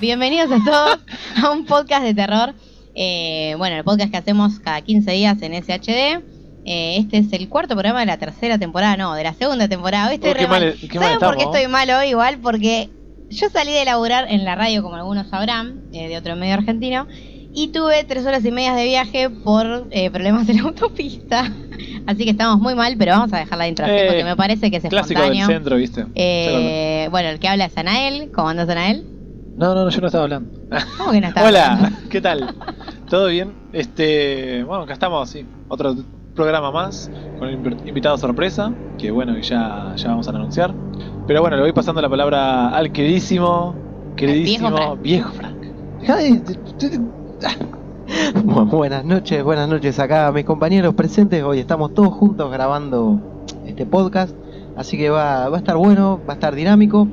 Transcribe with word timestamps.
bienvenidos 0.00 0.50
a 0.50 0.64
todos 0.64 0.98
a 1.42 1.50
un 1.50 1.64
podcast 1.66 2.02
de 2.04 2.14
terror. 2.14 2.54
Eh, 2.94 3.54
bueno, 3.58 3.76
el 3.76 3.84
podcast 3.84 4.10
que 4.10 4.16
hacemos 4.16 4.58
cada 4.60 4.80
15 4.80 5.10
días 5.12 5.40
en 5.42 5.54
SHD. 5.54 6.22
Eh, 6.66 6.96
este 6.98 7.18
es 7.18 7.32
el 7.32 7.48
cuarto 7.48 7.74
programa 7.74 8.00
de 8.00 8.06
la 8.06 8.18
tercera 8.18 8.58
temporada, 8.58 8.96
no, 8.96 9.14
de 9.14 9.24
la 9.24 9.34
segunda 9.34 9.68
temporada. 9.68 10.08
Hoy 10.08 10.14
estoy 10.16 10.30
Oh, 10.32 10.34
qué 10.34 10.46
mal- 10.46 10.74
qué 10.80 10.98
¿Saben 10.98 11.18
por 11.18 11.36
qué 11.36 11.44
estoy 11.44 11.66
mal 11.68 11.88
hoy? 11.90 12.08
Igual 12.08 12.38
porque 12.38 12.90
yo 13.30 13.48
salí 13.48 13.72
de 13.72 13.84
laburar 13.84 14.26
en 14.30 14.44
la 14.44 14.54
radio, 14.56 14.82
como 14.82 14.96
algunos 14.96 15.28
sabrán, 15.28 15.82
eh, 15.92 16.08
de 16.08 16.16
otro 16.18 16.36
medio 16.36 16.54
argentino, 16.54 17.06
y 17.54 17.68
tuve 17.68 18.04
tres 18.04 18.26
horas 18.26 18.44
y 18.44 18.50
media 18.50 18.74
de 18.74 18.84
viaje 18.84 19.30
por 19.30 19.88
eh, 19.90 20.10
problemas 20.10 20.48
en 20.48 20.56
la 20.58 20.62
autopista. 20.64 21.50
Así 22.06 22.24
que 22.24 22.30
estamos 22.30 22.58
muy 22.60 22.74
mal, 22.74 22.96
pero 22.98 23.12
vamos 23.12 23.32
a 23.32 23.38
dejar 23.38 23.56
la 23.58 23.68
intro 23.68 23.86
Eh, 23.86 24.04
porque 24.06 24.24
me 24.24 24.36
parece 24.36 24.70
que 24.70 24.76
es 24.78 24.84
Clásico 24.84 25.20
del 25.22 25.32
espontáneo. 25.32 25.46
centro, 25.46 25.76
¿viste? 25.76 27.08
Bueno, 27.10 27.28
el 27.30 27.38
que 27.38 27.48
habla 27.48 27.66
es 27.66 27.76
Anael. 27.76 28.30
¿Cómo 28.32 28.48
andas, 28.48 28.68
Anael? 28.68 29.04
No, 29.60 29.74
no, 29.74 29.84
no, 29.84 29.90
yo 29.90 30.00
no 30.00 30.06
estaba 30.06 30.24
hablando. 30.24 30.58
¿Cómo 30.96 31.12
que 31.12 31.20
no 31.20 31.28
estás 31.28 31.44
Hola, 31.46 31.72
hablando? 31.74 31.98
¿qué 32.08 32.20
tal? 32.22 32.54
¿Todo 33.10 33.26
bien? 33.26 33.52
Este, 33.74 34.64
bueno, 34.64 34.84
acá 34.84 34.94
estamos, 34.94 35.28
sí. 35.28 35.44
Otro 35.68 35.94
programa 36.34 36.72
más 36.72 37.10
con 37.38 37.46
inv- 37.50 37.86
invitado 37.86 38.16
sorpresa, 38.16 38.72
que 38.96 39.10
bueno, 39.10 39.34
que 39.34 39.42
ya, 39.42 39.92
ya 39.96 40.08
vamos 40.08 40.26
a 40.28 40.30
anunciar. 40.30 40.72
Pero 41.26 41.42
bueno, 41.42 41.56
le 41.56 41.62
voy 41.62 41.72
pasando 41.72 42.00
la 42.00 42.08
palabra 42.08 42.70
al 42.70 42.90
queridísimo, 42.90 43.74
queridísimo 44.16 44.96
viejo 44.96 45.30
Frank. 45.32 45.56
Ah. 46.08 46.20
Bu- 48.42 48.70
Buenas 48.70 49.04
noches, 49.04 49.44
buenas 49.44 49.68
noches 49.68 49.98
acá 49.98 50.28
a 50.28 50.32
mis 50.32 50.46
compañeros 50.46 50.94
presentes. 50.94 51.42
Hoy 51.42 51.58
estamos 51.58 51.92
todos 51.92 52.14
juntos 52.14 52.50
grabando 52.50 53.44
este 53.66 53.84
podcast, 53.84 54.34
así 54.76 54.96
que 54.96 55.10
va, 55.10 55.50
va 55.50 55.56
a 55.56 55.60
estar 55.60 55.76
bueno, 55.76 56.18
va 56.26 56.32
a 56.32 56.36
estar 56.36 56.54
dinámico. 56.54 57.06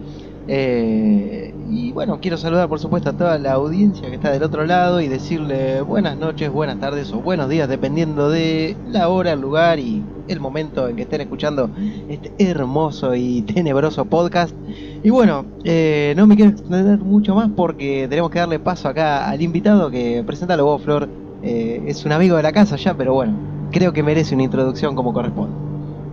Eh, 0.49 1.53
y 1.69 1.91
bueno, 1.91 2.19
quiero 2.21 2.37
saludar 2.37 2.69
por 2.69 2.79
supuesto 2.79 3.09
a 3.09 3.13
toda 3.13 3.37
la 3.37 3.53
audiencia 3.53 4.09
que 4.09 4.15
está 4.15 4.31
del 4.31 4.43
otro 4.43 4.65
lado 4.65 5.01
y 5.01 5.09
decirle 5.09 5.81
buenas 5.81 6.17
noches, 6.17 6.49
buenas 6.49 6.79
tardes 6.79 7.11
o 7.11 7.19
buenos 7.19 7.49
días, 7.49 7.67
dependiendo 7.67 8.29
de 8.29 8.77
la 8.89 9.09
hora, 9.09 9.33
el 9.33 9.41
lugar 9.41 9.79
y 9.79 10.01
el 10.29 10.39
momento 10.39 10.87
en 10.87 10.95
que 10.95 11.01
estén 11.01 11.21
escuchando 11.21 11.69
este 12.07 12.31
hermoso 12.37 13.13
y 13.15 13.41
tenebroso 13.53 14.05
podcast. 14.05 14.55
Y 15.03 15.09
bueno, 15.09 15.45
eh, 15.63 16.13
no 16.15 16.25
me 16.27 16.35
quiero 16.35 16.51
extender 16.51 16.99
mucho 16.99 17.35
más 17.35 17.49
porque 17.55 18.07
tenemos 18.09 18.31
que 18.31 18.39
darle 18.39 18.59
paso 18.59 18.87
acá 18.87 19.29
al 19.29 19.41
invitado 19.41 19.91
que 19.91 20.23
presenta 20.25 20.55
vos, 20.61 20.81
Flor. 20.81 21.09
Eh, 21.43 21.83
es 21.87 22.05
un 22.05 22.13
amigo 22.13 22.37
de 22.37 22.43
la 22.43 22.51
casa 22.51 22.77
ya, 22.77 22.93
pero 22.95 23.13
bueno, 23.13 23.33
creo 23.71 23.93
que 23.93 24.01
merece 24.01 24.33
una 24.33 24.43
introducción 24.43 24.95
como 24.95 25.13
corresponde. 25.13 25.66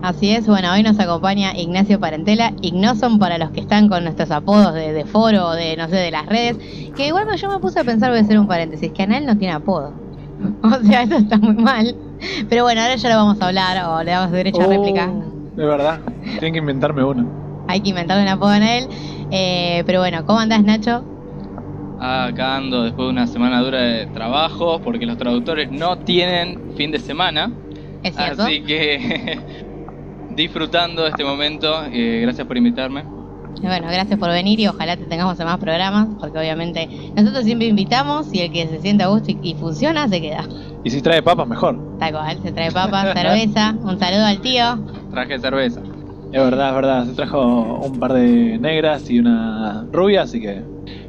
Así 0.04 0.32
es, 0.32 0.46
bueno, 0.46 0.70
hoy 0.70 0.82
nos 0.82 1.00
acompaña 1.00 1.56
Ignacio 1.56 1.98
Parentela. 1.98 2.52
Ignoson 2.60 3.18
para 3.18 3.38
los 3.38 3.52
que 3.52 3.60
están 3.60 3.88
con 3.88 4.04
nuestros 4.04 4.30
apodos 4.30 4.74
de, 4.74 4.92
de 4.92 5.06
foro 5.06 5.46
o 5.46 5.52
de, 5.52 5.78
no 5.78 5.88
sé, 5.88 5.96
de 5.96 6.10
las 6.10 6.26
redes. 6.26 6.58
Que 6.94 7.06
igual 7.06 7.26
yo 7.34 7.48
me 7.48 7.58
puse 7.58 7.80
a 7.80 7.84
pensar, 7.84 8.10
voy 8.10 8.18
a 8.18 8.22
hacer 8.22 8.38
un 8.38 8.46
paréntesis, 8.46 8.92
que 8.92 9.02
Anael 9.02 9.24
no 9.24 9.38
tiene 9.38 9.54
apodo. 9.54 9.94
O 10.62 10.84
sea, 10.84 11.04
eso 11.04 11.16
está 11.16 11.38
muy 11.38 11.54
mal. 11.54 11.96
Pero 12.50 12.64
bueno, 12.64 12.82
ahora 12.82 12.96
ya 12.96 13.08
lo 13.08 13.16
vamos 13.16 13.40
a 13.40 13.46
hablar 13.46 13.82
o 13.88 14.02
le 14.02 14.10
damos 14.10 14.30
derecho 14.30 14.60
a 14.60 14.66
réplica. 14.66 15.10
Oh, 15.10 15.56
de 15.56 15.64
verdad, 15.64 16.00
tienen 16.22 16.52
que 16.52 16.58
inventarme 16.58 17.02
uno. 17.02 17.64
Hay 17.68 17.80
que 17.80 17.88
inventarle 17.88 18.24
un 18.24 18.28
apodo 18.28 18.50
a 18.50 18.56
Anael. 18.56 18.86
Eh, 19.30 19.84
pero 19.86 20.00
bueno, 20.00 20.26
¿cómo 20.26 20.38
andás, 20.38 20.62
Nacho? 20.62 21.02
Acá 21.98 22.56
ando 22.56 22.82
después 22.82 23.06
de 23.06 23.10
una 23.10 23.26
semana 23.26 23.62
dura 23.62 23.80
de 23.80 24.06
trabajo 24.08 24.80
porque 24.80 25.06
los 25.06 25.16
traductores 25.16 25.70
no 25.70 25.96
tienen 25.96 26.74
fin 26.76 26.90
de 26.90 26.98
semana. 26.98 27.50
¿Es 28.02 28.14
cierto? 28.14 28.42
Así 28.42 28.60
que 28.60 29.38
disfrutando 30.34 31.02
de 31.02 31.10
este 31.10 31.24
momento, 31.24 31.84
eh, 31.92 32.20
gracias 32.22 32.46
por 32.46 32.56
invitarme. 32.56 33.04
Bueno, 33.62 33.86
gracias 33.86 34.18
por 34.18 34.28
venir 34.30 34.60
y 34.60 34.66
ojalá 34.66 34.96
te 34.96 35.04
tengamos 35.04 35.38
en 35.40 35.46
más 35.46 35.58
programas, 35.58 36.08
porque 36.20 36.38
obviamente 36.38 36.88
nosotros 37.16 37.44
siempre 37.44 37.68
invitamos 37.68 38.32
y 38.34 38.40
el 38.40 38.52
que 38.52 38.66
se 38.66 38.80
siente 38.80 39.04
a 39.04 39.06
gusto 39.06 39.30
y, 39.30 39.38
y 39.42 39.54
funciona 39.54 40.08
se 40.08 40.20
queda. 40.20 40.44
Y 40.82 40.90
si 40.90 41.00
trae 41.00 41.22
papas, 41.22 41.48
mejor. 41.48 41.98
Tal 41.98 42.12
cual, 42.12 42.42
se 42.42 42.52
trae 42.52 42.70
papas, 42.70 43.14
cerveza, 43.14 43.74
un 43.82 43.98
saludo 43.98 44.26
al 44.26 44.40
tío. 44.40 44.64
Traje 45.10 45.38
cerveza. 45.38 45.80
Es 46.32 46.42
verdad, 46.42 46.70
es 46.70 46.74
verdad. 46.74 47.06
Se 47.06 47.12
trajo 47.12 47.80
un 47.86 47.98
par 48.00 48.12
de 48.12 48.58
negras 48.58 49.08
y 49.08 49.20
una 49.20 49.86
rubia, 49.92 50.22
así 50.22 50.40
que 50.40 50.62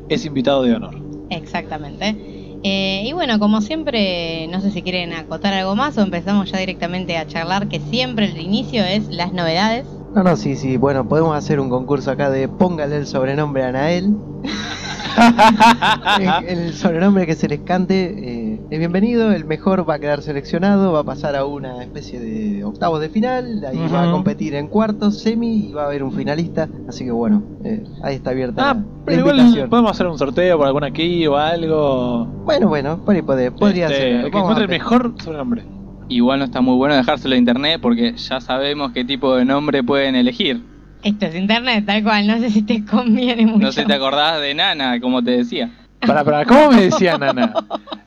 es 0.07 0.25
invitado 0.25 0.63
de 0.63 0.75
honor. 0.75 0.95
Exactamente. 1.31 2.34
Eh, 2.63 3.03
y 3.05 3.13
bueno, 3.13 3.39
como 3.39 3.61
siempre, 3.61 4.47
no 4.47 4.61
sé 4.61 4.71
si 4.71 4.81
quieren 4.81 5.13
acotar 5.13 5.53
algo 5.53 5.75
más 5.75 5.97
o 5.97 6.01
empezamos 6.01 6.51
ya 6.51 6.57
directamente 6.57 7.17
a 7.17 7.27
charlar, 7.27 7.67
que 7.67 7.79
siempre 7.79 8.25
el 8.25 8.39
inicio 8.39 8.83
es 8.83 9.09
las 9.09 9.33
novedades. 9.33 9.87
No, 10.13 10.23
no, 10.23 10.35
sí, 10.37 10.55
sí, 10.55 10.77
bueno, 10.77 11.07
podemos 11.07 11.35
hacer 11.35 11.59
un 11.59 11.69
concurso 11.69 12.11
acá 12.11 12.29
de 12.29 12.47
póngale 12.47 12.97
el 12.97 13.05
sobrenombre 13.07 13.63
a 13.63 13.69
Anael. 13.69 14.15
el, 16.49 16.59
el 16.59 16.73
sobrenombre 16.73 17.25
que 17.25 17.35
se 17.35 17.47
les 17.47 17.59
cante 17.61 18.13
eh, 18.53 18.61
es 18.69 18.79
bienvenido, 18.79 19.31
el 19.31 19.45
mejor 19.45 19.87
va 19.89 19.95
a 19.95 19.99
quedar 19.99 20.21
seleccionado, 20.21 20.91
va 20.93 20.99
a 20.99 21.03
pasar 21.03 21.35
a 21.35 21.45
una 21.45 21.81
especie 21.83 22.19
de 22.19 22.63
octavos 22.63 22.99
de 23.01 23.09
final, 23.09 23.63
ahí 23.67 23.79
va 23.93 24.09
a 24.09 24.11
competir 24.11 24.55
en 24.55 24.67
cuartos, 24.67 25.19
semi 25.21 25.69
y 25.69 25.73
va 25.73 25.83
a 25.83 25.85
haber 25.87 26.03
un 26.03 26.11
finalista, 26.11 26.67
así 26.87 27.05
que 27.05 27.11
bueno, 27.11 27.43
eh, 27.63 27.83
ahí 28.03 28.15
está 28.15 28.31
abierta 28.31 28.69
Ah, 28.71 28.73
la, 28.73 28.79
la 28.81 28.85
pero 29.05 29.19
igual 29.19 29.37
invitación. 29.39 29.69
podemos 29.69 29.91
hacer 29.91 30.07
un 30.07 30.17
sorteo 30.17 30.57
por 30.57 30.67
alguna 30.67 30.87
aquí 30.87 31.25
o 31.27 31.37
algo. 31.37 32.25
Bueno, 32.45 32.67
bueno, 32.67 33.03
por 33.05 33.15
ahí 33.15 33.21
puede, 33.21 33.51
podría 33.51 33.87
Este, 33.87 33.97
ser. 33.99 34.25
el 34.25 34.31
que 34.31 34.37
encuentre 34.37 34.63
el 34.65 34.69
mejor 34.69 35.13
sobrenombre. 35.23 35.63
Igual 36.07 36.39
no 36.39 36.45
está 36.45 36.61
muy 36.61 36.75
bueno 36.75 36.95
dejárselo 36.95 37.33
a 37.33 37.37
internet 37.37 37.79
porque 37.81 38.13
ya 38.15 38.39
sabemos 38.39 38.91
qué 38.91 39.03
tipo 39.05 39.35
de 39.35 39.45
nombre 39.45 39.83
pueden 39.83 40.15
elegir. 40.15 40.61
Esto 41.03 41.27
es 41.27 41.35
internet, 41.35 41.85
tal 41.85 42.03
cual, 42.03 42.27
no 42.27 42.39
sé 42.39 42.49
si 42.49 42.63
te 42.63 42.83
conviene 42.83 43.45
mucho. 43.45 43.65
No 43.65 43.71
sé 43.71 43.81
si 43.81 43.87
te 43.87 43.93
acordás 43.93 44.41
de 44.41 44.53
Nana, 44.53 44.99
como 44.99 45.23
te 45.23 45.31
decía. 45.31 45.69
Para, 45.99 46.23
para, 46.23 46.45
¿cómo 46.45 46.71
me 46.71 46.81
decía 46.81 47.17
Nana? 47.17 47.53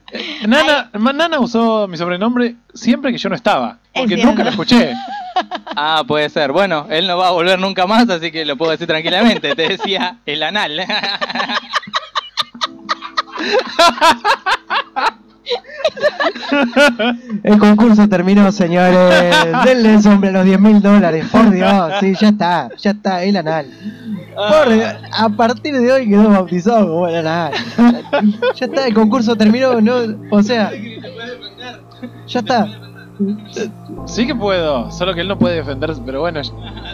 Nana, 0.46 0.90
Nana 0.92 1.38
usó 1.38 1.86
mi 1.86 1.96
sobrenombre 1.96 2.56
siempre 2.74 3.12
que 3.12 3.18
yo 3.18 3.28
no 3.28 3.34
estaba. 3.34 3.78
Es 3.92 4.02
Porque 4.02 4.16
nunca 4.16 4.44
lo 4.44 4.50
escuché. 4.50 4.92
Ah, 5.80 6.02
puede 6.04 6.28
ser. 6.30 6.50
Bueno, 6.50 6.88
él 6.90 7.06
no 7.06 7.16
va 7.16 7.28
a 7.28 7.30
volver 7.30 7.60
nunca 7.60 7.86
más, 7.86 8.10
así 8.10 8.32
que 8.32 8.44
lo 8.44 8.56
puedo 8.56 8.72
decir 8.72 8.88
tranquilamente. 8.88 9.54
Te 9.54 9.68
decía 9.68 10.16
el 10.26 10.42
anal. 10.42 10.80
El 17.42 17.58
concurso 17.58 18.08
terminó, 18.08 18.50
señores. 18.52 19.34
Denle 19.64 19.96
hombre 20.08 20.32
los 20.32 20.44
10 20.44 20.60
mil 20.60 20.80
dólares, 20.80 21.26
por 21.30 21.50
Dios. 21.54 21.92
Sí, 22.00 22.14
ya 22.18 22.28
está, 22.28 22.70
ya 22.76 22.90
está, 22.92 23.22
el 23.22 23.36
anal. 23.36 23.66
Por 24.34 24.72
Dios, 24.72 24.94
a 25.12 25.28
partir 25.30 25.78
de 25.78 25.92
hoy 25.92 26.08
quedó 26.08 26.30
bautizado 26.30 26.86
como 26.86 27.08
el 27.08 27.16
anal. 27.16 27.52
Ya 28.54 28.66
está, 28.66 28.86
el 28.86 28.94
concurso 28.94 29.36
terminó, 29.36 29.80
no, 29.80 29.94
o 30.30 30.42
sea, 30.42 30.70
ya 32.26 32.40
está. 32.40 32.87
Sí 34.06 34.26
que 34.26 34.34
puedo, 34.34 34.90
solo 34.92 35.12
que 35.14 35.22
él 35.22 35.28
no 35.28 35.38
puede 35.38 35.56
defenderse, 35.56 36.00
pero 36.06 36.20
bueno. 36.20 36.40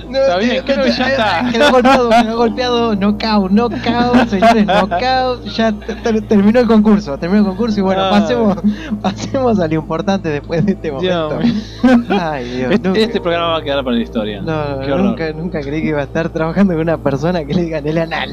No, 0.09 0.19
Está 0.19 0.37
bien, 0.39 0.63
creo 0.65 0.85
que 0.85 0.91
ya 0.93 1.09
está. 1.09 1.49
Quedó 1.53 1.71
golpeado, 1.71 2.09
quedó 2.11 2.37
golpeado, 2.37 2.95
knockout, 2.97 3.51
knockout, 3.51 4.29
señores, 4.29 4.67
knockout. 4.67 5.45
Ya 5.45 5.73
te- 5.73 5.95
te- 5.95 6.21
terminó 6.23 6.61
el 6.61 6.67
concurso, 6.67 7.19
terminó 7.19 7.41
el 7.43 7.47
concurso 7.49 7.79
y 7.81 7.83
bueno, 7.83 8.03
Ah. 8.05 8.11
pasemos, 8.11 8.57
pasemos 9.03 9.59
a 9.61 9.69
lo 9.69 9.75
importante 9.75 10.29
después 10.31 10.65
de 10.65 10.73
este 10.73 10.91
momento. 10.93 11.39
Dios 11.41 12.03
Ay, 12.09 12.45
Dios. 12.51 12.73
Este, 12.73 12.89
nunca- 12.89 13.01
este 13.01 13.21
programa 13.21 13.49
va 13.49 13.59
a 13.59 13.63
quedar 13.63 13.85
para 13.85 13.97
la 13.97 14.03
historia. 14.03 14.41
No, 14.43 14.53
horror. 14.79 15.01
nunca, 15.01 15.33
nunca 15.33 15.61
creí 15.61 15.83
que 15.83 15.89
iba 15.89 16.01
a 16.01 16.05
estar 16.05 16.29
trabajando 16.31 16.73
con 16.73 16.83
una 16.83 16.97
persona 16.99 17.45
que 17.45 17.55
le 17.55 17.63
digan 17.65 17.87
el 17.87 17.99
anal. 17.99 18.33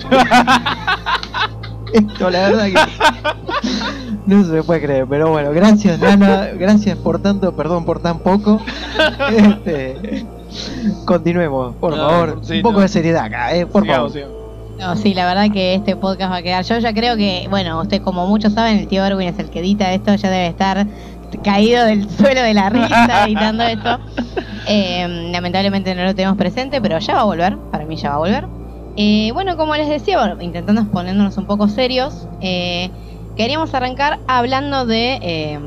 Esto, 1.94 2.30
la 2.30 2.40
verdad 2.50 2.66
que 2.68 4.11
no 4.26 4.44
se 4.46 4.52
me 4.52 4.64
puede 4.64 4.82
creer, 4.82 5.06
pero 5.08 5.30
bueno, 5.32 5.52
gracias 5.52 6.00
Nana, 6.00 6.48
gracias 6.58 6.98
por 6.98 7.20
tanto, 7.22 7.54
perdón 7.56 7.86
por 7.86 8.00
tan 8.02 8.20
poco. 8.20 8.60
Este, 9.32 10.26
continuemos, 11.06 11.76
por 11.76 11.96
No, 11.96 12.10
favor, 12.10 12.40
sí, 12.44 12.58
un 12.58 12.62
poco 12.62 12.76
no. 12.76 12.82
de 12.82 12.88
seriedad 12.88 13.26
acá, 13.26 13.56
eh, 13.56 13.66
por 13.66 13.84
Sigamos, 13.84 14.14
favor. 14.14 14.30
sigamos. 14.30 14.42
No, 14.80 14.96
sí, 14.96 15.14
la 15.14 15.26
verdad 15.26 15.52
que 15.54 15.76
este 15.76 15.96
podcast 15.96 16.32
va 16.32 16.38
a 16.38 16.42
quedar. 16.42 16.64
Yo 16.66 16.80
ya 16.80 16.92
creo 16.94 17.16
que, 17.16 17.46
bueno, 17.50 17.80
usted 17.82 18.02
como 18.02 18.26
muchos 18.28 18.54
saben, 18.54 18.80
el 18.80 18.88
tío 18.88 19.06
Erwin 19.06 19.28
es 19.28 19.38
el 19.38 19.50
que 19.50 19.60
edita 19.60 19.94
esto, 19.94 20.16
ya 20.16 20.30
debe 20.32 20.48
estar 20.48 20.88
caído 21.44 21.86
del 21.86 22.10
suelo 22.10 22.42
de 22.42 22.54
la 22.54 22.70
risa 22.70 23.26
editando 23.26 23.64
esto. 23.64 24.00
Eh, 24.68 25.30
lamentablemente 25.32 25.96
no 25.96 26.04
lo 26.04 26.14
tenemos 26.14 26.38
presente, 26.38 26.80
pero 26.82 27.00
ya 27.00 27.16
va 27.16 27.22
a 27.22 27.24
volver, 27.24 27.58
para 27.72 27.84
mí 27.86 27.96
ya 27.96 28.10
va 28.10 28.16
a 28.16 28.20
volver. 28.20 28.46
Eh, 28.96 29.32
bueno, 29.34 29.58
como 29.58 29.76
les 29.76 29.90
decía, 29.90 30.20
bueno, 30.20 30.40
intentando 30.42 30.86
poniéndonos 30.86 31.36
un 31.38 31.48
poco 31.48 31.68
serios, 31.68 32.28
eh, 32.42 32.92
queríamos 33.36 33.74
arrancar 33.74 34.20
hablando 34.28 34.86
de 34.86 35.20
eh, 35.22 35.60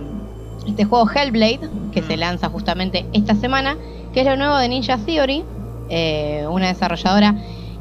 este 0.66 0.84
juego 0.84 1.08
Hellblade, 1.10 1.60
que 1.92 2.02
se 2.02 2.16
lanza 2.16 2.48
justamente 2.48 3.08
esta 3.12 3.34
semana, 3.34 3.78
que 4.12 4.20
es 4.20 4.26
lo 4.26 4.36
nuevo 4.36 4.56
de 4.56 4.68
Ninja 4.68 4.98
Theory, 4.98 5.44
eh, 5.88 6.46
una 6.48 6.68
desarrolladora 6.68 7.34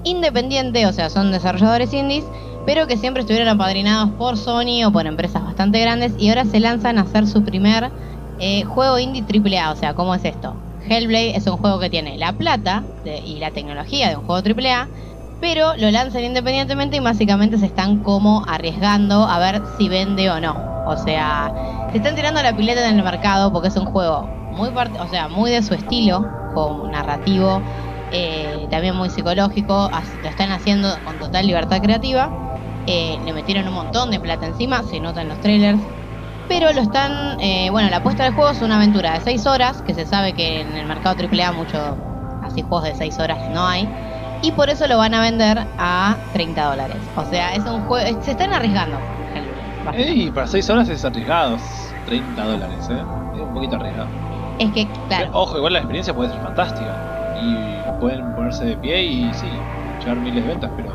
independiente, 0.03 0.85
o 0.85 0.93
sea, 0.93 1.09
son 1.09 1.31
desarrolladores 1.31 1.93
indies, 1.93 2.25
pero 2.65 2.87
que 2.87 2.97
siempre 2.97 3.21
estuvieron 3.21 3.47
apadrinados 3.49 4.11
por 4.17 4.37
Sony 4.37 4.83
o 4.85 4.91
por 4.91 5.05
empresas 5.07 5.43
bastante 5.43 5.79
grandes 5.79 6.13
y 6.17 6.29
ahora 6.29 6.45
se 6.45 6.59
lanzan 6.59 6.97
a 6.97 7.01
hacer 7.01 7.27
su 7.27 7.43
primer 7.43 7.91
eh, 8.37 8.63
juego 8.63 8.99
indie 8.99 9.23
AAA. 9.23 9.71
O 9.71 9.75
sea, 9.75 9.93
¿cómo 9.93 10.15
es 10.15 10.25
esto? 10.25 10.61
Hellblade 10.85 11.37
es 11.37 11.47
un 11.47 11.57
juego 11.57 11.79
que 11.79 11.89
tiene 11.89 12.17
la 12.17 12.33
plata 12.33 12.85
de- 13.03 13.19
y 13.23 13.39
la 13.39 13.51
tecnología 13.51 14.09
de 14.09 14.17
un 14.17 14.23
juego 14.23 14.41
AAA, 14.41 14.89
pero 15.43 15.75
lo 15.75 15.91
lanzan 15.91 16.23
independientemente 16.23 16.95
y 16.95 16.99
básicamente 17.01 17.57
se 17.57 17.65
están 17.65 18.01
como 18.01 18.45
arriesgando 18.47 19.25
a 19.25 19.39
ver 19.39 19.61
si 19.77 19.89
vende 19.89 20.29
o 20.29 20.39
no. 20.39 20.55
O 20.87 20.95
sea, 20.95 21.51
se 21.91 21.97
están 21.97 22.15
tirando 22.15 22.41
la 22.41 22.55
pileta 22.55 22.87
en 22.87 22.97
el 22.97 23.03
mercado 23.03 23.51
porque 23.51 23.67
es 23.67 23.75
un 23.75 23.83
juego 23.83 24.21
muy, 24.53 24.69
o 24.69 25.07
sea, 25.09 25.27
muy 25.27 25.51
de 25.51 25.61
su 25.61 25.73
estilo, 25.73 26.25
como 26.53 26.87
narrativo, 26.87 27.61
eh, 28.13 28.67
también 28.71 28.95
muy 28.95 29.09
psicológico, 29.09 29.91
lo 30.21 30.29
están 30.29 30.49
haciendo 30.53 31.03
con 31.03 31.19
total 31.19 31.45
libertad 31.45 31.81
creativa. 31.81 32.29
Eh, 32.87 33.17
le 33.25 33.33
metieron 33.33 33.67
un 33.67 33.73
montón 33.73 34.11
de 34.11 34.21
plata 34.21 34.45
encima, 34.45 34.81
se 34.83 35.01
nota 35.01 35.23
en 35.23 35.27
los 35.27 35.41
trailers. 35.41 35.81
Pero 36.47 36.71
lo 36.71 36.79
están, 36.79 37.37
eh, 37.41 37.69
bueno, 37.69 37.89
la 37.89 37.97
apuesta 37.97 38.23
del 38.23 38.31
juego 38.31 38.51
es 38.51 38.61
una 38.61 38.77
aventura 38.77 39.11
de 39.15 39.19
6 39.19 39.45
horas, 39.45 39.81
que 39.81 39.93
se 39.93 40.05
sabe 40.05 40.31
que 40.31 40.61
en 40.61 40.77
el 40.77 40.85
mercado 40.85 41.17
AAA 41.21 41.51
mucho 41.51 41.97
así 42.43 42.61
juegos 42.61 42.83
de 42.85 42.95
6 42.95 43.19
horas 43.19 43.39
no 43.49 43.67
hay. 43.67 43.89
Y 44.43 44.51
por 44.51 44.69
eso 44.69 44.87
lo 44.87 44.97
van 44.97 45.13
a 45.13 45.21
vender 45.21 45.57
a 45.77 46.17
30 46.33 46.65
dólares. 46.65 46.97
O 47.15 47.25
sea, 47.25 47.55
es 47.55 47.65
un 47.65 47.81
juego, 47.85 48.21
se 48.21 48.31
están 48.31 48.53
arriesgando. 48.53 48.99
Ey, 49.93 50.29
para 50.31 50.47
6 50.47 50.69
horas 50.69 50.89
es 50.89 51.03
arriesgado. 51.05 51.57
30 52.05 52.43
dólares, 52.43 52.89
¿eh? 52.89 52.93
Es 53.35 53.41
un 53.41 53.53
poquito 53.53 53.77
arriesgado. 53.77 54.09
Es 54.59 54.71
que, 54.73 54.85
claro, 55.07 55.31
Ojo, 55.33 55.57
igual 55.57 55.73
la 55.73 55.79
experiencia 55.79 56.13
puede 56.13 56.29
ser 56.29 56.41
fantástica. 56.41 56.93
Y 57.35 57.81
pueden 57.99 58.35
ponerse 58.35 58.65
de 58.65 58.77
pie 58.77 59.03
y 59.03 59.33
sí, 59.33 59.47
llevar 60.03 60.19
miles 60.19 60.43
de 60.43 60.49
ventas, 60.49 60.71
pero. 60.75 60.93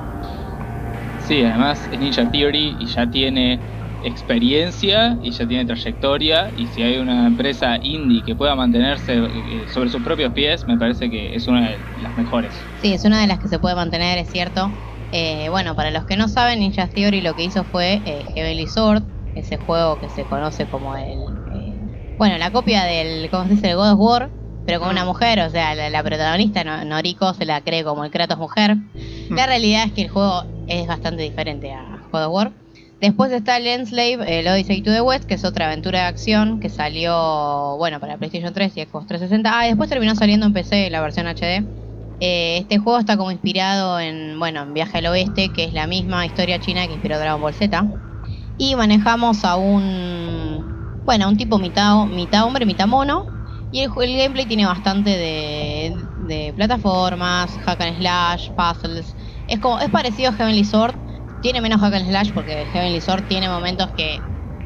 Sí, 1.27 1.43
además 1.43 1.89
es 1.91 1.99
Ninja 1.99 2.31
Theory 2.31 2.77
y 2.79 2.87
ya 2.87 3.09
tiene 3.11 3.61
experiencia 4.01 5.19
y 5.21 5.31
ya 5.33 5.47
tiene 5.47 5.67
trayectoria 5.67 6.53
y 6.55 6.69
si 6.69 6.83
hay 6.83 6.99
una 6.99 7.27
empresa 7.27 7.79
indie 7.83 8.23
que 8.25 8.37
pueda 8.37 8.55
mantenerse 8.55 9.15
eh, 9.31 9.67
sobre 9.69 9.89
sus 9.91 10.03
propios 10.03 10.33
pies, 10.33 10.67
me 10.67 10.79
parece 10.79 11.11
que 11.11 11.35
es 11.35 11.49
una 11.49 11.71
de 11.71 11.87
las 11.95 12.17
mejores. 12.17 12.71
Sí, 12.75 12.93
es 12.95 13.05
una 13.05 13.21
de 13.21 13.27
las 13.27 13.39
que 13.41 13.49
se 13.49 13.59
puede 13.59 13.75
mantener, 13.75 14.19
es 14.19 14.31
cierto. 14.31 14.79
Eh, 15.11 15.49
bueno, 15.49 15.75
para 15.75 15.91
los 15.91 16.05
que 16.07 16.17
no 16.17 16.29
saben, 16.29 16.61
Ninja 16.61 16.89
Theory 16.89 17.21
lo 17.23 17.35
que 17.35 17.45
hizo 17.45 17.65
fue 17.65 18.03
eh, 18.05 18.25
Heavenly 18.35 18.69
Sword, 18.69 19.03
ese 19.35 19.57
juego 19.57 19.99
que 19.99 20.09
se 20.09 20.27
conoce 20.27 20.69
como 20.69 20.95
el... 20.97 21.43
eh, 21.51 21.81
bueno, 22.17 22.39
la 22.39 22.51
copia 22.53 22.85
del, 22.85 23.29
¿cómo 23.31 23.47
se 23.47 23.55
dice? 23.55 23.71
El 23.71 23.77
God 23.77 23.93
of 23.93 23.99
War, 24.01 24.33
pero 24.65 24.81
con 24.81 24.91
una 24.91 25.05
mujer, 25.05 25.41
o 25.41 25.51
sea, 25.51 25.75
la, 25.75 25.91
la 25.91 26.03
protagonista, 26.05 26.63
No- 26.65 26.85
Noriko, 26.85 27.35
se 27.35 27.45
la 27.47 27.63
cree 27.63 27.85
como 27.85 28.05
el 28.05 28.11
Kratos 28.11 28.39
mujer. 28.39 28.77
La 29.35 29.47
realidad 29.47 29.85
es 29.87 29.93
que 29.93 30.03
el 30.03 30.09
juego 30.09 30.45
es 30.67 30.87
bastante 30.87 31.23
diferente 31.23 31.73
a 31.73 32.07
God 32.13 32.25
of 32.27 32.33
War. 32.33 32.53
Después 33.01 33.31
está 33.31 33.59
el 33.59 33.67
Enslave, 33.69 34.41
el 34.41 34.49
Odyssey 34.49 34.83
to 34.83 34.91
the 34.91 35.01
West, 35.01 35.25
que 35.25 35.35
es 35.35 35.45
otra 35.45 35.67
aventura 35.67 36.01
de 36.01 36.07
acción 36.07 36.59
que 36.59 36.69
salió, 36.69 37.77
bueno, 37.79 38.01
para 38.01 38.17
PlayStation 38.17 38.53
3 38.53 38.77
y 38.77 38.83
Xbox 38.83 39.07
360. 39.07 39.51
Ah, 39.53 39.67
después 39.67 39.89
terminó 39.89 40.17
saliendo 40.17 40.47
en 40.47 40.53
PC 40.53 40.91
la 40.91 41.01
versión 41.01 41.29
HD. 41.29 41.65
Eh, 42.21 42.59
este 42.59 42.79
juego 42.79 42.99
está 42.99 43.17
como 43.17 43.31
inspirado 43.31 44.01
en, 44.01 44.37
bueno, 44.41 44.63
en 44.63 44.75
Viaje 44.75 44.99
al 44.99 45.07
Oeste, 45.07 45.53
que 45.53 45.63
es 45.63 45.73
la 45.73 45.87
misma 45.87 46.27
historia 46.27 46.59
china 46.59 46.89
que 46.89 46.95
inspiró 46.95 47.21
Dragon 47.21 47.41
Ball 47.41 47.55
Z. 47.55 47.87
Y 48.57 48.75
manejamos 48.75 49.45
a 49.45 49.55
un, 49.55 51.01
bueno, 51.05 51.27
a 51.27 51.29
un 51.29 51.37
tipo 51.37 51.61
mitad, 51.61 52.05
mitad 52.07 52.45
hombre, 52.45 52.67
mitad 52.67 52.89
mono. 52.89 53.27
Y 53.71 53.83
el, 53.83 53.93
el 54.03 54.17
gameplay 54.17 54.47
tiene 54.47 54.67
bastante 54.67 55.11
de, 55.11 55.97
de 56.27 56.53
plataformas, 56.57 57.57
hack 57.65 57.81
and 57.81 57.99
slash, 57.99 58.51
puzzles. 58.57 59.15
Es 59.47 59.61
como, 59.61 59.79
es 59.79 59.89
parecido 59.91 60.31
a 60.31 60.33
Heavenly 60.33 60.65
Sword. 60.65 60.97
Tiene 61.41 61.61
menos 61.61 61.81
hack 61.81 61.95
and 61.95 62.09
slash 62.09 62.33
porque 62.33 62.67
Heavenly 62.73 63.01
Sword 63.01 63.25
tiene 63.29 63.49
momentos 63.49 63.89
que, 63.97 64.21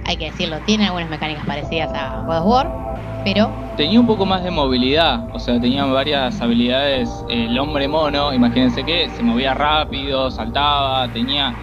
hay 0.05 0.17
que 0.17 0.27
decirlo, 0.27 0.61
tiene 0.61 0.87
algunas 0.87 1.11
mecánicas 1.11 1.45
parecidas 1.47 1.93
a 1.95 2.23
God 2.27 2.39
of 2.39 2.47
War. 2.47 2.71
Pero 3.25 3.63
Tenía 3.77 4.01
un 4.01 4.07
poco 4.07 4.27
más 4.27 4.43
de 4.45 4.51
movilidad, 4.51 5.29
o 5.35 5.39
sea, 5.39 5.59
tenía 5.61 5.85
varias 5.87 6.41
habilidades. 6.41 7.09
El 7.31 7.59
hombre 7.59 7.89
mono, 7.89 8.33
imagínense 8.33 8.85
que 8.85 9.09
se 9.09 9.23
movía 9.23 9.55
rápido, 9.55 10.31
saltaba, 10.31 11.11
tenía 11.11 11.55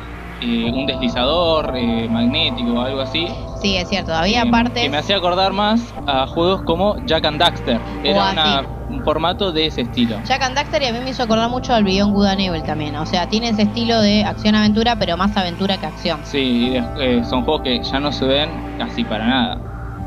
eh, 0.42 0.72
un 0.72 0.88
deslizador 0.88 1.76
eh, 1.76 2.08
magnético 2.10 2.74
o 2.74 2.82
algo 2.82 3.02
así. 3.02 3.28
sí, 3.62 3.76
es 3.78 3.88
cierto, 3.90 4.14
había 4.14 4.44
eh, 4.44 4.50
partes... 4.50 4.84
Que 4.84 4.90
me 4.90 4.98
hacía 4.98 5.18
acordar 5.18 5.54
más 5.54 5.94
a 6.08 6.26
juegos 6.28 6.64
como 6.64 6.96
Jack 7.06 7.26
and 7.26 7.40
Daxter. 7.40 7.80
Era 8.04 8.30
O 8.30 8.32
una-. 8.32 8.79
Un 8.90 9.04
formato 9.04 9.52
de 9.52 9.68
ese 9.68 9.82
estilo. 9.82 10.22
Jack 10.26 10.42
and 10.42 10.56
Daxter 10.56 10.82
y 10.82 10.88
a 10.88 10.94
mí 10.94 11.00
me 11.02 11.12
hizo 11.12 11.24
acordar 11.24 11.50
mucho 11.50 11.74
al 11.74 11.84
Beyond 11.84 12.14
Good 12.14 12.26
and 12.26 12.42
Evil 12.42 12.64
también. 12.64 12.96
O 12.96 13.06
sea, 13.06 13.28
tiene 13.28 13.50
ese 13.50 13.64
estilo 13.64 14.02
de 14.02 14.24
acción-aventura, 14.26 14.98
pero 14.98 15.16
más 15.18 15.36
aventura 15.38 15.78
que 15.78 15.86
acción. 15.86 16.24
Sí, 16.26 16.74
eh, 17.00 17.24
son 17.24 17.44
juegos 17.44 17.62
que 17.64 17.82
ya 17.84 18.00
no 18.00 18.12
se 18.12 18.26
ven 18.26 18.50
casi 18.78 19.04
para 19.06 19.26
nada. 19.28 19.62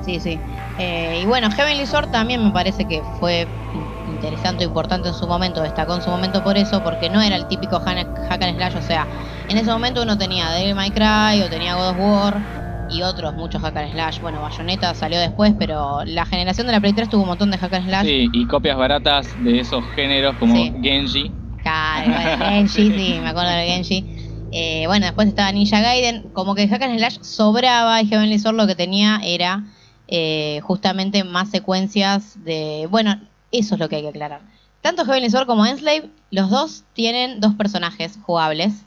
Sí, 0.04 0.18
sí. 0.20 0.40
Eh, 0.78 1.20
y 1.22 1.26
bueno, 1.26 1.48
Heavenly 1.50 1.86
Sword 1.86 2.10
también 2.10 2.42
me 2.44 2.50
parece 2.50 2.86
que 2.88 3.04
fue 3.20 3.46
in- 3.72 3.94
interesante 4.06 4.64
o 4.64 4.66
importante 4.68 5.08
en 5.08 5.14
su 5.14 5.28
momento, 5.28 5.62
destacó 5.62 5.94
en 5.94 6.02
su 6.02 6.10
momento 6.10 6.42
por 6.42 6.56
eso, 6.56 6.82
porque 6.82 7.08
no 7.08 7.22
era 7.22 7.36
el 7.36 7.46
típico 7.46 7.78
hack 7.78 8.08
hack 8.28 8.42
and 8.42 8.56
slash, 8.56 8.76
o 8.76 8.82
sea, 8.82 9.08
en 9.48 9.58
ese 9.58 9.70
momento 9.70 10.02
uno 10.02 10.18
tenía 10.18 10.50
Devil 10.50 10.74
May 10.74 10.90
Cry 10.90 11.42
o 11.42 11.48
tenía 11.48 11.74
God 11.76 11.90
of 11.90 11.96
War 11.98 12.42
y 12.88 13.02
otros 13.02 13.34
muchos 13.34 13.62
hack 13.62 13.76
and 13.76 13.92
slash. 13.92 14.20
Bueno, 14.20 14.40
Bayonetta 14.42 14.94
salió 14.94 15.18
después, 15.20 15.54
pero 15.58 16.04
la 16.04 16.24
generación 16.26 16.66
de 16.66 16.72
la 16.72 16.80
Play 16.80 16.92
3 16.92 17.08
tuvo 17.08 17.22
un 17.22 17.28
montón 17.28 17.50
de 17.50 17.58
hack 17.58 17.72
and 17.74 17.86
slash. 17.86 18.06
Sí, 18.06 18.28
y 18.32 18.46
copias 18.46 18.76
baratas 18.76 19.40
de 19.42 19.60
esos 19.60 19.84
géneros 19.94 20.36
como 20.36 20.54
Sí. 20.54 20.72
Genji. 20.82 21.32
Claro, 21.62 22.12
bueno, 22.12 22.44
Genji, 22.50 22.90
sí, 22.92 23.18
me 23.20 23.28
acuerdo 23.28 23.50
de 23.50 23.66
Genji. 23.66 24.06
Eh, 24.50 24.84
bueno, 24.86 25.06
después 25.06 25.28
estaba 25.28 25.50
Ninja 25.52 25.80
Gaiden. 25.80 26.30
Como 26.32 26.54
que 26.54 26.68
Hack 26.68 26.82
and 26.82 26.98
Slash 26.98 27.18
sobraba 27.22 28.02
y 28.02 28.06
Heavenly 28.06 28.38
Sword 28.38 28.56
lo 28.56 28.66
que 28.66 28.74
tenía 28.74 29.20
era 29.24 29.64
eh, 30.08 30.60
justamente 30.62 31.24
más 31.24 31.48
secuencias 31.50 32.42
de... 32.44 32.86
Bueno, 32.90 33.18
eso 33.50 33.74
es 33.76 33.80
lo 33.80 33.88
que 33.88 33.96
hay 33.96 34.02
que 34.02 34.08
aclarar. 34.08 34.42
Tanto 34.82 35.04
Heavenly 35.06 35.30
Sword 35.30 35.46
como 35.46 35.64
Enslave, 35.64 36.10
los 36.30 36.50
dos 36.50 36.84
tienen 36.92 37.40
dos 37.40 37.54
personajes 37.54 38.18
jugables. 38.20 38.84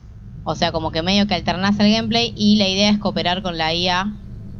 O 0.48 0.56
sea, 0.56 0.72
como 0.72 0.92
que 0.92 1.02
medio 1.02 1.26
que 1.26 1.34
alternás 1.34 1.80
el 1.80 1.92
gameplay 1.92 2.32
y 2.38 2.58
la 2.58 2.68
idea 2.68 2.92
es 2.92 3.00
cooperar 3.00 3.42
con 3.42 3.58
la 3.58 3.74
IA. 3.74 4.14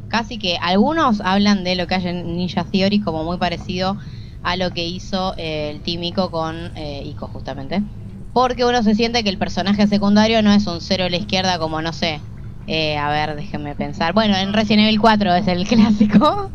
Casi 0.08 0.36
que 0.38 0.58
algunos 0.60 1.20
hablan 1.20 1.62
de 1.62 1.76
lo 1.76 1.86
que 1.86 1.94
hay 1.94 2.08
en 2.08 2.36
Ninja 2.36 2.64
Theory 2.64 3.00
como 3.00 3.22
muy 3.22 3.38
parecido 3.38 3.96
a 4.42 4.56
lo 4.56 4.72
que 4.72 4.84
hizo 4.84 5.34
eh, 5.38 5.70
el 5.70 5.82
Team 5.82 6.02
Ico 6.02 6.32
con 6.32 6.56
eh, 6.76 7.04
Ico 7.06 7.28
justamente. 7.28 7.82
Porque 8.32 8.64
uno 8.64 8.82
se 8.82 8.96
siente 8.96 9.22
que 9.22 9.30
el 9.30 9.38
personaje 9.38 9.86
secundario 9.86 10.42
no 10.42 10.52
es 10.52 10.66
un 10.66 10.80
cero 10.80 11.04
a 11.04 11.08
la 11.08 11.18
izquierda 11.18 11.58
como, 11.60 11.80
no 11.80 11.92
sé, 11.92 12.20
eh, 12.66 12.96
a 12.96 13.08
ver, 13.08 13.36
déjenme 13.36 13.76
pensar. 13.76 14.12
Bueno, 14.12 14.36
en 14.36 14.52
Resident 14.52 14.88
Evil 14.88 15.00
4 15.00 15.34
es 15.34 15.46
el 15.46 15.64
clásico. 15.68 16.50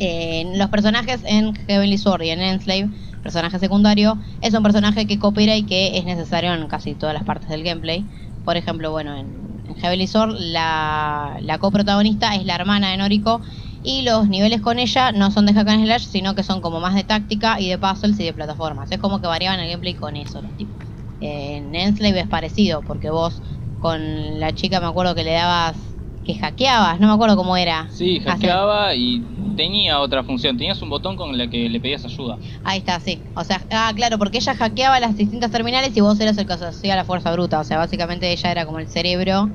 Los 0.00 0.68
personajes 0.70 1.22
en 1.24 1.54
Heavenly 1.54 1.96
Sword 1.96 2.22
y 2.22 2.30
en 2.30 2.40
Enslave, 2.40 2.90
personaje 3.22 3.60
secundario, 3.60 4.18
es 4.40 4.52
un 4.52 4.64
personaje 4.64 5.06
que 5.06 5.20
coopera 5.20 5.54
y 5.54 5.64
que 5.64 5.96
es 5.96 6.04
necesario 6.04 6.52
en 6.52 6.66
casi 6.66 6.96
todas 6.96 7.14
las 7.14 7.22
partes 7.22 7.48
del 7.48 7.62
gameplay. 7.62 8.04
Por 8.44 8.56
ejemplo, 8.56 8.90
bueno, 8.90 9.16
en, 9.16 9.62
en 9.64 10.08
Sword 10.08 10.34
la, 10.38 11.38
la 11.40 11.58
coprotagonista 11.58 12.34
es 12.34 12.44
la 12.44 12.56
hermana 12.56 12.90
de 12.90 12.96
Noriko 12.96 13.40
y 13.82 14.02
los 14.02 14.28
niveles 14.28 14.60
con 14.60 14.78
ella 14.78 15.12
no 15.12 15.30
son 15.30 15.46
de 15.46 15.54
hack 15.54 15.68
and 15.68 15.84
slash, 15.84 16.06
sino 16.06 16.34
que 16.34 16.42
son 16.42 16.60
como 16.60 16.80
más 16.80 16.94
de 16.94 17.04
táctica 17.04 17.60
y 17.60 17.68
de 17.68 17.78
puzzles 17.78 18.18
y 18.20 18.24
de 18.24 18.34
plataformas. 18.34 18.90
Es 18.92 18.98
como 18.98 19.20
que 19.20 19.26
variaban 19.28 19.60
el 19.60 19.70
gameplay 19.70 19.94
con 19.94 20.16
eso 20.16 20.42
los 20.42 20.54
tipos. 20.56 20.92
Eh, 21.20 21.56
en 21.58 21.74
Enslave 21.74 22.20
es 22.20 22.28
parecido, 22.28 22.84
porque 22.84 23.10
vos 23.10 23.42
con 23.78 24.40
la 24.40 24.52
chica 24.54 24.80
me 24.80 24.86
acuerdo 24.86 25.14
que 25.14 25.24
le 25.24 25.32
dabas, 25.32 25.91
que 26.24 26.34
hackeabas, 26.34 27.00
no 27.00 27.08
me 27.08 27.14
acuerdo 27.14 27.36
cómo 27.36 27.56
era. 27.56 27.88
Sí, 27.90 28.20
hackeaba 28.20 28.94
y 28.94 29.22
tenía 29.56 30.00
otra 30.00 30.22
función. 30.22 30.56
Tenías 30.56 30.80
un 30.82 30.90
botón 30.90 31.16
con 31.16 31.38
el 31.38 31.50
que 31.50 31.68
le 31.68 31.80
pedías 31.80 32.04
ayuda. 32.04 32.38
Ahí 32.64 32.78
está, 32.78 33.00
sí. 33.00 33.20
O 33.34 33.44
sea, 33.44 33.60
ah, 33.70 33.92
claro, 33.94 34.18
porque 34.18 34.38
ella 34.38 34.54
hackeaba 34.54 35.00
las 35.00 35.16
distintas 35.16 35.50
terminales 35.50 35.96
y 35.96 36.00
vos 36.00 36.18
eras 36.20 36.38
el 36.38 36.46
que 36.46 36.52
hacía 36.52 36.96
la 36.96 37.04
fuerza 37.04 37.32
bruta. 37.32 37.60
O 37.60 37.64
sea, 37.64 37.78
básicamente 37.78 38.30
ella 38.30 38.50
era 38.50 38.66
como 38.66 38.78
el 38.78 38.88
cerebro 38.88 39.50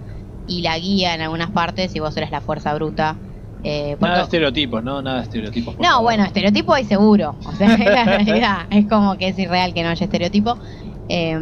y 0.47 0.62
la 0.62 0.77
guía 0.77 1.15
en 1.15 1.21
algunas 1.21 1.51
partes 1.51 1.95
y 1.95 2.00
vos 2.00 2.15
eras 2.17 2.31
la 2.31 2.41
fuerza 2.41 2.74
bruta. 2.74 3.17
Eh, 3.63 3.97
Nada 4.00 4.17
de 4.17 4.24
estereotipos, 4.24 4.83
¿no? 4.83 5.01
Nada 5.01 5.17
de 5.17 5.24
estereotipos. 5.24 5.75
No, 5.79 5.88
favor. 5.89 6.03
bueno, 6.03 6.24
estereotipo 6.25 6.74
hay 6.74 6.86
seguro. 6.86 7.36
O 7.45 7.51
sea, 7.53 7.77
la 7.77 8.03
realidad. 8.03 8.67
Es 8.69 8.88
como 8.88 9.17
que 9.17 9.29
es 9.29 9.39
irreal 9.39 9.74
que 9.74 9.83
no 9.83 9.89
haya 9.89 10.03
estereotipo. 10.03 10.57
Eh, 11.09 11.38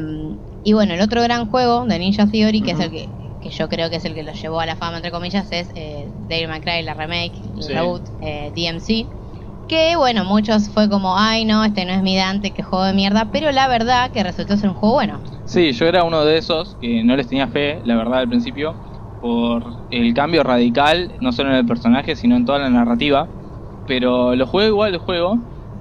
y 0.64 0.74
bueno, 0.74 0.94
el 0.94 1.02
otro 1.02 1.22
gran 1.22 1.48
juego 1.48 1.86
de 1.86 2.00
Ninja 2.00 2.26
Theory, 2.28 2.62
que 2.62 2.72
es 2.72 2.80
el 2.80 2.90
que, 2.90 3.10
que 3.46 3.52
yo 3.52 3.70
creo 3.70 3.92
que 3.92 3.98
es 3.98 4.06
el 4.06 4.16
que 4.16 4.24
lo 4.24 4.34
llevó 4.34 4.60
a 4.60 4.66
la 4.66 4.76
fama, 4.76 4.98
entre 4.98 5.12
comillas, 5.12 5.52
es 5.52 5.70
eh, 5.76 6.12
Cry, 6.28 6.82
la 6.82 6.96
remake, 6.96 7.34
el 7.56 7.64
Sí. 7.64 7.74
reboot, 7.74 8.02
eh, 8.20 8.52
DMC. 8.56 9.08
Que 9.68 9.96
bueno, 9.96 10.26
muchos 10.26 10.70
fue 10.70 10.90
como, 10.90 11.16
ay 11.16 11.46
no, 11.46 11.64
este 11.64 11.86
no 11.86 11.94
es 11.94 12.02
mi 12.02 12.18
Dante, 12.18 12.54
que 12.54 12.64
juego 12.64 12.86
de 12.86 12.94
mierda. 12.94 13.30
Pero 13.32 13.52
la 13.52 13.68
verdad 13.68 14.10
que 14.12 14.24
resultó 14.24 14.58
ser 14.58 14.70
un 14.70 14.76
juego 14.76 14.96
bueno. 14.96 15.22
Sí, 15.46 15.74
yo 15.74 15.86
era 15.86 16.04
uno 16.04 16.26
de 16.26 16.40
esos 16.40 16.76
que 16.82 17.04
no 17.04 17.16
les 17.16 17.28
tenía 17.28 17.48
fe, 17.48 17.82
la 17.84 17.96
verdad, 17.96 18.18
al 18.22 18.28
principio, 18.30 18.80
por 19.20 19.64
el 19.92 20.12
cambio 20.16 20.42
radical, 20.42 21.14
no 21.22 21.32
solo 21.32 21.52
en 21.52 21.58
el 21.58 21.68
personaje, 21.68 22.16
sino 22.16 22.36
en 22.36 22.46
toda 22.46 22.58
la 22.58 22.72
narrativa. 22.72 23.30
Pero 23.86 24.36
lo 24.36 24.48
juego 24.48 24.70
igual 24.70 24.94
el 24.96 25.00
juego, 25.00 25.38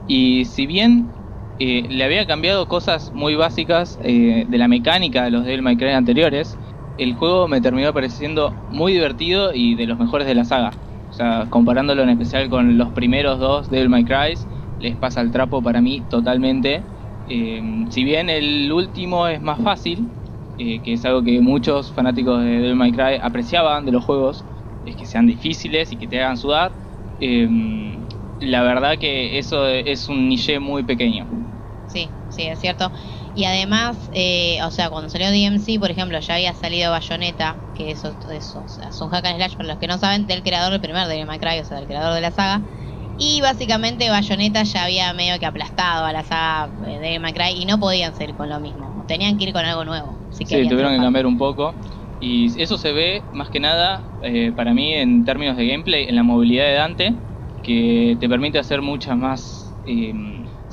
y 0.07 0.45
si 0.45 0.67
bien 0.67 1.15
eh, 1.59 1.87
le 1.89 2.05
había 2.05 2.27
cambiado 2.27 2.69
cosas 2.69 3.11
muy 3.15 3.37
básicas 3.37 3.99
eh, 4.03 4.45
de 4.47 4.59
la 4.59 4.69
mecánica 4.69 5.25
de 5.25 5.31
los 5.31 5.45
Devil 5.45 5.63
May 5.63 5.79
Cry 5.79 5.93
anteriores, 5.93 6.59
el 6.97 7.15
juego 7.15 7.49
me 7.49 7.61
terminó 7.61 7.93
pareciendo 7.93 8.55
muy 8.69 8.93
divertido 8.93 9.53
y 9.55 9.75
de 9.75 9.87
los 9.87 9.99
mejores 9.99 10.27
de 10.27 10.35
la 10.35 10.45
saga. 10.45 10.79
O 11.09 11.13
sea, 11.13 11.47
comparándolo 11.51 12.03
en 12.03 12.11
especial 12.11 12.49
con 12.49 12.77
los 12.77 12.93
primeros 12.93 13.39
dos 13.39 13.69
Devil 13.69 13.89
May 13.89 14.05
Cry, 14.05 14.39
les 14.79 14.97
pasa 14.97 15.21
el 15.21 15.31
trapo 15.31 15.63
para 15.63 15.81
mí 15.81 16.03
totalmente. 16.03 16.85
Eh, 17.27 17.87
si 17.91 18.05
bien 18.05 18.29
el 18.29 18.71
último 18.73 19.29
es 19.29 19.41
más 19.41 19.63
fácil, 19.63 20.13
eh, 20.57 20.83
que 20.83 20.95
es 20.95 21.05
algo 21.05 21.23
que 21.23 21.41
muchos 21.41 21.93
fanáticos 21.93 22.43
de 22.43 22.51
Devil 22.51 22.77
May 22.77 22.93
Cry 22.93 23.19
apreciaban 23.21 23.85
de 23.85 23.93
los 23.93 24.05
juegos, 24.05 24.45
es 24.85 24.97
que 24.97 25.07
sean 25.07 25.27
difíciles 25.27 25.93
y 25.93 25.99
que 25.99 26.07
te 26.09 26.21
hagan 26.21 26.37
sudar. 26.37 26.77
Eh, 27.19 27.49
la 28.41 28.63
verdad 28.63 28.99
que 28.99 29.39
eso 29.39 29.67
es 29.69 30.09
un 30.09 30.29
niche 30.29 30.59
muy 30.59 30.83
pequeño. 30.83 31.29
Sí, 31.87 32.13
sí, 32.29 32.43
es 32.43 32.59
cierto. 32.59 32.93
Y 33.35 33.45
además, 33.47 34.11
eh, 34.15 34.61
o 34.65 34.71
sea, 34.71 34.91
cuando 34.91 35.11
salió 35.11 35.31
DMC, 35.31 35.79
por 35.81 35.91
ejemplo, 35.91 36.19
ya 36.21 36.37
había 36.37 36.55
salido 36.55 36.93
Bayonetta, 36.93 37.65
que 37.75 37.91
eso, 37.91 38.17
eso 38.31 38.63
o 38.63 38.69
sea, 38.69 38.89
es 38.89 39.01
un 39.01 39.11
hack 39.11 39.25
and 39.27 39.37
slash, 39.39 39.57
para 39.57 39.69
los 39.71 39.79
que 39.79 39.89
no 39.89 39.99
saben, 39.99 40.27
del 40.27 40.43
creador 40.45 40.71
del 40.73 40.81
primer 40.81 41.27
May 41.27 41.39
Cry, 41.41 41.59
o 41.61 41.65
sea, 41.65 41.79
del 41.79 41.87
creador 41.89 42.15
de 42.15 42.21
la 42.21 42.31
saga. 42.31 42.63
Y 43.17 43.41
básicamente 43.41 44.09
Bayonetta 44.11 44.63
ya 44.65 44.85
había 44.85 45.13
medio 45.13 45.39
que 45.41 45.47
aplastado 45.47 46.05
a 46.05 46.13
la 46.13 46.25
saga 46.25 46.73
de 46.75 46.99
Devil 46.99 47.21
May 47.21 47.33
Cry 47.33 47.51
y 47.61 47.67
no 47.67 47.79
podían 47.79 48.15
seguir 48.15 48.35
con 48.37 48.49
lo 48.49 48.61
mismo. 48.61 49.05
Tenían 49.07 49.37
que 49.37 49.45
ir 49.45 49.53
con 49.53 49.65
algo 49.65 49.85
nuevo. 49.85 50.21
Sí, 50.31 50.67
tuvieron 50.69 50.93
que 50.95 51.01
cambiar 51.01 51.27
un 51.27 51.37
poco. 51.39 51.77
Y 52.19 52.61
eso 52.61 52.79
se 52.79 52.93
ve 52.93 53.27
más 53.33 53.51
que 53.51 53.61
nada 53.61 54.11
eh, 54.23 54.53
para 54.55 54.75
mí 54.75 54.93
en 54.95 55.25
términos 55.25 55.57
de 55.57 55.67
gameplay, 55.67 56.07
en 56.09 56.17
la 56.17 56.23
movilidad 56.23 56.65
de 56.67 56.73
Dante, 56.75 57.15
que 57.63 58.17
te 58.21 58.29
permite 58.29 58.59
hacer 58.59 58.83
muchas 58.83 59.17
más... 59.17 59.77
eh, 59.85 60.13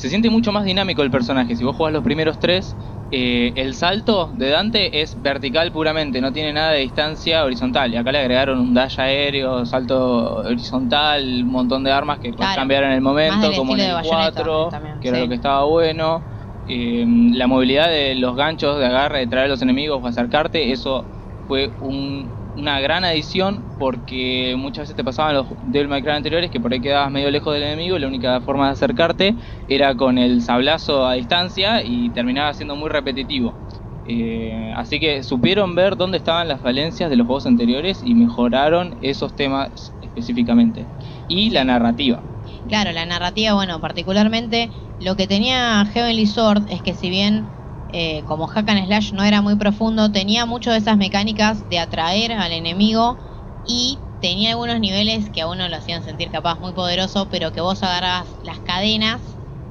se 0.01 0.09
siente 0.09 0.31
mucho 0.31 0.51
más 0.51 0.65
dinámico 0.65 1.03
el 1.03 1.11
personaje. 1.11 1.55
Si 1.55 1.63
vos 1.63 1.75
jugás 1.75 1.93
los 1.93 2.03
primeros 2.03 2.39
tres, 2.39 2.75
eh, 3.11 3.53
el 3.55 3.75
salto 3.75 4.31
de 4.33 4.49
Dante 4.49 5.01
es 5.03 5.21
vertical 5.21 5.71
puramente, 5.71 6.21
no 6.21 6.33
tiene 6.33 6.53
nada 6.53 6.71
de 6.71 6.79
distancia 6.79 7.43
horizontal. 7.45 7.93
Y 7.93 7.97
acá 7.97 8.11
le 8.11 8.17
agregaron 8.17 8.57
un 8.59 8.73
dash 8.73 8.99
aéreo, 8.99 9.63
salto 9.67 10.37
horizontal, 10.37 11.43
un 11.43 11.51
montón 11.51 11.83
de 11.83 11.91
armas 11.91 12.19
que 12.19 12.31
Claro, 12.33 12.55
cambiar 12.59 12.83
en 12.85 12.93
el 12.93 13.01
momento, 13.01 13.51
como 13.53 13.75
en 13.75 13.81
el 13.81 13.87
de 13.89 13.93
Bayonetta 13.93 14.31
4, 14.43 14.69
también, 14.71 14.99
que 14.99 15.09
era 15.09 15.19
lo 15.19 15.27
que 15.27 15.35
estaba 15.35 15.65
bueno. 15.65 16.25
Eh, 16.65 17.05
la 17.33 17.45
movilidad 17.45 17.89
de 17.89 18.15
los 18.15 18.35
ganchos 18.35 18.79
de 18.79 18.85
agarre, 18.87 19.19
de 19.19 19.27
traer 19.27 19.45
a 19.45 19.49
los 19.49 19.61
enemigos 19.61 19.99
o 20.01 20.07
acercarte, 20.07 20.71
eso 20.71 21.11
fue 21.45 21.75
un- 21.79 22.40
una 22.53 22.79
gran 22.81 23.05
adición 23.05 23.65
porque 23.77 24.55
muchas 24.57 24.83
veces 24.83 24.95
te 24.95 25.03
pasaban 25.03 25.35
los 25.35 25.47
Devil 25.61 25.87
May 25.87 26.01
Cry 26.01 26.11
anteriores 26.11 26.51
que 26.51 26.59
por 26.59 26.73
ahí 26.73 26.81
quedabas 26.81 27.11
medio 27.11 27.31
lejos 27.31 27.53
del 27.53 27.63
enemigo 27.63 27.97
y 27.97 27.99
la 27.99 28.07
única 28.07 28.41
forma 28.41 28.67
de 28.67 28.73
acercarte 28.73 29.35
era 29.67 29.95
con 29.95 30.17
el 30.17 30.41
sablazo 30.41 31.05
a 31.05 31.13
distancia 31.13 31.83
y 31.83 32.09
terminaba 32.11 32.53
siendo 32.53 32.75
muy 32.75 32.89
repetitivo. 32.89 33.57
Eh, 34.03 34.73
así 34.75 34.99
que 34.99 35.23
supieron 35.23 35.75
ver 35.75 35.95
dónde 35.95 36.17
estaban 36.17 36.47
las 36.47 36.61
falencias 36.61 37.09
de 37.09 37.15
los 37.15 37.27
juegos 37.27 37.45
anteriores 37.45 38.01
y 38.03 38.15
mejoraron 38.15 38.95
esos 39.01 39.35
temas 39.35 39.95
específicamente. 40.01 40.89
Y 41.27 41.51
la 41.51 41.63
narrativa. 41.63 42.25
Claro, 42.67 42.91
la 42.91 43.05
narrativa, 43.05 43.53
bueno, 43.53 43.79
particularmente 43.79 44.71
lo 44.99 45.15
que 45.15 45.27
tenía 45.27 45.85
Heavenly 45.85 46.27
Sword 46.27 46.65
es 46.69 46.81
que 46.81 46.93
si 46.93 47.09
bien 47.09 47.60
eh, 47.91 48.23
como 48.25 48.47
hack 48.47 48.69
and 48.69 48.85
slash 48.85 49.13
no 49.13 49.23
era 49.23 49.41
muy 49.41 49.55
profundo, 49.55 50.11
tenía 50.11 50.45
mucho 50.45 50.71
de 50.71 50.77
esas 50.77 50.97
mecánicas 50.97 51.67
de 51.67 51.79
atraer 51.79 52.31
al 52.33 52.51
enemigo 52.51 53.19
y 53.63 54.05
tenía 54.19 54.51
algunos 54.51 54.79
niveles 54.79 55.29
que 55.31 55.41
a 55.41 55.47
uno 55.47 55.67
lo 55.67 55.75
hacían 55.75 56.03
sentir 56.03 56.31
capaz 56.31 56.59
muy 56.59 56.73
poderoso, 56.73 57.29
pero 57.29 57.51
que 57.51 57.61
vos 57.61 57.83
agarrabas 57.83 58.37
las 58.41 58.59
cadenas 58.61 59.21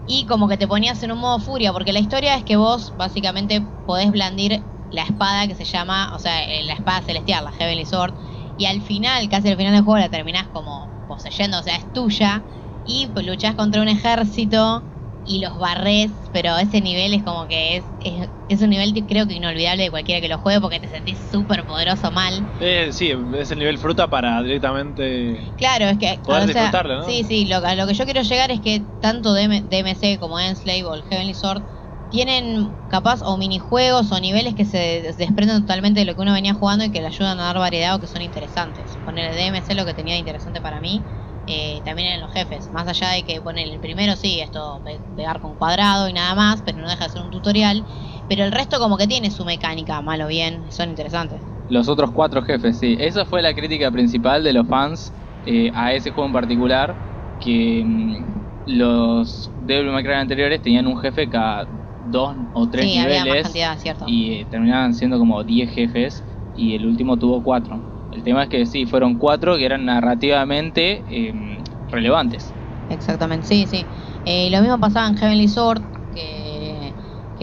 y 0.05 0.27
como 0.27 0.49
que 0.49 0.57
te 0.57 0.67
ponías 0.67 1.03
en 1.03 1.13
un 1.13 1.19
modo 1.19 1.39
furia, 1.39 1.73
porque 1.73 1.93
la 1.93 2.01
historia 2.01 2.35
es 2.37 2.45
que 2.45 2.57
vos 2.57 2.95
básicamente 2.97 3.63
podés 3.85 4.11
blandir 4.11 4.67
la 4.91 5.05
espada 5.05 5.47
que 5.47 5.55
se 5.55 5.65
llama, 5.65 6.13
o 6.15 6.19
sea, 6.19 6.45
eh, 6.45 6.65
la 6.65 6.75
espada 6.75 7.03
celestial, 7.03 7.45
la 7.45 7.53
Heavenly 7.53 7.87
Sword, 7.87 8.15
y 8.57 8.65
al 8.67 8.83
final, 8.83 9.29
casi 9.29 9.49
al 9.49 9.57
final 9.57 9.73
del 9.73 9.85
juego 9.85 9.99
la 9.99 10.11
terminás 10.11 10.49
como 10.49 10.93
poseyendo, 11.07 11.61
o 11.61 11.63
sea, 11.63 11.77
es 11.77 11.91
tuya, 11.93 12.45
y 12.83 13.07
luchás 13.23 13.55
contra 13.55 13.83
un 13.83 13.89
ejército 13.89 14.85
y 15.25 15.41
los 15.41 15.59
barres, 15.59 16.13
pero 16.33 16.57
ese 16.59 16.81
nivel 16.81 17.15
es 17.15 17.23
como 17.25 17.47
que 17.49 17.77
es, 17.77 17.87
es, 18.01 18.31
es 18.49 18.63
un 18.63 18.71
nivel 18.71 19.07
creo 19.07 19.27
que 19.27 19.35
inolvidable 19.35 19.85
de 19.85 19.91
cualquiera 19.91 20.21
que 20.21 20.29
lo 20.29 20.39
juegue 20.39 20.61
porque 20.61 20.81
te 20.81 20.89
sentís 20.89 21.29
súper 21.31 21.65
poderoso 21.67 22.11
mal. 22.13 22.51
Eh, 22.59 22.93
sí, 22.93 23.11
es 23.35 23.51
el 23.51 23.59
nivel 23.59 23.79
fruta 23.79 24.09
para 24.11 24.43
directamente. 24.43 25.57
Claro, 25.57 25.87
es 25.87 25.99
que 25.99 26.23
Poder 26.25 26.45
o 26.45 26.49
sea, 26.49 26.73
disfrutarlo, 26.73 26.97
¿no? 27.01 27.19
Sí, 27.19 27.25
sí, 27.25 27.47
lo, 27.47 27.57
a 27.57 27.75
lo 27.75 27.87
que 27.87 27.95
yo 27.95 28.05
quiero 28.05 28.23
llegar 28.23 28.51
es 28.51 28.61
que 28.61 28.89
tanto 28.99 29.33
DM 29.35 29.63
DMC 29.63 30.19
como 30.19 30.39
Enslave 30.41 30.85
o 30.85 30.95
el 30.95 31.05
Heavenly 31.05 31.35
Sword 31.35 31.65
tienen 32.09 32.77
capaz 32.89 33.23
o 33.23 33.37
minijuegos 33.39 34.11
o 34.13 34.21
niveles 34.21 34.55
que 34.55 34.65
se 34.67 34.77
des- 35.03 35.17
desprenden 35.17 35.61
totalmente 35.63 36.01
de 36.01 36.07
lo 36.07 36.15
que 36.15 36.21
uno 36.23 36.33
venía 36.35 36.55
jugando 36.55 36.85
y 36.85 36.91
que 36.93 37.01
le 37.01 37.07
ayudan 37.07 37.39
a 37.41 37.45
dar 37.45 37.59
variedad 37.59 37.95
o 37.95 38.01
que 38.01 38.07
son 38.07 38.23
interesantes. 38.23 38.99
Con 39.03 39.17
el 39.19 39.35
DMC 39.35 39.75
lo 39.75 39.85
que 39.87 39.95
tenía 39.95 40.15
de 40.15 40.21
interesante 40.21 40.61
para 40.61 40.81
mí 40.81 41.07
eh, 41.51 41.83
también 41.85 42.09
eran 42.09 42.21
los 42.21 42.33
jefes. 42.33 42.71
Más 42.73 42.87
allá 42.89 43.11
de 43.11 43.25
que 43.25 43.41
poner 43.43 43.69
el 43.69 43.81
primero 43.81 44.17
sí, 44.17 44.41
esto 44.41 44.81
pe- 44.85 45.03
pegar 45.15 45.41
con 45.41 45.57
cuadrado 45.57 46.09
y 46.09 46.13
nada 46.13 46.35
más, 46.35 46.63
pero 46.63 46.81
no 46.83 46.89
deja 46.89 47.05
de 47.07 47.11
ser 47.11 47.23
un 47.23 47.31
tutorial. 47.31 47.87
Pero 48.29 48.45
el 48.45 48.53
resto 48.53 48.79
como 48.79 48.97
que 48.99 49.07
tiene 49.09 49.31
su 49.31 49.45
mecánica, 49.45 50.01
mal 50.03 50.23
o 50.23 50.29
bien, 50.29 50.71
son 50.73 50.91
interesantes. 50.91 51.45
Los 51.69 51.89
otros 51.89 52.11
cuatro 52.13 52.43
jefes, 52.43 52.79
sí. 52.79 52.97
Esa 52.99 53.25
fue 53.25 53.43
la 53.43 53.55
crítica 53.55 53.91
principal 53.91 54.43
de 54.43 54.53
los 54.53 54.67
fans 54.67 55.15
eh, 55.43 55.71
a 55.75 55.95
ese 55.95 56.11
juego 56.11 56.27
en 56.27 56.33
particular. 56.33 57.01
Que 57.39 57.83
mm, 57.87 58.47
los 58.65 59.53
Devil 59.57 59.91
May 59.93 60.03
Cry 60.05 60.15
anteriores 60.15 60.61
tenían 60.63 60.87
un 60.87 60.99
jefe 60.99 61.29
cada 61.29 61.69
dos 61.99 62.37
o 62.53 62.69
tres 62.69 62.91
sí, 62.91 62.97
había 62.99 63.25
más 63.25 63.39
niveles. 63.39 63.43
cantidad, 63.43 63.79
y 64.03 64.33
eh, 64.41 64.47
terminaban 64.47 64.95
siendo 64.95 65.19
como 65.19 65.45
10 65.45 65.71
jefes. 65.73 66.25
Y 66.53 66.75
el 66.75 66.87
último 66.87 67.19
tuvo 67.19 67.43
cuatro. 67.43 67.85
El 68.11 68.25
tema 68.25 68.45
es 68.45 68.49
que 68.49 68.67
sí, 68.67 68.87
fueron 68.87 69.19
cuatro 69.19 69.57
que 69.57 69.65
eran 69.65 69.85
narrativamente 69.85 71.05
eh, 71.07 71.63
relevantes. 71.89 72.57
Exactamente, 72.89 73.47
sí, 73.47 73.67
sí. 73.67 73.89
Eh, 74.25 74.51
lo 74.51 74.61
mismo 74.61 74.81
pasaba 74.81 75.07
en 75.09 75.17
Heavenly 75.17 75.49
Sword, 75.49 75.83
que, 76.13 76.95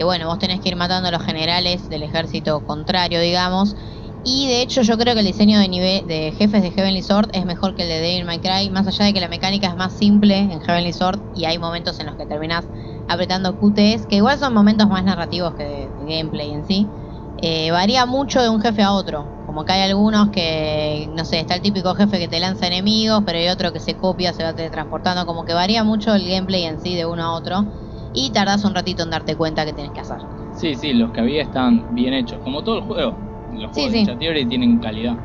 bueno, 0.04 0.26
vos 0.28 0.38
tenés 0.38 0.60
que 0.60 0.68
ir 0.68 0.76
matando 0.76 1.08
a 1.08 1.10
los 1.10 1.22
generales 1.24 1.88
del 1.88 2.02
ejército 2.02 2.62
contrario, 2.64 3.20
digamos. 3.20 3.74
Y 4.22 4.46
de 4.48 4.60
hecho 4.60 4.82
yo 4.82 4.98
creo 4.98 5.14
que 5.14 5.20
el 5.20 5.26
diseño 5.26 5.58
de 5.58 5.68
nivel 5.68 6.06
de 6.06 6.32
jefes 6.32 6.60
de 6.60 6.70
Heavenly 6.70 7.02
Sword 7.02 7.30
es 7.32 7.46
mejor 7.46 7.74
que 7.74 7.84
el 7.84 7.88
de 7.88 8.00
Devil 8.00 8.26
May 8.26 8.40
Cry, 8.40 8.68
más 8.68 8.86
allá 8.86 9.06
de 9.06 9.14
que 9.14 9.20
la 9.20 9.28
mecánica 9.28 9.68
es 9.68 9.76
más 9.76 9.96
simple 9.96 10.36
en 10.36 10.60
Heavenly 10.60 10.92
Sword 10.92 11.22
y 11.32 11.46
hay 11.46 11.58
momentos 11.58 11.98
en 12.00 12.06
los 12.06 12.16
que 12.16 12.26
terminás 12.26 12.68
apretando 13.06 13.56
QTs, 13.56 14.06
que 14.06 14.16
igual 14.16 14.38
son 14.38 14.52
momentos 14.52 14.88
más 14.88 15.02
narrativos 15.04 15.54
que 15.54 15.64
de 15.64 15.92
gameplay 15.96 16.52
en 16.52 16.64
sí. 16.64 16.92
Eh, 17.38 17.70
varía 17.70 18.04
mucho 18.04 18.42
de 18.42 18.50
un 18.50 18.60
jefe 18.60 18.82
a 18.82 18.92
otro, 18.92 19.37
como 19.58 19.64
que 19.64 19.72
hay 19.72 19.82
algunos 19.82 20.30
que, 20.30 21.08
no 21.10 21.24
sé, 21.24 21.40
está 21.40 21.54
el 21.56 21.62
típico 21.62 21.94
jefe 21.94 22.18
que 22.18 22.28
te 22.28 22.38
lanza 22.40 22.66
enemigos, 22.68 23.22
pero 23.26 23.38
hay 23.38 23.48
otro 23.48 23.72
que 23.72 23.80
se 23.80 23.96
copia, 23.96 24.32
se 24.32 24.44
va 24.44 24.54
teletransportando, 24.54 25.26
como 25.26 25.44
que 25.44 25.52
varía 25.54 25.82
mucho 25.84 26.14
el 26.14 26.28
gameplay 26.28 26.64
en 26.64 26.78
sí 26.80 26.94
de 26.94 27.06
uno 27.06 27.24
a 27.24 27.34
otro 27.34 27.66
y 28.12 28.32
tardás 28.32 28.64
un 28.64 28.74
ratito 28.74 29.02
en 29.02 29.10
darte 29.10 29.36
cuenta 29.36 29.64
que 29.64 29.72
tienes 29.74 29.92
que 29.92 30.00
hacer. 30.00 30.18
Sí, 30.50 30.74
sí, 30.76 30.92
los 30.92 31.10
que 31.12 31.20
había 31.20 31.42
estaban 31.42 31.86
bien 31.88 32.12
hechos, 32.14 32.40
como 32.42 32.62
todo 32.62 32.76
el 32.78 32.84
juego. 32.84 33.18
Los 33.46 33.70
Sí, 33.70 33.88
juegos 33.88 33.90
sí. 33.90 33.98
de 34.06 34.12
Ninja 34.12 34.18
Theory 34.18 34.46
tienen 34.48 34.78
calidad. 34.80 35.16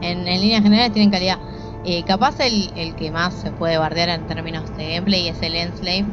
En, 0.00 0.26
en 0.28 0.40
líneas 0.40 0.62
generales 0.62 0.92
tienen 0.92 1.10
calidad. 1.10 1.40
Eh, 1.82 2.04
capaz 2.04 2.40
el, 2.40 2.72
el 2.76 2.94
que 2.96 3.10
más 3.10 3.40
se 3.40 3.52
puede 3.52 3.78
bardear 3.78 4.08
en 4.10 4.26
términos 4.26 4.72
de 4.74 4.94
gameplay 4.94 5.28
es 5.28 5.42
el 5.42 5.54
Enslave. 5.56 6.06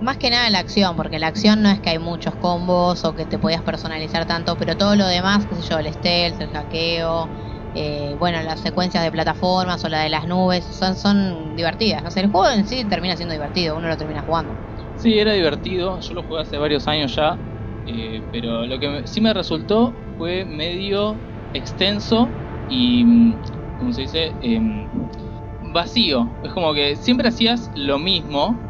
Más 0.00 0.16
que 0.18 0.30
nada 0.30 0.48
la 0.50 0.58
acción, 0.60 0.96
porque 0.96 1.18
la 1.18 1.26
acción 1.28 1.62
no 1.62 1.70
es 1.70 1.80
que 1.80 1.90
hay 1.90 1.98
muchos 1.98 2.36
combos 2.36 3.04
o 3.04 3.14
que 3.14 3.26
te 3.26 3.38
podías 3.38 3.62
personalizar 3.62 4.26
tanto, 4.26 4.56
pero 4.56 4.76
todo 4.76 4.96
lo 4.96 5.06
demás, 5.06 5.46
qué 5.46 5.54
sé 5.56 5.62
yo, 5.62 5.78
el 5.78 5.92
stealth, 5.92 6.40
el 6.40 6.50
hackeo, 6.50 7.30
eh, 7.74 8.14
bueno, 8.18 8.42
las 8.42 8.60
secuencias 8.60 9.04
de 9.04 9.12
plataformas 9.12 9.84
o 9.84 9.88
la 9.90 10.00
de 10.02 10.08
las 10.10 10.26
nubes, 10.26 10.64
son, 10.66 10.96
son 10.96 11.54
divertidas. 11.56 12.04
O 12.06 12.10
sea, 12.10 12.22
el 12.22 12.30
juego 12.30 12.50
en 12.50 12.66
sí 12.66 12.86
termina 12.88 13.16
siendo 13.16 13.32
divertido, 13.34 13.76
uno 13.76 13.88
lo 13.88 13.96
termina 13.98 14.22
jugando. 14.22 14.58
Sí, 14.94 15.18
era 15.18 15.32
divertido. 15.32 16.00
Yo 16.00 16.14
lo 16.14 16.22
jugué 16.24 16.42
hace 16.42 16.58
varios 16.58 16.86
años 16.88 17.14
ya. 17.16 17.42
eh, 17.84 18.26
pero 18.30 18.66
lo 18.66 18.78
que 18.78 19.06
sí 19.06 19.20
me 19.20 19.32
resultó 19.34 19.98
fue 20.16 20.44
medio 20.44 21.24
extenso 21.52 22.36
y, 22.66 23.04
mm, 23.04 23.42
¿cómo 23.76 23.92
se 23.92 24.02
dice? 24.02 24.36
Em, 24.40 24.90
vacío. 25.60 26.38
Es 26.42 26.52
como 26.52 26.74
que 26.74 26.96
siempre 26.96 27.28
hacías 27.28 27.70
lo 27.74 27.98
mismo. 27.98 28.66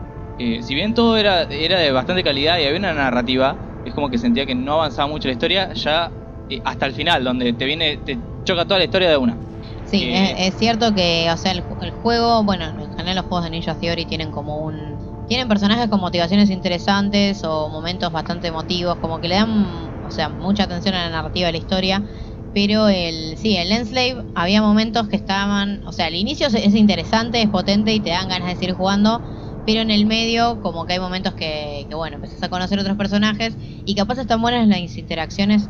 Eh, 0.59 0.63
si 0.63 0.75
bien 0.75 0.95
todo 0.95 1.17
era, 1.19 1.45
era 1.45 1.79
de 1.79 1.93
bastante 1.93 2.25
calidad 2.25 2.59
y 2.59 2.65
había 2.65 2.79
una 2.79 2.95
narrativa, 2.95 3.63
es 3.85 3.95
como 3.95 4.11
que 4.11 4.19
sentía 4.19 4.47
que 4.47 4.55
no 4.55 4.75
avanzaba 4.75 5.09
mucho 5.09 5.29
la 5.29 5.33
historia 5.35 5.73
ya 5.75 6.17
eh, 6.49 6.61
hasta 6.65 6.87
el 6.87 6.95
final, 6.95 7.25
donde 7.25 7.53
te 7.55 7.65
viene, 7.67 7.99
te 7.99 8.21
choca 8.45 8.67
toda 8.67 8.79
la 8.79 8.85
historia 8.85 9.11
de 9.11 9.17
una. 9.17 9.41
Sí, 9.83 10.07
Que- 10.07 10.11
es, 10.11 10.35
es 10.55 10.57
cierto 10.59 10.95
que, 10.95 11.29
o 11.33 11.37
sea, 11.37 11.53
el, 11.53 11.65
el 11.81 11.91
juego, 11.93 12.45
bueno, 12.45 12.67
en 12.67 12.93
general 12.93 13.17
los 13.17 13.27
juegos 13.27 13.45
de 13.45 13.51
Ninja 13.51 13.75
Theory 13.77 14.07
tienen 14.07 14.31
como 14.31 14.63
un... 14.65 15.01
Tienen 15.27 15.49
personajes 15.49 15.89
con 15.89 16.01
motivaciones 16.01 16.51
interesantes 16.51 17.45
o 17.45 17.69
momentos 17.69 18.11
bastante 18.13 18.49
emotivos, 18.49 18.99
como 18.99 19.21
que 19.21 19.29
le 19.29 19.37
dan, 19.37 19.97
o 20.03 20.11
sea, 20.11 20.29
mucha 20.29 20.65
atención 20.65 20.95
a 20.95 21.05
la 21.05 21.11
narrativa 21.11 21.47
de 21.47 21.53
la 21.53 21.59
historia. 21.59 22.11
Pero 22.53 22.89
el, 22.89 23.37
sí, 23.39 23.57
el 23.57 23.71
Enslave 23.71 24.25
había 24.35 24.61
momentos 24.61 25.09
que 25.09 25.15
estaban, 25.17 25.83
o 25.87 25.93
sea, 25.93 26.07
al 26.07 26.17
inicio 26.17 26.49
es 26.49 26.75
interesante, 26.75 27.41
es 27.43 27.49
potente 27.51 27.95
y 27.95 28.01
te 28.03 28.11
dan 28.11 28.29
ganas 28.29 28.49
de 28.49 28.57
seguir 28.57 28.75
jugando, 28.75 29.23
pero 29.65 29.81
en 29.81 29.91
el 29.91 30.07
medio 30.07 30.61
como 30.61 30.87
que 30.87 30.95
hay 30.95 31.01
momentos 31.01 31.35
que, 31.35 31.87
que 31.89 31.95
bueno, 31.95 32.17
empezás 32.17 32.43
a 32.43 32.49
conocer 32.49 32.79
otros 32.79 32.97
personajes 32.97 33.57
y 33.85 33.95
capaz 33.95 34.19
están 34.19 34.41
buenas 34.41 34.67
las 34.69 34.99
interacciones 34.99 35.69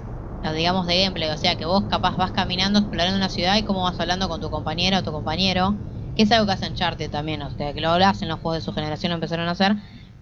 digamos 0.54 0.86
de 0.86 1.02
gameplay, 1.02 1.28
o 1.28 1.36
sea 1.36 1.56
que 1.56 1.66
vos 1.66 1.84
capaz 1.88 2.16
vas 2.16 2.32
caminando, 2.32 2.78
explorando 2.78 3.16
una 3.16 3.28
ciudad 3.28 3.56
y 3.56 3.62
cómo 3.62 3.82
vas 3.82 4.00
hablando 4.00 4.28
con 4.28 4.40
tu 4.40 4.48
compañera 4.48 5.00
o 5.00 5.02
tu 5.02 5.12
compañero, 5.12 5.76
que 6.16 6.22
es 6.22 6.32
algo 6.32 6.46
que 6.46 6.52
hace 6.52 6.66
Uncharted 6.66 7.10
también, 7.10 7.42
o 7.42 7.50
sea 7.50 7.74
que 7.74 7.80
lo 7.80 7.90
hablas 7.90 8.22
en 8.22 8.28
los 8.28 8.40
juegos 8.40 8.62
de 8.62 8.64
su 8.64 8.72
generación 8.72 9.10
lo 9.10 9.16
empezaron 9.16 9.48
a 9.48 9.52
hacer, 9.52 9.76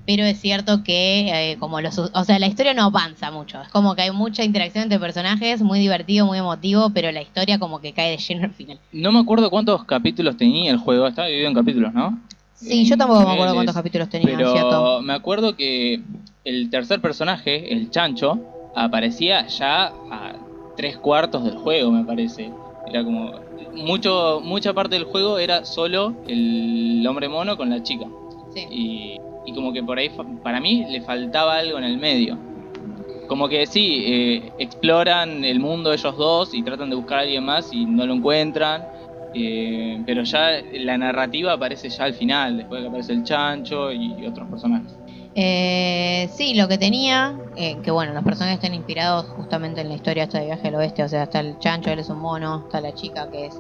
pero 0.05 0.25
es 0.25 0.41
cierto 0.41 0.83
que 0.83 1.53
eh, 1.53 1.57
como 1.59 1.81
los, 1.81 1.99
o 1.99 2.25
sea, 2.25 2.39
la 2.39 2.47
historia 2.47 2.73
no 2.73 2.85
avanza 2.85 3.31
mucho. 3.31 3.61
Es 3.61 3.69
como 3.69 3.95
que 3.95 4.03
hay 4.03 4.11
mucha 4.11 4.43
interacción 4.43 4.85
entre 4.85 4.99
personajes, 4.99 5.61
muy 5.61 5.79
divertido, 5.79 6.25
muy 6.25 6.39
emotivo, 6.39 6.91
pero 6.95 7.13
la 7.13 7.21
historia 7.21 7.59
como 7.59 7.81
que 7.81 7.93
cae 7.93 8.13
de 8.13 8.17
lleno 8.17 8.45
al 8.45 8.55
final. 8.55 8.81
No 8.91 9.13
me 9.13 9.19
acuerdo 9.21 9.51
cuántos 9.51 9.85
capítulos 9.85 10.39
tenía 10.39 10.71
el 10.71 10.79
juego, 10.79 11.07
estaba 11.07 11.29
dividido 11.29 11.51
en 11.51 11.55
capítulos, 11.55 11.93
¿no? 11.93 12.19
Sí, 12.61 12.85
yo 12.85 12.97
tampoco 12.97 13.21
me 13.21 13.33
acuerdo 13.35 13.55
cuántos 13.55 13.75
capítulos 13.75 14.09
tenía, 14.09 14.37
Pero 14.37 14.53
¿cierto? 14.53 15.01
me 15.03 15.13
acuerdo 15.13 15.55
que 15.57 16.01
el 16.45 16.71
tercer 16.71 17.01
personaje, 17.01 17.73
el 17.73 17.91
chancho, 17.91 18.39
aparecía 18.75 19.47
ya 19.47 19.87
a 20.11 20.33
tres 20.77 20.97
cuartos 20.97 21.45
del 21.45 21.57
juego, 21.57 21.91
me 21.93 22.05
parece. 22.05 22.51
Era 22.87 23.05
como. 23.05 23.33
mucho 23.75 24.41
Mucha 24.43 24.73
parte 24.73 24.97
del 24.97 25.05
juego 25.05 25.39
era 25.39 25.65
solo 25.65 26.15
el 26.27 27.07
hombre 27.09 27.29
mono 27.29 27.57
con 27.57 27.71
la 27.71 27.83
chica. 27.83 28.07
Sí. 28.55 28.67
Y, 28.71 29.21
y 29.47 29.55
como 29.55 29.73
que 29.73 29.83
por 29.83 29.99
ahí, 29.99 30.11
para 30.43 30.61
mí, 30.61 30.85
le 30.91 31.01
faltaba 31.03 31.57
algo 31.57 31.79
en 31.79 31.85
el 31.85 31.99
medio. 31.99 32.39
Como 33.29 33.49
que 33.49 33.67
sí, 33.67 34.05
eh, 34.07 34.53
exploran 34.59 35.45
el 35.45 35.61
mundo 35.61 35.93
ellos 35.93 36.17
dos 36.17 36.55
y 36.55 36.63
tratan 36.63 36.91
de 36.91 36.97
buscar 36.97 37.19
a 37.19 37.23
alguien 37.23 37.45
más 37.45 37.73
y 37.73 37.85
no 37.85 38.07
lo 38.07 38.15
encuentran. 38.15 38.85
Eh, 39.35 40.03
pero 40.07 40.23
ya 40.25 40.49
la 40.73 40.99
narrativa 40.99 41.53
aparece 41.53 41.89
ya 41.89 42.05
al 42.05 42.15
final, 42.15 42.57
después 42.57 42.79
de 42.81 42.85
que 42.85 42.89
aparece 42.89 43.13
el 43.13 43.23
chancho 43.25 43.93
y 43.93 44.27
otros 44.27 44.49
personajes. 44.49 44.93
Eh, 45.35 46.29
sí, 46.35 46.55
lo 46.55 46.67
que 46.67 46.79
tenía, 46.79 47.39
eh, 47.57 47.77
que 47.85 47.91
bueno, 47.93 48.13
los 48.13 48.25
personajes 48.25 48.57
están 48.57 48.75
inspirados 48.75 49.27
justamente 49.37 49.81
en 49.83 49.89
la 49.89 49.95
historia 49.95 50.25
esta 50.25 50.41
de 50.41 50.47
viaje 50.47 50.69
al 50.69 50.75
oeste, 50.75 51.05
o 51.05 51.09
sea, 51.09 51.25
está 51.25 51.41
el 51.41 51.59
chancho, 51.61 51.91
él 51.91 52.01
es 52.01 52.09
un 52.09 52.19
mono, 52.19 52.63
está 52.65 52.81
la 52.81 52.93
chica 52.93 53.31
que 53.31 53.47
es 53.47 53.55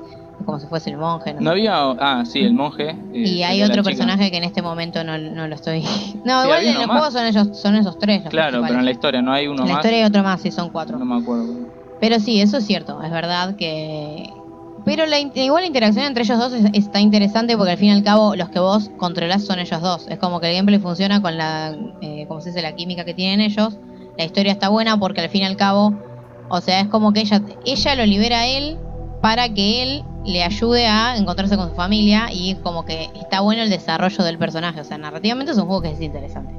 como 0.44 0.58
si 0.58 0.66
fuese 0.66 0.90
el 0.90 0.96
monje. 0.96 1.34
No 1.38 1.50
había. 1.50 1.74
Ah, 2.00 2.24
sí, 2.24 2.40
el 2.40 2.54
monje. 2.54 2.90
eh, 2.90 2.96
Y 3.12 3.42
hay 3.42 3.62
otro 3.62 3.74
chica. 3.76 3.90
personaje 3.90 4.30
que 4.30 4.38
en 4.38 4.44
este 4.44 4.62
momento 4.62 5.04
no, 5.04 5.18
no 5.18 5.46
lo 5.46 5.54
estoy. 5.54 5.82
No, 6.24 6.40
Sí, 6.42 6.46
igual 6.46 6.64
en 6.64 6.80
el 6.80 6.86
más. 6.88 6.98
juego 6.98 7.10
son 7.12 7.26
ellos, 7.26 7.48
son 7.60 7.76
esos 7.76 7.98
tres. 7.98 8.22
los 8.24 8.30
Claro, 8.30 8.60
pero 8.66 8.78
en 8.78 8.84
la 8.84 8.90
historia 8.90 9.22
no 9.22 9.32
hay 9.32 9.46
uno 9.46 9.62
En 9.62 9.68
la 9.68 9.74
más. 9.74 9.84
historia 9.84 9.98
hay 9.98 10.04
otro 10.04 10.22
más, 10.22 10.40
sí, 10.40 10.50
son 10.50 10.70
cuatro. 10.70 10.98
No 10.98 11.04
me 11.04 11.16
acuerdo. 11.20 11.54
Pero 12.00 12.18
sí, 12.20 12.40
eso 12.40 12.56
es 12.58 12.66
cierto, 12.66 13.02
es 13.02 13.10
verdad 13.10 13.56
que... 13.56 14.28
Pero 14.88 15.04
la, 15.04 15.18
igual 15.20 15.62
la 15.62 15.66
interacción 15.66 16.06
entre 16.06 16.22
ellos 16.24 16.38
dos 16.38 16.52
es- 16.54 16.70
está 16.72 16.98
interesante 17.00 17.56
porque 17.58 17.72
al 17.72 17.78
fin 17.78 17.88
y 17.88 17.92
al 17.92 18.02
cabo 18.02 18.34
los 18.36 18.48
que 18.48 18.58
vos 18.58 18.90
controlás 18.96 19.44
son 19.44 19.58
ellos 19.58 19.82
dos. 19.82 20.06
Es 20.08 20.18
como 20.18 20.40
que 20.40 20.48
el 20.48 20.56
gameplay 20.56 20.78
funciona 20.78 21.20
con 21.20 21.36
la, 21.36 21.76
eh, 22.00 22.24
como 22.26 22.40
se 22.40 22.48
dice, 22.50 22.62
la 22.62 22.74
química 22.74 23.04
que 23.04 23.12
tienen 23.12 23.42
ellos. 23.42 23.76
La 24.16 24.24
historia 24.24 24.52
está 24.52 24.70
buena 24.70 24.98
porque 24.98 25.20
al 25.20 25.28
fin 25.28 25.42
y 25.42 25.44
al 25.44 25.56
cabo, 25.56 25.92
o 26.48 26.60
sea, 26.62 26.80
es 26.80 26.88
como 26.88 27.12
que 27.12 27.20
ella, 27.20 27.42
ella 27.66 27.94
lo 27.96 28.06
libera 28.06 28.40
a 28.40 28.46
él 28.46 28.78
para 29.20 29.52
que 29.52 29.82
él 29.82 30.04
le 30.24 30.42
ayude 30.42 30.86
a 30.86 31.16
encontrarse 31.18 31.56
con 31.58 31.68
su 31.68 31.74
familia 31.74 32.28
y 32.32 32.54
como 32.56 32.84
que 32.86 33.10
está 33.14 33.40
bueno 33.40 33.62
el 33.62 33.68
desarrollo 33.70 34.24
del 34.24 34.38
personaje. 34.38 34.80
O 34.80 34.84
sea, 34.84 34.96
narrativamente 34.96 35.52
es 35.52 35.58
un 35.58 35.66
juego 35.66 35.82
que 35.82 35.90
es 35.90 36.00
interesante. 36.00 36.54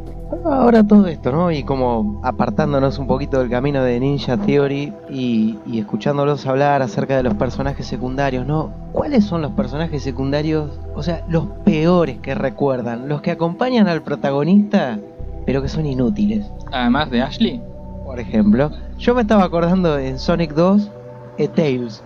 Ahora 0.46 0.84
todo 0.84 1.08
esto, 1.08 1.32
¿no? 1.32 1.52
Y 1.52 1.64
como 1.64 2.22
apartándonos 2.24 3.00
un 3.00 3.08
poquito 3.08 3.40
del 3.40 3.50
camino 3.50 3.84
de 3.84 4.00
Ninja 4.00 4.38
Theory 4.38 4.94
y, 5.10 5.58
y 5.66 5.80
escuchándolos 5.80 6.46
hablar 6.46 6.82
acerca 6.82 7.18
de 7.18 7.24
los 7.24 7.34
personajes 7.34 7.88
secundarios, 7.88 8.46
¿no? 8.46 8.72
¿Cuáles 8.92 9.26
son 9.26 9.42
los 9.42 9.52
personajes 9.52 10.04
secundarios, 10.04 10.80
o 10.96 11.04
sea, 11.04 11.24
los 11.28 11.46
peores 11.66 12.20
que 12.20 12.36
recuerdan? 12.36 13.10
Los 13.10 13.22
que 13.22 13.32
acompañan 13.32 13.88
al 13.88 14.02
protagonista, 14.04 15.00
pero 15.46 15.62
que 15.62 15.68
son 15.68 15.86
inútiles. 15.86 16.46
Además 16.72 17.10
de 17.10 17.22
Ashley. 17.22 17.62
Por 18.06 18.20
ejemplo, 18.20 18.72
yo 18.98 19.16
me 19.16 19.22
estaba 19.22 19.44
acordando 19.44 19.98
en 19.98 20.20
Sonic 20.20 20.54
2, 20.54 20.92
de 21.40 21.48
Tails. 21.48 22.04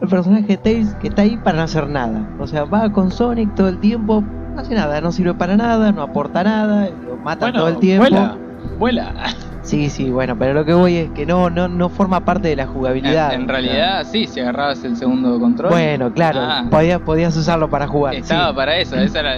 El 0.00 0.08
personaje 0.08 0.46
de 0.46 0.56
Tails 0.58 0.94
que 0.96 1.08
está 1.08 1.22
ahí 1.22 1.36
para 1.38 1.58
no 1.58 1.62
hacer 1.62 1.88
nada. 1.88 2.28
O 2.38 2.46
sea, 2.46 2.64
va 2.64 2.92
con 2.92 3.10
Sonic 3.10 3.54
todo 3.54 3.68
el 3.68 3.78
tiempo, 3.78 4.22
no 4.54 4.60
hace 4.62 4.74
nada, 4.74 5.00
no 5.00 5.12
sirve 5.12 5.34
para 5.34 5.56
nada, 5.56 5.92
no 5.92 6.02
aporta 6.02 6.44
nada, 6.44 6.88
lo 6.90 7.16
mata 7.16 7.46
Bueno, 7.46 7.58
todo 7.60 7.68
el 7.68 7.78
tiempo. 7.78 8.02
vuela, 8.02 8.43
vuela. 8.78 9.14
Sí, 9.62 9.88
sí, 9.88 10.10
bueno, 10.10 10.36
pero 10.36 10.52
lo 10.52 10.66
que 10.66 10.74
voy 10.74 10.96
es 10.98 11.10
que 11.12 11.24
no, 11.24 11.48
no, 11.48 11.68
no 11.68 11.88
forma 11.88 12.22
parte 12.22 12.48
de 12.48 12.56
la 12.56 12.66
jugabilidad. 12.66 13.32
en 13.32 13.48
realidad, 13.48 14.04
sí, 14.04 14.26
si 14.26 14.40
agarrabas 14.40 14.84
el 14.84 14.94
segundo 14.94 15.40
control. 15.40 15.70
Bueno, 15.70 16.12
claro, 16.12 16.40
Ah. 16.42 16.66
podías, 16.70 17.00
podías 17.00 17.34
usarlo 17.34 17.70
para 17.70 17.86
jugar. 17.86 18.14
Estaba 18.14 18.50
sí. 18.50 18.56
para 18.56 18.76
eso, 18.76 18.96
esa 18.98 19.20
era, 19.20 19.34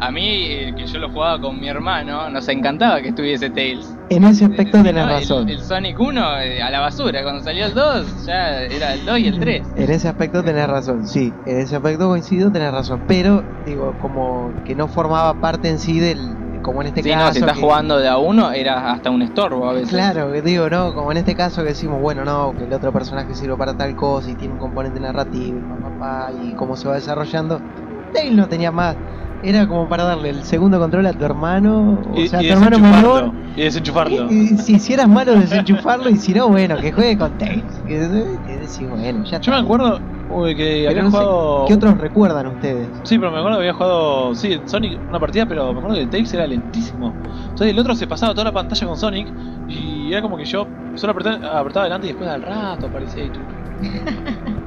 a 0.00 0.10
mí 0.10 0.26
eh, 0.26 0.74
que 0.76 0.84
yo 0.84 0.98
lo 0.98 1.10
jugaba 1.10 1.40
con 1.40 1.60
mi 1.60 1.68
hermano, 1.68 2.28
nos 2.28 2.48
encantaba 2.48 3.00
que 3.00 3.10
estuviese 3.10 3.50
Tails. 3.50 3.94
En 4.10 4.24
ese 4.24 4.46
aspecto 4.46 4.78
Eh, 4.78 4.82
tenés 4.82 5.04
no, 5.06 5.10
el- 5.10 5.20
razón. 5.20 5.48
El, 5.48 5.60
Sonic 5.60 6.00
1 6.00 6.40
eh, 6.40 6.60
a 6.60 6.70
la 6.70 6.80
basura, 6.80 7.22
cuando 7.22 7.44
salió 7.44 7.66
el 7.66 7.74
2 7.74 8.26
ya 8.26 8.62
era 8.62 8.94
el 8.94 9.04
2 9.06 9.18
y 9.20 9.26
el 9.28 9.38
3. 9.38 9.68
En 9.76 9.90
ese 9.92 10.08
aspecto 10.08 10.42
tenés 10.42 10.66
razón, 10.66 11.06
sí. 11.06 11.32
En 11.46 11.60
ese 11.60 11.76
aspecto 11.76 12.08
coincido, 12.08 12.50
tenés 12.50 12.72
razón. 12.72 13.04
Pero, 13.06 13.44
digo, 13.64 13.96
como 13.96 14.54
que 14.64 14.74
no 14.74 14.88
formaba 14.88 15.38
parte 15.38 15.68
en 15.68 15.78
sí 15.78 16.00
del. 16.00 16.18
Como 16.60 16.80
en 16.82 16.88
este 16.88 17.02
Sí, 17.02 17.10
caso. 17.10 17.24
no, 17.26 17.32
si 17.32 17.38
estás 17.38 17.54
que- 17.56 17.62
jugando 17.62 17.98
de 17.98 18.08
a 18.08 18.18
uno 18.18 18.50
era 18.52 18.92
hasta 18.92 19.10
un 19.10 19.22
estorbo 19.22 19.68
a 19.68 19.72
veces. 19.72 19.90
Claro, 19.90 20.30
digo, 20.32 20.68
no, 20.68 20.92
como 20.92 21.12
en 21.12 21.18
este 21.18 21.34
caso 21.34 21.62
que 21.62 21.68
decimos, 21.68 22.00
bueno, 22.00 22.24
no, 22.24 22.54
que 22.56 22.64
el 22.64 22.72
otro 22.72 22.92
personaje 22.92 23.34
sirve 23.34 23.56
para 23.56 23.74
tal 23.74 23.94
cosa 23.94 24.28
y 24.30 24.34
tiene 24.36 24.54
un 24.54 24.58
componente 24.60 24.98
narrativo 25.00 25.58
y, 25.58 25.62
pa, 25.62 25.76
pa, 25.80 25.98
pa, 25.98 26.32
y 26.32 26.54
cómo 26.54 26.76
se 26.76 26.88
va 26.88 26.94
desarrollando. 26.96 27.60
Tail 28.12 28.36
no 28.36 28.48
tenía 28.48 28.72
más. 28.72 28.96
Era 29.40 29.66
como 29.68 29.88
para 29.88 30.04
darle 30.04 30.30
el 30.30 30.44
segundo 30.44 30.78
control 30.78 31.06
a 31.06 31.12
tu 31.12 31.24
hermano, 31.24 32.00
o 32.06 32.18
Y, 32.20 32.28
sea, 32.28 32.40
a 32.40 32.42
tu 32.42 32.48
hermano 32.48 32.78
menor. 32.80 33.32
y 33.54 33.62
desenchufarlo. 33.62 34.26
Y, 34.30 34.54
y 34.54 34.58
si 34.58 34.74
hicieras 34.74 35.08
malo, 35.08 35.34
desenchufarlo 35.38 36.10
y 36.10 36.16
si 36.16 36.32
no, 36.34 36.48
bueno, 36.48 36.76
que 36.78 36.90
juegue 36.92 37.16
con 37.16 37.36
Tails. 37.38 37.82
Que, 37.86 37.98
decís, 37.98 38.88
bueno, 38.88 39.24
ya 39.24 39.40
Yo 39.40 39.52
me 39.52 39.58
acuerdo 39.58 40.00
uy, 40.26 40.56
que 40.56 40.84
Pero 40.86 40.90
había 40.90 41.02
no 41.04 41.10
sé, 41.10 41.16
jugado. 41.16 41.64
¿Qué 41.66 41.74
otros 41.74 41.98
recuerdan 41.98 42.46
ustedes? 42.48 43.00
Sí, 43.04 43.18
pero 43.18 43.30
me 43.30 43.38
acuerdo 43.38 43.58
que 43.58 43.62
había 43.62 43.72
jugado. 43.74 44.34
Sí, 44.34 44.52
en 44.52 44.68
Sonic 44.68 45.00
una 45.08 45.20
partida, 45.20 45.46
pero 45.46 45.72
me 45.72 45.78
acuerdo 45.78 45.96
que 45.96 46.02
el 46.02 46.10
Tails 46.10 46.34
era 46.34 46.46
lentísimo. 46.46 47.20
Entonces 47.50 47.70
el 47.72 47.78
otro 47.78 47.94
se 47.94 48.06
pasaba 48.08 48.34
toda 48.34 48.44
la 48.46 48.52
pantalla 48.52 48.86
con 48.86 48.96
Sonic 48.98 49.32
y 49.66 50.12
era 50.12 50.20
como 50.22 50.36
que 50.36 50.44
yo 50.44 50.72
solo 50.94 51.12
apretaba, 51.12 51.60
apretaba 51.60 51.84
adelante 51.84 52.06
y 52.08 52.10
después 52.10 52.28
al 52.28 52.42
rato 52.42 52.86
aparecía 52.86 53.24
y 53.24 53.30
tú. 53.30 53.48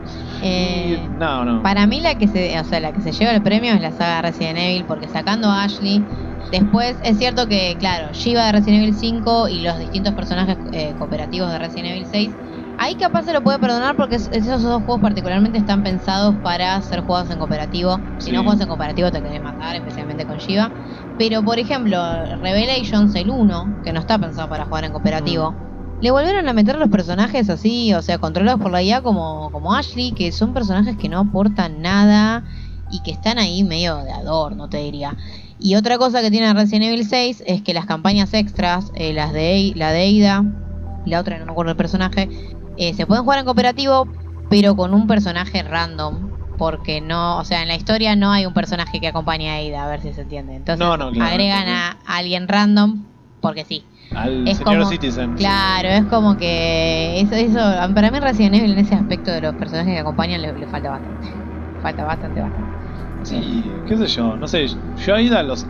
Eh, 0.42 1.08
no, 1.12 1.46
no. 1.46 1.62
Para 1.62 1.86
mí 1.88 2.02
la 2.02 2.16
que 2.16 2.28
se, 2.28 2.60
o 2.60 2.64
sea, 2.64 2.80
la 2.80 2.92
que 2.94 3.02
se 3.02 3.12
lleva 3.12 3.32
el 3.34 3.44
premio 3.44 3.74
es 3.74 3.82
la 3.82 3.92
saga 3.92 4.22
Resident 4.24 4.58
Evil, 4.60 4.86
porque 4.88 5.08
sacando 5.08 5.48
a 5.50 5.64
Ashley, 5.64 6.08
después 6.50 6.98
es 7.04 7.18
cierto 7.20 7.48
que, 7.48 7.78
claro, 7.78 8.12
Shiva 8.14 8.48
de 8.48 8.52
Resident 8.54 8.84
Evil 8.84 8.96
5 8.96 9.48
y 9.50 9.62
los 9.62 9.78
distintos 9.78 10.16
personajes 10.16 10.58
eh, 10.72 10.96
cooperativos 10.96 11.52
de 11.52 11.60
Resident 11.60 11.90
Evil 11.92 12.08
6, 12.08 12.38
ahí 12.78 12.96
capaz 12.96 13.24
se 13.24 13.34
lo 13.34 13.44
puede 13.44 13.60
perdonar 13.60 13.96
porque 13.96 14.16
es- 14.16 14.30
esos 14.32 14.64
dos 14.64 14.84
juegos 14.84 15.02
particularmente 15.02 15.60
están 15.60 15.84
pensados 15.84 16.38
para 16.42 16.82
ser 16.82 17.02
jugados 17.02 17.30
en 17.30 17.38
cooperativo. 17.38 18.04
Si 18.18 18.32
no 18.32 18.44
juegas 18.44 18.62
en 18.62 18.68
cooperativo 18.68 19.12
te 19.12 19.22
querés 19.22 19.42
matar, 19.42 19.76
especialmente 19.76 20.26
con 20.26 20.38
Shiva. 20.40 20.74
Pero, 21.18 21.44
por 21.44 21.60
ejemplo, 21.60 21.98
Revelations, 22.38 23.14
el 23.16 23.30
1, 23.30 23.76
que 23.84 23.94
no 23.94 24.00
está 24.00 24.18
pensado 24.18 24.50
para 24.50 24.66
jugar 24.66 24.86
en 24.86 24.92
cooperativo, 24.92 25.60
le 26.02 26.10
volvieron 26.10 26.50
a 26.50 26.54
meter 26.54 26.78
los 26.78 26.90
personajes 26.90 27.50
así, 27.50 27.94
o 27.94 28.02
sea, 28.02 28.18
controlados 28.18 28.60
por 28.60 28.72
la 28.72 28.82
IA 28.82 29.02
como, 29.02 29.52
como 29.52 29.76
Ashley, 29.76 30.14
que 30.14 30.32
son 30.32 30.52
personajes 30.52 30.98
que 30.98 31.08
no 31.10 31.20
aportan 31.20 31.82
nada 31.82 32.44
y 32.92 33.02
que 33.04 33.12
están 33.12 33.38
ahí 33.38 33.64
medio 33.64 33.98
de 33.98 34.12
adorno, 34.12 34.68
te 34.68 34.80
diría. 34.80 35.16
Y 35.60 35.76
otra 35.76 36.00
cosa 36.00 36.22
que 36.22 36.32
tiene 36.32 36.52
Resident 36.54 36.86
Evil 36.86 37.06
6 37.06 37.44
es 37.46 37.62
que 37.62 37.76
las 37.76 37.86
campañas 37.86 38.34
extras, 38.34 38.92
eh, 38.96 39.14
las 39.14 39.32
de 39.32 39.74
la 39.76 39.92
de 39.92 40.26
Ada 40.26 40.44
y 41.06 41.10
la 41.12 41.20
otra 41.20 41.38
no 41.38 41.46
me 41.46 41.52
acuerdo 41.52 41.72
el 41.72 41.78
personaje, 41.78 42.30
eh, 42.78 42.96
se 42.96 43.06
pueden 43.06 43.24
jugar 43.24 43.40
en 43.40 43.46
cooperativo, 43.46 44.08
pero 44.50 44.76
con 44.76 44.96
un 44.96 45.06
personaje 45.06 45.62
random. 45.62 46.32
Porque 46.58 47.00
no, 47.02 47.40
o 47.40 47.46
sea, 47.46 47.62
en 47.62 47.68
la 47.68 47.76
historia 47.76 48.16
no 48.16 48.32
hay 48.32 48.46
un 48.46 48.54
personaje 48.54 49.00
que 49.00 49.08
acompañe 49.08 49.50
a 49.50 49.56
Ada, 49.56 49.86
a 49.86 49.90
ver 49.90 50.02
si 50.02 50.14
se 50.14 50.22
entiende. 50.22 50.56
Entonces 50.56 50.80
No, 50.80 50.98
no, 50.98 51.12
claro, 51.12 51.32
agregan 51.32 51.66
no, 51.66 51.74
a 51.74 51.98
alguien 52.06 52.48
random 52.48 53.04
porque 53.42 53.66
sí. 53.66 53.84
Al 54.16 54.48
es 54.48 54.58
señor 54.58 54.78
como- 54.80 54.90
Citizen. 54.90 55.36
Claro, 55.36 55.88
es 55.90 56.06
como 56.06 56.36
que 56.38 57.22
eso, 57.22 57.36
eso, 57.36 57.60
para 57.94 58.12
mí 58.12 58.20
Resident 58.20 58.56
Evil 58.56 58.74
en 58.74 58.80
ese 58.80 58.96
aspecto 58.96 59.32
de 59.32 59.42
los 59.42 59.56
personajes 59.56 59.94
que 59.94 60.00
acompañan 60.00 60.42
le, 60.42 60.54
le 60.54 60.68
falta 60.68 60.90
bastante. 60.90 61.28
Falta 61.82 62.04
bastante, 62.06 62.42
bastante. 62.42 62.72
Sí, 63.24 63.64
qué 63.88 63.98
sé 63.98 64.08
yo, 64.08 64.36
no 64.36 64.48
sé. 64.48 64.68
Yo 65.06 65.16
a 65.16 65.22
Ida 65.22 65.44
los. 65.44 65.66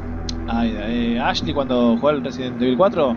A 0.48 0.66
Ida, 0.66 0.90
eh, 0.90 1.20
Ashley 1.20 1.54
cuando 1.54 1.96
jugó 1.96 2.10
al 2.10 2.24
Resident 2.24 2.62
Evil 2.62 2.76
4, 2.78 3.16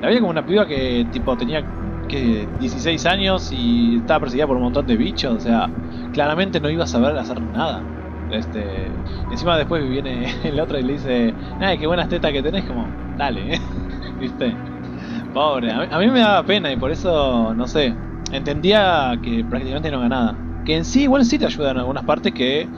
la 0.00 0.08
veía 0.08 0.20
como 0.20 0.30
una 0.30 0.44
piba 0.44 0.66
que 0.66 1.06
tipo 1.10 1.36
tenía 1.36 1.64
que 2.08 2.48
16 2.60 3.04
años 3.06 3.50
y 3.52 3.96
estaba 3.96 4.20
perseguida 4.20 4.46
por 4.46 4.56
un 4.56 4.64
montón 4.64 4.86
de 4.86 4.96
bichos, 4.96 5.34
o 5.36 5.40
sea, 5.40 5.68
claramente 6.12 6.60
no 6.60 6.70
iba 6.70 6.84
a 6.84 6.86
saber 6.86 7.16
hacer 7.18 7.40
nada. 7.42 7.82
Este, 8.30 8.86
encima 9.30 9.56
después 9.56 9.88
viene 9.88 10.26
el 10.44 10.60
otro 10.60 10.78
y 10.78 10.82
le 10.82 10.92
dice, 10.94 11.34
ay, 11.60 11.78
qué 11.78 11.86
buenas 11.86 12.08
tetas 12.08 12.32
que 12.32 12.42
tenés, 12.42 12.64
como, 12.64 12.86
dale, 13.16 13.58
¿viste? 14.20 14.54
Pobre, 15.32 15.70
a 15.70 15.80
mí, 15.80 15.86
a 15.90 15.98
mí 15.98 16.06
me 16.08 16.20
daba 16.20 16.42
pena 16.44 16.72
y 16.72 16.76
por 16.76 16.90
eso, 16.90 17.54
no 17.54 17.66
sé, 17.66 17.94
entendía 18.32 19.18
que 19.22 19.44
prácticamente 19.44 19.90
no 19.90 20.00
ganaba. 20.00 20.36
Que 20.64 20.76
en 20.76 20.84
sí 20.84 21.02
igual 21.02 21.24
sí 21.24 21.38
te 21.38 21.46
ayuda 21.46 21.70
en 21.72 21.78
algunas 21.78 22.04
partes 22.04 22.32
que 22.32 22.68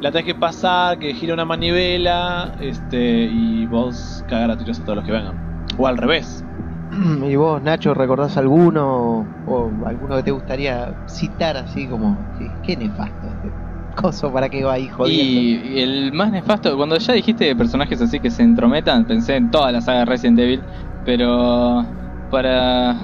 la 0.00 0.10
tenés 0.10 0.26
que 0.26 0.34
pasar, 0.34 0.98
que 0.98 1.14
gira 1.14 1.34
una 1.34 1.44
manivela, 1.44 2.54
este, 2.60 3.24
y 3.24 3.66
vos 3.66 4.24
cagar 4.28 4.50
a 4.50 4.56
tiros 4.56 4.78
a 4.80 4.84
todos 4.84 4.96
los 4.96 5.04
que 5.04 5.12
vengan. 5.12 5.66
O 5.78 5.86
al 5.86 5.96
revés. 5.96 6.44
¿Y 7.28 7.36
vos, 7.36 7.62
Nacho, 7.62 7.94
recordás 7.94 8.36
alguno 8.36 9.26
o 9.46 9.70
alguno 9.86 10.16
que 10.16 10.22
te 10.22 10.30
gustaría 10.30 10.94
citar 11.06 11.56
así 11.56 11.86
como, 11.86 12.16
qué 12.62 12.76
nefasto 12.76 13.26
este 13.26 13.68
coso 13.94 14.32
para 14.32 14.48
que 14.48 14.64
va 14.64 14.74
ahí 14.74 14.88
jodiendo. 14.88 15.40
Y, 15.40 15.78
y 15.78 15.80
el 15.80 16.12
más 16.12 16.30
nefasto, 16.30 16.76
cuando 16.76 16.96
ya 16.98 17.14
dijiste 17.14 17.54
personajes 17.56 18.00
así 18.00 18.20
que 18.20 18.30
se 18.30 18.42
entrometan, 18.42 19.04
pensé 19.04 19.36
en 19.36 19.50
toda 19.50 19.72
la 19.72 19.80
saga 19.80 20.00
de 20.00 20.04
Resident 20.04 20.38
Evil, 20.38 20.62
pero 21.08 21.86
para 22.30 22.94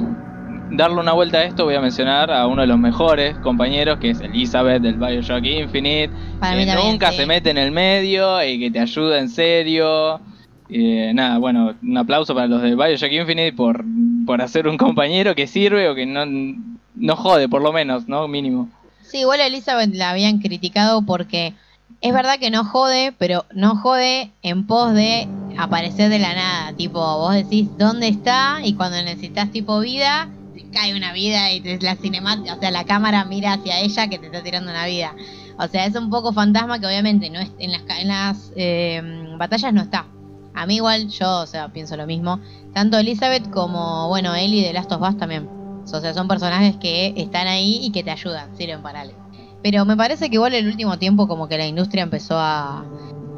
darle 0.73 1.01
una 1.01 1.15
vuelta 1.15 1.39
a 1.39 1.45
esto 1.45 1.65
voy 1.65 1.75
a 1.75 1.81
mencionar 1.81 2.31
a 2.31 2.47
uno 2.47 2.61
de 2.61 2.67
los 2.67 2.79
mejores 2.79 3.35
compañeros, 3.39 3.99
que 3.99 4.11
es 4.11 4.21
Elizabeth 4.21 4.83
del 4.83 4.97
Bioshock 4.97 5.43
Infinite, 5.43 6.13
Para 6.39 6.55
que 6.55 6.75
nunca 6.75 7.13
sí. 7.13 7.17
se 7.17 7.27
mete 7.27 7.49
en 7.49 7.57
el 7.57 7.71
medio 7.73 8.47
y 8.47 8.61
que 8.61 8.71
te 8.71 8.79
ayuda 8.79 9.21
en 9.21 9.31
serio. 9.31 10.21
Eh, 10.69 11.13
nada, 11.15 11.39
bueno, 11.39 11.77
un 11.83 11.97
aplauso 11.97 12.35
para 12.35 12.47
los 12.47 12.61
de 12.61 12.75
Bioshock 12.75 13.11
Infinite 13.11 13.55
por, 13.55 13.83
por 14.27 14.43
hacer 14.43 14.69
un 14.69 14.77
compañero 14.77 15.35
que 15.35 15.47
sirve 15.47 15.89
o 15.89 15.95
que 15.95 16.05
no, 16.05 16.27
no 16.27 17.17
jode, 17.17 17.49
por 17.49 17.63
lo 17.63 17.73
menos, 17.73 18.07
¿no? 18.07 18.29
Mínimo. 18.29 18.69
Sí, 19.01 19.21
igual 19.21 19.41
a 19.41 19.47
Elizabeth 19.47 19.95
la 19.95 20.11
habían 20.11 20.41
criticado 20.41 21.01
porque 21.07 21.55
es 22.03 22.13
verdad 22.13 22.39
que 22.39 22.51
no 22.51 22.67
jode, 22.67 23.15
pero 23.17 23.47
no 23.55 23.77
jode 23.77 24.31
en 24.43 24.67
pos 24.67 24.93
de 24.93 25.27
aparecer 25.59 26.11
de 26.11 26.19
la 26.19 26.35
nada. 26.35 26.73
Tipo, 26.77 26.99
vos 27.01 27.35
decís 27.35 27.69
dónde 27.79 28.09
está 28.09 28.59
y 28.63 28.75
cuando 28.75 29.03
necesitas 29.03 29.51
tipo 29.51 29.81
vida, 29.81 30.29
te 30.55 30.63
cae 30.71 30.97
una 30.97 31.13
vida 31.13 31.53
y 31.53 31.61
te- 31.61 31.79
la 31.81 31.97
cinemática, 31.97 32.55
o 32.55 32.61
sea, 32.61 32.71
la 32.71 32.85
cámara 32.85 33.25
mira 33.25 33.55
hacia 33.55 33.81
ella 33.81 34.09
que 34.09 34.19
te 34.19 34.27
está 34.27 34.43
tirando 34.43 34.71
una 34.71 34.87
vida. 34.87 35.15
O 35.59 35.69
sea, 35.69 35.87
es 35.87 35.95
un 35.95 36.11
poco 36.11 36.33
fantasma 36.33 36.79
que 36.81 36.87
obviamente 36.87 37.31
no 37.31 37.39
es, 37.39 37.51
en 37.59 37.73
las, 37.73 37.83
en 37.99 38.09
las 38.09 38.53
eh, 38.57 39.03
batallas 39.39 39.73
no 39.73 39.83
está. 39.83 40.07
A 40.55 40.67
mí 40.67 40.77
igual, 40.77 41.09
yo, 41.09 41.41
o 41.41 41.47
sea, 41.47 41.69
pienso 41.73 41.97
lo 41.97 42.07
mismo. 42.07 42.41
Tanto 42.73 42.99
Elizabeth 42.99 43.51
como, 43.51 44.09
bueno, 44.09 44.35
Ellie 44.35 44.65
de 44.65 44.73
Last 44.73 44.91
of 44.93 45.03
Us 45.03 45.17
también. 45.17 45.49
O 45.85 45.87
sea, 45.87 46.15
son 46.15 46.29
personajes 46.29 46.77
que 46.77 47.13
están 47.17 47.47
ahí 47.47 47.81
y 47.83 47.93
que 47.93 48.03
te 48.03 48.11
ayudan, 48.11 48.57
sirven 48.57 48.81
para 48.83 49.03
algo. 49.03 49.19
Pero 49.63 49.85
me 49.85 49.97
parece 49.97 50.29
que 50.29 50.35
igual 50.37 50.55
el 50.55 50.67
último 50.67 50.99
tiempo 50.99 51.27
como 51.27 51.49
que 51.49 51.59
la 51.59 51.67
industria 51.67 52.03
empezó 52.03 52.39
a, 52.39 52.85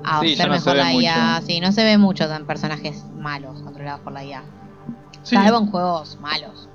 a 0.07 0.21
Sí, 0.21 0.37
no 0.39 0.49
mejor 0.49 0.77
la 0.77 0.93
IA. 0.95 1.43
Sí, 1.43 1.61
no 1.61 1.73
se 1.73 1.85
ve 1.85 1.99
mucho 1.99 2.27
tan 2.29 2.47
personajes 2.47 3.05
malos 3.19 3.61
controlados 3.63 4.01
por 4.01 4.13
la 4.13 4.25
IA. 4.25 4.43
Sí, 5.23 5.35
Salvo 5.35 5.59
en 5.59 5.67
juegos 5.71 6.19
malos. 6.21 6.69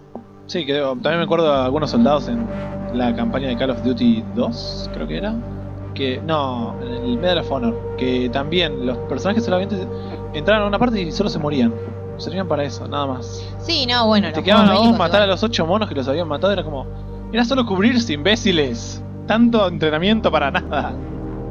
sí, 0.47 0.65
que 0.65 0.73
también 0.79 1.19
me 1.19 1.23
acuerdo 1.23 1.51
de 1.51 1.63
algunos 1.65 1.89
soldados 1.91 2.27
en 2.27 2.45
la 2.93 3.15
campaña 3.15 3.47
de 3.47 3.57
Call 3.57 3.69
of 3.71 3.81
Duty 3.83 4.23
2, 4.35 4.89
creo 4.93 5.07
que 5.07 5.17
era. 5.17 5.33
Que, 5.93 6.21
no, 6.25 6.75
en 6.81 7.03
el 7.05 7.17
Medal 7.17 7.39
of 7.39 7.51
Honor. 7.51 7.95
Que 7.97 8.29
también 8.29 8.85
los 8.85 8.97
personajes 9.09 9.43
solamente 9.45 9.77
entraban 10.33 10.63
a 10.63 10.67
una 10.67 10.77
parte 10.79 11.01
y 11.01 11.11
solo 11.11 11.29
se 11.29 11.39
morían. 11.39 11.73
Servían 12.17 12.47
para 12.47 12.63
eso, 12.63 12.87
nada 12.87 13.07
más. 13.07 13.41
Sí, 13.59 13.85
no, 13.85 14.05
bueno. 14.07 14.31
Te 14.31 14.43
quedaban 14.43 14.69
a 14.69 14.73
vos 14.73 14.97
matar 14.97 15.21
a 15.21 15.27
los 15.27 15.41
ocho 15.43 15.65
monos 15.65 15.89
que 15.89 15.95
los 15.95 16.07
habían 16.07 16.27
matado, 16.27 16.53
era 16.53 16.63
como. 16.63 16.85
Era 17.33 17.45
solo 17.45 17.65
cubrirse, 17.65 18.13
imbéciles. 18.13 19.01
Tanto 19.27 19.67
entrenamiento 19.67 20.29
para 20.31 20.51
nada. 20.51 20.93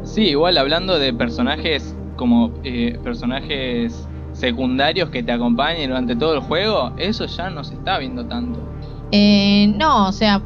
Sí, 0.05 0.23
igual 0.23 0.59
hablando 0.59 0.99
de 0.99 1.13
personajes 1.13 1.95
como 2.17 2.53
eh, 2.65 2.99
personajes 3.03 4.07
secundarios 4.33 5.11
que 5.11 5.23
te 5.23 5.33
acompañen 5.33 5.89
durante 5.91 6.17
todo 6.17 6.35
el 6.35 6.41
juego, 6.41 6.93
eso 6.97 7.27
ya 7.27 7.51
no 7.51 7.65
se 7.65 7.75
está 7.75 7.99
viendo 7.99 8.25
tanto. 8.27 8.59
Eh, 9.13 9.73
no, 9.77 10.09
o 10.09 10.13
sea, 10.13 10.43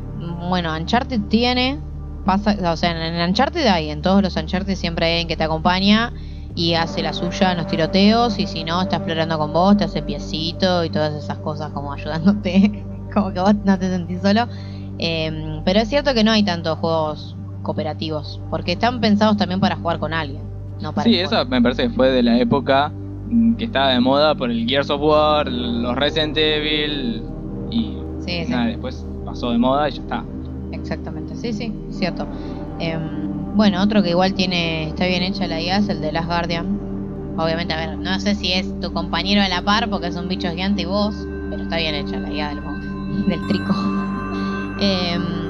bueno, 0.49 0.75
Uncharted 0.75 1.21
tiene. 1.29 1.79
Pasa, 2.25 2.57
o 2.73 2.77
sea, 2.77 3.07
en 3.07 3.29
Uncharted 3.29 3.67
hay, 3.67 3.91
en 3.91 4.01
todos 4.01 4.23
los 4.23 4.37
Uncharted 4.37 4.75
siempre 4.77 5.07
hay 5.07 5.13
alguien 5.13 5.29
que 5.29 5.37
te 5.37 5.45
acompaña 5.45 6.13
y 6.57 6.75
hace 6.75 7.03
la 7.03 7.13
suya 7.13 7.53
en 7.53 7.59
los 7.59 7.67
tiroteos. 7.67 8.39
Y 8.39 8.47
si 8.47 8.65
no, 8.65 8.81
está 8.81 8.97
explorando 8.97 9.39
con 9.39 9.53
vos, 9.53 9.77
te 9.77 9.85
hace 9.85 10.03
piecito 10.03 10.85
y 10.85 10.91
todas 10.91 11.13
esas 11.15 11.39
cosas 11.39 11.73
como 11.73 11.93
ayudándote. 11.93 12.85
como 13.13 13.33
que 13.33 13.41
vos 13.41 13.55
no 13.65 13.79
te 13.79 13.89
sentís 13.91 14.23
solo. 14.23 14.49
Eh, 14.99 15.61
pero 15.65 15.81
es 15.81 15.89
cierto 15.89 16.15
que 16.15 16.25
no 16.25 16.31
hay 16.31 16.45
tantos 16.45 16.79
juegos 16.79 17.34
cooperativos. 17.65 18.41
Porque 18.51 18.73
están 18.73 19.01
pensados 19.01 19.37
también 19.37 19.59
para 19.59 19.75
jugar 19.75 19.99
con 19.99 20.13
alguien. 20.15 20.43
No 20.81 20.93
para 20.93 21.11
Sí, 21.11 21.19
eso 21.19 21.45
me 21.47 21.61
parece 21.61 21.89
que 21.89 21.91
fue 21.91 22.11
de 22.11 22.23
la 22.23 22.39
época 22.39 22.91
mm, 22.91 23.57
que 23.57 23.65
estaba 23.65 23.91
de 23.91 24.01
moda 24.01 24.35
por 24.37 24.51
el 24.51 24.69
Gears 24.69 24.91
of 24.91 25.01
War, 25.03 25.51
los 25.51 25.97
Resident 25.97 26.37
Evil 26.37 27.23
y 27.71 27.97
Sí, 28.25 28.45
sí. 28.45 28.51
nada, 28.51 28.67
después 28.67 29.05
pasó 29.25 29.51
de 29.51 29.59
moda 29.59 29.89
y 29.89 29.93
ya 29.93 30.03
está. 30.03 30.25
Exactamente, 30.73 31.35
sí, 31.37 31.53
sí, 31.53 31.73
cierto. 31.91 32.27
Em, 32.79 33.57
bueno, 33.57 33.83
otro 33.83 34.03
que 34.03 34.11
igual 34.11 34.35
tiene, 34.35 34.89
está 34.89 35.07
bien 35.07 35.23
hecha 35.23 35.47
la 35.47 35.61
IA 35.61 35.79
es 35.79 35.89
el 35.89 36.01
de 36.01 36.13
Last 36.13 36.27
Guardian. 36.27 36.67
Obviamente, 37.39 37.73
a 37.75 37.77
ver, 37.77 37.99
no 37.99 38.19
sé 38.21 38.35
si 38.35 38.53
es 38.53 38.67
tu 38.81 38.93
compañero 38.93 39.43
a 39.43 39.49
la 39.49 39.63
par 39.63 39.89
porque 39.91 40.09
es 40.09 40.17
un 40.17 40.29
bicho 40.29 40.51
gigante 40.51 40.83
y 40.83 40.85
vos, 40.85 41.15
pero 41.51 41.63
está 41.63 41.77
bien 41.79 41.95
hecha 41.95 42.19
la 42.19 42.33
IA 42.33 42.49
del, 42.51 43.29
del 43.29 43.49
trico. 43.49 43.75
Em, 44.81 45.44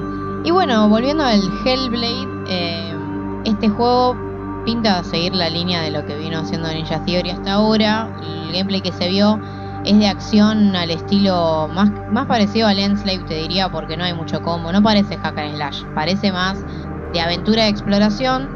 y 0.45 0.51
bueno, 0.51 0.87
volviendo 0.87 1.23
al 1.23 1.41
Hellblade, 1.65 2.27
em, 2.47 3.41
este 3.45 3.67
juego 3.67 4.15
pinta 4.63 5.03
seguir 5.03 5.33
la 5.33 5.49
línea 5.49 5.81
de 5.81 5.89
lo 5.89 6.05
que 6.05 6.15
vino 6.15 6.37
haciendo 6.37 6.69
Ninja 6.69 7.03
Theory 7.03 7.31
hasta 7.31 7.53
ahora. 7.53 8.07
El 8.21 8.51
gameplay 8.53 8.81
que 8.81 8.91
se 8.91 9.09
vio 9.09 9.39
es 9.85 9.97
de 9.97 10.07
acción 10.07 10.75
al 10.75 10.91
estilo 10.91 11.67
más, 11.73 11.89
más 12.11 12.27
parecido 12.27 12.67
al 12.67 12.77
Enslave, 12.77 13.23
te 13.27 13.33
diría, 13.33 13.69
porque 13.69 13.97
no 13.97 14.03
hay 14.03 14.13
mucho 14.13 14.43
combo. 14.43 14.71
No 14.71 14.83
parece 14.83 15.17
hack 15.17 15.35
and 15.35 15.55
slash, 15.55 15.83
parece 15.95 16.31
más 16.31 16.63
de 17.11 17.21
aventura 17.21 17.63
de 17.63 17.69
exploración. 17.69 18.47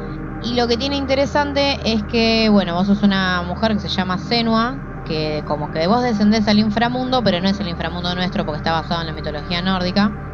Y 0.44 0.54
lo 0.54 0.68
que 0.68 0.78
tiene 0.78 0.96
interesante 0.96 1.80
es 1.84 2.04
que, 2.04 2.50
bueno, 2.50 2.76
vos 2.76 2.86
sos 2.86 3.02
una 3.02 3.42
mujer 3.42 3.74
que 3.74 3.80
se 3.80 3.90
llama 3.90 4.20
Senua, 4.20 4.78
que 5.06 5.44
como 5.48 5.72
que 5.72 5.88
vos 5.88 6.04
descendés 6.04 6.48
al 6.48 6.60
inframundo, 6.60 7.24
pero 7.24 7.42
no 7.42 7.50
es 7.50 7.60
el 7.60 7.68
inframundo 7.68 8.14
nuestro 8.14 8.46
porque 8.46 8.58
está 8.58 8.74
basado 8.74 9.02
en 9.02 9.08
la 9.08 9.14
mitología 9.14 9.64
nórdica. 9.64 10.29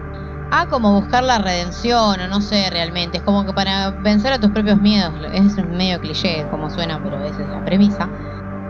A 0.57 0.67
como 0.67 0.93
buscar 0.93 1.21
la 1.25 1.37
redención, 1.37 2.17
o 2.17 2.27
no 2.29 2.39
sé 2.39 2.69
realmente. 2.69 3.17
Es 3.17 3.23
como 3.23 3.45
que 3.45 3.51
para 3.51 3.89
vencer 3.89 4.31
a 4.31 4.39
tus 4.39 4.51
propios 4.51 4.79
miedos. 4.79 5.13
Es 5.33 5.57
medio 5.67 5.99
cliché 5.99 6.47
como 6.49 6.69
suena, 6.69 7.03
pero 7.03 7.21
esa 7.25 7.43
es 7.43 7.49
la 7.49 7.65
premisa. 7.65 8.09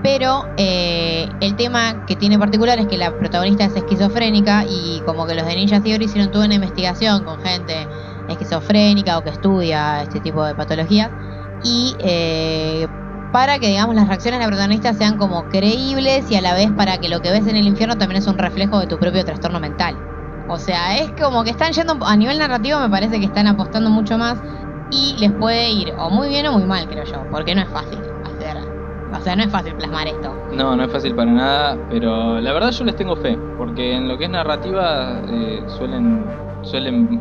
Pero 0.01 0.47
eh, 0.57 1.29
el 1.41 1.55
tema 1.55 2.03
que 2.07 2.15
tiene 2.15 2.39
particular 2.39 2.79
es 2.79 2.87
que 2.87 2.97
la 2.97 3.15
protagonista 3.15 3.65
es 3.65 3.75
esquizofrénica 3.75 4.65
y 4.67 5.03
como 5.05 5.27
que 5.27 5.35
los 5.35 5.45
de 5.45 5.57
Ninja 5.57 5.79
Theory 5.79 6.05
hicieron 6.05 6.31
toda 6.31 6.45
una 6.45 6.55
investigación 6.55 7.23
con 7.23 7.39
gente 7.41 7.87
esquizofrénica 8.29 9.19
o 9.19 9.23
que 9.23 9.29
estudia 9.29 10.01
este 10.01 10.19
tipo 10.21 10.43
de 10.43 10.55
patologías 10.55 11.11
y 11.63 11.95
eh, 11.99 12.87
para 13.31 13.59
que 13.59 13.67
digamos 13.67 13.95
las 13.95 14.07
reacciones 14.07 14.39
de 14.39 14.45
la 14.45 14.49
protagonista 14.49 14.91
sean 14.95 15.17
como 15.17 15.49
creíbles 15.49 16.31
y 16.31 16.35
a 16.35 16.41
la 16.41 16.55
vez 16.55 16.71
para 16.71 16.97
que 16.97 17.09
lo 17.09 17.21
que 17.21 17.29
ves 17.29 17.45
en 17.45 17.57
el 17.57 17.67
infierno 17.67 17.95
también 17.95 18.23
es 18.23 18.27
un 18.27 18.39
reflejo 18.39 18.79
de 18.79 18.87
tu 18.87 18.97
propio 18.97 19.23
trastorno 19.23 19.59
mental. 19.59 20.14
O 20.47 20.59
sea, 20.59 20.97
es 20.97 21.11
como 21.19 21.43
que 21.43 21.49
están 21.49 21.73
yendo 21.73 21.97
a 22.05 22.15
nivel 22.15 22.37
narrativo 22.37 22.79
me 22.79 22.89
parece 22.89 23.19
que 23.19 23.25
están 23.25 23.47
apostando 23.47 23.89
mucho 23.89 24.17
más 24.17 24.37
y 24.91 25.15
les 25.17 25.31
puede 25.33 25.71
ir 25.71 25.93
o 25.97 26.09
muy 26.09 26.29
bien 26.29 26.45
o 26.47 26.53
muy 26.53 26.65
mal, 26.65 26.87
creo 26.87 27.03
yo, 27.03 27.25
porque 27.31 27.55
no 27.55 27.61
es 27.61 27.69
fácil 27.69 27.99
hacer, 28.23 28.57
o 29.11 29.21
sea, 29.21 29.35
no 29.35 29.43
es 29.43 29.51
fácil 29.51 29.75
plasmar 29.75 30.07
esto. 30.07 30.35
No, 30.51 30.75
no 30.75 30.83
es 30.83 30.91
fácil 30.91 31.15
para 31.15 31.31
nada, 31.31 31.79
pero 31.89 32.39
la 32.39 32.53
verdad 32.53 32.71
yo 32.71 32.85
les 32.85 32.95
tengo 32.95 33.15
fe, 33.15 33.37
porque 33.57 33.93
en 33.95 34.07
lo 34.07 34.17
que 34.17 34.25
es 34.25 34.29
narrativa 34.29 35.19
eh, 35.27 35.63
suelen, 35.67 36.23
suelen 36.61 37.19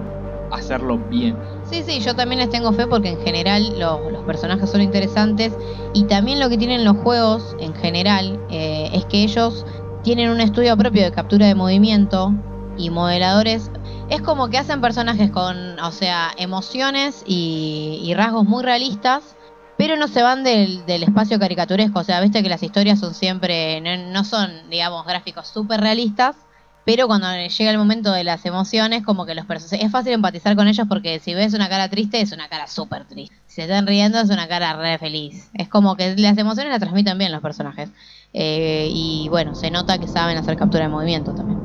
hacerlo 0.51 0.99
bien. 1.09 1.37
Sí, 1.65 1.83
sí, 1.83 2.01
yo 2.01 2.15
también 2.15 2.41
les 2.41 2.51
tengo 2.51 2.73
fe 2.73 2.87
porque 2.87 3.09
en 3.09 3.21
general 3.21 3.79
los, 3.79 4.13
los 4.13 4.23
personajes 4.25 4.69
son 4.69 4.83
interesantes 4.83 5.57
y 5.95 6.05
también 6.05 6.41
lo 6.41 6.51
que 6.51 6.59
tienen 6.59 6.85
los 6.85 6.99
juegos 6.99 7.57
en 7.59 7.75
general 7.75 8.39
eh, 8.51 8.91
es 8.93 9.07
que 9.07 9.23
ellos 9.25 9.65
tienen 10.03 10.29
un 10.29 10.41
estudio 10.41 10.77
propio 10.77 11.03
de 11.03 11.11
captura 11.11 11.47
de 11.47 11.55
movimiento 11.55 12.35
y 12.77 12.91
modeladores. 12.91 13.71
Es 14.09 14.21
como 14.23 14.49
que 14.49 14.59
hacen 14.59 14.81
personajes 14.81 15.31
con, 15.31 15.79
o 15.81 15.93
sea, 15.93 16.33
emociones 16.37 17.23
y, 17.27 18.13
rasgos 18.17 18.45
muy 18.45 18.63
realistas, 18.63 19.37
pero 19.77 19.97
no 19.97 20.09
se 20.09 20.23
van 20.23 20.45
del, 20.45 20.87
del 20.87 21.03
espacio 21.03 21.39
caricaturesco. 21.39 22.01
O 22.01 22.05
sea, 22.05 22.21
viste 22.21 22.43
que 22.43 22.49
las 22.49 22.63
historias 22.63 23.01
son 23.01 23.15
siempre, 23.15 23.81
no, 23.81 23.97
no 24.13 24.25
son, 24.25 24.71
digamos, 24.71 25.07
gráficos 25.07 25.49
súper 25.49 25.81
realistas, 25.81 26.37
pero 26.85 27.07
cuando 27.07 27.27
llega 27.35 27.71
el 27.71 27.79
momento 27.79 28.13
de 28.13 28.25
las 28.25 28.45
emociones, 28.45 29.03
como 29.05 29.25
que 29.25 29.35
los 29.35 29.47
personajes. 29.47 29.87
Es 29.87 29.91
fácil 29.91 30.13
empatizar 30.13 30.55
con 30.55 30.69
ellos 30.69 30.87
porque 30.87 31.19
si 31.19 31.35
ves 31.35 31.55
una 31.55 31.69
cara 31.69 31.89
triste, 31.89 32.21
es 32.21 32.33
una 32.33 32.49
cara 32.49 32.67
súper 32.67 33.07
triste. 33.07 33.35
Si 33.47 33.57
se 33.57 33.63
están 33.63 33.87
riendo, 33.87 34.21
es 34.21 34.29
una 34.29 34.47
cara 34.49 34.75
re 34.75 34.99
feliz. 34.99 35.51
Es 35.55 35.69
como 35.69 35.97
que 35.97 36.15
las 36.17 36.37
emociones 36.37 36.71
las 36.71 36.81
transmiten 36.81 37.17
bien 37.17 37.33
los 37.33 37.41
personajes. 37.41 37.91
Eh, 38.35 38.89
y 38.93 39.29
bueno, 39.31 39.55
se 39.55 39.71
nota 39.71 39.99
que 39.99 40.09
saben 40.09 40.37
hacer 40.37 40.57
captura 40.57 40.85
de 40.85 40.91
movimiento 40.91 41.35
también. 41.35 41.63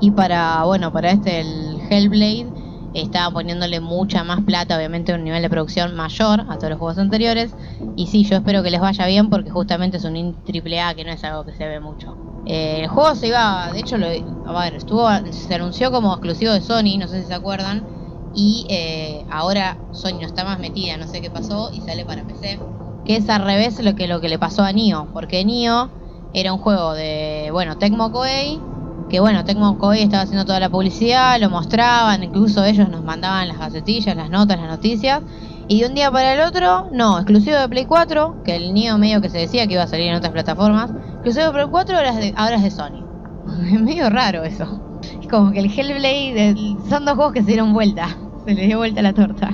Y 0.00 0.12
para, 0.12 0.64
bueno, 0.64 0.92
para 0.92 1.10
este, 1.12 1.40
el 1.40 1.82
Hellblade, 1.88 2.54
estaba 2.92 3.32
poniéndole 3.32 3.80
mucha 3.80 4.24
más 4.24 4.44
plata, 4.44 4.76
obviamente 4.76 5.12
un 5.14 5.24
nivel 5.24 5.42
de 5.42 5.50
producción 5.50 5.94
mayor 5.94 6.40
a 6.48 6.58
todos 6.58 6.70
los 6.70 6.78
juegos 6.78 6.98
anteriores. 6.98 7.56
Y 7.94 8.06
sí, 8.08 8.24
yo 8.24 8.36
espero 8.36 8.62
que 8.62 8.70
les 8.70 8.80
vaya 8.80 9.06
bien 9.06 9.28
porque 9.30 9.50
justamente 9.50 9.98
es 9.98 10.04
un 10.04 10.42
triple 10.42 10.80
A 10.80 10.94
que 10.94 11.04
no 11.04 11.12
es 11.12 11.22
algo 11.24 11.44
que 11.44 11.52
se 11.54 11.68
ve 11.68 11.80
mucho. 11.80 12.20
Eh, 12.44 12.80
el 12.82 12.88
juego 12.88 13.14
se 13.14 13.28
iba, 13.28 13.70
de 13.72 13.80
hecho, 13.80 13.98
lo, 13.98 14.06
a 14.08 14.62
ver, 14.64 14.74
estuvo, 14.74 15.06
se 15.32 15.54
anunció 15.54 15.90
como 15.92 16.12
exclusivo 16.14 16.52
de 16.52 16.62
Sony, 16.62 16.96
no 16.98 17.06
sé 17.08 17.20
si 17.20 17.26
se 17.26 17.34
acuerdan. 17.34 17.86
Y 18.32 18.66
eh, 18.70 19.24
ahora 19.28 19.84
Sony 19.90 20.18
no 20.20 20.26
está 20.26 20.44
más 20.44 20.58
metida, 20.58 20.96
no 20.96 21.06
sé 21.08 21.20
qué 21.20 21.30
pasó, 21.30 21.70
y 21.72 21.82
sale 21.82 22.04
para 22.06 22.24
PC. 22.24 22.66
Que 23.04 23.16
es 23.16 23.28
al 23.28 23.44
revés 23.44 23.78
lo 23.80 23.94
que, 23.94 24.06
lo 24.08 24.20
que 24.20 24.28
le 24.30 24.38
pasó 24.38 24.62
a 24.62 24.72
Nioh, 24.72 25.10
porque 25.12 25.44
Nioh 25.44 25.90
era 26.32 26.52
un 26.52 26.58
juego 26.58 26.94
de, 26.94 27.50
bueno, 27.52 27.76
Tecmo 27.78 28.10
Koei, 28.12 28.66
que 29.10 29.20
bueno, 29.20 29.44
Tecmo 29.44 29.76
Koei 29.78 30.02
estaba 30.02 30.22
haciendo 30.24 30.46
toda 30.46 30.60
la 30.60 30.70
publicidad, 30.70 31.40
lo 31.40 31.50
mostraban, 31.50 32.22
incluso 32.24 32.64
ellos 32.64 32.88
nos 32.90 33.02
mandaban 33.04 33.48
las 33.48 33.58
gacetillas, 33.58 34.16
las 34.16 34.30
notas, 34.30 34.58
las 34.58 34.68
noticias, 34.68 35.22
Y 35.66 35.80
de 35.80 35.86
un 35.88 35.94
día 35.94 36.10
para 36.10 36.34
el 36.34 36.40
otro, 36.40 36.86
no, 36.92 37.18
exclusivo 37.18 37.56
de 37.58 37.68
Play 37.68 37.86
4, 37.86 38.38
que 38.44 38.56
el 38.56 38.74
Neo 38.74 38.98
medio 38.98 39.20
que 39.20 39.30
se 39.30 39.38
decía 39.38 39.66
que 39.66 39.74
iba 39.74 39.82
a 39.84 39.86
salir 39.88 40.08
en 40.08 40.16
otras 40.16 40.32
plataformas, 40.32 40.92
exclusivo 41.14 41.46
de 41.46 41.52
Play 41.52 41.66
4 41.70 41.96
ahora 41.98 42.56
es 42.56 42.62
de, 42.62 42.70
Sony. 42.70 43.06
Es 43.72 43.80
medio 43.80 44.10
raro 44.10 44.44
eso. 44.44 44.82
Es 45.20 45.28
como 45.28 45.52
que 45.52 45.60
el 45.60 45.66
Hellblade, 45.66 46.50
el- 46.50 46.78
son 46.88 47.04
dos 47.04 47.14
juegos 47.16 47.32
que 47.34 47.40
se 47.42 47.48
dieron 47.48 47.72
vuelta, 47.72 48.18
se 48.44 48.54
les 48.54 48.66
dio 48.68 48.78
vuelta 48.78 49.02
la 49.02 49.14
torta. 49.14 49.50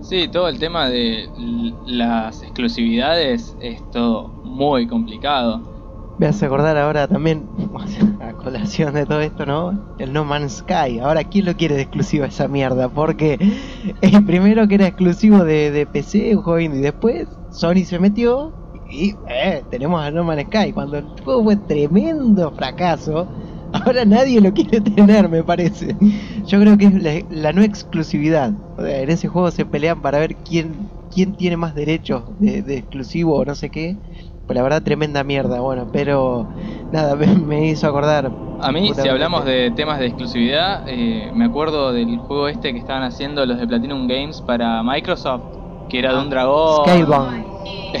Sí, 0.00 0.28
todo 0.28 0.48
el 0.48 0.58
tema 0.58 0.88
de 0.90 1.30
las 1.84 2.42
exclusividades 2.42 3.56
es 3.58 3.88
todo 3.90 4.34
muy 4.42 4.86
complicado. 4.86 5.66
Me 6.16 6.26
hace 6.28 6.46
acordar 6.46 6.76
ahora 6.76 7.08
también, 7.08 7.50
a 8.20 8.34
colación 8.34 8.94
de 8.94 9.04
todo 9.06 9.20
esto, 9.20 9.46
¿no? 9.46 9.84
El 9.96 10.12
No 10.12 10.24
Man's 10.24 10.58
Sky. 10.58 11.00
Ahora, 11.00 11.24
¿quién 11.24 11.44
lo 11.44 11.56
quiere 11.56 11.74
de 11.74 11.82
exclusivo 11.82 12.24
esa 12.24 12.46
mierda? 12.48 12.88
Porque 12.88 13.38
el 14.00 14.24
primero 14.24 14.68
que 14.68 14.76
era 14.76 14.86
exclusivo 14.86 15.44
de, 15.44 15.70
de 15.72 15.86
PC, 15.86 16.36
un 16.36 16.42
juego 16.42 16.60
indie, 16.60 16.80
después 16.82 17.28
Sony 17.48 17.84
se 17.84 17.98
metió 17.98 18.56
y 18.72 19.18
eh, 19.28 19.64
tenemos 19.68 20.00
a 20.02 20.10
No 20.12 20.22
Man's 20.24 20.44
Sky. 20.46 20.72
Cuando 20.72 20.98
el 20.98 21.12
juego 21.24 21.42
fue 21.44 21.56
tremendo 21.56 22.52
fracaso, 22.52 23.28
ahora 23.72 24.04
nadie 24.04 24.40
lo 24.40 24.52
quiere 24.52 24.80
tener, 24.80 25.28
me 25.28 25.42
parece. 25.42 25.96
Yo 26.44 26.60
creo 26.60 26.78
que 26.78 26.86
es 26.86 26.94
la, 26.94 27.20
la 27.28 27.52
no 27.52 27.62
exclusividad. 27.62 28.52
O 28.76 28.82
sea, 28.84 29.00
en 29.02 29.10
ese 29.10 29.26
juego 29.28 29.50
se 29.50 29.66
pelean 29.66 30.00
para 30.00 30.18
ver 30.20 30.38
quién, 30.44 30.92
quién 31.10 31.34
tiene 31.36 31.56
más 31.56 31.74
derechos 31.74 32.38
de, 32.38 32.62
de 32.62 32.76
exclusivo 32.78 33.34
o 33.36 33.44
no 33.44 33.54
sé 33.56 33.70
qué. 33.70 33.98
Pues 34.46 34.56
la 34.56 34.62
verdad, 34.62 34.82
tremenda 34.82 35.24
mierda. 35.24 35.60
Bueno, 35.60 35.88
pero 35.92 36.46
nada, 36.92 37.14
me, 37.16 37.26
me 37.26 37.66
hizo 37.66 37.86
acordar. 37.86 38.30
A 38.60 38.72
mí, 38.72 38.92
si 38.94 39.08
hablamos 39.08 39.44
de 39.44 39.70
temas 39.72 39.98
de 39.98 40.06
exclusividad, 40.06 40.84
eh, 40.86 41.30
me 41.34 41.44
acuerdo 41.44 41.92
del 41.92 42.18
juego 42.18 42.48
este 42.48 42.72
que 42.72 42.78
estaban 42.78 43.02
haciendo 43.02 43.44
los 43.44 43.58
de 43.58 43.66
Platinum 43.66 44.06
Games 44.06 44.40
para 44.40 44.82
Microsoft, 44.82 45.42
que 45.88 45.98
era 45.98 46.14
de 46.14 46.20
un 46.20 46.30
dragón. 46.30 46.84
Scalebound. 46.86 47.44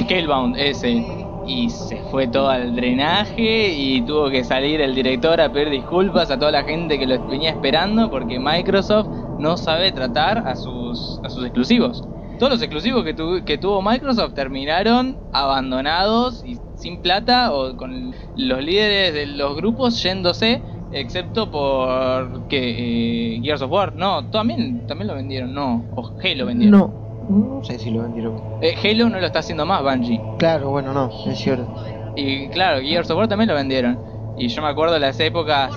Scalebound, 0.00 0.56
ese. 0.56 1.04
Y 1.46 1.68
se 1.68 1.98
fue 2.10 2.26
todo 2.28 2.48
al 2.48 2.74
drenaje 2.74 3.68
y 3.74 4.00
tuvo 4.02 4.30
que 4.30 4.42
salir 4.44 4.80
el 4.80 4.94
director 4.94 5.38
a 5.42 5.52
pedir 5.52 5.68
disculpas 5.68 6.30
a 6.30 6.38
toda 6.38 6.50
la 6.50 6.62
gente 6.62 6.98
que 6.98 7.06
lo 7.06 7.22
venía 7.26 7.50
esperando 7.50 8.10
porque 8.10 8.38
Microsoft 8.38 9.08
no 9.38 9.58
sabe 9.58 9.92
tratar 9.92 10.38
a 10.38 10.56
sus, 10.56 11.20
a 11.22 11.28
sus 11.28 11.44
exclusivos. 11.44 12.02
Todos 12.44 12.56
los 12.58 12.62
exclusivos 12.62 13.04
que, 13.04 13.14
tu- 13.14 13.42
que 13.42 13.56
tuvo 13.56 13.80
Microsoft 13.80 14.34
terminaron 14.34 15.16
abandonados 15.32 16.44
y 16.44 16.60
sin 16.74 17.00
plata 17.00 17.54
o 17.54 17.74
con 17.74 18.12
los 18.34 18.62
líderes 18.62 19.14
de 19.14 19.24
los 19.24 19.56
grupos 19.56 20.02
yéndose, 20.02 20.62
excepto 20.90 21.50
por 21.50 22.46
que 22.46 23.36
eh, 23.36 23.40
Gears 23.42 23.62
of 23.62 23.70
War. 23.70 23.94
No, 23.96 24.28
también, 24.28 24.84
también 24.86 25.08
lo 25.08 25.14
vendieron, 25.14 25.54
no, 25.54 25.86
o 25.96 26.12
Halo 26.22 26.44
vendieron. 26.44 26.80
No, 26.80 26.94
no 27.26 27.62
sé 27.64 27.78
si 27.78 27.90
lo 27.90 28.02
vendieron. 28.02 28.42
Eh, 28.60 28.74
Halo 28.84 29.08
no 29.08 29.20
lo 29.20 29.24
está 29.26 29.38
haciendo 29.38 29.64
más 29.64 29.82
Bungie. 29.82 30.20
Claro, 30.36 30.68
bueno, 30.68 30.92
no, 30.92 31.10
es 31.24 31.38
cierto. 31.38 31.72
Y 32.14 32.50
claro, 32.50 32.82
Gears 32.82 33.08
of 33.10 33.16
War 33.16 33.26
también 33.28 33.48
lo 33.48 33.54
vendieron. 33.54 33.98
Y 34.36 34.48
yo 34.48 34.60
me 34.60 34.68
acuerdo 34.68 34.92
de 34.92 35.00
las 35.00 35.18
épocas. 35.18 35.72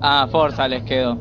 Ah, 0.00 0.28
Forza 0.30 0.68
les 0.68 0.84
quedó. 0.84 1.18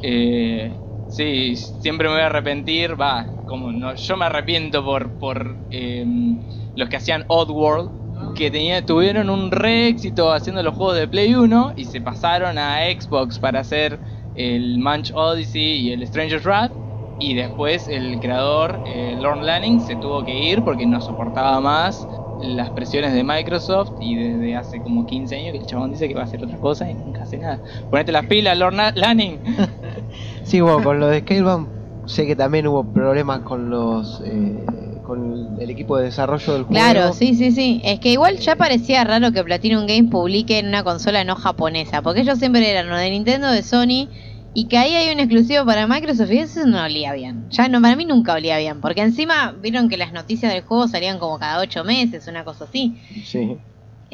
Eh, 0.00 0.78
sí, 1.08 1.56
siempre 1.56 2.06
me 2.06 2.14
voy 2.14 2.22
a 2.22 2.26
arrepentir. 2.26 2.94
Va, 3.00 3.33
como 3.46 3.72
no, 3.72 3.94
yo 3.94 4.16
me 4.16 4.24
arrepiento 4.26 4.84
por, 4.84 5.18
por 5.18 5.56
em, 5.70 6.38
los 6.74 6.88
que 6.88 6.96
hacían 6.96 7.24
Oddworld. 7.28 7.90
Que 8.36 8.50
tenía, 8.50 8.84
tuvieron 8.84 9.28
un 9.30 9.50
re 9.50 9.88
éxito 9.88 10.32
haciendo 10.32 10.62
los 10.62 10.74
juegos 10.74 10.96
de 10.96 11.06
Play 11.08 11.34
1 11.34 11.72
y 11.76 11.84
se 11.84 12.00
pasaron 12.00 12.58
a 12.58 12.78
Xbox 12.90 13.38
para 13.38 13.60
hacer 13.60 13.98
el 14.34 14.78
Munch 14.78 15.12
Odyssey 15.14 15.80
y 15.88 15.92
el 15.92 16.02
Stranger's 16.06 16.44
Wrath. 16.44 16.72
Y 17.20 17.34
después 17.34 17.86
el 17.86 18.18
creador, 18.20 18.80
eh, 18.86 19.16
Lorne 19.20 19.44
Lanning, 19.44 19.80
se 19.80 19.94
tuvo 19.96 20.24
que 20.24 20.36
ir 20.36 20.64
porque 20.64 20.84
no 20.86 21.00
soportaba 21.00 21.60
más 21.60 22.06
las 22.42 22.70
presiones 22.70 23.12
de 23.14 23.22
Microsoft 23.22 23.92
y 24.00 24.16
desde 24.16 24.56
hace 24.56 24.82
como 24.82 25.06
15 25.06 25.36
años 25.36 25.52
que 25.52 25.58
el 25.58 25.66
chabón 25.66 25.92
dice 25.92 26.08
que 26.08 26.14
va 26.14 26.22
a 26.22 26.24
hacer 26.24 26.42
otra 26.42 26.58
cosa 26.58 26.90
y 26.90 26.94
nunca 26.94 27.22
hace 27.22 27.38
nada. 27.38 27.62
Ponete 27.88 28.10
las 28.10 28.26
pilas, 28.26 28.58
Lord 28.58 28.74
Na- 28.74 28.92
Lanning. 28.96 29.40
Sí, 30.44 30.60
bueno, 30.60 30.82
con 30.82 31.00
lo 31.00 31.06
de 31.06 31.20
Scalebound 31.20 31.73
sé 32.06 32.26
que 32.26 32.36
también 32.36 32.66
hubo 32.66 32.84
problemas 32.84 33.40
con 33.40 33.70
los 33.70 34.22
eh, 34.24 34.64
con 35.04 35.60
el 35.60 35.70
equipo 35.70 35.96
de 35.96 36.04
desarrollo 36.04 36.54
del 36.54 36.62
juego. 36.64 36.72
Claro, 36.72 37.12
sí, 37.12 37.34
sí, 37.34 37.52
sí. 37.52 37.80
Es 37.84 38.00
que 38.00 38.10
igual 38.10 38.38
ya 38.38 38.56
parecía 38.56 39.04
raro 39.04 39.32
que 39.32 39.44
Platinum 39.44 39.86
Games 39.86 40.10
publique 40.10 40.58
en 40.58 40.68
una 40.68 40.82
consola 40.82 41.24
no 41.24 41.36
japonesa, 41.36 42.02
porque 42.02 42.22
ellos 42.22 42.38
siempre 42.38 42.68
eran 42.68 42.90
o 42.90 42.96
de 42.96 43.10
Nintendo, 43.10 43.50
de 43.50 43.62
Sony, 43.62 44.08
y 44.54 44.66
que 44.66 44.78
ahí 44.78 44.94
hay 44.94 45.12
un 45.12 45.20
exclusivo 45.20 45.64
para 45.66 45.86
Microsoft 45.86 46.30
y 46.30 46.38
eso 46.38 46.66
no 46.66 46.82
olía 46.82 47.12
bien. 47.12 47.46
Ya 47.50 47.68
no, 47.68 47.82
para 47.82 47.96
mí 47.96 48.04
nunca 48.06 48.34
olía 48.34 48.58
bien, 48.58 48.80
porque 48.80 49.02
encima 49.02 49.52
vieron 49.60 49.88
que 49.88 49.96
las 49.96 50.12
noticias 50.12 50.52
del 50.52 50.62
juego 50.62 50.88
salían 50.88 51.18
como 51.18 51.38
cada 51.38 51.60
ocho 51.60 51.84
meses, 51.84 52.26
una 52.26 52.44
cosa 52.44 52.64
así. 52.64 52.98
Sí. 53.24 53.58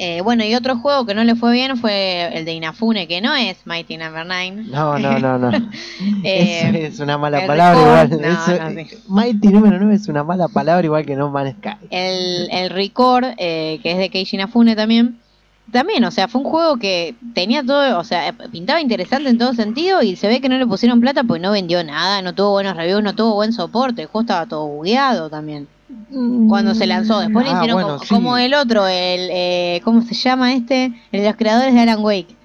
Eh, 0.03 0.21
bueno, 0.21 0.43
y 0.43 0.55
otro 0.55 0.77
juego 0.79 1.05
que 1.05 1.13
no 1.13 1.23
le 1.23 1.35
fue 1.35 1.51
bien 1.53 1.77
fue 1.77 2.35
el 2.35 2.43
de 2.43 2.53
Inafune, 2.53 3.07
que 3.07 3.21
no 3.21 3.35
es 3.35 3.67
Mighty 3.67 3.97
Number 3.97 4.25
9. 4.25 4.63
No, 4.71 4.97
no, 4.97 5.19
no, 5.19 5.37
no. 5.37 5.51
Eh, 6.23 6.87
es 6.87 6.99
una 6.99 7.19
mala 7.19 7.45
palabra 7.45 8.05
record, 8.05 8.19
igual. 8.19 8.33
no, 8.33 8.53
Eso- 8.55 8.63
no, 8.63 8.81
sí. 8.89 8.97
Mighty 9.07 9.47
número 9.49 9.77
9 9.77 9.93
es 9.93 10.07
una 10.07 10.23
mala 10.23 10.47
palabra 10.47 10.83
igual 10.83 11.05
que 11.05 11.15
No 11.15 11.29
Man's 11.29 11.55
Sky. 11.59 11.75
el, 11.91 12.49
el 12.51 12.69
Record, 12.71 13.25
eh, 13.37 13.79
que 13.83 13.91
es 13.91 13.97
de 13.99 14.09
Keiji 14.09 14.37
Inafune 14.37 14.75
también. 14.75 15.19
También, 15.71 16.03
o 16.03 16.09
sea, 16.09 16.27
fue 16.27 16.41
un 16.41 16.49
juego 16.49 16.77
que 16.77 17.13
tenía 17.35 17.63
todo, 17.63 17.99
o 17.99 18.03
sea, 18.03 18.33
pintaba 18.51 18.81
interesante 18.81 19.29
en 19.29 19.37
todo 19.37 19.53
sentido 19.53 20.01
y 20.01 20.15
se 20.15 20.27
ve 20.27 20.41
que 20.41 20.49
no 20.49 20.57
le 20.57 20.65
pusieron 20.65 20.99
plata 20.99 21.23
porque 21.23 21.41
no 21.43 21.51
vendió 21.51 21.83
nada, 21.83 22.23
no 22.23 22.33
tuvo 22.33 22.53
buenos 22.53 22.75
reviews, 22.75 23.03
no 23.03 23.13
tuvo 23.13 23.35
buen 23.35 23.53
soporte, 23.53 24.01
el 24.01 24.07
juego 24.07 24.23
estaba 24.23 24.47
todo 24.47 24.65
bugueado 24.65 25.29
también 25.29 25.67
cuando 26.47 26.75
se 26.75 26.87
lanzó. 26.87 27.17
Mm. 27.17 27.21
Después 27.21 27.45
le 27.45 27.51
ah, 27.51 27.55
hicieron 27.57 27.99
como, 28.09 28.37
el 28.37 28.53
otro, 28.53 28.87
el 28.87 29.29
eh, 29.31 29.81
¿cómo 29.83 30.01
se 30.01 30.13
llama 30.13 30.53
este? 30.53 30.93
El 31.11 31.21
de 31.21 31.27
los 31.27 31.35
creadores 31.35 31.73
de 31.73 31.79
Alan 31.79 32.03
Wake, 32.03 32.35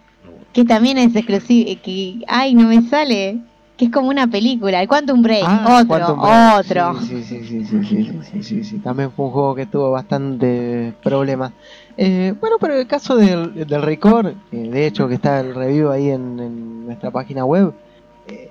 que 0.53 0.65
también 0.65 0.99
es 0.99 1.15
exclusivo, 1.15 1.71
eh, 1.71 1.77
que 1.77 2.21
ay, 2.29 2.55
no 2.55 2.69
me 2.69 2.83
sale, 2.83 3.41
que 3.77 3.87
es 3.87 3.91
como 3.91 4.09
una 4.09 4.27
película, 4.27 4.81
el 4.81 4.89
Quantum 4.89 5.23
Break, 5.23 5.45
ah, 5.47 5.83
otro, 5.83 6.17
otro. 6.59 7.01
Sí 7.01 7.23
sí, 7.23 7.45
sí 7.45 7.65
sí 7.65 8.43
sí, 8.43 8.65
sí, 8.65 8.79
también 8.79 9.11
fue 9.13 9.27
un 9.27 9.33
juego 9.33 9.55
que 9.55 9.67
tuvo 9.67 9.91
bastante 9.91 10.95
problemas. 11.03 11.53
Eh, 11.99 12.35
bueno, 12.41 12.57
pero 12.61 12.75
el 12.79 12.87
caso 12.87 13.17
del, 13.17 13.67
del 13.67 13.83
Record, 13.83 14.29
eh, 14.53 14.69
de 14.71 14.87
hecho 14.87 15.09
que 15.09 15.15
está 15.15 15.41
el 15.41 15.55
review 15.55 15.91
ahí 15.91 16.11
en 16.11 16.87
nuestra 16.87 17.11
página 17.11 17.45
web, 17.45 17.75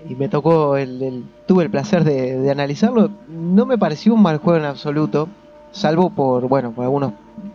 y 0.08 0.16
me 0.16 0.30
tocó, 0.30 0.78
el, 0.78 1.26
tuve 1.48 1.64
el 1.64 1.72
placer 1.72 2.04
de, 2.04 2.50
analizarlo, 2.50 3.10
no 3.28 3.66
me 3.66 3.78
pareció 3.78 4.14
un 4.14 4.22
mal 4.22 4.38
juego 4.38 4.60
en 4.60 4.66
absoluto, 4.66 5.28
salvo 5.72 6.10
por, 6.10 6.48
bueno, 6.48 6.72
por 6.72 6.86
algunos 6.86 7.14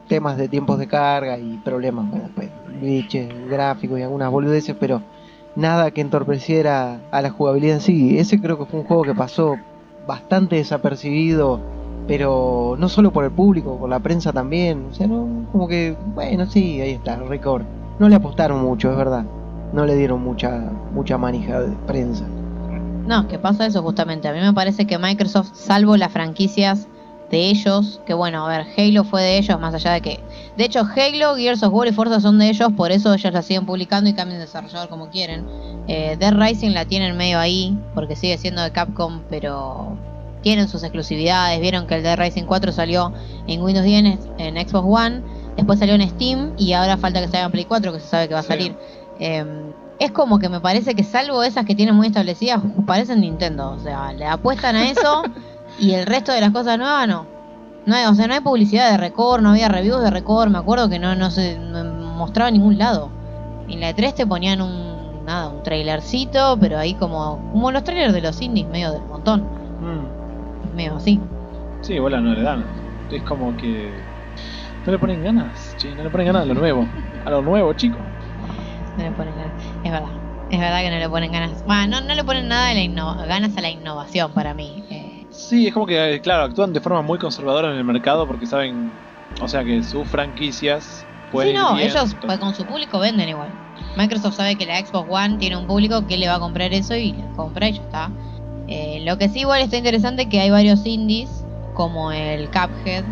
temas 0.09 0.37
de 0.37 0.49
tiempos 0.49 0.79
de 0.79 0.87
carga 0.87 1.39
y 1.39 1.59
problemas, 1.65 2.07
pues, 2.35 2.51
glitches, 2.81 3.29
gráficos 3.49 3.99
y 3.99 4.03
algunas 4.03 4.31
boludeces, 4.31 4.77
pero 4.79 5.03
nada 5.57 5.91
que 5.91 6.01
entorpeciera 6.01 7.01
a 7.11 7.23
la 7.23 7.31
jugabilidad 7.31 7.77
en 7.77 7.81
sí. 7.81 8.19
Ese 8.19 8.41
creo 8.41 8.59
que 8.59 8.67
fue 8.67 8.81
un 8.81 8.87
juego 8.87 9.03
que 9.05 9.15
pasó 9.15 9.57
bastante 10.07 10.57
desapercibido, 10.57 11.61
pero 12.07 12.77
no 12.79 12.89
solo 12.89 13.13
por 13.13 13.25
el 13.25 13.31
público, 13.31 13.77
por 13.79 13.89
la 13.89 14.01
prensa 14.01 14.33
también. 14.33 14.87
O 14.91 14.95
sea, 14.95 15.07
no, 15.07 15.47
como 15.53 15.69
que, 15.69 15.97
bueno, 16.15 16.47
sí, 16.47 16.81
ahí 16.81 16.93
está, 16.93 17.17
récord. 17.17 17.63
No 17.99 18.09
le 18.09 18.17
apostaron 18.17 18.63
mucho, 18.63 18.91
es 18.91 18.97
verdad. 18.97 19.25
No 19.73 19.87
le 19.87 19.95
dieron 19.97 20.23
mucha 20.23 20.59
mucha 20.93 21.17
manija 21.19 21.61
de 21.61 21.69
prensa. 21.87 22.25
No, 23.07 23.27
que 23.29 23.39
pasa 23.39 23.67
eso 23.67 23.83
justamente. 23.83 24.29
A 24.29 24.33
mí 24.33 24.41
me 24.41 24.53
parece 24.53 24.87
que 24.87 24.99
Microsoft, 24.99 25.51
salvo 25.55 25.97
las 25.97 26.13
franquicias 26.13 26.87
de 27.31 27.49
ellos, 27.49 28.01
que 28.07 28.13
bueno, 28.15 28.45
a 28.45 28.49
ver, 28.49 28.67
Halo 28.77 29.05
fue 29.05 29.23
de 29.23 29.39
ellos, 29.39 29.61
más 29.61 29.73
allá 29.75 29.93
de 29.93 30.01
que. 30.01 30.21
De 30.57 30.65
hecho, 30.65 30.81
Halo, 30.81 31.37
Gears 31.37 31.63
of 31.63 31.73
War 31.73 31.87
y 31.89 31.93
Forza 31.93 32.21
son 32.21 32.39
de 32.39 32.49
ellos, 32.51 32.71
por 32.77 32.91
eso 32.91 33.15
ellos 33.15 33.33
la 33.33 33.43
siguen 33.43 33.67
publicando 33.67 34.11
y 34.11 34.15
cambian 34.15 34.39
de 34.41 34.47
desarrollador 34.47 34.89
como 34.89 35.09
quieren. 35.11 35.47
Eh, 35.87 36.17
Dead 36.19 36.35
Rising 36.35 36.71
la 36.73 36.85
tienen 36.85 37.17
medio 37.17 37.39
ahí, 37.39 37.77
porque 37.95 38.17
sigue 38.17 38.37
siendo 38.39 38.63
de 38.63 38.73
Capcom, 38.73 39.23
pero 39.31 39.97
tienen 40.43 40.69
sus 40.69 40.83
exclusividades. 40.83 41.61
Vieron 41.61 41.87
que 41.87 41.95
el 41.97 42.03
Dead 42.03 42.19
Rising 42.19 42.45
4 42.45 42.73
salió 42.73 43.13
en 43.47 43.63
Windows 43.63 43.85
10, 43.87 44.19
en 44.39 44.69
Xbox 44.69 44.87
One, 44.89 45.23
después 45.57 45.79
salió 45.79 45.95
en 45.95 46.09
Steam 46.09 46.53
y 46.59 46.73
ahora 46.73 46.97
falta 46.97 47.21
que 47.21 47.29
salga 47.29 47.47
en 47.47 47.53
Play 47.53 47.65
4, 47.65 47.93
que 47.93 48.01
se 48.01 48.07
sabe 48.09 48.27
que 48.29 48.35
va 48.35 48.41
a 48.41 48.43
Sí. 48.43 48.49
salir. 48.49 48.77
Eh, 49.21 49.45
es 50.01 50.11
como 50.13 50.39
que 50.39 50.49
me 50.49 50.61
parece 50.61 50.95
que 50.95 51.05
salvo 51.05 51.43
esas 51.43 51.67
que 51.67 51.75
tienen 51.75 51.95
muy 51.95 52.07
establecidas, 52.09 52.61
parecen 52.87 53.21
Nintendo. 53.21 53.71
O 53.71 53.79
sea, 53.79 54.13
le 54.13 54.27
apuestan 54.27 54.75
a 54.75 54.89
eso 54.89 55.23
y 55.79 55.93
el 55.93 56.07
resto 56.07 56.33
de 56.33 56.41
las 56.41 56.51
cosas 56.51 56.79
nuevas 56.79 57.07
no. 57.07 57.27
No 57.87 57.95
hay, 57.95 58.07
o 58.07 58.15
sea, 58.15 58.27
no 58.27 58.35
hay 58.35 58.41
publicidad 58.41 58.91
de 58.91 58.97
Record, 58.97 59.43
no 59.43 59.51
había 59.51 59.69
reviews 59.69 60.03
de 60.03 60.11
Record, 60.11 60.51
me 60.51 60.59
acuerdo 60.59 60.89
que 60.89 60.99
no, 60.99 61.15
no 61.15 61.31
se 61.31 61.59
mostraba 61.59 62.49
en 62.49 62.55
ningún 62.55 62.79
lado. 62.79 63.11
En 63.69 63.81
la 63.81 63.91
E3 63.91 64.15
te 64.15 64.27
ponían 64.27 64.61
un, 64.61 65.25
nada, 65.25 65.49
un 65.49 65.63
trailercito, 65.63 66.59
pero 66.61 66.79
ahí 66.79 66.95
como, 66.95 67.39
como 67.53 67.71
los 67.71 67.85
trailers 67.85 68.13
de 68.13 68.21
los 68.21 68.41
indies, 68.41 68.69
medio 68.69 68.93
del 68.93 69.03
montón, 69.03 69.47
medio 70.75 70.97
así. 70.97 71.21
Sí, 71.81 71.95
igual 71.95 72.23
no 72.23 72.35
le 72.35 72.43
dan. 72.43 72.65
Es 73.11 73.23
como 73.23 73.57
que. 73.57 73.91
No 74.85 74.93
le 74.93 74.99
ponen 74.99 75.23
ganas, 75.23 75.75
che, 75.77 75.95
no 75.95 76.03
le 76.03 76.11
ponen 76.11 76.27
ganas 76.27 76.43
a 76.43 76.47
lo 76.47 76.55
nuevo. 76.55 76.87
A 77.25 77.31
lo 77.31 77.43
nuevo, 77.43 77.73
chico. 77.75 77.99
No 78.97 79.05
le 79.05 79.13
ponen 79.13 79.37
ganas. 79.37 79.53
Es 79.83 79.91
verdad. 79.91 80.11
Es 80.51 80.59
verdad 80.59 80.81
que 80.83 80.91
no 80.91 80.99
le 80.99 81.09
ponen 81.09 81.33
ganas. 81.33 81.65
Bueno, 81.65 82.01
no, 82.01 82.07
no 82.09 82.15
le 82.15 82.25
ponen 82.25 82.49
nada 82.49 82.69
de 82.71 82.75
la 82.75 82.81
inno- 82.83 83.27
ganas 83.27 83.57
a 83.57 83.61
la 83.61 83.71
innovación 83.71 84.33
para 84.35 84.53
mí. 84.55 84.85
Eh, 84.91 85.27
Sí, 85.31 85.67
es 85.69 85.73
como 85.75 85.87
que, 85.87 86.15
eh, 86.15 86.21
claro, 86.21 86.45
actúan 86.45 86.73
de 86.73 86.81
forma 86.81 87.03
muy 87.03 87.19
conservadora 87.19 87.71
en 87.71 87.77
el 87.79 87.85
mercado 87.85 88.27
porque 88.27 88.47
saben, 88.47 88.93
o 89.41 89.47
sea, 89.49 89.65
que 89.65 89.83
sus 89.85 90.09
franquicias 90.09 91.07
pueden 91.31 91.53
Sí, 91.53 91.57
no, 91.59 91.71
ir 91.71 91.77
bien, 91.77 91.91
ellos 91.91 91.95
entonces- 92.03 92.19
pues, 92.27 92.39
con 92.41 92.55
su 92.55 92.67
público 92.67 92.99
venden 92.99 93.29
igual. 93.29 93.53
Microsoft 93.97 94.35
sabe 94.35 94.57
que 94.57 94.67
la 94.67 94.85
Xbox 94.85 95.07
One 95.09 95.39
tiene 95.39 95.57
un 95.57 95.67
público 95.69 96.05
que 96.07 96.17
le 96.19 96.27
va 96.29 96.35
a 96.35 96.41
comprar 96.41 96.73
eso 96.75 96.97
y 96.97 97.13
le 97.13 97.25
compra 97.37 97.69
y 97.69 97.75
ya 97.75 97.83
está. 97.83 98.11
Eh, 98.67 99.03
lo 99.05 99.19
que 99.19 99.29
sí 99.29 99.41
igual 99.41 99.63
está 99.63 99.77
interesante 99.77 100.29
que 100.29 100.41
hay 100.41 100.51
varios 100.51 100.85
indies 100.85 101.45
como 101.75 102.11
el 102.13 102.51
Cuphead. 102.51 103.05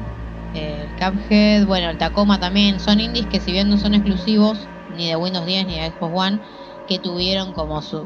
El 0.54 0.90
Cuphead, 0.96 1.66
bueno, 1.66 1.90
el 1.90 1.98
Tacoma 1.98 2.38
también. 2.40 2.80
Son 2.80 2.98
indies 3.00 3.26
que 3.26 3.40
si 3.40 3.52
bien 3.52 3.68
no 3.68 3.78
son 3.78 3.94
exclusivos 3.94 4.68
ni 4.98 5.08
de 5.08 5.16
Windows 5.16 5.46
10 5.46 5.66
ni 5.66 5.78
de 5.78 5.90
Xbox 5.90 6.12
One, 6.14 6.40
que 6.86 6.98
tuvieron 6.98 7.52
como 7.52 7.80
su... 7.80 8.04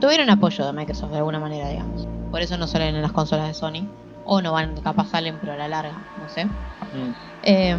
Tuvieron 0.00 0.28
apoyo 0.28 0.66
de 0.66 0.72
Microsoft 0.72 1.12
de 1.12 1.18
alguna 1.18 1.38
manera, 1.38 1.68
digamos. 1.68 2.06
Por 2.30 2.42
eso 2.42 2.58
no 2.58 2.66
salen 2.66 2.94
en 2.94 3.02
las 3.02 3.12
consolas 3.12 3.46
de 3.46 3.54
Sony. 3.54 3.88
O 4.24 4.40
no 4.40 4.52
van, 4.52 4.80
capaz 4.80 5.08
salen, 5.08 5.38
pero 5.40 5.52
a 5.52 5.56
la 5.56 5.68
larga, 5.68 5.92
no 6.20 6.28
sé. 6.28 6.44
Mm. 6.44 7.14
Eh, 7.42 7.76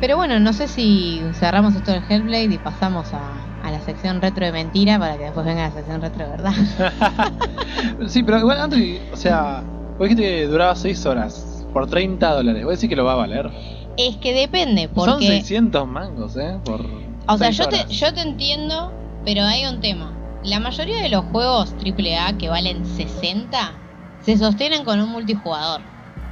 pero 0.00 0.16
bueno, 0.16 0.40
no 0.40 0.52
sé 0.52 0.68
si 0.68 1.20
cerramos 1.34 1.74
esto 1.74 1.92
del 1.92 2.02
Hellblade 2.08 2.54
y 2.54 2.58
pasamos 2.58 3.12
a, 3.12 3.20
a 3.62 3.70
la 3.70 3.80
sección 3.80 4.22
retro 4.22 4.46
de 4.46 4.52
mentira 4.52 4.98
para 4.98 5.16
que 5.16 5.24
después 5.24 5.44
venga 5.44 5.68
la 5.68 5.72
sección 5.72 6.00
retro 6.00 6.24
de 6.24 6.30
verdad. 6.30 6.52
sí, 8.08 8.22
pero 8.22 8.38
igual 8.38 8.60
antes, 8.60 9.00
o 9.12 9.16
sea, 9.16 9.62
vos 9.98 10.08
dijiste 10.08 10.22
que 10.22 10.46
duraba 10.46 10.74
6 10.74 11.06
horas 11.06 11.66
por 11.72 11.86
30 11.88 12.30
dólares. 12.30 12.64
Voy 12.64 12.72
a 12.72 12.76
decir 12.76 12.88
que 12.88 12.96
lo 12.96 13.04
va 13.04 13.12
a 13.12 13.16
valer. 13.16 13.50
es 13.96 14.16
que 14.16 14.32
depende, 14.32 14.88
Son 14.94 14.94
porque... 14.94 15.26
600 15.26 15.86
mangos, 15.86 16.36
¿eh? 16.36 16.58
Por 16.64 16.84
O 17.28 17.38
sea, 17.38 17.50
yo 17.50 17.68
te, 17.68 17.86
yo 17.88 18.12
te 18.14 18.20
entiendo, 18.20 18.92
pero 19.24 19.42
hay 19.44 19.66
un 19.66 19.80
tema. 19.80 20.12
La 20.44 20.60
mayoría 20.60 21.02
de 21.02 21.08
los 21.08 21.24
juegos 21.26 21.74
AAA 21.84 22.38
que 22.38 22.48
valen 22.48 22.84
60 22.86 23.72
se 24.20 24.36
sostienen 24.36 24.84
con 24.84 25.00
un 25.00 25.10
multijugador. 25.10 25.80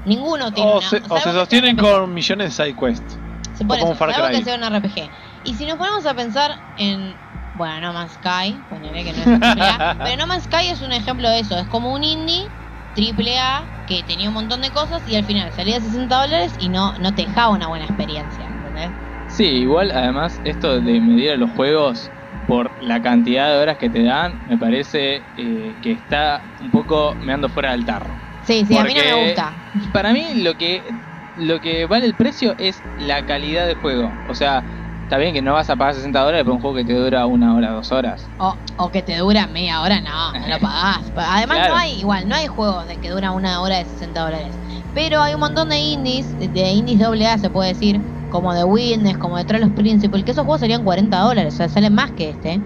Ninguno 0.04 0.52
tiene 0.52 0.70
O 0.70 0.78
una... 0.78 0.88
se, 0.88 1.02
o 1.08 1.18
se 1.18 1.32
sostienen 1.32 1.76
con 1.76 2.12
millones 2.12 2.56
de 2.56 2.64
side 2.64 2.76
quests. 2.76 3.18
Sí, 3.56 3.64
por 3.64 3.78
como 3.78 3.92
eso, 3.92 4.28
que 4.30 4.42
sea 4.44 4.56
un 4.56 4.64
RPG. 4.64 5.10
Y 5.44 5.54
si 5.54 5.66
nos 5.66 5.76
ponemos 5.76 6.04
a 6.06 6.14
pensar 6.14 6.52
en. 6.78 7.14
Bueno, 7.56 7.80
No 7.80 7.92
Man's 7.92 8.12
Sky, 8.14 8.64
ponele 8.68 9.04
que 9.04 9.12
no 9.12 9.18
es 9.18 9.58
AAA, 9.58 9.98
pero 10.02 10.16
No 10.16 10.26
Man's 10.26 10.44
Sky 10.44 10.68
es 10.68 10.82
un 10.82 10.92
ejemplo 10.92 11.28
de 11.30 11.40
eso. 11.40 11.56
Es 11.56 11.68
como 11.68 11.92
un 11.92 12.02
indie 12.02 12.50
AAA 12.96 13.84
que 13.86 14.02
tenía 14.02 14.28
un 14.28 14.34
montón 14.34 14.60
de 14.60 14.70
cosas 14.70 15.02
y 15.06 15.14
al 15.14 15.24
final 15.24 15.52
salía 15.52 15.76
a 15.76 15.80
60 15.80 16.14
dólares 16.22 16.52
y 16.58 16.68
no, 16.68 16.98
no 16.98 17.14
te 17.14 17.26
dejaba 17.26 17.50
una 17.50 17.68
buena 17.68 17.84
experiencia. 17.84 18.44
¿entendés? 18.44 18.90
Sí, 19.36 19.44
igual 19.46 19.90
además 19.90 20.40
esto 20.44 20.80
de 20.80 21.00
medir 21.00 21.30
a 21.32 21.36
los 21.36 21.50
juegos 21.50 22.12
por 22.46 22.70
la 22.80 23.02
cantidad 23.02 23.50
de 23.50 23.56
horas 23.58 23.78
que 23.78 23.90
te 23.90 24.04
dan, 24.04 24.38
me 24.46 24.56
parece 24.58 25.24
eh, 25.36 25.76
que 25.82 25.90
está 25.92 26.44
un 26.60 26.70
poco 26.70 27.16
meando 27.20 27.48
fuera 27.48 27.72
del 27.72 27.84
tarro. 27.84 28.14
Sí, 28.42 28.64
sí, 28.64 28.76
a 28.76 28.84
mí 28.84 28.94
no 28.94 29.00
me 29.00 29.26
gusta. 29.26 29.56
Para 29.92 30.12
mí 30.12 30.42
lo 30.42 30.54
que 30.56 30.94
lo 31.36 31.60
que 31.60 31.86
vale 31.86 32.06
el 32.06 32.14
precio 32.14 32.54
es 32.58 32.80
la 32.96 33.26
calidad 33.26 33.66
del 33.66 33.74
juego. 33.76 34.12
O 34.28 34.34
sea, 34.36 34.62
está 35.02 35.18
bien 35.18 35.34
que 35.34 35.42
no 35.42 35.54
vas 35.54 35.68
a 35.68 35.74
pagar 35.76 35.94
60 35.94 36.20
dólares 36.20 36.44
por 36.44 36.52
un 36.52 36.60
juego 36.60 36.76
que 36.76 36.84
te 36.84 36.92
dura 36.94 37.26
una 37.26 37.56
hora, 37.56 37.70
dos 37.72 37.90
horas. 37.90 38.30
O, 38.38 38.56
o 38.76 38.90
que 38.92 39.02
te 39.02 39.16
dura 39.16 39.48
media 39.48 39.80
hora, 39.82 40.00
no, 40.00 40.32
no 40.32 40.46
lo 40.48 40.58
pagás. 40.60 41.10
Además, 41.16 41.58
Claro. 41.58 41.74
no 41.74 41.80
hay, 41.80 41.98
igual, 41.98 42.28
no 42.28 42.36
hay 42.36 42.46
juegos 42.46 42.86
de 42.86 43.00
que 43.00 43.10
dura 43.10 43.32
una 43.32 43.60
hora 43.62 43.78
de 43.78 43.84
60 43.84 44.20
dólares. 44.20 44.54
Pero 44.94 45.20
hay 45.22 45.34
un 45.34 45.40
montón 45.40 45.68
de 45.68 45.78
indies, 45.80 46.36
de- 46.38 46.48
de 46.48 46.70
indies 46.72 47.00
AA 47.02 47.38
se 47.38 47.50
puede 47.50 47.70
decir, 47.70 48.00
como 48.28 48.54
The 48.54 48.64
Witness, 48.64 49.18
como 49.18 49.36
The 49.38 49.44
Trials 49.44 49.72
Principle, 49.74 50.24
que 50.24 50.30
esos 50.32 50.44
juegos 50.44 50.60
serían 50.60 50.84
40 50.84 51.18
dólares, 51.20 51.54
o 51.54 51.56
sea, 51.58 51.68
salen 51.68 51.94
más 51.94 52.12
que 52.12 52.30
este. 52.30 52.62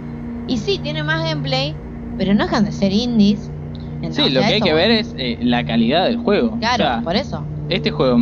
Y 0.47 0.59
sí, 0.59 0.79
tienen 0.83 1.07
más 1.07 1.23
gameplay, 1.25 1.77
pero 2.17 2.35
no 2.35 2.45
dejan 2.45 2.65
de 2.65 2.73
ser 2.73 2.93
indies. 2.93 3.51
Sí, 4.13 4.31
lo 4.31 4.41
que 4.41 4.47
hay 4.47 4.61
que 4.61 4.73
ver 4.75 4.91
es 4.91 5.15
eh, 5.19 5.39
la 5.43 5.65
calidad 5.65 6.05
del 6.05 6.19
juego. 6.19 6.59
Claro, 6.59 6.85
O 6.85 6.87
sea, 6.87 7.01
por 7.03 7.17
eso. 7.17 7.45
este 7.69 7.91
juego 7.91 8.17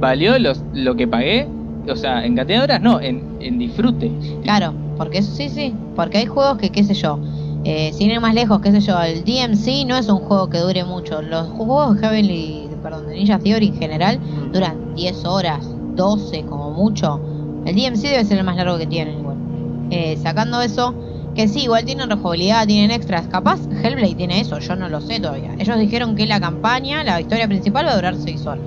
valió 0.00 0.38
los, 0.38 0.62
lo 0.72 0.94
que 0.96 1.08
pagué. 1.08 1.48
O 1.88 1.96
sea, 1.96 2.24
en 2.24 2.34
cantidad 2.34 2.58
de 2.58 2.64
horas 2.64 2.80
no, 2.80 3.00
en, 3.00 3.36
en 3.40 3.58
disfrute. 3.58 4.10
Claro, 4.42 4.74
porque 4.96 5.18
eso 5.18 5.32
sí, 5.32 5.48
sí. 5.48 5.74
Porque 5.94 6.18
hay 6.18 6.26
juegos 6.26 6.58
que, 6.58 6.70
qué 6.70 6.82
sé 6.84 6.94
yo, 6.94 7.20
eh, 7.64 7.92
sin 7.92 8.10
ir 8.10 8.20
más 8.20 8.34
lejos, 8.34 8.60
qué 8.60 8.72
sé 8.72 8.80
yo, 8.80 9.00
el 9.00 9.24
DMC 9.24 9.84
no 9.86 9.96
es 9.96 10.08
un 10.08 10.18
juego 10.18 10.48
que 10.50 10.58
dure 10.58 10.84
mucho. 10.84 11.22
Los 11.22 11.48
juegos 11.48 11.98
Heavenly, 12.00 12.75
perdón, 12.86 13.08
de 13.08 13.16
Ninja 13.16 13.40
Theory 13.40 13.66
en 13.66 13.78
general 13.78 14.20
duran 14.52 14.94
10 14.94 15.24
horas, 15.24 15.66
12 15.96 16.44
como 16.44 16.70
mucho. 16.70 17.20
El 17.64 17.74
DMC 17.74 18.02
debe 18.02 18.24
ser 18.24 18.38
el 18.38 18.44
más 18.44 18.54
largo 18.54 18.78
que 18.78 18.86
tienen 18.86 19.18
igual. 19.18 19.36
Eh, 19.90 20.16
sacando 20.22 20.60
eso, 20.60 20.94
que 21.34 21.48
sí, 21.48 21.64
igual 21.64 21.84
tienen 21.84 22.08
rejugabilidad, 22.08 22.64
tienen 22.64 22.92
extras. 22.92 23.26
Capaz 23.26 23.58
Hellblade 23.82 24.14
tiene 24.14 24.40
eso, 24.40 24.60
yo 24.60 24.76
no 24.76 24.88
lo 24.88 25.00
sé 25.00 25.18
todavía. 25.18 25.56
Ellos 25.58 25.76
dijeron 25.80 26.14
que 26.14 26.26
la 26.26 26.38
campaña, 26.38 27.02
la 27.02 27.20
historia 27.20 27.48
principal 27.48 27.86
va 27.86 27.90
a 27.90 27.96
durar 27.96 28.14
6 28.14 28.46
horas. 28.46 28.64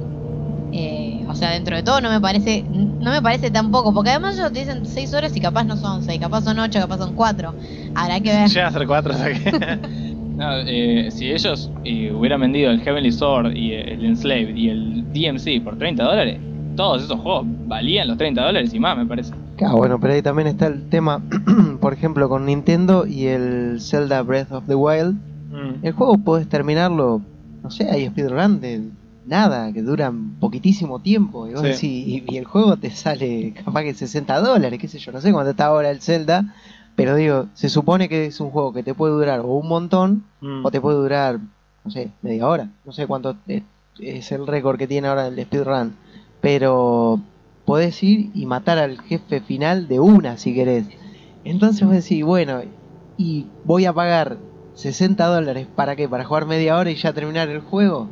Eh, 0.74 1.26
o 1.30 1.34
sea, 1.34 1.52
dentro 1.52 1.78
de 1.78 1.84
todo 1.84 2.02
no 2.02 2.10
me 2.10 2.20
parece 2.20 2.64
no 2.64 3.12
me 3.12 3.22
parece 3.22 3.50
tan 3.52 3.72
poco, 3.72 3.94
porque 3.94 4.10
además 4.10 4.38
ellos 4.38 4.52
te 4.52 4.60
dicen 4.60 4.86
6 4.86 5.14
horas 5.14 5.34
y 5.34 5.40
capaz 5.40 5.64
no 5.64 5.78
son 5.78 6.04
6, 6.04 6.20
capaz 6.20 6.42
son 6.42 6.60
8, 6.60 6.78
capaz 6.78 6.98
son 6.98 7.16
4. 7.16 7.56
Habrá 7.96 8.20
que 8.20 8.34
ver. 8.34 8.50
Llegan 8.50 8.68
a 8.68 8.72
ser 8.72 8.86
4, 8.86 9.14
o 9.14 9.18
sea 9.18 9.34
que. 9.34 10.09
No, 10.40 10.54
eh, 10.66 11.10
si 11.12 11.30
ellos 11.32 11.70
eh, 11.84 12.14
hubieran 12.14 12.40
vendido 12.40 12.72
el 12.72 12.80
Heavenly 12.80 13.12
Sword 13.12 13.56
y 13.58 13.74
el 13.74 14.06
Enslaved 14.06 14.56
y 14.56 14.70
el 14.70 15.04
DMC 15.12 15.62
por 15.62 15.78
30 15.78 16.02
dólares, 16.02 16.40
todos 16.78 17.04
esos 17.04 17.20
juegos 17.20 17.46
valían 17.68 18.08
los 18.08 18.18
30 18.18 18.42
dólares 18.42 18.74
y 18.74 18.80
más, 18.80 18.98
me 18.98 19.06
parece. 19.06 19.34
Claro, 19.58 19.76
bueno, 19.76 20.00
pero 20.00 20.14
ahí 20.14 20.22
también 20.22 20.48
está 20.48 20.68
el 20.68 20.88
tema, 20.88 21.22
por 21.82 21.92
ejemplo, 21.92 22.30
con 22.30 22.46
Nintendo 22.46 23.06
y 23.06 23.26
el 23.26 23.82
Zelda 23.82 24.22
Breath 24.22 24.54
of 24.54 24.66
the 24.66 24.76
Wild. 24.76 25.16
Mm. 25.52 25.86
El 25.86 25.92
juego 25.92 26.18
puedes 26.18 26.48
terminarlo, 26.48 27.22
no 27.62 27.70
sé, 27.70 27.90
hay 27.92 28.08
speedrun 28.08 28.62
de 28.62 28.82
nada, 29.26 29.74
que 29.74 29.82
duran 29.82 30.36
poquitísimo 30.40 31.00
tiempo. 31.02 31.50
Y, 31.50 31.52
vos 31.52 31.62
Sí. 31.64 31.68
decís, 31.68 31.84
y, 32.08 32.24
y 32.34 32.38
el 32.38 32.46
juego 32.46 32.78
te 32.78 32.92
sale 32.92 33.54
capaz 33.66 33.84
que 33.84 33.94
60 33.94 34.40
dólares, 34.40 34.80
qué 34.80 34.88
sé 34.88 35.00
yo, 35.00 35.12
no 35.12 35.20
sé 35.20 35.34
cuánto 35.34 35.52
está 35.52 35.66
ahora 35.66 35.92
el 35.92 36.00
Zelda. 36.00 36.56
Pero 37.04 37.16
digo, 37.16 37.48
se 37.54 37.70
supone 37.70 38.08
que 38.10 38.26
es 38.28 38.40
un 38.40 38.52
juego 38.52 38.74
que 38.74 38.84
te 38.84 38.94
puede 38.94 39.14
durar 39.14 39.40
o 39.42 39.48
un 39.48 39.68
montón 39.68 40.24
Mm. 40.42 40.66
o 40.66 40.72
te 40.72 40.80
puede 40.82 40.98
durar, 40.98 41.40
no 41.84 41.92
sé, 41.92 42.10
media 42.22 42.48
hora. 42.48 42.68
No 42.86 42.92
sé 42.94 43.08
cuánto 43.08 43.36
es, 43.48 43.64
es 44.00 44.32
el 44.32 44.46
récord 44.48 44.78
que 44.78 44.88
tiene 44.88 45.08
ahora 45.08 45.28
el 45.28 45.42
speedrun. 45.44 45.96
Pero 46.42 47.20
podés 47.66 48.02
ir 48.04 48.30
y 48.34 48.46
matar 48.46 48.78
al 48.78 49.00
jefe 49.02 49.42
final 49.42 49.88
de 49.88 50.00
una 50.00 50.38
si 50.38 50.54
querés. 50.54 50.86
Entonces 51.44 51.86
vos 51.86 51.94
decís, 51.96 52.24
bueno, 52.24 52.62
y 53.18 53.48
voy 53.64 53.86
a 53.86 53.94
pagar 53.94 54.38
60 54.74 55.26
dólares 55.28 55.68
para 55.76 55.96
qué? 55.96 56.08
Para 56.08 56.24
jugar 56.26 56.46
media 56.46 56.78
hora 56.78 56.90
y 56.92 56.96
ya 56.96 57.12
terminar 57.14 57.50
el 57.50 57.60
juego. 57.62 58.08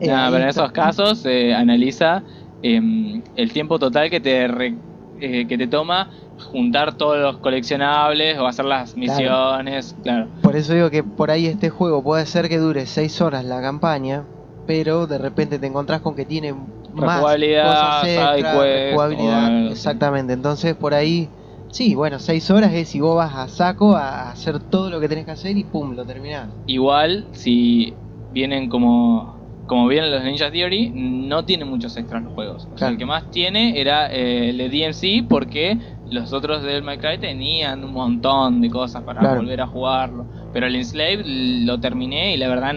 Eh, 0.00 0.08
Nah, 0.08 0.26
ahí 0.26 0.32
pero 0.32 0.42
en 0.44 0.48
esos 0.50 0.72
casos 0.72 1.18
se 1.20 1.54
analiza 1.54 2.24
em, 2.60 3.22
el 3.34 3.52
tiempo 3.52 3.78
total 3.78 4.10
que 4.10 4.20
te 4.20 4.46
re- 4.48 4.76
eh, 5.20 5.46
que 5.46 5.56
te 5.58 5.66
toma 5.68 6.10
juntar 6.42 6.94
todos 6.94 7.18
los 7.18 7.38
coleccionables 7.38 8.38
o 8.38 8.46
hacer 8.46 8.64
las 8.64 8.96
misiones, 8.96 9.94
claro. 10.02 10.28
Por 10.42 10.56
eso 10.56 10.74
digo 10.74 10.90
que 10.90 11.02
por 11.02 11.30
ahí 11.30 11.46
este 11.46 11.70
juego 11.70 12.02
puede 12.02 12.26
ser 12.26 12.48
que 12.48 12.58
dure 12.58 12.86
6 12.86 13.20
horas 13.20 13.44
la 13.44 13.60
campaña, 13.60 14.24
pero 14.66 15.06
de 15.06 15.18
repente 15.18 15.58
te 15.58 15.66
encontrás 15.66 16.00
con 16.00 16.14
que 16.14 16.24
tiene 16.24 16.54
más 16.92 17.20
cosas 17.20 18.04
extra, 18.04 18.34
quest, 18.34 19.00
así. 19.00 19.68
exactamente. 19.70 20.32
Entonces 20.32 20.74
por 20.74 20.94
ahí, 20.94 21.28
sí, 21.70 21.94
bueno, 21.94 22.18
6 22.18 22.50
horas 22.50 22.72
es 22.74 22.88
si 22.88 23.00
vos 23.00 23.16
vas 23.16 23.34
a 23.34 23.48
saco 23.48 23.96
a 23.96 24.30
hacer 24.30 24.58
todo 24.60 24.90
lo 24.90 25.00
que 25.00 25.08
tenés 25.08 25.24
que 25.24 25.32
hacer 25.32 25.56
y 25.56 25.64
pum, 25.64 25.94
lo 25.94 26.04
terminás. 26.04 26.48
Igual 26.66 27.26
si 27.32 27.94
vienen 28.32 28.68
como 28.68 29.31
como 29.72 29.88
vienen 29.88 30.10
los 30.10 30.22
Ninja 30.22 30.50
Theory, 30.50 30.92
no 30.94 31.44
tiene 31.44 31.64
muchos 31.64 31.96
extras 31.96 32.22
los 32.22 32.32
juegos. 32.32 32.64
O 32.66 32.76
sea, 32.76 32.76
Claro. 32.76 32.92
el 32.92 32.98
que 32.98 33.06
más 33.06 33.30
tiene 33.30 33.80
era 33.80 34.06
eh, 34.12 34.50
el 34.50 34.58
de 34.58 34.68
DMC 34.68 35.26
porque 35.28 35.78
los 36.04 36.32
otros 36.32 36.62
del 36.62 36.82
My 36.82 36.98
Cry 36.98 37.18
tenían 37.18 37.82
un 37.84 37.92
montón 37.92 38.60
de 38.60 38.70
cosas 38.70 39.02
para 39.04 39.20
Claro. 39.20 39.36
volver 39.40 39.60
a 39.60 39.66
jugarlo. 39.66 40.26
Pero 40.52 40.66
el 40.66 40.76
Enslaved 40.76 41.22
lo 41.24 41.80
terminé 41.80 42.34
y 42.34 42.36
la 42.36 42.48
verdad 42.48 42.74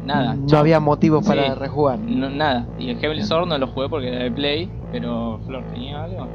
nada. 0.00 0.34
no 0.34 0.46
chao. 0.48 0.58
había 0.60 0.80
motivos 0.80 1.24
para 1.26 1.54
Sí. 1.54 1.60
rejugar. 1.60 1.98
No, 2.00 2.28
nada. 2.30 2.68
Y 2.76 2.90
el 2.90 2.98
Heavenly 2.98 3.22
Sword 3.24 3.46
no 3.48 3.58
lo 3.58 3.66
jugué 3.68 3.88
porque 3.88 4.08
era 4.08 4.24
de 4.24 4.30
Play, 4.32 4.72
pero 4.90 5.40
Flor 5.46 5.66
tenía 5.68 6.02
algo. 6.02 6.28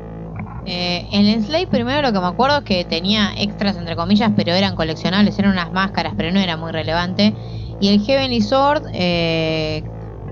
Eh, 0.66 1.08
el 1.12 1.28
Enslave 1.28 1.66
primero 1.68 2.02
lo 2.04 2.14
que 2.14 2.20
me 2.20 2.28
acuerdo 2.28 2.60
es 2.60 2.64
que 2.64 2.86
tenía 2.86 3.34
extras 3.38 3.76
entre 3.78 3.96
comillas, 3.96 4.32
pero 4.36 4.54
eran 4.54 4.76
coleccionables, 4.76 5.38
eran 5.40 5.52
unas 5.52 5.72
máscaras, 5.72 6.14
pero 6.16 6.32
no 6.32 6.40
era 6.40 6.56
muy 6.56 6.72
relevante. 6.72 7.34
Y 7.82 7.88
el 7.90 8.00
Heavenly 8.06 8.42
Sword, 8.42 8.84
eh, 8.94 9.84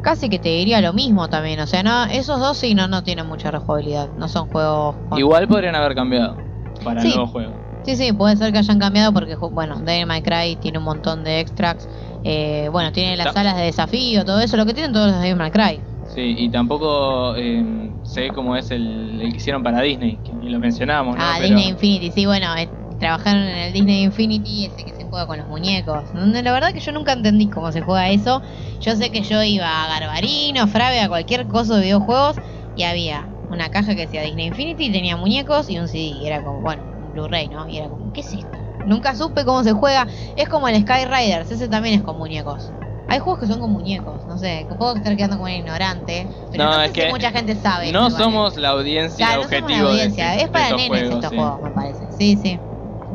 casi 0.01 0.29
que 0.29 0.39
te 0.39 0.49
diría 0.49 0.81
lo 0.81 0.93
mismo 0.93 1.27
también. 1.29 1.59
O 1.59 1.67
sea, 1.67 1.81
no, 1.83 2.05
esos 2.05 2.39
dos 2.39 2.57
sí 2.59 2.75
no, 2.75 2.87
no 2.87 3.03
tienen 3.03 3.25
mucha 3.25 3.49
rejugabilidad. 3.51 4.11
No 4.15 4.27
son 4.29 4.45
juegos. 4.47 4.97
con- 5.07 5.17
Igual 5.19 5.47
podrían 5.47 5.75
haber 5.75 5.95
cambiado 5.95 6.43
para 6.83 7.01
Sí. 7.01 7.07
el 7.09 7.15
nuevo 7.15 7.27
juego. 7.31 7.59
Sí, 7.83 7.95
sí, 7.95 8.13
puede 8.13 8.37
ser 8.37 8.51
que 8.51 8.59
hayan 8.59 8.77
cambiado 8.77 9.11
porque, 9.13 9.35
bueno, 9.51 9.81
Devil 9.81 10.05
May 10.05 10.21
Cry 10.21 10.57
tiene 10.57 10.77
un 10.77 10.83
montón 10.83 11.23
de 11.23 11.39
extras. 11.39 11.89
Eh, 12.23 12.69
bueno, 12.71 12.91
tiene 12.91 13.17
las 13.17 13.33
salas 13.33 13.55
de 13.57 13.63
desafío, 13.63 14.23
todo 14.25 14.39
eso, 14.41 14.55
lo 14.57 14.65
que 14.65 14.73
tienen 14.75 14.93
todos 14.93 15.07
los 15.11 15.19
Devil 15.21 15.37
May 15.37 15.49
Cry. 15.51 15.81
Sí, 16.03 16.35
y 16.37 16.49
tampoco 16.51 17.35
eh, 17.35 17.95
sé 18.03 18.29
cómo 18.29 18.55
es 18.55 18.71
el, 18.71 19.21
el 19.21 19.31
que 19.31 19.37
hicieron 19.37 19.63
para 19.63 19.81
Disney, 19.81 20.17
que 20.23 20.33
ni 20.33 20.49
lo 20.49 20.59
mencionamos, 20.59 21.15
¿no? 21.17 21.23
Ah, 21.23 21.35
Pero- 21.37 21.47
Disney 21.55 21.69
Infinity, 21.69 22.11
sí, 22.11 22.25
bueno, 22.25 22.55
eh, 22.57 22.69
trabajaron 22.99 23.43
en 23.43 23.57
el 23.57 23.73
Disney 23.73 24.03
Infinity, 24.03 24.65
ese 24.65 24.83
que 24.83 24.91
se 24.93 24.98
juega 25.09 25.25
con 25.27 25.37
los 25.39 25.47
muñecos. 25.47 26.11
Donde 26.13 26.41
la 26.43 26.51
verdad 26.51 26.71
que 26.71 26.79
yo 26.79 26.91
nunca 26.91 27.13
entendí 27.13 27.49
cómo 27.49 27.71
se 27.71 27.81
juega 27.81 28.09
eso. 28.09 28.41
Yo 28.81 28.95
sé 28.95 29.11
que 29.11 29.21
yo 29.23 29.41
iba 29.43 29.83
a 29.83 29.87
Garbarino, 29.99 30.67
Frave, 30.67 31.01
a 31.01 31.09
cualquier 31.09 31.47
cosa 31.47 31.75
de 31.75 31.81
videojuegos 31.83 32.35
y 32.75 32.83
había 32.83 33.27
una 33.49 33.69
caja 33.69 33.95
que 33.95 34.01
decía 34.01 34.21
Disney 34.23 34.47
Infinity 34.47 34.85
y 34.85 34.91
tenía 34.91 35.17
muñecos 35.17 35.69
y 35.69 35.79
un 35.79 35.87
CD. 35.87 36.03
Y 36.21 36.27
era 36.27 36.43
como, 36.43 36.61
bueno, 36.61 36.83
un 37.03 37.11
Blu-ray, 37.13 37.49
¿no? 37.49 37.67
Y 37.67 37.77
era 37.77 37.89
como, 37.89 38.11
¿qué 38.13 38.21
es 38.21 38.27
esto? 38.33 38.57
Nunca 38.85 39.15
supe 39.15 39.43
cómo 39.43 39.63
se 39.63 39.73
juega. 39.73 40.07
Es 40.35 40.47
como 40.47 40.67
el 40.67 40.79
Skyriders, 40.81 41.51
ese 41.51 41.67
también 41.67 41.95
es 41.95 42.01
con 42.03 42.17
muñecos. 42.17 42.71
Hay 43.09 43.17
juegos 43.17 43.39
que 43.39 43.47
son 43.47 43.59
con 43.59 43.71
muñecos, 43.71 44.27
no 44.27 44.37
sé, 44.37 44.67
que 44.69 44.75
puedo 44.75 44.95
estar 44.95 45.15
quedando 45.17 45.37
como 45.37 45.45
un 45.51 45.57
ignorante, 45.57 46.27
pero 46.51 46.65
No, 46.65 46.69
no, 46.69 46.79
sé 46.81 46.85
es 46.85 46.91
si 46.93 46.99
que 47.01 47.09
mucha 47.09 47.31
gente 47.31 47.55
sabe. 47.55 47.91
No 47.91 48.11
somos 48.11 48.55
la 48.55 48.69
audiencia 48.69 49.25
Claro, 49.25 49.41
no 49.41 49.49
somos 49.49 49.63
objetivo 49.63 49.83
la 49.87 49.89
audiencia. 49.93 50.35
es 50.35 50.49
para 50.49 50.65
de 50.65 50.69
estos 50.69 50.77
nenes 50.77 51.01
juegos, 51.01 51.15
estos 51.15 51.29
sí. 51.31 51.35
juegos, 51.35 51.61
me 51.63 51.71
parece. 51.71 52.11
Sí, 52.11 52.37
sí. 52.37 52.59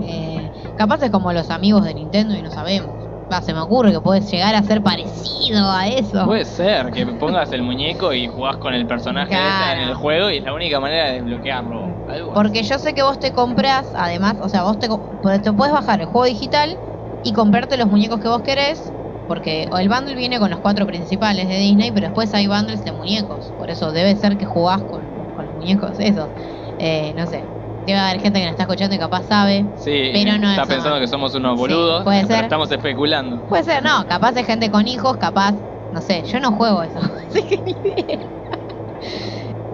Eh, 0.01 0.44
capaz 0.75 1.03
es 1.03 1.11
como 1.11 1.33
los 1.33 1.51
amigos 1.51 1.85
de 1.85 1.95
Nintendo 1.95 2.35
y 2.37 2.43
no 2.43 2.51
sabemos. 2.51 2.99
Va, 3.33 3.41
se 3.41 3.55
me 3.55 3.61
ocurre 3.61 3.91
que 3.93 4.01
puedes 4.03 4.31
llegar 4.31 4.55
a 4.55 4.63
ser 4.63 4.83
parecido 4.83 5.71
a 5.71 5.89
eso. 5.89 6.27
Puede 6.27 6.45
ser 6.45 6.93
que 6.93 7.07
pongas 7.07 7.53
el 7.53 7.63
muñeco 7.63 8.13
y 8.13 8.27
jugás 8.29 8.59
con 8.59 8.75
el 8.75 8.87
personaje 8.87 9.33
ese 9.33 9.41
Claro. 9.41 9.83
en 9.83 9.89
el 9.89 9.95
juego 9.95 10.31
y 10.31 10.37
es 10.39 10.45
la 10.45 10.53
única 10.53 10.79
manera 10.79 11.07
de 11.07 11.13
desbloquearlo. 11.15 11.95
Algo. 12.07 12.35
Porque 12.35 12.63
yo 12.63 12.79
sé 12.79 12.93
que 12.95 13.03
vos 13.03 13.19
te 13.19 13.33
compras, 13.33 13.89
además, 13.95 14.37
o 14.41 14.49
sea, 14.51 14.63
vos 14.65 14.79
te, 14.79 14.89
co- 14.89 15.09
te 15.43 15.53
puedes 15.53 15.73
bajar 15.73 16.01
el 16.01 16.07
juego 16.07 16.27
digital 16.27 16.79
y 17.23 17.33
comprarte 17.33 17.77
los 17.79 17.89
muñecos 17.89 18.21
que 18.21 18.29
vos 18.29 18.43
querés. 18.43 18.93
Porque 19.27 19.67
el 19.73 19.89
bundle 19.89 20.15
viene 20.17 20.39
con 20.39 20.51
los 20.51 20.61
cuatro 20.61 20.87
principales 20.87 21.49
de 21.49 21.57
Disney, 21.59 21.91
pero 21.93 22.09
después 22.09 22.35
hay 22.35 22.47
bundles 22.47 22.85
de 22.85 22.93
muñecos. 22.93 23.55
Por 23.57 23.71
eso 23.71 23.91
debe 23.91 24.15
ser 24.17 24.37
que 24.37 24.45
jugás 24.45 24.85
con, 24.85 25.31
con 25.33 25.47
los 25.47 25.55
muñecos 25.55 25.99
esos. 25.99 26.33
Eh, 26.79 27.15
no 27.15 27.27
sé. 27.27 27.54
Debe 27.87 27.99
haber 27.99 28.21
gente 28.21 28.39
que 28.39 28.45
nos 28.47 28.53
está 28.53 28.63
escuchando 28.65 28.97
y 28.97 28.99
capaz 28.99 29.27
sabe. 29.27 29.67
Sí, 29.77 30.11
pero 30.13 30.39
no 30.39 30.49
está 30.51 30.63
es- 30.63 30.69
pensando 30.69 31.01
que 31.01 31.07
somos 31.07 31.35
unos 31.35 31.53
Sí, 31.53 31.59
boludos, 31.59 32.05
puede 32.05 32.23
pero 32.23 32.35
ser. 32.35 32.45
estamos 32.45 32.71
especulando. 32.71 33.43
Puede 33.49 33.65
ser, 33.65 33.83
no, 33.83 34.07
capaz 34.07 34.33
de 34.33 34.45
gente 34.45 34.71
con 34.71 34.89
hijos, 34.89 35.17
capaz, 35.19 35.55
no 35.91 36.01
sé, 36.01 36.23
yo 36.25 36.41
no 36.41 36.53
juego 36.53 36.83
eso, 36.83 36.99
así 37.29 37.47
que 37.47 37.63
ni 37.65 37.73
idea. 37.73 38.19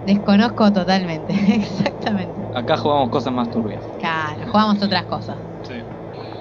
Desconozco 0.03 0.73
totalmente, 0.73 1.33
exactamente. 1.55 2.49
Acá 2.53 2.77
jugamos 2.77 3.11
cosas 3.11 3.33
más 3.33 3.51
turbias. 3.51 3.85
Claro, 3.99 4.47
jugamos 4.51 4.83
otras 4.83 5.07
cosas. 5.07 5.39
Sí. 5.63 5.75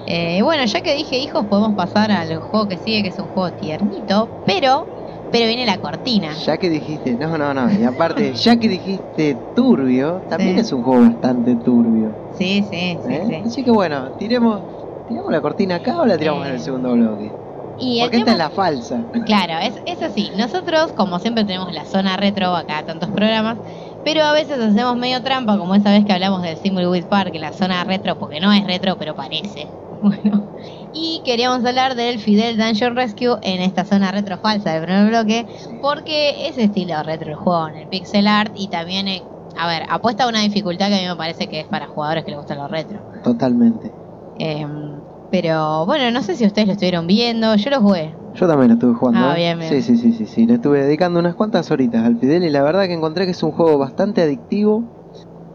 Eh, 0.06 0.42
bueno, 0.42 0.64
ya 0.64 0.80
que 0.82 0.94
dije 0.94 1.18
hijos, 1.18 1.46
podemos 1.48 1.74
pasar 1.76 2.10
al 2.10 2.38
juego 2.40 2.66
que 2.68 2.78
sigue, 2.78 3.02
que 3.02 3.08
es 3.08 3.18
un 3.18 3.28
juego 3.28 3.52
tiernito, 3.54 4.34
pero, 4.44 4.88
pero 5.30 5.46
viene 5.46 5.66
la 5.66 5.78
cortina. 5.78 6.34
Ya 6.44 6.58
que 6.58 6.68
dijiste, 6.70 7.14
no, 7.16 7.36
no, 7.38 7.54
no, 7.54 7.70
y 7.78 7.84
aparte, 7.84 8.32
ya 8.34 8.56
que 8.56 8.68
dijiste 8.68 9.36
turbio, 9.54 10.22
también 10.28 10.54
Sí. 10.56 10.60
es 10.60 10.72
un 10.72 10.82
juego 10.82 11.02
bastante 11.02 11.56
turbio. 11.56 12.14
Sí, 12.32 12.62
sí, 12.62 12.98
sí, 13.02 13.12
¿eh? 13.12 13.24
sí. 13.26 13.34
Así 13.46 13.64
que 13.64 13.70
bueno, 13.70 14.10
tiremos, 14.16 14.62
tiramos 15.06 15.30
la 15.32 15.40
cortina 15.40 15.76
acá 15.76 16.00
o 16.00 16.06
la 16.06 16.16
tiramos 16.16 16.46
en 16.46 16.52
el 16.54 16.58
Eh, 16.60 16.62
segundo 16.64 16.92
bloque. 16.94 17.34
Y 17.76 18.00
Porque 18.00 18.16
esta 18.18 18.24
tema- 18.26 18.32
es 18.32 18.38
la 18.38 18.50
falsa. 18.50 19.04
Claro, 19.26 19.58
es, 19.66 19.80
es 19.86 20.02
así. 20.02 20.30
Nosotros, 20.36 20.92
como 20.92 21.18
siempre, 21.18 21.44
tenemos 21.44 21.72
la 21.72 21.84
zona 21.84 22.16
retro 22.16 22.54
acá, 22.54 22.82
tantos 22.84 23.10
programas, 23.10 23.58
pero 24.02 24.22
a 24.22 24.32
veces 24.32 24.58
hacemos 24.60 24.96
medio 24.96 25.22
trampa, 25.22 25.56
como 25.58 25.74
esa 25.74 25.90
vez 25.90 26.04
que 26.04 26.12
hablamos 26.12 26.42
del 26.42 26.58
Thimbleweed 26.58 27.06
Park, 27.06 27.34
en 27.34 27.40
la 27.42 27.52
zona 27.52 27.82
retro, 27.84 28.16
porque 28.16 28.40
no 28.40 28.52
es 28.52 28.66
retro, 28.66 28.96
pero 28.96 29.14
parece. 29.14 29.68
Bueno, 30.02 30.48
y 30.92 31.22
queríamos 31.24 31.64
hablar 31.64 31.94
del 31.94 32.20
Fidel 32.20 32.56
Dungeon 32.56 32.96
Rescue 32.96 33.38
en 33.42 33.60
esta 33.60 33.84
zona 33.84 34.10
retro 34.12 34.38
falsa 34.38 34.72
del 34.72 34.84
primer 34.84 35.08
bloque, 35.08 35.46
porque 35.82 36.48
es 36.48 36.56
estilo 36.56 37.02
retro 37.02 37.30
el 37.30 37.36
juego, 37.36 37.68
en 37.68 37.76
el 37.76 37.88
pixel 37.88 38.26
art, 38.26 38.52
y 38.54 38.68
también, 38.68 39.06
eh, 39.08 39.22
a 39.54 39.68
ver, 39.68 39.82
apuesta 39.88 40.24
a 40.24 40.28
una 40.28 40.40
dificultad 40.40 40.88
que 40.88 40.94
a 40.94 41.00
mí 41.00 41.06
me 41.06 41.16
parece 41.16 41.48
que 41.48 41.60
es 41.60 41.68
para 41.68 41.86
jugadores 41.86 42.24
que 42.24 42.30
les 42.30 42.38
gustan 42.38 42.58
los 42.58 42.70
retro. 42.70 43.00
Totalmente. 43.22 43.92
Em, 44.36 45.02
pero 45.28 45.84
bueno, 45.84 46.10
no 46.10 46.22
sé 46.22 46.34
si 46.34 46.46
ustedes 46.46 46.66
lo 46.66 46.72
estuvieron 46.72 47.06
viendo, 47.06 47.54
yo 47.56 47.70
lo 47.70 47.80
jugué. 47.80 48.16
Yo 48.32 48.46
también 48.46 48.68
lo 48.68 48.74
estuve 48.74 48.94
jugando. 48.94 49.20
Ah, 49.20 49.34
¿eh? 49.34 49.36
bien, 49.36 49.58
bien. 49.58 49.70
Sí, 49.70 49.82
sí, 49.82 49.96
sí, 49.98 50.12
sí, 50.12 50.26
sí. 50.26 50.46
Le 50.46 50.54
estuve 50.54 50.82
dedicando 50.82 51.20
unas 51.20 51.34
cuantas 51.34 51.70
horitas 51.70 52.04
al 52.04 52.16
Fidel 52.16 52.44
y 52.44 52.50
la 52.50 52.62
verdad 52.62 52.86
que 52.86 52.94
encontré 52.94 53.26
que 53.26 53.32
es 53.32 53.42
un 53.42 53.52
juego 53.52 53.76
bastante 53.76 54.22
adictivo, 54.22 54.88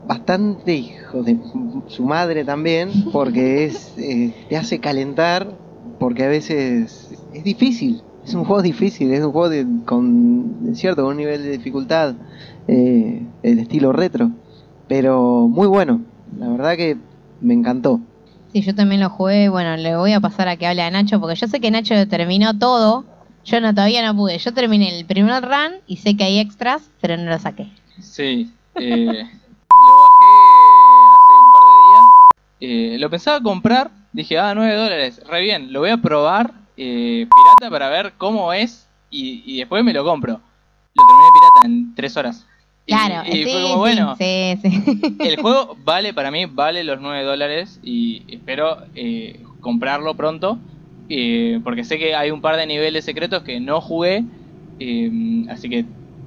bastante 0.05 0.73
hijo 0.75 1.23
de 1.23 1.37
su 1.87 2.05
madre 2.05 2.43
también, 2.45 2.91
porque 3.11 3.65
es 3.65 3.97
eh, 3.97 4.33
te 4.49 4.57
hace 4.57 4.79
calentar, 4.79 5.47
porque 5.99 6.23
a 6.23 6.27
veces 6.27 7.11
es 7.33 7.43
difícil. 7.43 8.03
Es 8.25 8.33
un 8.33 8.43
juego 8.43 8.61
difícil, 8.61 9.11
es 9.13 9.23
un 9.23 9.31
juego 9.31 9.49
de- 9.49 9.65
con 9.85 10.71
cierto 10.73 11.07
un 11.07 11.17
nivel 11.17 11.43
de 11.43 11.51
dificultad 11.51 12.15
eh, 12.67 13.21
el 13.43 13.59
estilo 13.59 13.91
retro, 13.91 14.31
pero 14.87 15.47
muy 15.47 15.67
bueno. 15.67 16.01
La 16.39 16.49
verdad 16.49 16.75
que 16.75 16.97
me 17.39 17.53
encantó. 17.53 17.99
Sí, 18.51 18.61
yo 18.61 18.73
también 18.73 19.01
lo 19.01 19.09
jugué. 19.09 19.49
Bueno, 19.49 19.75
le 19.77 19.95
voy 19.95 20.13
a 20.13 20.19
pasar 20.21 20.47
a 20.47 20.55
que 20.57 20.65
hable 20.65 20.81
a 20.81 20.89
Nacho, 20.89 21.19
porque 21.19 21.35
yo 21.35 21.47
sé 21.47 21.59
que 21.59 21.69
Nacho 21.69 22.07
terminó 22.07 22.57
todo. 22.57 23.05
Yo 23.43 23.61
no, 23.61 23.73
todavía 23.75 24.03
no 24.03 24.15
pude. 24.17 24.39
Yo 24.39 24.53
terminé 24.53 24.97
el 24.97 25.05
primer 25.05 25.43
run 25.43 25.81
y 25.85 25.97
sé 25.97 26.17
que 26.17 26.23
hay 26.23 26.39
extras, 26.39 26.89
pero 27.01 27.15
no 27.17 27.25
lo 27.29 27.37
saqué. 27.37 27.67
Sí. 27.99 28.49
eh, 28.79 29.05
lo 29.05 29.93
bajé 30.01 30.31
hace 31.13 31.31
un 31.43 31.51
par 31.51 31.63
de 31.63 31.73
días. 31.85 32.05
Eh, 32.59 32.97
lo 32.99 33.09
pensaba 33.09 33.41
comprar. 33.41 33.91
Dije, 34.13 34.37
ah, 34.39 34.53
9 34.55 34.73
dólares. 34.75 35.21
Re 35.27 35.41
bien. 35.41 35.73
Lo 35.73 35.81
voy 35.81 35.89
a 35.89 35.97
probar 35.97 36.53
eh, 36.77 37.27
pirata 37.27 37.71
para 37.71 37.89
ver 37.89 38.13
cómo 38.17 38.53
es. 38.53 38.87
Y, 39.09 39.43
y 39.45 39.59
después 39.59 39.83
me 39.83 39.93
lo 39.93 40.03
compro. 40.03 40.33
Lo 40.33 41.03
terminé 41.05 41.29
pirata 41.33 41.67
en 41.67 41.95
3 41.95 42.17
horas. 42.17 42.45
Claro, 42.87 43.27
y, 43.27 43.31
sí, 43.31 43.43
fue 43.45 43.61
como, 43.63 43.77
bueno, 43.77 44.15
sí, 44.15 44.59
sí. 44.61 45.15
el 45.19 45.37
juego 45.41 45.75
vale 45.83 46.13
para 46.13 46.29
mí, 46.29 46.45
vale 46.45 46.83
los 46.83 47.01
9 47.01 47.23
dólares. 47.23 47.79
Y 47.83 48.23
espero 48.27 48.77
eh, 48.93 49.39
comprarlo 49.59 50.13
pronto. 50.15 50.59
porque 51.63 51.83
sé 51.83 51.97
que 51.97 52.15
hay 52.15 52.31
un 52.31 52.41
par 52.41 52.57
de 52.57 52.67
niveles 52.67 53.03
secretos 53.05 53.43
que 53.43 53.59
no 53.59 53.81
jugué. 53.81 54.23
así 55.49 55.69
que 55.69 55.85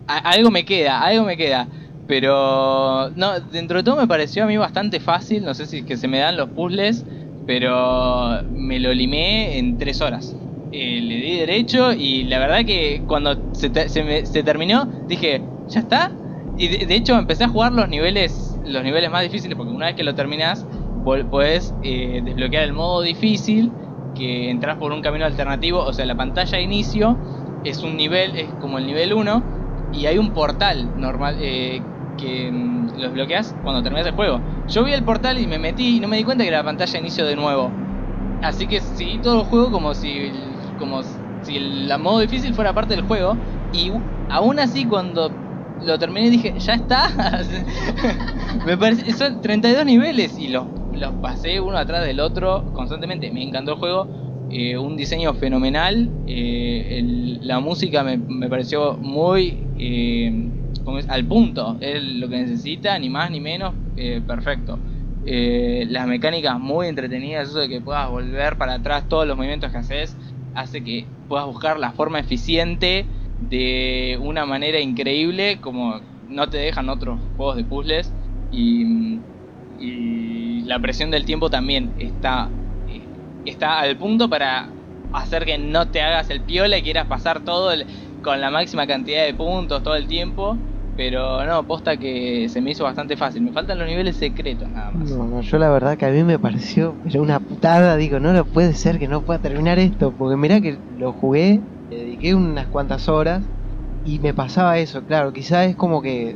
a- 0.09 0.19
algo 0.31 0.51
me 0.51 0.65
queda, 0.65 1.01
algo 1.01 1.25
me 1.25 1.37
queda. 1.37 1.69
Pero 2.09 3.11
no, 3.17 3.41
dentro 3.41 3.79
de 3.79 3.85
todo 3.85 3.97
me 3.97 4.09
pareció 4.09 4.45
a 4.45 4.49
mí 4.49 4.57
bastante 4.57 5.01
fácil. 5.01 5.45
No 5.45 5.55
sé 5.55 5.67
si 5.67 5.79
es 5.79 5.85
que 5.87 5.99
se 5.99 6.09
me 6.09 6.19
dan 6.21 6.37
los 6.39 6.51
puzzles, 6.53 7.07
pero 7.45 8.43
me 8.49 8.81
lo 8.81 8.95
limé 8.95 9.59
en 9.59 9.79
tres 9.79 10.01
horas. 10.03 10.39
Eh, 10.71 11.01
le 11.03 11.17
di 11.17 11.37
derecho 11.39 11.93
y 11.95 12.25
la 12.25 12.39
verdad 12.39 12.65
que 12.67 13.05
cuando 13.07 13.43
se, 13.53 13.71
te- 13.71 13.89
se 13.91 14.05
me- 14.05 14.27
se 14.27 14.43
terminó 14.45 14.91
dije, 15.07 15.53
¿ya 15.69 15.81
está? 15.81 16.19
Y 16.55 16.85
de, 16.87 16.95
hecho 16.95 17.17
empecé 17.19 17.45
a 17.45 17.49
jugar 17.49 17.73
los 17.73 17.89
niveles 17.89 18.59
los 18.65 18.83
niveles 18.85 19.11
más 19.11 19.23
difíciles 19.23 19.57
porque 19.57 19.73
una 19.73 19.87
vez 19.87 19.97
que 19.97 20.03
lo 20.05 20.15
terminas 20.15 20.67
puedes 21.31 21.77
eh, 21.81 22.21
desbloquear 22.25 22.65
el 22.65 22.73
modo 22.73 23.03
difícil 23.03 23.79
que 24.15 24.51
entras 24.51 24.79
por 24.79 24.93
un 24.93 25.01
camino 25.03 25.25
alternativo, 25.25 25.85
o 25.85 25.93
sea, 25.93 26.07
la 26.07 26.17
pantalla 26.17 26.59
de 26.59 26.65
inicio 26.65 27.23
es 27.63 27.83
un 27.83 27.97
nivel, 27.97 28.35
es 28.37 28.55
como 28.55 28.79
el 28.79 28.87
nivel 28.87 29.13
1 29.13 29.53
y 29.91 30.07
hay 30.07 30.19
un 30.19 30.33
portal 30.33 30.93
normal 30.95 31.37
eh, 31.39 31.93
que 32.19 32.53
mm, 32.53 32.91
los 32.97 33.13
bloqueas 33.15 33.57
cuando 33.63 33.83
terminas 33.85 34.07
el 34.09 34.15
juego. 34.15 34.45
Yo 34.69 34.85
vi 34.85 34.93
el 34.95 35.05
portal 35.05 35.39
y 35.41 35.49
me 35.49 35.59
metí 35.61 35.99
y 35.99 36.01
no 36.01 36.09
me 36.09 36.19
di 36.19 36.25
cuenta 36.25 36.45
que 36.45 36.49
era 36.49 36.59
la 36.61 36.65
pantalla 36.65 36.93
de 36.93 37.01
inicio 37.01 37.27
de 37.27 37.37
nuevo. 37.37 37.79
Así 38.41 38.69
que 38.69 38.81
seguí 38.83 39.21
todo 39.21 39.41
el 39.41 39.45
juego 39.47 39.71
como 39.73 39.95
si 39.95 40.73
como 40.77 41.03
si 41.05 41.57
el 41.57 41.91
modo 42.01 42.21
difícil 42.21 42.55
fuera 42.55 42.75
parte 42.75 42.95
del 42.95 43.03
juego 43.05 43.41
y 43.71 43.91
aún 44.29 44.61
así 44.61 44.87
cuando 44.87 45.41
lo 45.79 45.99
terminé 45.99 46.31
dije, 46.31 46.55
ya 46.61 46.75
está. 46.75 47.09
me 48.65 48.77
parece 48.79 49.13
son 49.13 49.41
32 49.41 49.85
niveles 49.87 50.39
y 50.39 50.49
los 50.49 50.69
los 50.91 51.17
pasé 51.17 51.61
uno 51.61 51.79
atrás 51.79 52.05
del 52.07 52.21
otro 52.21 52.65
constantemente. 52.73 53.31
Me 53.33 53.43
encantó 53.43 53.73
el 53.73 53.79
juego. 53.79 54.11
eh, 54.49 54.79
un 54.79 54.97
diseño 54.97 55.35
fenomenal. 55.35 56.15
eh, 56.27 57.03
la 57.43 57.61
música 57.61 58.03
me, 58.05 58.19
me 58.19 58.49
pareció 58.49 58.97
muy 58.99 59.71
eh. 59.77 60.53
Al 61.09 61.27
punto. 61.27 61.79
Es 61.81 62.03
lo 62.03 62.29
que 62.29 62.37
necesita, 62.39 62.99
ni 62.99 63.11
más 63.11 63.31
ni 63.31 63.41
menos. 63.41 63.77
eh, 63.97 64.23
perfecto. 64.27 64.83
Eh, 65.23 65.85
las 65.89 66.07
mecánicas 66.07 66.59
muy 66.61 66.87
entretenidas. 66.89 67.49
Eso 67.51 67.59
de 67.59 67.69
que 67.69 67.81
puedas 67.81 68.09
volver 68.11 68.57
para 68.59 68.75
atrás 68.75 69.09
todos 69.09 69.27
los 69.27 69.37
movimientos 69.37 69.71
que 69.73 69.79
haces. 69.79 70.19
Hace 70.53 70.83
que 70.85 71.13
puedas 71.27 71.47
buscar 71.47 71.79
la 71.79 71.93
forma 71.93 72.21
eficiente 72.21 73.09
de 73.39 74.19
una 74.21 74.47
manera 74.47 74.81
increíble. 74.81 75.61
Como 75.61 76.01
no 76.23 76.49
te 76.51 76.59
dejan 76.59 76.89
otros 76.89 77.21
juegos 77.37 77.57
de 77.57 77.65
puzzles. 77.65 78.15
Y, 78.51 79.25
la 80.65 80.81
presión 80.81 81.11
del 81.11 81.25
tiempo 81.25 81.51
también 81.51 81.95
está, 81.97 82.57
eh, 82.87 83.09
está 83.45 83.81
al 83.81 83.97
punto 83.99 84.29
para 84.29 84.75
hacer 85.11 85.45
que 85.45 85.59
no 85.59 85.91
te 85.91 86.03
hagas 86.03 86.31
el 86.31 86.45
piola 86.45 86.79
y 86.79 86.83
quieras 86.83 87.07
pasar 87.07 87.45
todo 87.45 87.73
el- 87.73 87.87
con 88.29 88.41
la 88.43 88.51
máxima 88.51 88.87
cantidad 88.87 89.25
de 89.25 89.33
puntos 89.33 89.83
todo 89.83 89.97
el 89.97 90.07
tiempo. 90.07 90.57
Pero 90.99 91.45
no, 91.47 91.63
posta 91.63 91.97
que 91.97 92.49
se 92.49 92.61
me 92.61 92.73
hizo 92.73 92.85
bastante 92.85 93.17
fácil. 93.17 93.41
Me 93.41 93.53
faltan 93.53 93.79
los 93.79 93.89
niveles 93.89 94.17
secretos 94.17 94.69
nada 94.69 94.91
más. 94.91 95.09
No, 95.11 95.25
no, 95.25 95.41
yo 95.41 95.59
la 95.59 95.71
verdad 95.71 95.97
que 95.97 96.05
a 96.05 96.11
mí 96.11 96.25
me 96.25 96.39
pareció 96.39 96.95
una 97.15 97.39
putada, 97.39 97.97
digo, 97.97 98.19
no 98.19 98.33
lo 98.33 98.45
puede 98.45 98.75
ser 98.75 98.99
que 98.99 99.07
no 99.07 99.23
pueda 99.23 99.39
terminar 99.39 99.79
esto, 99.79 100.13
porque 100.19 100.37
mirá 100.37 100.61
que 100.61 100.77
lo 100.99 101.13
jugué, 101.13 101.61
le 101.89 101.97
dediqué 101.97 102.35
unas 102.35 102.67
cuantas 102.67 103.09
horas 103.09 103.43
y 104.05 104.19
me 104.19 104.35
pasaba 104.35 104.79
eso, 104.79 105.03
claro, 105.03 105.33
quizás 105.33 105.69
es 105.69 105.77
como 105.77 106.03
que 106.03 106.35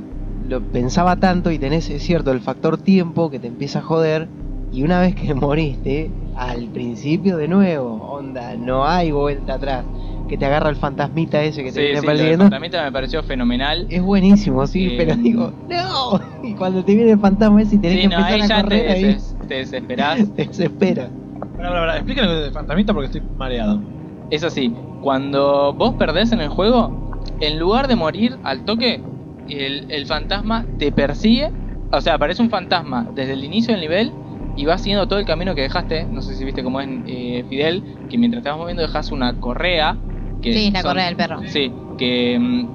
lo 0.49 0.61
pensaba 0.61 1.16
tanto 1.16 1.51
y 1.51 1.59
tenés, 1.59 1.90
es 1.90 2.03
cierto, 2.03 2.30
el 2.30 2.40
factor 2.40 2.78
tiempo 2.78 3.30
que 3.30 3.40
te 3.40 3.49
empieza 3.49 3.80
a 3.80 3.82
joder 3.82 4.28
Y 4.73 4.83
una 4.83 5.01
vez 5.01 5.14
que 5.14 5.35
moriste, 5.35 6.11
al 6.35 6.68
principio 6.73 7.37
de 7.37 7.47
nuevo, 7.49 7.95
onda, 8.11 8.57
no 8.57 8.87
hay 8.87 9.12
vuelta 9.12 9.55
atrás. 9.55 9.85
Que 10.29 10.39
te 10.39 10.47
agarra 10.47 10.70
el 10.70 10.77
fantasmita 10.77 11.43
ese 11.43 11.62
que 11.62 11.73
te 11.73 11.81
viene 11.81 12.01
sí, 12.01 12.07
del 12.07 12.07
persiguiendo. 12.07 12.45
fantasmita 12.45 12.83
me 12.85 12.93
pareció 12.93 13.23
fenomenal. 13.23 13.87
Es 13.91 14.01
buenísimo, 14.01 14.66
sí, 14.66 14.87
Eh, 14.87 14.95
pero 14.97 15.14
digo, 15.16 15.53
¡no! 15.68 16.20
Y 16.43 16.55
cuando 16.55 16.83
te 16.83 16.95
viene 16.95 17.11
el 17.12 17.18
fantasma 17.20 17.61
ese 17.61 17.77
y 17.77 17.79
tenés 17.81 17.97
Sí, 17.97 18.09
que 18.09 18.16
no, 18.16 18.25
ahí 18.25 18.41
empezar 18.41 18.41
a 18.41 18.49
ya 18.49 18.57
te, 18.57 18.62
correr 18.62 18.91
ahí, 18.91 19.16
te 19.47 19.55
desesperás. 19.57 20.18
te 20.35 20.47
desespera. 20.47 21.11
Pará, 21.39 21.68
pará, 21.68 21.81
pará, 21.81 21.97
explícale 21.97 22.29
lo 22.29 22.41
de 22.41 22.51
fantasmita 22.51 22.95
porque 22.95 23.07
estoy 23.07 23.23
mareado. 23.37 23.83
Es 24.31 24.43
así, 24.43 24.73
cuando 25.03 25.75
vos 25.75 25.97
perdés 25.97 26.33
en 26.33 26.41
el 26.41 26.49
juego, 26.49 27.20
en 27.41 27.59
lugar 27.59 27.87
de 27.89 27.97
morir 27.97 28.39
al 28.43 28.64
toque, 28.64 29.03
el, 29.49 29.85
el 29.91 30.07
fantasma 30.07 30.66
te 30.79 30.93
persigue. 30.93 31.51
O 31.91 32.01
sea, 32.01 32.14
aparece 32.14 32.41
un 32.41 32.49
fantasma 32.49 33.07
desde 33.14 33.35
el 33.35 33.45
inicio 33.45 33.73
del 33.75 33.83
nivel 33.83 34.22
y 34.55 34.64
vas 34.66 34.82
siguiendo 34.82 35.09
todo 35.09 35.18
el 35.18 35.26
camino 35.26 35.55
que 35.55 35.62
dejaste. 35.62 36.07
No 36.11 36.22
sé 36.22 36.36
si 36.36 36.44
viste 36.44 36.62
cómo 36.62 36.80
es 36.80 36.88
eh, 37.07 37.44
Fidel, 37.48 37.84
que 38.09 38.18
mientras 38.18 38.42
te 38.42 38.48
vas 38.50 38.59
moviendo 38.59 38.82
dejas 38.82 39.12
una 39.12 39.38
correa. 39.40 39.98
Que 40.40 40.53
Sí, 40.55 40.70
la 40.70 40.82
son- 40.82 40.90
correa 40.92 41.07
del 41.07 41.16
perro. 41.16 41.40
Sí, 41.46 41.72
que 41.96 42.38
mm, 42.38 42.70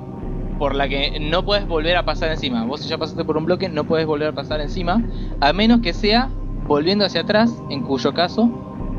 por 0.57 0.73
la 0.75 0.89
que 0.89 1.17
no 1.19 1.43
puedes 1.45 1.67
volver 1.67 1.95
a 1.97 2.05
pasar 2.05 2.31
encima. 2.31 2.65
Vos 2.65 2.81
si 2.81 2.87
ya 2.89 2.97
pasaste 2.97 3.23
por 3.25 3.37
un 3.37 3.45
bloque, 3.45 3.69
no 3.69 3.85
puedes 3.85 4.05
volver 4.07 4.29
a 4.29 4.33
pasar 4.33 4.61
encima, 4.61 5.05
a 5.39 5.53
menos 5.53 5.81
que 5.81 5.93
sea 5.93 6.31
volviendo 6.65 7.05
hacia 7.05 7.21
atrás, 7.21 7.63
en 7.69 7.83
cuyo 7.83 8.13
caso 8.13 8.49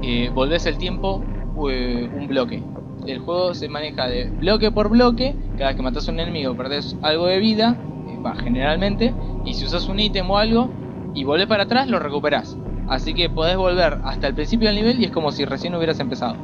eh, 0.00 0.30
volvés 0.30 0.66
el 0.66 0.78
tiempo 0.78 1.26
eh, 1.70 2.08
un 2.12 2.28
bloque. 2.28 2.64
El 3.06 3.18
juego 3.18 3.54
se 3.54 3.68
maneja 3.68 4.06
de 4.08 4.30
bloque 4.30 4.70
por 4.70 4.88
bloque, 4.90 5.36
cada 5.56 5.70
vez 5.70 5.76
que 5.76 5.82
matas 5.82 6.08
a 6.08 6.12
un 6.12 6.20
enemigo 6.20 6.56
perdés 6.56 6.96
algo 7.00 7.26
de 7.26 7.38
vida, 7.38 7.80
eh, 8.06 8.18
va, 8.24 8.34
generalmente, 8.36 9.14
y 9.42 9.54
si 9.54 9.64
usas 9.64 9.88
un 9.88 9.98
ítem 10.00 10.28
o 10.30 10.38
algo 10.38 10.74
y 11.12 11.24
volvés 11.24 11.46
para 11.48 11.64
atrás, 11.64 11.88
lo 11.88 11.98
recuperás. 11.98 12.58
Así 12.88 13.14
que 13.14 13.28
podés 13.28 13.56
volver 13.56 13.98
hasta 14.04 14.26
el 14.26 14.34
principio 14.34 14.68
del 14.68 14.76
nivel 14.76 15.00
y 15.00 15.04
es 15.04 15.10
como 15.10 15.30
si 15.30 15.44
recién 15.44 15.74
hubieras 15.74 16.00
empezado. 16.00 16.36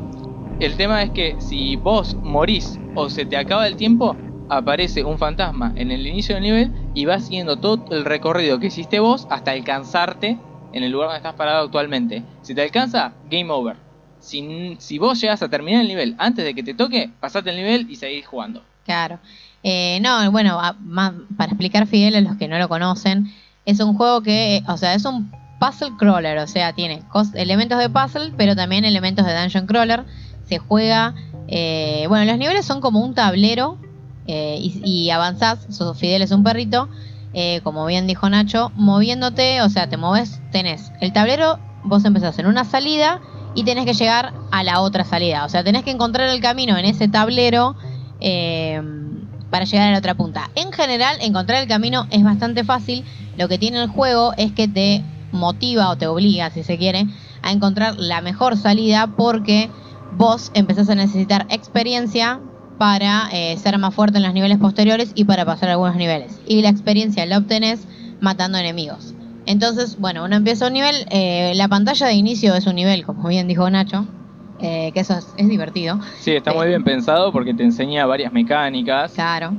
El 0.61 0.77
tema 0.77 1.03
es 1.03 1.11
que 1.11 1.37
si 1.41 1.77
vos 1.77 2.17
morís 2.23 2.79
o 2.95 3.09
se 3.09 3.27
te 3.27 3.37
acaba 3.37 3.67
el 3.67 3.77
tiempo, 3.77 4.17
aparece 4.49 5.03
un 5.03 5.19
fantasma 5.19 5.73
en 5.77 5.91
el 5.91 6.07
inicio 6.07 6.35
del 6.35 6.45
nivel 6.45 6.73
y 6.95 7.07
vas 7.07 7.25
siguiendo 7.25 7.57
todo 7.57 7.85
el 7.91 8.05
recorrido 8.05 8.61
que 8.61 8.67
hiciste 8.69 9.01
vos 9.01 9.27
hasta 9.31 9.53
alcanzarte 9.53 10.39
en 10.73 10.83
el 10.83 10.93
lugar 10.93 11.09
donde 11.09 11.19
estás 11.19 11.35
parado 11.35 11.65
actualmente. 11.65 12.23
Si 12.43 12.55
te 12.55 12.63
alcanza, 12.63 13.15
game 13.31 13.51
over. 13.51 13.77
Si, 14.19 14.99
vos 14.99 15.21
llegas 15.21 15.43
a 15.43 15.49
terminar 15.49 15.83
el 15.83 15.89
nivel 15.89 16.15
antes 16.19 16.45
de 16.45 16.55
que 16.55 16.63
te 16.63 16.75
toque, 16.75 17.11
pasate 17.21 17.51
el 17.51 17.57
nivel 17.57 17.91
y 17.91 17.97
seguís 17.97 18.27
jugando. 18.27 18.63
Claro. 18.85 19.19
Eh, 19.63 19.99
no, 20.03 20.31
bueno, 20.31 20.61
para 21.37 21.51
explicar 21.51 21.87
Fidel 21.87 22.17
a 22.17 22.21
los 22.21 22.37
que 22.37 22.49
no 22.49 22.59
lo 22.59 22.69
conocen, 22.69 23.33
es 23.65 23.81
un 23.81 23.97
juego 23.97 24.23
que, 24.23 24.63
o 24.69 24.77
sea, 24.77 24.95
es 24.95 25.05
un 25.05 25.31
puzzle 25.65 25.97
crawler, 25.97 26.39
o 26.39 26.47
sea, 26.47 26.73
tiene 26.73 27.03
elementos 27.35 27.79
de 27.79 27.89
puzzle, 27.89 28.33
pero 28.37 28.55
también 28.57 28.85
elementos 28.85 29.25
de 29.25 29.39
dungeon 29.41 29.67
crawler. 29.67 30.05
Se 30.49 30.59
juega, 30.59 31.15
eh, 31.49 32.05
bueno, 32.09 32.25
los 32.25 32.39
niveles 32.39 32.67
son 32.67 32.81
como 32.81 33.01
un 33.01 33.15
tablero 33.15 33.79
eh, 34.27 34.59
y, 34.61 34.81
y 34.85 35.11
avanzás, 35.11 35.67
sos- 35.71 35.99
Fidel 35.99 36.23
es 36.23 36.31
un 36.33 36.45
perrito, 36.45 36.89
eh, 37.33 37.61
como 37.65 37.87
bien 37.87 38.07
dijo 38.07 38.29
Nacho, 38.29 38.73
moviéndote, 38.75 39.63
o 39.63 39.69
sea, 39.69 39.89
te 39.89 39.97
moves, 39.97 40.41
tenés 40.53 40.93
el 41.01 41.13
tablero, 41.13 41.59
vos 41.83 42.05
empezás 42.05 42.39
en 42.39 42.47
una 42.47 42.65
salida 42.65 43.21
y 43.55 43.65
tenés 43.65 43.85
que 43.87 43.95
llegar 43.95 44.33
a 44.51 44.63
la 44.65 44.81
otra 44.81 45.05
salida, 45.05 45.45
o 45.45 45.49
sea, 45.49 45.63
tenés 45.65 45.83
que 45.85 45.91
encontrar 45.91 46.29
el 46.29 46.41
camino 46.41 46.77
en 46.77 46.85
ese 46.85 47.09
tablero 47.09 47.75
para 49.51 49.65
llegar 49.65 49.89
a 49.89 49.93
la 49.93 49.99
otra 49.99 50.15
punta. 50.15 50.51
En 50.57 50.73
general, 50.73 51.17
encontrar 51.21 51.63
el 51.63 51.69
camino 51.69 52.07
es 52.11 52.25
bastante 52.25 52.65
fácil. 52.65 53.05
Lo 53.37 53.49
que 53.49 53.59
tiene 53.59 53.81
el 53.81 53.89
juego 53.89 54.33
es 54.37 54.53
que 54.53 54.67
te 54.67 55.05
motiva 55.35 55.91
o 55.91 55.97
te 55.97 56.07
obliga, 56.07 56.51
si 56.51 56.63
se 56.63 56.79
quiere, 56.79 57.07
a 57.43 57.53
encontrar 57.53 57.97
la 57.99 58.23
mejor 58.23 58.57
salida 58.57 59.09
porque 59.17 59.69
vos 60.17 60.51
empezás 60.55 60.89
a 60.89 60.95
necesitar 60.95 61.47
experiencia 61.51 62.41
para 62.79 63.29
eh, 63.33 63.57
ser 63.59 63.79
más 63.79 63.95
fuerte 63.95 64.19
en 64.19 64.25
los 64.25 64.35
niveles 64.35 64.59
posteriores 64.59 65.13
y 65.15 65.25
para 65.25 65.45
pasar 65.45 65.69
algunos 65.69 65.97
niveles. 65.97 66.41
Y 66.47 66.63
la 66.63 66.71
experiencia 66.71 67.27
la 67.27 67.39
obtenés 67.39 67.87
matando 68.21 68.59
enemigos. 68.59 69.15
Entonces, 69.47 69.99
bueno, 69.99 70.25
uno 70.25 70.37
empieza 70.37 70.67
un 70.67 70.73
nivel, 70.73 70.95
eh, 71.11 71.53
la 71.55 71.69
pantalla 71.69 72.07
de 72.07 72.15
inicio 72.15 72.55
es 72.55 72.67
un 72.67 72.77
nivel, 72.77 73.05
como 73.05 73.29
bien 73.29 73.47
dijo 73.47 73.69
Nacho, 73.69 74.07
eh, 74.61 74.91
que 74.93 75.01
eso 75.01 75.19
es, 75.19 75.35
es 75.37 75.49
divertido. 75.49 76.01
Sí, 76.21 76.33
está 76.33 76.53
muy 76.55 76.69
bien 76.69 76.83
pensado 76.83 77.31
porque 77.31 77.53
te 77.53 77.63
enseña 77.63 78.07
varias 78.07 78.33
mecánicas. 78.33 79.13
Claro, 79.13 79.53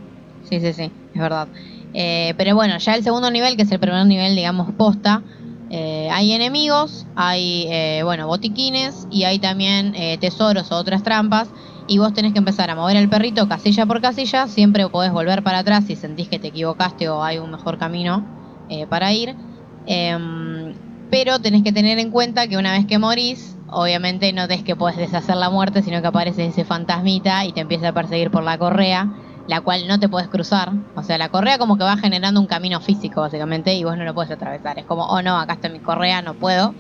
sí, 0.50 0.60
sí, 0.60 0.74
sí, 0.74 0.92
es 1.14 1.22
verdad. 1.22 1.48
Pero 1.94 2.56
bueno, 2.56 2.78
ya 2.78 2.96
el 2.96 3.04
segundo 3.04 3.32
nivel, 3.32 3.56
que 3.56 3.62
es 3.62 3.72
el 3.72 3.80
primer 3.80 4.06
nivel, 4.06 4.36
digamos, 4.36 4.74
posta, 4.74 5.24
eh, 5.70 6.10
hay 6.12 6.32
enemigos, 6.34 7.08
hay, 7.16 7.68
eh, 7.70 8.02
bueno, 8.04 8.28
botiquines 8.28 9.08
y 9.10 9.24
hay 9.24 9.40
también 9.40 9.94
eh, 9.96 10.18
tesoros 10.20 10.72
o 10.72 10.76
otras 10.78 11.04
trampas. 11.04 11.54
Y 11.88 12.00
vos 12.00 12.14
tenés 12.14 12.34
que 12.34 12.40
empezar 12.40 12.70
a 12.70 12.76
mover 12.76 12.98
el 12.98 13.10
perrito 13.10 13.48
casilla 13.48 13.86
por 13.86 14.02
casilla. 14.02 14.48
Siempre 14.48 14.90
podés 14.90 15.12
volver 15.12 15.44
para 15.44 15.60
atrás 15.60 15.86
si 15.86 15.96
sentís 15.96 16.30
que 16.30 16.40
te 16.40 16.48
equivocaste 16.48 17.10
o 17.10 17.24
hay 17.24 17.38
un 17.38 17.52
mejor 17.52 17.78
camino 17.78 18.28
eh, 18.68 18.88
para 18.88 19.14
ir. 19.14 19.38
Em, 19.86 20.74
pero 21.10 21.40
tenés 21.40 21.64
que 21.64 21.72
tener 21.72 22.00
en 22.00 22.12
cuenta 22.12 22.48
que 22.48 22.58
una 22.58 22.72
vez 22.74 22.86
que 22.88 22.98
morís, 22.98 23.60
obviamente 23.68 24.34
no 24.34 24.44
es 24.44 24.64
que 24.64 24.76
podés 24.76 24.98
deshacer 24.98 25.36
la 25.38 25.50
muerte, 25.50 25.84
sino 25.84 26.02
que 26.02 26.08
aparece 26.08 26.46
ese 26.46 26.66
fantasmita 26.66 27.46
y 27.46 27.54
te 27.54 27.62
empieza 27.62 27.90
a 27.90 27.94
perseguir 27.94 28.32
por 28.32 28.44
la 28.44 28.58
correa, 28.58 29.12
la 29.48 29.62
cual 29.62 29.88
no 29.88 30.00
te 30.00 30.10
puedes 30.10 30.30
cruzar. 30.30 30.72
O 30.96 31.04
sea, 31.04 31.18
la 31.18 31.30
correa 31.30 31.58
como 31.58 31.78
que 31.78 31.84
va 31.84 31.98
generando 31.98 32.40
un 32.40 32.48
camino 32.48 32.80
físico, 32.82 33.22
básicamente, 33.22 33.74
y 33.76 33.84
vos 33.84 33.98
no 33.98 34.04
lo 34.04 34.14
puedes 34.14 34.32
atravesar. 34.32 34.80
Es 34.80 34.86
como, 34.86 35.06
oh 35.06 35.22
no, 35.22 35.38
acá 35.38 35.54
está 35.54 35.70
mi 35.70 35.80
correa, 35.80 36.22
no 36.22 36.34
puedo. 36.36 36.76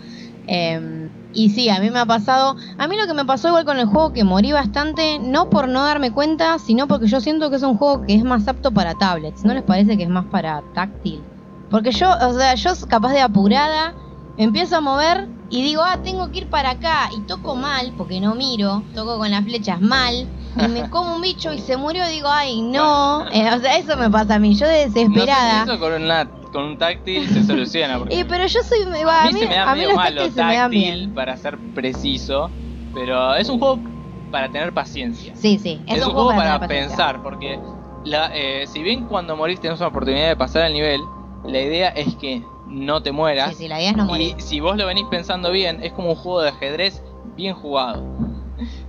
Em, 0.47 1.09
y 1.33 1.49
sí, 1.49 1.69
a 1.69 1.79
mí 1.79 1.89
me 1.89 1.99
ha 1.99 2.05
pasado. 2.05 2.55
A 2.77 2.87
mí 2.87 2.95
lo 2.97 3.07
que 3.07 3.13
me 3.13 3.25
pasó 3.25 3.49
igual 3.49 3.65
con 3.65 3.77
el 3.79 3.85
juego, 3.85 4.13
que 4.13 4.23
morí 4.23 4.51
bastante, 4.51 5.19
no 5.19 5.49
por 5.49 5.67
no 5.67 5.83
darme 5.83 6.11
cuenta, 6.11 6.57
sino 6.59 6.87
porque 6.87 7.07
yo 7.07 7.19
siento 7.19 7.49
que 7.49 7.57
es 7.57 7.63
un 7.63 7.77
juego 7.77 8.03
que 8.05 8.15
es 8.15 8.23
más 8.23 8.47
apto 8.47 8.71
para 8.71 8.95
tablets. 8.95 9.43
¿No 9.43 9.53
les 9.53 9.63
parece 9.63 9.97
que 9.97 10.03
es 10.03 10.09
más 10.09 10.25
para 10.25 10.63
táctil? 10.73 11.23
Porque 11.69 11.91
yo, 11.91 12.09
o 12.09 12.33
sea, 12.33 12.55
yo 12.55 12.71
capaz 12.87 13.11
de 13.11 13.21
apurada, 13.21 13.93
empiezo 14.37 14.77
a 14.77 14.81
mover 14.81 15.27
y 15.49 15.63
digo, 15.63 15.83
ah, 15.83 15.99
tengo 16.03 16.31
que 16.31 16.39
ir 16.39 16.49
para 16.49 16.71
acá. 16.71 17.09
Y 17.15 17.21
toco 17.21 17.55
mal, 17.55 17.93
porque 17.97 18.19
no 18.19 18.35
miro, 18.35 18.83
toco 18.93 19.17
con 19.17 19.31
las 19.31 19.43
flechas 19.43 19.81
mal. 19.81 20.27
Y 20.57 20.67
me 20.67 20.89
como 20.89 21.15
un 21.15 21.21
bicho 21.21 21.51
y 21.51 21.59
se 21.59 21.77
murió, 21.77 22.05
digo, 22.07 22.27
ay, 22.29 22.61
no. 22.61 23.27
Eh, 23.31 23.49
o 23.53 23.59
sea, 23.59 23.77
eso 23.77 23.97
me 23.97 24.09
pasa 24.09 24.35
a 24.35 24.39
mí, 24.39 24.55
yo 24.55 24.67
de 24.67 24.87
No 24.87 24.93
sé 24.93 24.99
desesperada. 24.99 25.65
si 25.65 25.69
eso 25.69 25.79
con, 25.79 25.93
una, 25.93 26.29
con 26.51 26.63
un 26.63 26.77
táctil 26.77 27.27
se 27.29 27.43
soluciona. 27.43 27.99
Porque 27.99 28.25
pero 28.29 28.45
yo 28.45 28.59
soy. 28.63 28.79
a 29.03 29.23
A 29.23 29.25
mí, 29.31 29.33
se 29.33 29.47
me 29.47 29.55
da 29.55 29.71
a 29.71 29.75
mí 29.75 29.81
medio 29.81 29.89
los 29.89 29.97
malo 29.97 30.21
táctiles 30.21 30.33
se 30.33 30.43
me 30.43 30.55
dan 30.55 30.71
táctil 30.71 30.97
bien. 30.97 31.13
para 31.13 31.37
ser 31.37 31.57
preciso. 31.73 32.51
Pero 32.93 33.35
es 33.35 33.49
un 33.49 33.59
juego 33.59 33.83
para 34.31 34.49
tener 34.49 34.73
paciencia. 34.73 35.35
Sí, 35.35 35.59
sí. 35.59 35.83
Es, 35.87 36.05
un 36.05 36.13
juego 36.13 36.29
para, 36.29 36.65
pensar, 36.67 37.21
porque 37.21 37.59
la, 38.05 38.31
eh, 38.33 38.65
si 38.67 38.81
bien 38.81 39.05
cuando 39.05 39.35
morís 39.35 39.59
tenés 39.59 39.79
una 39.79 39.89
oportunidad 39.89 40.29
de 40.29 40.35
pasar 40.37 40.65
el 40.65 40.73
nivel, 40.73 41.01
la 41.43 41.59
idea 41.59 41.89
es 41.89 42.15
que 42.15 42.41
no 42.67 43.03
te 43.03 43.11
mueras. 43.11 43.51
Sí, 43.51 43.63
sí, 43.63 43.67
la 43.67 43.79
idea 43.79 43.91
es 43.91 43.97
no 43.97 44.05
morir. 44.05 44.35
y 44.37 44.41
si 44.41 44.59
vos 44.59 44.77
lo 44.77 44.87
venís 44.87 45.05
pensando 45.09 45.51
bien, 45.51 45.79
es 45.83 45.91
como 45.93 46.09
un 46.09 46.15
juego 46.15 46.41
de 46.41 46.49
ajedrez 46.49 47.03
bien 47.35 47.53
jugado. 47.53 48.03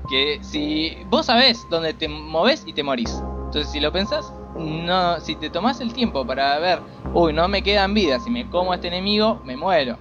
Que 0.09 0.39
si 0.43 0.97
vos 1.11 1.27
sabés 1.27 1.67
dónde 1.71 1.95
te 1.95 2.09
movés 2.09 2.63
y 2.67 2.73
te 2.73 2.83
morís. 2.83 3.23
Entonces 3.47 3.71
si 3.71 3.81
lo 3.81 3.93
pensás, 3.93 4.33
no, 4.59 5.21
si 5.21 5.37
te 5.37 5.51
tomás 5.51 5.81
el 5.81 5.93
tiempo 5.93 6.27
para 6.27 6.59
ver, 6.59 6.81
uy, 7.15 7.33
no 7.33 7.49
me 7.49 7.63
quedan 7.63 7.95
vidas, 7.95 8.25
si 8.25 8.31
me 8.31 8.49
como 8.49 8.73
a 8.73 8.77
este 8.77 8.89
enemigo, 8.89 9.41
me 9.45 9.57
muero. 9.57 9.99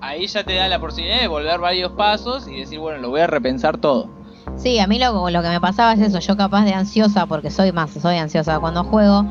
Ahí 0.00 0.26
ya 0.26 0.44
te 0.44 0.54
da 0.54 0.68
la 0.68 0.78
posibilidad 0.78 1.20
de 1.20 1.28
volver 1.28 1.58
varios 1.58 1.92
pasos 1.92 2.46
y 2.46 2.60
decir, 2.60 2.78
bueno, 2.78 2.98
lo 2.98 3.10
voy 3.10 3.20
a 3.20 3.26
repensar 3.26 3.78
todo. 3.78 4.08
Sí, 4.56 4.78
a 4.78 4.86
mí 4.86 4.98
lo, 4.98 5.30
lo 5.30 5.42
que 5.42 5.48
me 5.48 5.60
pasaba 5.60 5.92
es 5.92 6.00
eso. 6.00 6.18
Yo 6.20 6.36
capaz 6.36 6.64
de 6.64 6.72
ansiosa, 6.72 7.26
porque 7.26 7.50
soy 7.50 7.72
más, 7.72 7.90
soy 7.90 8.16
ansiosa 8.16 8.58
cuando 8.60 8.84
juego, 8.84 9.24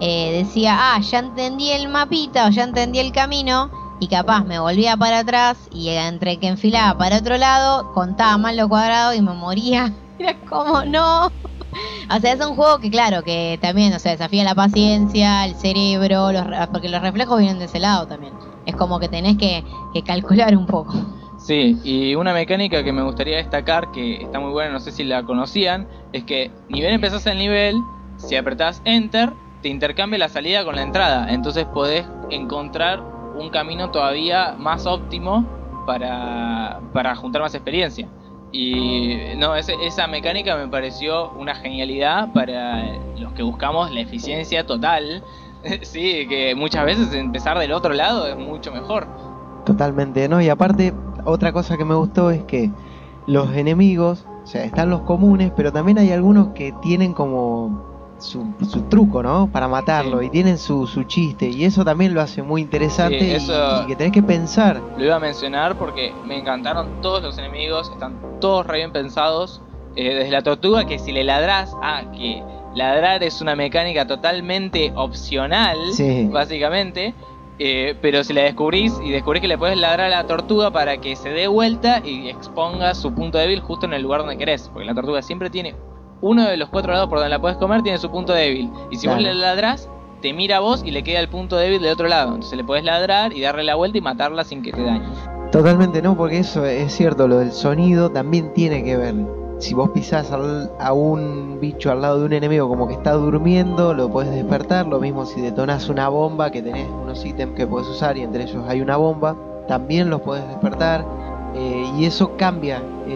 eh, 0.00 0.42
decía, 0.44 0.76
ah, 0.78 1.00
ya 1.00 1.20
entendí 1.20 1.70
el 1.70 1.88
mapita 1.88 2.46
o 2.46 2.50
ya 2.50 2.64
entendí 2.64 2.98
el 2.98 3.12
camino. 3.12 3.70
Y 4.04 4.08
capaz 4.08 4.44
me 4.44 4.58
volvía 4.58 4.98
para 4.98 5.20
atrás 5.20 5.56
y 5.72 5.88
entre 5.88 6.36
que 6.36 6.46
enfilaba 6.46 6.98
para 6.98 7.16
otro 7.16 7.38
lado, 7.38 7.90
contaba 7.94 8.36
mal 8.36 8.54
lo 8.54 8.68
cuadrado 8.68 9.14
y 9.14 9.22
me 9.22 9.32
moría. 9.32 9.94
Era 10.18 10.38
como, 10.40 10.84
no. 10.84 11.28
O 11.28 12.20
sea, 12.20 12.34
es 12.34 12.46
un 12.46 12.54
juego 12.54 12.80
que, 12.80 12.90
claro, 12.90 13.22
que 13.22 13.58
también, 13.62 13.94
o 13.94 13.98
sea, 13.98 14.12
desafía 14.12 14.44
la 14.44 14.54
paciencia, 14.54 15.46
el 15.46 15.54
cerebro, 15.54 16.28
porque 16.70 16.90
los 16.90 17.00
reflejos 17.00 17.38
vienen 17.38 17.58
de 17.58 17.64
ese 17.64 17.80
lado 17.80 18.06
también. 18.06 18.34
Es 18.66 18.76
como 18.76 19.00
que 19.00 19.08
tenés 19.08 19.38
que, 19.38 19.64
calcular 20.04 20.54
un 20.54 20.66
poco. 20.66 20.92
Sí, 21.38 21.78
y 21.82 22.14
una 22.14 22.34
mecánica 22.34 22.84
que 22.84 22.92
me 22.92 23.02
gustaría 23.02 23.38
destacar, 23.38 23.90
que 23.90 24.16
está 24.16 24.38
muy 24.38 24.50
buena, 24.50 24.70
no 24.70 24.80
sé 24.80 24.92
si 24.92 25.04
la 25.04 25.22
conocían, 25.22 25.88
es 26.12 26.24
que 26.24 26.50
ni 26.68 26.80
bien 26.80 26.92
empezás 26.92 27.24
el 27.24 27.38
nivel, 27.38 27.80
si 28.18 28.36
apretás 28.36 28.82
Enter, 28.84 29.32
te 29.62 29.70
intercambia 29.70 30.18
la 30.18 30.28
salida 30.28 30.62
con 30.62 30.76
la 30.76 30.82
entrada. 30.82 31.32
Entonces 31.32 31.64
podés 31.64 32.04
encontrar 32.28 33.13
un 33.36 33.50
camino 33.50 33.90
todavía 33.90 34.54
más 34.58 34.86
óptimo 34.86 35.44
para, 35.86 36.80
para 36.92 37.14
juntar 37.16 37.42
más 37.42 37.54
experiencia. 37.54 38.08
Y 38.52 39.16
no, 39.36 39.56
esa 39.56 40.06
mecánica 40.06 40.56
me 40.56 40.68
pareció 40.68 41.30
una 41.32 41.56
genialidad 41.56 42.32
para 42.32 42.84
los 43.18 43.32
que 43.32 43.42
buscamos 43.42 43.90
la 43.92 44.00
eficiencia 44.00 44.64
total. 44.64 45.24
sí, 45.82 46.26
que 46.28 46.54
muchas 46.54 46.84
veces 46.84 47.12
empezar 47.14 47.58
del 47.58 47.72
otro 47.72 47.92
lado 47.92 48.26
es 48.28 48.36
mucho 48.36 48.70
mejor. 48.72 49.08
Totalmente, 49.64 50.28
¿no? 50.28 50.40
Y 50.40 50.48
aparte, 50.50 50.94
otra 51.24 51.52
cosa 51.52 51.76
que 51.76 51.84
me 51.84 51.94
gustó 51.94 52.30
es 52.30 52.44
que 52.44 52.70
los 53.26 53.52
enemigos, 53.56 54.24
o 54.44 54.46
sea, 54.46 54.64
están 54.64 54.90
los 54.90 55.00
comunes, 55.00 55.50
pero 55.56 55.72
también 55.72 55.98
hay 55.98 56.12
algunos 56.12 56.48
que 56.48 56.72
tienen 56.82 57.12
como 57.12 57.93
su, 58.24 58.46
su 58.68 58.82
truco, 58.88 59.22
¿no? 59.22 59.48
Para 59.52 59.68
matarlo 59.68 60.20
Sí. 60.20 60.26
y 60.26 60.30
tienen 60.30 60.58
su, 60.58 60.86
su 60.86 61.04
chiste 61.04 61.48
y 61.48 61.64
eso 61.64 61.84
también 61.84 62.14
lo 62.14 62.20
hace 62.20 62.42
muy 62.42 62.60
interesante 62.62 63.18
Sí, 63.20 63.26
y- 63.26 63.30
eso- 63.32 63.82
y, 63.84 63.86
que 63.86 63.96
tenés 63.96 64.12
que 64.12 64.22
pensar. 64.22 64.80
Lo 64.96 65.04
iba 65.04 65.16
a 65.16 65.20
mencionar 65.20 65.76
porque 65.76 66.12
me 66.26 66.38
encantaron 66.38 67.00
todos 67.02 67.22
los 67.22 67.38
enemigos, 67.38 67.90
están 67.92 68.18
todos 68.40 68.66
re 68.66 68.78
bien 68.78 68.92
pensados. 68.92 69.60
Eh, 69.96 70.12
desde 70.14 70.30
la 70.32 70.42
tortuga, 70.42 70.86
que 70.86 70.98
si 70.98 71.12
le 71.12 71.22
ladrás, 71.22 71.72
ah, 71.80 72.02
que 72.16 72.42
ladrar 72.74 73.22
es 73.22 73.40
una 73.40 73.54
mecánica 73.54 74.06
totalmente 74.08 74.92
opcional, 74.96 75.76
Sí. 75.92 76.28
básicamente. 76.32 77.14
eh, 77.60 77.94
pero 78.02 78.24
si 78.24 78.32
la 78.32 78.42
descubrís 78.42 78.92
y 79.04 79.12
descubrís 79.12 79.40
que 79.40 79.46
le 79.46 79.56
puedes 79.56 79.78
ladrar 79.78 80.06
a 80.12 80.22
la 80.22 80.26
tortuga 80.26 80.72
para 80.72 80.96
que 80.96 81.14
se 81.14 81.28
dé 81.28 81.46
vuelta 81.46 82.00
y 82.04 82.28
exponga 82.28 82.94
su 82.96 83.14
punto 83.14 83.38
débil 83.38 83.60
justo 83.60 83.86
en 83.86 83.92
el 83.92 84.02
lugar 84.02 84.22
donde 84.22 84.36
querés. 84.36 84.68
Porque 84.72 84.84
la 84.84 84.92
tortuga 84.92 85.22
siempre 85.22 85.50
tiene 85.50 85.76
uno 86.24 86.48
de 86.48 86.56
los 86.56 86.70
cuatro 86.70 86.92
lados 86.92 87.08
por 87.08 87.18
donde 87.18 87.28
la 87.30 87.38
puedes 87.38 87.58
comer, 87.58 87.82
tiene 87.82 87.98
su 87.98 88.10
punto 88.10 88.32
débil. 88.32 88.70
Y 88.90 88.96
si 88.96 89.06
vos 89.06 89.20
le 89.20 89.34
ladrás, 89.34 89.88
te 90.22 90.32
mira 90.32 90.56
a 90.56 90.60
vos 90.60 90.82
y 90.84 90.90
le 90.90 91.02
queda 91.02 91.20
el 91.20 91.28
punto 91.28 91.56
débil 91.56 91.82
del 91.82 91.92
otro 91.92 92.08
lado. 92.08 92.34
Entonces 92.34 92.56
le 92.56 92.64
podés 92.64 92.82
ladrar 92.82 93.34
y 93.34 93.42
darle 93.42 93.62
la 93.62 93.74
vuelta 93.74 93.98
y 93.98 94.00
matarla 94.00 94.42
sin 94.42 94.62
que 94.62 94.72
te 94.72 94.82
dañe. 94.82 95.04
Totalmente 95.52 96.00
no, 96.00 96.16
porque 96.16 96.38
eso 96.38 96.64
es 96.64 96.92
cierto, 96.94 97.28
lo 97.28 97.38
del 97.38 97.52
sonido 97.52 98.10
también 98.10 98.52
tiene 98.54 98.82
que 98.82 98.96
ver. 98.96 99.14
Si 99.58 99.74
vos 99.74 99.90
pisás 99.90 100.32
al- 100.32 100.70
a 100.80 100.92
un 100.94 101.58
bicho 101.60 101.92
al 101.92 102.00
lado 102.00 102.20
de 102.20 102.24
un 102.26 102.32
enemigo 102.32 102.68
como 102.68 102.88
que 102.88 102.94
está 102.94 103.12
durmiendo, 103.12 103.92
lo 103.94 104.08
puedes 104.08 104.32
despertar. 104.34 104.86
Lo 104.86 104.98
mismo 105.00 105.26
si 105.26 105.40
detonás 105.42 105.88
una 105.90 106.08
bomba, 106.08 106.50
que 106.50 106.62
tenés 106.62 106.88
unos 106.88 107.24
ítems 107.24 107.54
que 107.54 107.66
puedes 107.66 107.86
usar 107.88 108.16
y 108.16 108.22
entre 108.22 108.44
ellos 108.44 108.64
hay 108.66 108.80
una 108.80 108.96
bomba, 108.96 109.36
también 109.68 110.08
los 110.10 110.22
puedes 110.22 110.46
despertar. 110.48 111.04
eh, 111.54 111.84
y 111.98 112.04
eso 112.06 112.36
cambia 112.36 112.78
el, 113.06 113.12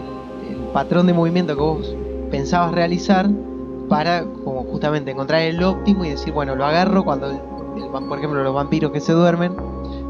el 0.49 0.57
patrón 0.71 1.07
de 1.07 1.13
movimiento 1.13 1.55
que 1.55 1.61
vos 1.61 1.93
pensabas 2.29 2.71
realizar 2.73 3.27
para 3.89 4.23
como 4.23 4.63
justamente 4.63 5.11
encontrar 5.11 5.41
el 5.41 5.61
óptimo 5.63 6.05
y 6.05 6.09
decir, 6.09 6.31
bueno, 6.33 6.55
lo 6.55 6.65
agarro 6.65 7.03
cuando, 7.03 7.27
el- 7.31 7.81
el 7.83 7.89
por 7.89 8.17
ejemplo, 8.17 8.43
los 8.43 8.53
vampiros 8.53 8.91
que 8.91 8.99
se 8.99 9.13
duermen, 9.13 9.55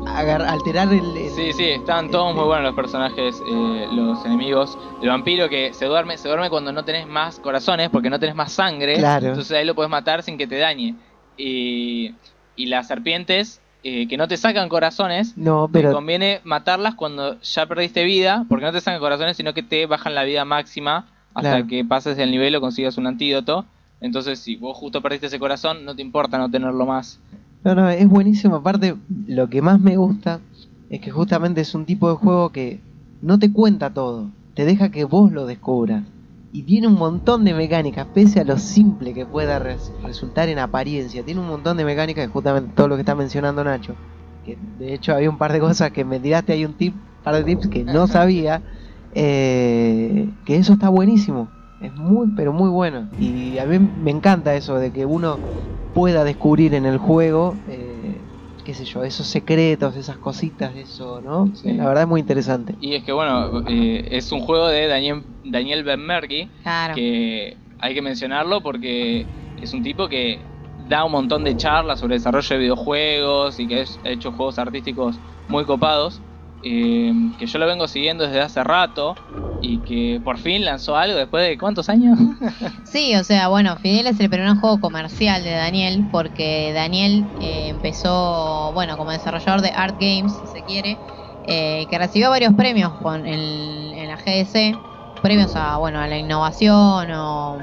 agar- 0.08 0.42
alterar 0.42 0.92
el, 0.94 1.16
el- 1.16 1.30
Sí, 1.30 1.54
sí, 1.54 1.64
están 1.70 2.10
todos 2.12 2.36
muy 2.36 2.44
buenos 2.44 2.66
los 2.66 2.76
personajes, 2.76 3.42
eh, 3.48 3.88
los 3.92 4.26
enemigos. 4.26 4.78
El 5.02 5.10
vampiro 5.10 5.48
que 5.48 5.74
se 5.74 5.86
duerme, 5.86 6.18
se 6.18 6.28
duerme 6.28 6.50
cuando 6.50 6.72
no 6.74 6.84
tenés 6.84 7.08
más 7.08 7.40
corazones, 7.40 7.90
porque 7.90 8.10
no 8.10 8.20
tenés 8.20 8.36
más 8.36 8.52
sangre. 8.52 8.98
Claro. 8.98 9.28
Entonces 9.28 9.56
ahí 9.58 9.66
lo 9.66 9.76
podés 9.76 9.90
matar 9.92 10.24
sin 10.24 10.38
que 10.38 10.48
te 10.48 10.58
dañe. 10.58 10.96
Y, 11.38 12.16
y 12.56 12.66
las 12.66 12.88
serpientes 12.88 13.62
eh, 13.84 14.10
que 14.10 14.18
no 14.18 14.28
te 14.28 14.36
sacan 14.36 14.68
corazones, 14.68 15.38
No, 15.38 15.68
te 15.68 15.74
pero 15.80 15.94
conviene 15.94 16.42
matarlas 16.44 16.96
cuando 16.96 17.40
ya 17.40 17.66
perdiste 17.66 18.04
vida, 18.04 18.46
porque 18.50 18.66
no 18.66 18.74
te 18.74 18.82
sacan 18.82 19.00
corazones, 19.00 19.38
sino 19.38 19.54
que 19.54 19.64
te 19.64 19.86
bajan 19.86 20.16
la 20.16 20.24
vida 20.26 20.44
máxima 20.44 21.06
hasta 21.34 21.42
Claro. 21.42 21.68
que 21.68 21.86
pases 21.86 22.18
el 22.18 22.32
nivel 22.32 22.56
o 22.56 22.62
consigas 22.62 22.98
un 22.98 23.08
antídoto. 23.08 23.66
Entonces, 24.02 24.40
si 24.40 24.56
vos 24.56 24.78
justo 24.78 25.02
perdiste 25.02 25.28
ese 25.28 25.40
corazón, 25.40 25.84
no 25.86 25.96
te 25.96 26.02
importa 26.02 26.38
no 26.38 26.50
tenerlo 26.50 26.86
más. 26.86 27.20
No, 27.64 27.76
no, 27.76 27.90
es 27.90 28.08
buenísimo. 28.08 28.56
Aparte, 28.56 28.96
lo 29.28 29.50
que 29.50 29.62
más 29.62 29.80
me 29.80 29.98
gusta 29.98 30.40
es 30.90 31.02
que 31.02 31.12
justamente 31.12 31.62
es 31.62 31.76
un 31.76 31.86
tipo 31.86 32.10
de 32.10 32.16
juego 32.16 32.50
que 32.52 32.80
no 33.22 33.38
te 33.38 33.52
cuenta 33.52 33.90
todo, 33.90 34.30
te 34.56 34.64
deja 34.66 34.90
que 34.90 35.04
vos 35.04 35.32
lo 35.32 35.46
descubras. 35.46 36.04
Y 36.52 36.64
tiene 36.64 36.88
un 36.88 36.96
montón 36.96 37.46
de 37.46 37.54
mecánicas, 37.54 38.08
pese 38.14 38.40
a 38.40 38.44
lo 38.44 38.58
simple 38.58 39.14
que 39.14 39.26
pueda 39.26 39.60
res- 39.60 39.92
resultar 40.02 40.50
en 40.50 40.58
apariencia. 40.58 41.24
Tiene 41.24 41.42
un 41.42 41.48
montón 41.48 41.78
de 41.78 41.86
mecánicas, 41.86 42.28
justamente 42.30 42.72
todo 42.76 42.88
lo 42.88 42.96
que 42.96 43.02
está 43.02 43.14
mencionando 43.14 43.64
Nacho. 43.64 43.96
Que 44.44 44.58
de 44.60 44.94
hecho 44.96 45.14
había 45.14 45.30
un 45.30 45.38
par 45.38 45.52
de 45.54 45.60
cosas 45.60 45.92
que 45.92 46.04
me 46.06 46.20
tiraste 46.20 46.54
ahí 46.54 46.66
un 46.66 46.74
tip, 46.74 46.96
par 47.24 47.36
de 47.36 47.44
tips 47.44 47.68
que 47.68 47.84
no 47.84 48.08
sabía. 48.08 48.64
Eh, 49.12 50.34
que 50.46 50.56
eso 50.58 50.74
está 50.74 50.90
buenísimo. 50.90 51.52
Es 51.80 51.94
muy, 51.94 52.28
pero 52.36 52.52
muy 52.54 52.70
bueno. 52.70 53.10
Y 53.18 53.58
a 53.58 53.66
mí 53.66 53.80
me 53.80 54.12
encanta 54.12 54.56
eso 54.56 54.76
de 54.76 54.92
que 54.92 55.06
uno 55.06 55.42
pueda 55.94 56.24
descubrir 56.24 56.74
en 56.74 56.86
el 56.86 56.98
juego, 56.98 57.58
eh, 57.68 58.26
qué 58.64 58.74
sé 58.74 58.86
yo, 58.86 59.04
esos 59.04 59.28
secretos, 59.28 59.96
esas 59.96 60.18
cositas, 60.18 60.76
eso, 60.76 61.22
¿no? 61.22 61.48
Sí. 61.56 61.74
La 61.74 61.88
verdad 61.88 62.04
es 62.04 62.10
muy 62.10 62.20
interesante. 62.22 62.76
Y 62.80 62.96
es 62.96 63.04
que, 63.04 63.12
bueno, 63.14 63.64
eh, 63.68 64.08
es 64.12 64.32
un 64.32 64.42
juego 64.42 64.68
de 64.68 64.88
Daniel, 64.88 65.24
Daniel 65.44 65.84
Benmergui, 65.84 66.50
Claro. 66.64 66.96
que 66.96 67.58
hay 67.80 67.94
que 67.94 68.02
mencionarlo 68.02 68.62
porque 68.62 69.28
es 69.56 69.74
un 69.74 69.82
tipo 69.82 70.08
que 70.10 70.48
da 70.78 71.04
un 71.06 71.12
montón 71.12 71.44
de 71.44 71.56
charlas 71.58 72.00
sobre 72.00 72.16
desarrollo 72.16 72.56
de 72.56 72.60
videojuegos 72.60 73.60
y 73.60 73.68
que 73.68 73.82
es- 73.82 74.00
ha 74.06 74.10
hecho 74.10 74.32
juegos 74.32 74.60
artísticos 74.60 75.20
muy 75.48 75.66
copados. 75.66 76.22
Eh, 76.62 77.14
que 77.38 77.46
yo 77.48 77.60
lo 77.60 77.66
vengo 77.68 77.88
siguiendo 77.88 78.26
desde 78.26 78.42
hace 78.42 78.64
rato 78.64 79.16
y 79.62 79.82
que 79.84 80.22
por 80.24 80.38
fin 80.38 80.64
lanzó 80.64 80.96
algo 80.96 81.18
después 81.18 81.48
de 81.48 81.58
cuántos 81.58 81.90
años. 81.90 82.18
Sí, 82.86 83.14
o 83.16 83.24
sea, 83.24 83.50
bueno, 83.50 83.78
Fidel 83.78 84.08
es 84.08 84.20
el 84.20 84.30
primer 84.32 84.56
juego 84.56 84.80
comercial 84.80 85.44
de 85.44 85.52
Daniel, 85.52 86.08
porque 86.12 86.72
Daniel 86.74 87.28
eh, 87.40 87.68
empezó, 87.68 88.72
bueno, 88.74 88.98
como 88.98 89.12
desarrollador 89.12 89.62
de 89.62 89.72
Art 89.76 89.96
Games, 90.00 90.40
si 90.40 90.48
se 90.48 90.64
quiere, 90.64 91.00
eh, 91.44 91.86
que 91.88 91.98
recibió 92.00 92.32
varios 92.32 92.54
premios 92.56 92.94
con 93.00 93.28
el- 93.28 93.94
en 93.96 94.08
la 94.08 94.18
GDC, 94.18 94.80
premios 95.22 95.56
a, 95.56 95.78
bueno, 95.78 96.00
a 96.00 96.08
la 96.08 96.18
innovación 96.18 97.12
o, 97.12 97.60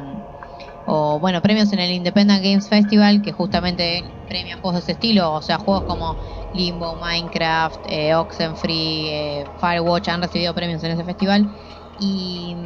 o, 0.87 1.21
bueno, 1.21 1.43
premios 1.43 1.73
en 1.73 1.81
el 1.81 1.93
Independent 1.93 2.43
Games 2.43 2.69
Festival, 2.69 3.23
que 3.23 3.33
justamente 3.33 4.15
premia 4.27 4.57
juegos 4.57 4.75
de 4.77 4.81
ese 4.81 4.93
estilo, 4.93 5.33
o 5.35 5.43
sea, 5.43 5.59
juegos 5.59 5.85
como 5.85 6.19
Limbo, 6.53 6.97
Minecraft, 6.97 7.81
eh, 7.87 8.15
Oxenfree, 8.15 9.43
eh, 9.43 9.51
Firewatch 9.57 10.09
han 10.09 10.23
recibido 10.23 10.55
premios 10.55 10.83
en 10.85 10.93
ese 10.93 11.05
festival. 11.05 11.49
Y, 11.97 12.57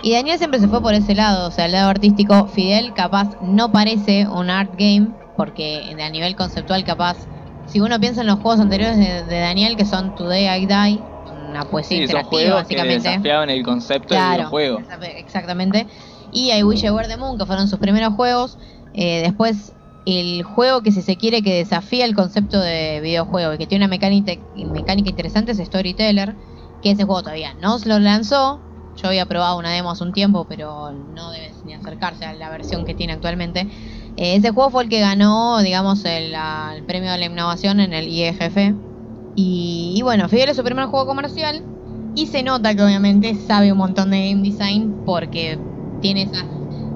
y 0.00 0.12
Daniel 0.12 0.38
siempre 0.38 0.60
se 0.60 0.68
fue 0.68 0.82
por 0.82 0.94
ese 0.94 1.14
lado, 1.14 1.48
o 1.48 1.50
sea, 1.50 1.66
el 1.66 1.72
lado 1.72 1.90
artístico. 1.90 2.46
Fidel 2.48 2.94
capaz 2.94 3.28
no 3.40 3.72
parece 3.72 4.28
un 4.28 4.50
art 4.50 4.72
game, 4.74 5.14
porque 5.34 5.94
a 6.00 6.10
nivel 6.10 6.36
conceptual 6.36 6.84
capaz, 6.84 7.28
si 7.64 7.80
uno 7.80 7.98
piensa 8.00 8.20
en 8.22 8.26
los 8.28 8.38
juegos 8.40 8.60
anteriores 8.60 8.96
de, 8.98 9.24
de 9.24 9.38
Daniel, 9.40 9.76
que 9.76 9.84
son 9.84 10.14
Today 10.14 10.62
I 10.62 10.66
Die, 10.66 11.08
una 11.24 11.64
poesía 11.64 11.98
Sí, 11.98 12.06
son 12.08 12.22
interactiva 12.22 12.28
juegos 12.28 12.60
que 12.68 12.76
básicamente. 12.76 13.08
desafiaban 13.08 13.50
el 13.50 13.62
concepto 13.64 14.14
del 14.14 14.22
Claro, 14.22 14.42
videojuego. 14.42 14.78
exa- 14.80 15.02
exactamente. 15.16 15.86
Y 16.36 16.52
I 16.52 16.62
Wish 16.64 16.84
I 16.84 16.90
Were 16.90 17.08
the 17.08 17.16
Moon, 17.16 17.38
que 17.38 17.46
fueron 17.46 17.66
sus 17.66 17.78
primeros 17.78 18.12
juegos. 18.12 18.58
Eh, 18.92 19.22
después, 19.22 19.72
el 20.04 20.42
juego 20.42 20.82
que 20.82 20.92
si 20.92 21.00
se 21.00 21.16
quiere 21.16 21.40
que 21.40 21.54
desafía 21.54 22.04
el 22.04 22.14
concepto 22.14 22.60
de 22.60 23.00
videojuego 23.00 23.54
y 23.54 23.58
que 23.58 23.66
tiene 23.66 23.86
una 23.86 23.90
mecánica, 23.90 24.34
mecánica 24.54 25.08
interesante 25.08 25.52
es 25.52 25.58
Storyteller, 25.58 26.36
que 26.82 26.90
ese 26.90 27.04
juego 27.04 27.22
todavía 27.22 27.54
no 27.54 27.78
se 27.78 27.88
lo 27.88 27.98
lanzó. 27.98 28.60
Yo 28.96 29.08
había 29.08 29.24
probado 29.24 29.58
una 29.58 29.70
demo 29.70 29.90
hace 29.90 30.04
un 30.04 30.12
tiempo, 30.12 30.44
pero 30.46 30.92
no 30.92 31.30
debes 31.30 31.64
ni 31.64 31.72
acercarse 31.72 32.26
a 32.26 32.34
la 32.34 32.50
versión 32.50 32.84
que 32.84 32.92
tiene 32.92 33.14
actualmente. 33.14 33.60
Eh, 34.18 34.36
ese 34.36 34.50
juego 34.50 34.68
fue 34.68 34.82
el 34.82 34.90
que 34.90 35.00
ganó, 35.00 35.62
digamos, 35.62 36.04
el 36.04 36.34
premio 36.86 37.12
de 37.12 37.18
la 37.18 37.24
innovación 37.24 37.80
en 37.80 37.94
el 37.94 38.08
IEGF. 38.08 38.74
Y, 39.36 39.94
y 39.96 40.02
bueno, 40.02 40.28
Fidel 40.28 40.50
es 40.50 40.56
su 40.56 40.64
primer 40.64 40.84
juego 40.84 41.06
comercial. 41.06 41.64
Y 42.14 42.26
se 42.26 42.42
nota 42.42 42.74
que 42.74 42.82
obviamente 42.82 43.34
sabe 43.34 43.72
un 43.72 43.78
montón 43.78 44.10
de 44.10 44.30
game 44.30 44.42
design 44.42 45.02
porque 45.06 45.58
tiene 46.06 46.22
esas, 46.22 46.42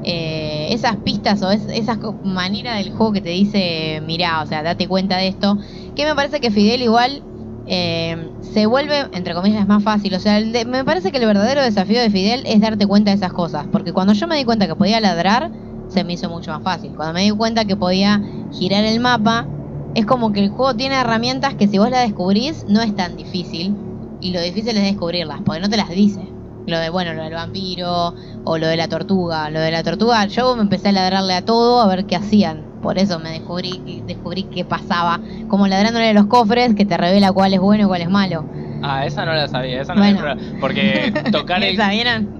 eh, 0.02 0.68
esas 0.72 1.02
pistas 1.02 1.42
o 1.42 1.50
es, 1.50 1.68
esa 1.68 1.98
co- 1.98 2.18
manera 2.22 2.76
del 2.76 2.92
juego 2.92 3.12
que 3.12 3.20
te 3.22 3.30
dice, 3.30 4.00
mirá, 4.02 4.42
o 4.42 4.46
sea, 4.46 4.62
date 4.62 4.88
cuenta 4.88 5.16
de 5.18 5.28
esto. 5.28 5.56
Que 5.94 6.04
me 6.06 6.14
parece 6.14 6.40
que 6.40 6.50
Fidel 6.50 6.82
igual 6.82 7.26
eh, 7.64 8.32
se 8.40 8.66
vuelve, 8.66 9.08
entre 9.12 9.34
comillas, 9.34 9.66
más 9.66 9.82
fácil. 9.84 10.14
O 10.14 10.20
sea, 10.20 10.38
el 10.38 10.52
de- 10.52 10.64
me 10.64 10.84
parece 10.84 11.10
que 11.12 11.18
el 11.18 11.26
verdadero 11.26 11.62
desafío 11.62 12.00
de 12.00 12.10
Fidel 12.10 12.42
es 12.46 12.60
darte 12.60 12.86
cuenta 12.86 13.10
de 13.10 13.16
esas 13.16 13.32
cosas. 13.32 13.68
Porque 13.70 13.92
cuando 13.92 14.12
yo 14.14 14.26
me 14.26 14.36
di 14.36 14.44
cuenta 14.44 14.66
que 14.66 14.76
podía 14.76 15.00
ladrar, 15.00 15.50
se 15.86 16.04
me 16.04 16.14
hizo 16.14 16.28
mucho 16.30 16.52
más 16.52 16.62
fácil. 16.62 16.94
Cuando 16.96 17.14
me 17.14 17.22
di 17.22 17.30
cuenta 17.30 17.64
que 17.64 17.76
podía 17.76 18.22
girar 18.48 18.84
el 18.84 19.00
mapa, 19.00 19.50
es 19.94 20.06
como 20.06 20.32
que 20.32 20.40
el 20.40 20.48
juego 20.50 20.76
tiene 20.76 20.96
herramientas 20.96 21.54
que 21.56 21.68
si 21.68 21.78
vos 21.78 21.90
las 21.90 22.02
descubrís 22.06 22.64
no 22.66 22.80
es 22.82 22.94
tan 22.94 23.16
difícil. 23.16 23.78
Y 24.18 24.32
lo 24.32 24.40
difícil 24.40 24.76
es 24.76 24.84
descubrirlas, 24.84 25.40
porque 25.44 25.60
no 25.60 25.68
te 25.70 25.76
las 25.76 25.88
dice. 25.90 26.34
Lo 26.66 26.78
de, 26.78 26.90
bueno, 26.90 27.14
lo 27.14 27.22
del 27.24 27.34
vampiro 27.34 28.14
o 28.44 28.58
lo 28.58 28.66
de 28.66 28.76
la 28.76 28.88
tortuga. 28.88 29.50
Lo 29.50 29.60
de 29.60 29.70
la 29.70 29.82
tortuga, 29.82 30.26
yo 30.26 30.54
me 30.56 30.62
empecé 30.62 30.90
a 30.90 30.92
ladrarle 30.92 31.34
a 31.34 31.42
todo 31.44 31.80
a 31.80 31.86
ver 31.88 32.06
qué 32.06 32.16
hacían. 32.16 32.64
Por 32.80 32.98
eso 32.98 33.18
me 33.18 33.30
descubrí, 33.30 34.02
descubrí 34.06 34.44
qué 34.44 34.64
pasaba. 34.64 35.20
Como 35.48 35.66
ladrándole 35.66 36.10
a 36.10 36.12
los 36.12 36.26
cofres 36.26 36.74
que 36.74 36.84
te 36.84 36.96
revela 36.96 37.32
cuál 37.32 37.54
es 37.54 37.60
bueno 37.60 37.84
y 37.84 37.86
cuál 37.86 38.02
es 38.02 38.10
malo. 38.10 38.44
Ah, 38.82 39.04
esa 39.04 39.24
no 39.24 39.34
la 39.34 39.48
sabía, 39.48 39.82
esa 39.82 39.94
no 39.94 40.00
Bueno. 40.00 40.24
la 40.24 40.36
sabía. 40.36 40.60
Porque 40.60 41.12
tocar 41.32 41.62
el, 41.62 41.76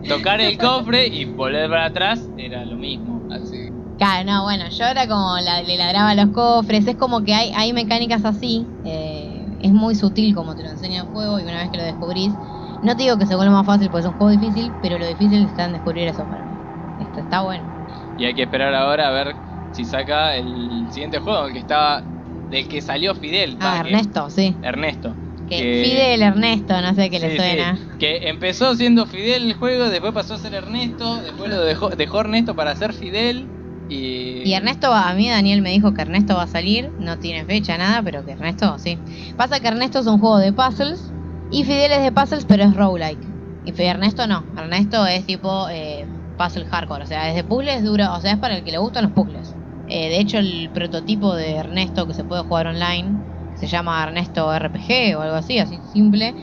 tocar 0.09 0.41
el 0.41 0.57
cofre 0.57 1.07
y 1.07 1.25
volver 1.25 1.69
para 1.69 1.87
atrás 1.87 2.21
era 2.37 2.65
lo 2.65 2.77
mismo. 2.77 3.21
Así. 3.31 3.69
Claro, 3.99 4.31
no, 4.31 4.45
bueno, 4.45 4.65
yo 4.71 4.85
era 4.87 5.07
como 5.07 5.37
la, 5.41 5.61
le 5.63 5.77
ladraba 5.77 6.11
a 6.11 6.15
los 6.15 6.31
cofres, 6.31 6.87
es 6.87 6.97
como 6.97 7.23
que 7.23 7.35
hay, 7.35 7.53
hay 7.55 7.75
mecánicas 7.75 8.25
así, 8.25 8.65
eh, 8.83 9.45
es 9.61 9.73
muy 9.73 9.95
sutil 9.95 10.35
como 10.35 10.55
te 10.55 10.63
lo 10.63 10.71
enseña 10.71 11.03
el 11.03 11.09
juego 11.09 11.39
y 11.39 11.43
una 11.43 11.59
vez 11.59 11.71
que 11.71 11.77
lo 11.77 11.85
descubrís, 11.85 12.33
no 12.81 12.97
te 12.97 13.03
digo 13.05 13.19
que 13.19 13.27
se 13.27 13.35
vuelva 13.37 13.55
más 13.55 13.67
fácil 13.67 13.91
porque 13.91 14.01
es 14.03 14.07
un 14.07 14.15
juego 14.15 14.31
difícil, 14.33 14.77
pero 14.81 14.99
lo 14.99 15.07
difícil 15.07 15.45
está 15.45 15.65
en 15.67 15.73
descubrir 15.75 16.09
eso 16.09 16.27
para 16.29 16.47
mí. 16.47 16.63
Esto 16.97 17.21
está 17.21 17.43
bueno. 17.43 17.75
Y 18.17 18.25
hay 18.25 18.35
que 18.35 18.43
esperar 18.43 18.75
ahora 18.75 19.09
a 19.09 19.11
ver 19.11 19.43
si 19.71 19.85
saca 19.85 20.37
el 20.37 20.89
siguiente 20.93 21.19
juego, 21.21 21.47
el 21.47 21.53
que 21.53 21.59
estaba. 21.59 22.11
del 22.49 22.69
que 22.69 22.83
salió 22.83 23.15
Fidel. 23.15 23.59
Ah, 23.59 23.79
va, 23.79 23.81
que- 23.81 23.81
Ernesto, 23.81 24.29
sí. 24.31 24.61
Ernesto. 24.61 25.21
Que 25.47 25.65
Fidel 25.65 26.23
Ernesto, 26.23 26.81
no 26.81 26.95
sé 26.95 27.11
qué 27.11 27.19
le 27.21 27.31
suena. 27.33 27.77
sí, 27.77 27.91
Que 27.99 28.29
empezó 28.29 28.75
siendo 28.77 29.07
Fidel 29.07 29.45
el 29.47 29.55
juego, 29.55 29.91
después 29.91 30.13
pasó 30.13 30.35
a 30.35 30.39
ser 30.39 30.55
Ernesto, 30.55 31.23
después 31.23 31.51
lo 31.51 31.61
dejó, 31.63 31.91
dejó 31.91 32.21
Ernesto 32.21 32.55
para 32.57 32.75
ser 32.77 32.95
Fidel 32.95 33.53
y... 33.89 33.95
Y 34.43 34.55
Ernesto, 34.55 34.91
va- 34.91 35.09
a 35.11 35.15
mí 35.15 35.29
Daniel 35.29 35.61
me 35.63 35.71
dijo 35.71 35.93
que 35.93 36.03
Ernesto 36.03 36.35
va 36.37 36.45
a 36.45 36.47
salir, 36.47 36.95
no 36.97 37.19
tiene 37.19 37.45
fecha, 37.45 37.77
nada, 37.77 38.03
pero 38.03 38.25
que 38.25 38.33
Ernesto 38.33 38.79
sí. 38.79 39.05
Pasa 39.37 39.61
que 39.61 39.69
Ernesto 39.69 39.99
es 40.01 40.07
un 40.07 40.19
juego 40.19 40.39
de 40.39 40.53
puzzles 40.53 41.15
y 41.51 41.65
Fidel 41.65 41.93
es 41.93 42.03
de 42.03 42.13
puzzles, 42.13 42.45
pero 42.45 42.65
es 42.65 42.75
roguelike. 42.75 43.27
Y 43.65 43.83
Ernesto 43.83 44.27
no, 44.27 44.47
Ernesto 44.57 45.07
es 45.07 45.27
tipo 45.27 45.69
eh, 45.69 46.07
puzzle 46.37 46.65
hardcore, 46.65 47.05
o 47.05 47.07
sea, 47.07 47.29
es 47.29 47.37
de 47.37 47.45
puzzles 47.45 47.85
duro, 47.85 48.15
o 48.15 48.21
sea, 48.21 48.33
es 48.33 48.39
para 48.39 48.57
el 48.57 48.65
que 48.65 48.73
le 48.73 48.79
gustan 48.79 49.05
los 49.05 49.13
puzzles. 49.13 49.55
Eh, 49.87 50.09
de 50.09 50.21
hecho, 50.21 50.39
el 50.39 50.71
prototipo 50.73 51.35
de 51.35 51.57
Ernesto 51.57 52.07
que 52.07 52.15
se 52.15 52.25
puede 52.25 52.43
jugar 52.43 52.69
online, 52.69 53.19
que 53.51 53.59
se 53.59 53.67
llama 53.67 54.03
Ernesto 54.03 54.53
RPG 54.53 55.17
o 55.17 55.21
algo 55.21 55.37
así, 55.37 55.59
así 55.59 55.79
simple, 55.79 56.35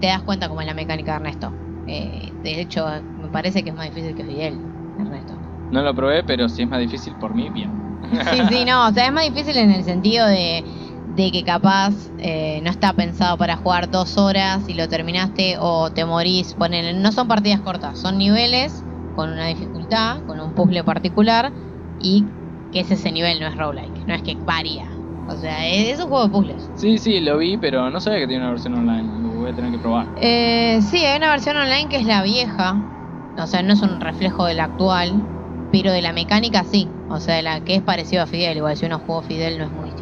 te 0.00 0.08
das 0.08 0.22
cuenta 0.22 0.48
cómo 0.48 0.60
es 0.60 0.66
la 0.66 0.74
mecánica 0.74 1.12
de 1.12 1.16
Ernesto. 1.16 1.54
Eh, 1.86 2.32
de 2.42 2.60
hecho, 2.60 2.86
me 3.16 3.28
parece 3.30 3.62
que 3.62 3.70
es 3.70 3.76
más 3.76 3.86
difícil 3.86 4.14
que 4.14 4.24
Fidel, 4.24 4.58
Ernesto. 4.98 5.38
No 5.70 5.82
lo 5.82 5.94
probé, 5.94 6.22
pero 6.24 6.48
si 6.48 6.62
es 6.62 6.68
más 6.68 6.80
difícil 6.80 7.14
por 7.14 7.34
mí, 7.34 7.48
bien. 7.50 8.00
Sí, 8.30 8.40
sí, 8.48 8.64
no, 8.64 8.88
o 8.88 8.92
sea, 8.92 9.06
es 9.06 9.12
más 9.12 9.24
difícil 9.24 9.56
en 9.56 9.70
el 9.70 9.84
sentido 9.84 10.26
de, 10.26 10.64
de 11.16 11.32
que 11.32 11.44
capaz 11.44 11.94
eh, 12.18 12.60
no 12.62 12.70
está 12.70 12.92
pensado 12.92 13.38
para 13.38 13.56
jugar 13.56 13.90
dos 13.90 14.18
horas 14.18 14.68
y 14.68 14.74
lo 14.74 14.86
terminaste 14.86 15.56
o 15.58 15.90
te 15.90 16.04
morís. 16.04 16.54
Ponen, 16.54 17.00
no 17.00 17.10
son 17.10 17.26
partidas 17.26 17.60
cortas, 17.62 17.98
son 17.98 18.18
niveles 18.18 18.84
con 19.14 19.30
una 19.30 19.46
dificultad, 19.46 20.22
con 20.26 20.40
un 20.40 20.54
puzzle 20.54 20.84
particular 20.84 21.52
y 21.98 22.26
que 22.70 22.80
es 22.80 22.90
ese 22.90 23.10
nivel, 23.12 23.40
no 23.40 23.46
es 23.46 23.56
roguelike, 23.56 24.06
no 24.06 24.14
es 24.14 24.22
que 24.22 24.36
varía. 24.44 24.90
O 25.28 25.36
sea, 25.36 25.66
es, 25.66 25.94
es 25.94 26.00
un 26.00 26.08
juego 26.08 26.24
de 26.24 26.30
puzzles. 26.30 26.70
Sí, 26.74 26.98
sí, 26.98 27.20
lo 27.20 27.38
vi, 27.38 27.56
pero 27.56 27.90
no 27.90 27.98
sabía 28.00 28.20
que 28.20 28.26
tenía 28.26 28.42
una 28.42 28.50
versión 28.50 28.74
online. 28.74 29.22
Lo 29.22 29.30
voy 29.30 29.50
a 29.50 29.54
tener 29.54 29.72
que 29.72 29.78
probar. 29.78 30.06
Eh, 30.20 30.80
sí, 30.82 30.98
hay 30.98 31.16
una 31.16 31.30
versión 31.30 31.56
online 31.56 31.88
que 31.88 31.96
es 31.96 32.04
la 32.04 32.22
vieja, 32.22 32.76
o 33.38 33.46
sea, 33.46 33.62
no 33.62 33.72
es 33.72 33.80
un 33.82 34.00
reflejo 34.00 34.44
de 34.44 34.54
la 34.54 34.64
actual, 34.64 35.14
pero 35.72 35.92
de 35.92 36.02
la 36.02 36.12
mecánica 36.12 36.64
sí, 36.64 36.88
o 37.08 37.20
sea, 37.20 37.36
de 37.36 37.42
la 37.42 37.60
que 37.60 37.76
es 37.76 37.82
parecido 37.82 38.22
a 38.22 38.26
Fidel, 38.26 38.56
igual 38.56 38.76
si 38.76 38.86
uno 38.86 38.98
jugó 38.98 39.22
Fidel 39.22 39.58
no 39.58 39.64
es 39.64 39.72
muy. 39.72 39.95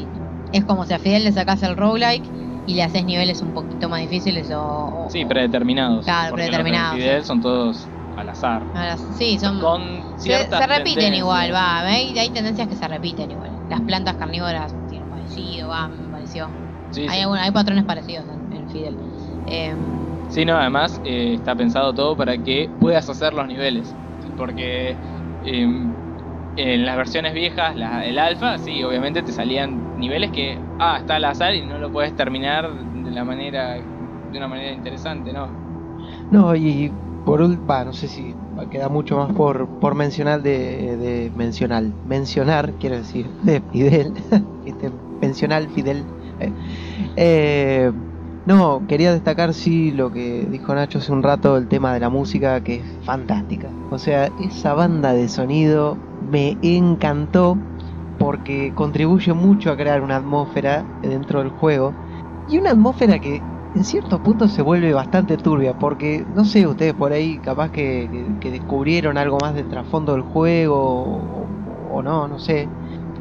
Es 0.55 0.65
como 0.65 0.87
si 0.87 0.93
a 0.95 0.99
Fidel 0.99 1.25
le 1.25 1.33
sacas 1.33 1.63
el 1.63 1.77
roguelike 1.77 2.31
y 2.65 2.75
le 2.75 2.83
haces 2.83 3.05
niveles 3.05 3.43
un 3.43 3.53
poquito 3.53 3.89
más 3.89 4.01
difíciles 4.01 4.51
o... 4.53 4.61
o- 4.63 5.11
Sí, 5.11 5.25
predeterminados. 5.25 6.05
Claro, 6.05 6.35
predeterminados, 6.35 6.95
Los 6.95 7.01
de 7.01 7.07
Fidel 7.09 7.25
son 7.25 7.41
todos 7.41 7.91
al 8.15 8.29
azar. 8.29 8.67
Ahora, 8.73 8.97
sí, 8.99 9.39
son... 9.39 9.61
Con 9.61 10.05
Se, 10.17 10.17
ciertas 10.23 10.61
se 10.61 10.67
repiten 10.67 11.15
igual, 11.15 11.53
va, 11.53 11.81
hay, 11.81 12.17
hay 12.17 12.31
tendencias 12.31 12.69
que 12.69 12.77
se 12.77 12.87
repiten 12.89 13.31
igual. 13.33 13.53
Las 13.69 13.81
plantas 13.83 14.17
carnívoras 14.17 14.77
tienen 14.87 15.09
parecido, 15.09 15.69
va, 15.71 15.89
me 15.89 16.09
pareció. 16.09 16.57
Sí, 16.91 17.03
hay, 17.09 17.17
sí. 17.19 17.23
algún- 17.23 17.39
hay 17.39 17.51
patrones 17.51 17.85
parecidos 17.85 18.29
en, 18.29 18.53
en 18.53 18.69
Fidel. 18.69 19.01
Em, 19.47 20.21
Sí, 20.29 20.45
no, 20.45 20.57
además 20.57 21.01
eh, 21.05 21.35
está 21.35 21.55
pensado 21.57 21.95
todo 21.95 22.17
para 22.17 22.39
que 22.39 22.75
puedas 22.79 23.09
hacer 23.09 23.35
los 23.35 23.47
niveles. 23.47 23.99
Porque 24.37 24.99
eh, 25.43 25.67
en 26.57 26.87
las 26.87 26.97
versiones 26.97 27.35
viejas, 27.35 27.77
la- 27.77 28.07
el 28.07 28.19
alfa, 28.19 28.59
sí, 28.59 28.83
obviamente 28.83 29.23
te 29.23 29.33
salían 29.33 29.91
niveles 30.05 30.31
que, 30.33 30.59
ah, 30.79 30.99
está 31.01 31.17
al 31.17 31.25
azar 31.25 31.55
y 31.55 31.63
no 31.63 31.79
lo 31.79 31.91
puedes 31.91 32.15
terminar 32.15 32.69
de 32.71 33.11
la 33.11 33.25
manera, 33.25 33.75
de 33.75 34.37
una 34.39 34.49
manera 34.49 34.73
interesante, 34.73 35.33
¿no? 35.33 35.49
No, 36.31 36.55
y 36.55 36.93
por 37.25 37.41
último, 37.41 37.85
no 37.85 37.93
sé 37.95 38.09
si 38.09 38.35
queda 38.71 38.89
mucho 38.89 39.17
más 39.17 39.33
por, 39.33 39.67
por 39.81 39.95
mencionar 39.95 40.43
de, 40.43 40.97
de 40.99 41.33
mencionar, 41.35 41.85
mencionar, 42.07 42.73
quiero 42.79 42.97
decir, 42.97 43.27
de 43.43 43.63
Fidel, 43.73 44.13
este, 44.67 44.91
mencionar 45.21 45.67
Fidel. 45.71 46.05
eh. 46.39 46.53
Eh, 47.17 47.93
no, 48.47 48.87
quería 48.87 49.11
destacar 49.15 49.55
sí 49.55 49.91
lo 49.91 50.13
que 50.13 50.47
dijo 50.51 50.75
Nacho 50.75 50.99
hace 50.99 51.11
un 51.13 51.23
rato, 51.23 51.57
el 51.57 51.67
tema 51.67 51.95
de 51.95 52.01
la 52.01 52.11
música 52.11 52.63
que 52.63 52.75
es 52.77 52.99
fantástica. 53.01 53.71
O 53.89 53.99
sea, 53.99 54.27
esa 54.39 54.75
banda 54.75 55.15
de 55.15 55.29
sonido 55.31 55.97
me 56.21 56.59
encantó 56.61 57.57
porque 58.25 58.73
contribuye 58.75 59.33
mucho 59.35 59.71
a 59.71 59.77
crear 59.77 60.03
una 60.03 60.17
atmósfera 60.17 60.89
dentro 61.03 61.41
del 61.41 61.51
juego 61.51 61.97
y 62.47 62.59
una 62.59 62.71
atmósfera 62.71 63.19
que 63.21 63.47
en 63.75 63.85
ciertos 63.85 64.21
puntos 64.21 64.53
se 64.53 64.63
vuelve 64.63 64.93
bastante 64.95 65.37
turbia 65.39 65.75
porque 65.75 66.25
no 66.29 66.45
sé 66.45 66.67
ustedes 66.67 66.95
por 66.95 67.13
ahí 67.13 67.41
capaz 67.41 67.71
que, 67.71 68.09
que- 68.11 68.37
que 68.41 68.51
descubrieron 68.51 69.19
algo 69.19 69.41
más 69.41 69.55
del 69.55 69.69
trasfondo 69.69 70.13
del 70.13 70.23
juego 70.23 70.77
o, 70.79 71.97
o 71.99 72.03
no, 72.03 72.29
no 72.29 72.39
sé, 72.39 72.73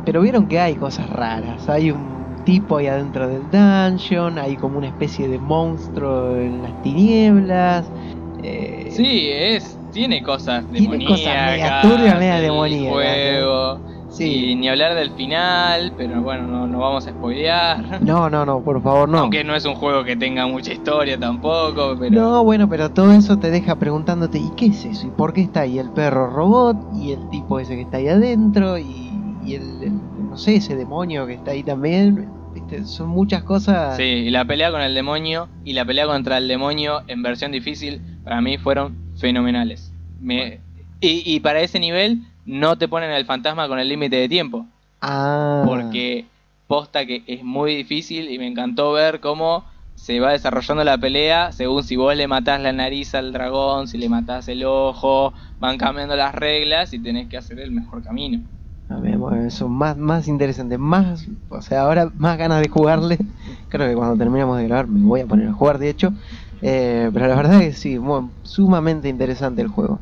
pero 0.04 0.22
vieron 0.22 0.48
que 0.48 0.60
hay 0.60 0.76
cosas 0.76 1.10
raras, 1.10 1.70
hay 1.70 1.92
un 1.92 2.38
tipo 2.44 2.78
ahí 2.78 2.88
adentro 2.88 3.28
del 3.28 3.50
dungeon, 3.50 4.38
hay 4.38 4.58
como 4.58 4.78
una 4.78 4.88
especie 4.90 5.28
de 5.30 5.40
monstruo 5.40 6.38
en 6.38 6.62
las 6.62 6.80
tinieblas. 6.82 7.92
eh, 8.38 8.94
Sí, 8.96 9.30
es, 9.32 9.80
tiene 9.92 10.22
cosas 10.22 10.70
Tiene 10.74 11.00
demoníacas. 11.00 11.04
cosas 11.04 11.42
media 11.42 11.72
turbias, 11.80 12.18
media 12.20 12.40
demoníacas, 12.42 13.20
juego. 13.22 13.84
Sí. 14.14 14.52
Y 14.52 14.56
ni 14.56 14.70
hablar 14.70 14.94
del 14.94 15.12
final, 15.12 15.94
pero 15.98 16.22
bueno, 16.22 16.46
no, 16.46 16.68
no 16.68 16.80
vamos 16.80 17.08
a 17.08 17.12
spoilear. 17.12 18.00
No, 18.04 18.30
no, 18.30 18.46
no, 18.46 18.64
por 18.64 18.82
favor, 18.84 19.10
no. 19.10 19.18
Aunque 19.20 19.44
no 19.44 19.56
es 19.56 19.66
un 19.66 19.74
juego 19.74 20.04
que 20.04 20.16
tenga 20.16 20.46
mucha 20.46 20.72
historia 20.72 21.20
tampoco, 21.20 21.96
pero... 22.00 22.22
No, 22.22 22.44
bueno, 22.44 22.70
pero 22.70 22.92
todo 22.92 23.12
eso 23.12 23.40
te 23.40 23.50
deja 23.50 23.76
preguntándote, 23.80 24.38
¿y 24.38 24.52
qué 24.56 24.68
es 24.68 24.86
eso? 24.86 25.08
¿Y 25.08 25.12
por 25.12 25.34
qué 25.34 25.42
está 25.42 25.62
ahí 25.62 25.80
el 25.80 25.90
perro 25.92 26.28
robot? 26.30 26.78
¿Y 26.94 27.12
el 27.12 27.28
tipo 27.30 27.60
ese 27.60 27.76
que 27.76 27.82
está 27.82 27.98
ahí 27.98 28.08
adentro? 28.08 28.78
¿Y, 28.78 29.40
y 29.42 29.56
el, 29.56 29.84
el- 29.84 30.30
no 30.30 30.38
sé, 30.38 30.58
ese 30.58 30.76
demonio 30.76 31.26
que 31.26 31.34
está 31.34 31.52
ahí 31.52 31.64
también? 31.64 32.30
¿Viste? 32.54 32.86
Son 32.86 33.10
muchas 33.10 33.44
cosas. 33.44 33.98
Sí, 33.98 34.04
y 34.04 34.30
la 34.30 34.46
pelea 34.46 34.70
con 34.70 34.82
el 34.82 34.94
demonio 34.94 35.50
y 35.64 35.74
la 35.74 35.86
pelea 35.86 36.06
contra 36.06 36.38
el 36.38 36.48
demonio 36.48 37.02
en 37.08 37.24
versión 37.24 37.52
difícil 37.52 38.00
para 38.24 38.42
mí 38.42 38.60
fueron 38.60 38.96
fenomenales. 39.16 39.92
Me, 40.20 40.60
y, 41.02 41.24
y 41.26 41.40
para 41.40 41.62
ese 41.62 41.80
nivel 41.80 42.22
no 42.46 42.78
te 42.78 42.88
ponen 42.88 43.12
el 43.12 43.26
fantasma 43.26 43.68
con 43.68 43.80
el 43.80 43.88
límite 43.90 44.16
de 44.18 44.30
tiempo, 44.30 44.66
Ah, 45.02 45.64
porque 45.66 46.26
posta 46.68 47.06
que 47.06 47.24
es 47.28 47.44
muy 47.44 47.76
difícil 47.76 48.32
y 48.32 48.40
me 48.40 48.48
encantó 48.48 48.94
ver 48.94 49.20
cómo 49.20 49.66
se 49.96 50.20
va 50.20 50.32
desarrollando 50.32 50.84
la 50.84 50.98
pelea 50.98 51.52
según 51.52 51.84
si 51.84 51.96
vos 51.96 52.16
le 52.16 52.28
matás 52.28 52.60
la 52.62 52.72
nariz 52.74 53.14
al 53.16 53.32
dragón, 53.32 53.88
si 53.88 53.98
le 53.98 54.10
matás 54.10 54.48
el 54.48 54.64
ojo, 54.66 55.34
van 55.60 55.78
cambiando 55.78 56.16
las 56.16 56.34
reglas 56.34 56.94
y 56.94 57.00
tenés 57.00 57.28
que 57.30 57.38
hacer 57.38 57.60
el 57.60 57.72
mejor 57.72 58.04
camino. 58.04 58.40
a 58.90 58.98
ver, 59.00 59.18
bueno, 59.18 59.46
eso 59.46 59.68
más, 59.68 59.98
más 59.98 60.28
interesante, 60.28 60.78
más, 60.78 61.26
o 61.50 61.62
sea, 61.62 61.82
ahora 61.82 62.12
más 62.18 62.38
ganas 62.38 62.62
de 62.62 62.70
jugarle. 62.70 63.18
Creo 63.70 63.88
que 63.88 63.96
cuando 63.96 64.18
terminemos 64.18 64.58
de 64.58 64.66
grabar 64.68 64.88
me 64.88 65.06
voy 65.06 65.22
a 65.22 65.26
poner 65.26 65.48
a 65.48 65.54
jugar, 65.54 65.78
de 65.80 65.90
hecho. 65.90 66.14
Eh, 66.62 67.10
pero 67.14 67.28
la 67.28 67.36
verdad 67.36 67.62
es 67.62 67.76
que 67.76 67.82
sí, 67.82 67.98
bueno, 67.98 68.32
sumamente 68.44 69.10
interesante 69.10 69.62
el 69.62 69.68
juego. 69.68 70.00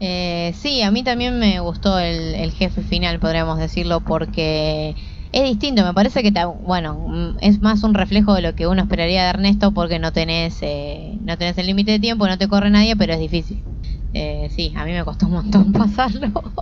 Eh, 0.00 0.52
sí, 0.56 0.82
a 0.82 0.90
mí 0.90 1.02
también 1.02 1.38
me 1.38 1.58
gustó 1.60 1.98
el, 1.98 2.52
jefe 2.52 2.82
final, 2.82 3.18
podríamos 3.18 3.58
decirlo, 3.58 4.00
porque 4.00 4.96
es 5.32 5.42
distinto. 5.42 5.84
Me 5.84 5.94
parece 5.94 6.22
que, 6.22 6.32
bueno, 6.64 7.06
mm, 7.08 7.36
es 7.40 7.60
más 7.60 7.82
un 7.82 7.94
reflejo 7.94 8.34
de 8.34 8.42
lo 8.42 8.54
que 8.54 8.66
uno 8.66 8.82
esperaría 8.82 9.24
de 9.24 9.30
Ernesto, 9.30 9.72
porque 9.72 9.98
no 9.98 10.12
tenés, 10.12 10.58
eh, 10.62 11.18
no 11.22 11.36
tenés 11.36 11.58
el 11.58 11.66
límite 11.66 11.92
de 11.92 12.00
tiempo, 12.00 12.26
no 12.28 12.38
te 12.38 12.48
corre 12.48 12.70
nadie, 12.70 12.96
pero 12.96 13.14
es 13.14 13.20
difícil. 13.20 13.64
Eh, 14.12 14.48
sí, 14.54 14.72
a 14.76 14.84
mí 14.84 14.92
me 14.92 15.04
costó 15.04 15.26
un 15.26 15.32
montón 15.32 15.72
pasarlo. 15.72 16.32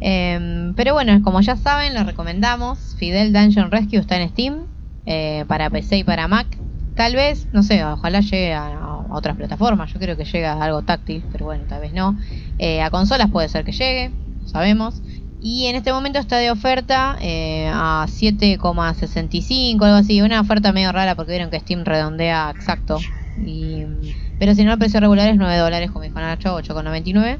Em, 0.00 0.74
pero 0.74 0.92
bueno, 0.94 1.20
como 1.22 1.40
ya 1.40 1.56
saben, 1.56 1.94
lo 1.94 2.04
recomendamos. 2.04 2.94
Fidel 2.96 3.32
Dungeon 3.32 3.70
Rescue 3.70 3.98
está 3.98 4.20
en 4.20 4.28
Steam 4.28 4.66
eh, 5.06 5.44
para 5.48 5.70
PC 5.70 5.98
y 5.98 6.04
para 6.04 6.28
Mac. 6.28 6.46
Tal 6.94 7.14
vez, 7.14 7.48
no 7.52 7.62
sé, 7.62 7.84
ojalá 7.84 8.20
llegue 8.20 8.52
a, 8.54 8.87
a 9.10 9.14
otras 9.14 9.36
plataformas. 9.36 9.92
Yo 9.92 9.98
creo 10.00 10.16
que 10.16 10.24
llega 10.24 10.52
a 10.54 10.64
algo 10.64 10.82
táctil, 10.82 11.24
pero 11.32 11.46
bueno, 11.46 11.64
tal 11.68 11.80
vez 11.80 11.92
no. 11.92 12.16
Eh, 12.58 12.82
a 12.82 12.90
consolas 12.90 13.30
puede 13.30 13.48
ser 13.48 13.64
que 13.64 13.72
llegue, 13.72 14.10
no 14.42 14.48
sabemos. 14.48 15.00
Y 15.40 15.66
en 15.66 15.76
este 15.76 15.92
momento 15.92 16.18
está 16.18 16.36
de 16.38 16.50
oferta 16.50 17.16
eh, 17.20 17.70
a 17.72 18.06
7,65, 18.08 19.84
algo 19.84 19.96
así. 19.96 20.20
Una 20.22 20.40
oferta 20.40 20.72
medio 20.72 20.92
rara 20.92 21.14
porque 21.14 21.32
vieron 21.32 21.50
que 21.50 21.60
Steam 21.60 21.84
redondea 21.84 22.50
exacto. 22.54 22.98
Y, 23.46 23.84
pero 24.38 24.54
si 24.54 24.64
no, 24.64 24.72
el 24.72 24.78
precio 24.78 24.98
regular 25.00 25.28
es 25.28 25.36
9 25.36 25.56
dólares, 25.56 25.90
como 25.90 26.02
dijo 26.04 26.18
Nacho, 26.18 26.56
8,99. 26.58 27.38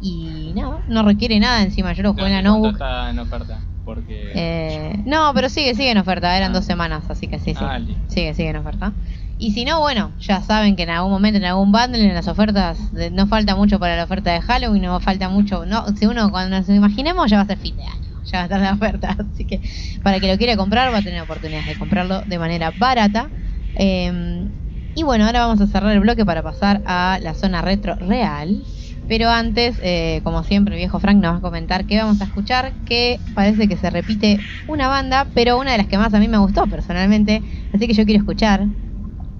Y 0.00 0.52
nada, 0.54 0.80
no 0.88 1.02
requiere 1.04 1.38
nada 1.38 1.62
encima. 1.62 1.92
Yo 1.92 2.02
lo 2.02 2.12
jugué 2.12 2.26
en 2.26 2.32
la 2.32 2.42
notebook. 2.42 2.72
está 2.72 3.10
en 3.10 3.18
oferta, 3.20 3.60
porque... 3.84 4.32
Eh, 4.34 5.02
no, 5.06 5.30
pero 5.34 5.48
sigue, 5.48 5.74
sigue 5.74 5.90
en 5.92 5.98
oferta. 5.98 6.36
Eran 6.36 6.50
Ah. 6.50 6.54
dos 6.54 6.64
semanas, 6.64 7.04
así 7.08 7.28
que 7.28 7.38
sí, 7.38 7.54
sí. 7.54 7.60
Ah. 7.60 7.78
Sigue, 8.08 8.34
sigue 8.34 8.50
en 8.50 8.56
oferta. 8.56 8.92
Y 9.38 9.52
si 9.52 9.64
no, 9.66 9.80
bueno, 9.80 10.14
ya 10.18 10.40
saben 10.40 10.76
que 10.76 10.84
en 10.84 10.90
algún 10.90 11.10
momento, 11.12 11.36
en 11.38 11.44
algún 11.44 11.70
bundle, 11.70 12.02
en 12.08 12.14
las 12.14 12.26
ofertas, 12.26 12.90
no 13.12 13.26
falta 13.26 13.54
mucho 13.54 13.78
para 13.78 13.94
la 13.96 14.04
oferta 14.04 14.32
de 14.32 14.40
Halloween, 14.40 14.82
no 14.82 14.98
falta 15.00 15.28
mucho. 15.28 15.62
Si 15.94 16.06
uno, 16.06 16.30
cuando 16.30 16.56
nos 16.56 16.68
imaginemos, 16.70 17.30
ya 17.30 17.36
va 17.36 17.42
a 17.42 17.46
ser 17.46 17.58
fin 17.58 17.76
de 17.76 17.82
año. 17.84 18.14
Ya 18.24 18.38
va 18.38 18.42
a 18.42 18.44
estar 18.46 18.60
la 18.60 18.72
oferta. 18.72 19.16
Así 19.30 19.44
que 19.46 19.60
para 20.02 20.20
que 20.20 20.28
lo 20.32 20.38
quiera 20.38 20.56
comprar, 20.56 20.92
va 20.92 20.98
a 20.98 21.02
tener 21.02 21.20
oportunidades 21.20 21.66
de 21.66 21.76
comprarlo 21.76 22.22
de 22.24 22.38
manera 22.38 22.70
barata. 22.70 23.30
Eh, 23.74 24.50
Y 24.94 25.02
bueno, 25.02 25.26
ahora 25.26 25.40
vamos 25.46 25.60
a 25.60 25.66
cerrar 25.66 25.92
el 25.92 26.00
bloque 26.00 26.24
para 26.24 26.42
pasar 26.42 26.82
a 26.86 27.18
la 27.22 27.34
zona 27.34 27.60
retro 27.62 27.96
real. 27.96 28.64
Pero 29.06 29.28
antes, 29.28 29.78
eh, 29.82 30.20
como 30.24 30.42
siempre, 30.44 30.74
el 30.74 30.78
viejo 30.78 30.98
Frank 30.98 31.18
nos 31.18 31.34
va 31.34 31.38
a 31.38 31.40
comentar 31.42 31.86
qué 31.86 31.98
vamos 31.98 32.20
a 32.22 32.24
escuchar, 32.24 32.74
que 32.84 33.22
parece 33.34 33.68
que 33.68 33.76
se 33.76 33.90
repite 33.90 34.42
una 34.66 34.88
banda, 34.88 35.30
pero 35.34 35.58
una 35.58 35.72
de 35.72 35.78
las 35.78 35.86
que 35.88 35.98
más 35.98 36.14
a 36.14 36.18
mí 36.18 36.26
me 36.28 36.38
gustó 36.38 36.66
personalmente, 36.68 37.42
así 37.72 37.86
que 37.86 37.92
yo 37.94 38.04
quiero 38.06 38.18
escuchar. 38.20 38.66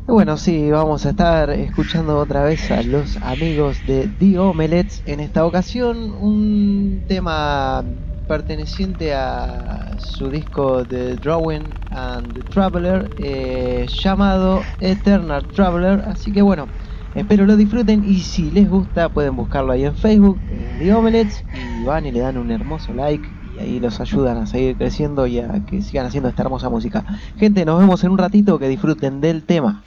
Bueno, 0.09 0.37
sí, 0.37 0.71
vamos 0.71 1.05
a 1.05 1.11
estar 1.11 1.51
escuchando 1.51 2.17
otra 2.19 2.45
vez 2.45 2.71
a 2.71 2.83
los 2.85 3.17
amigos 3.23 3.85
de 3.85 4.09
The 4.09 4.39
Omelets. 4.39 5.03
En 5.05 5.19
esta 5.21 5.45
ocasión, 5.45 6.13
un 6.13 7.05
tema 7.09 7.85
perteneciente 8.27 9.15
a 9.15 9.97
su 9.99 10.31
disco 10.31 10.87
The 10.87 11.19
Drawing 11.19 11.81
and 11.91 12.35
the 12.37 12.45
Traveler, 12.45 13.13
eh, 13.17 13.87
llamado 13.89 14.71
Eternal 14.79 15.49
Traveler. 15.51 16.01
Así 16.07 16.33
que 16.33 16.43
bueno, 16.43 16.71
espero 17.13 17.45
lo 17.45 17.57
disfruten 17.57 18.05
y 18.05 18.21
si 18.21 18.51
les 18.53 18.69
gusta 18.69 19.13
pueden 19.13 19.35
buscarlo 19.37 19.73
ahí 19.73 19.85
en 19.85 19.97
Facebook, 19.97 20.41
en 20.47 20.79
The 20.79 20.95
Omelets, 20.95 21.45
y 21.51 21.83
van 21.83 22.07
y 22.07 22.13
le 22.13 22.21
dan 22.21 22.37
un 22.39 22.51
hermoso 22.53 22.93
like. 22.95 23.29
Y 23.57 23.61
ahí 23.61 23.81
los 23.81 24.01
ayudan 24.01 24.37
a 24.37 24.47
seguir 24.47 24.77
creciendo 24.77 25.27
y 25.27 25.39
a 25.39 25.65
que 25.65 25.81
sigan 25.81 26.07
haciendo 26.07 26.29
esta 26.29 26.43
hermosa 26.43 26.69
música. 26.69 27.05
Gente, 27.39 27.65
nos 27.65 27.79
vemos 27.79 28.05
en 28.05 28.11
un 28.11 28.19
ratito, 28.19 28.59
que 28.59 28.69
disfruten 28.69 29.23
del 29.23 29.45
tema. 29.45 29.83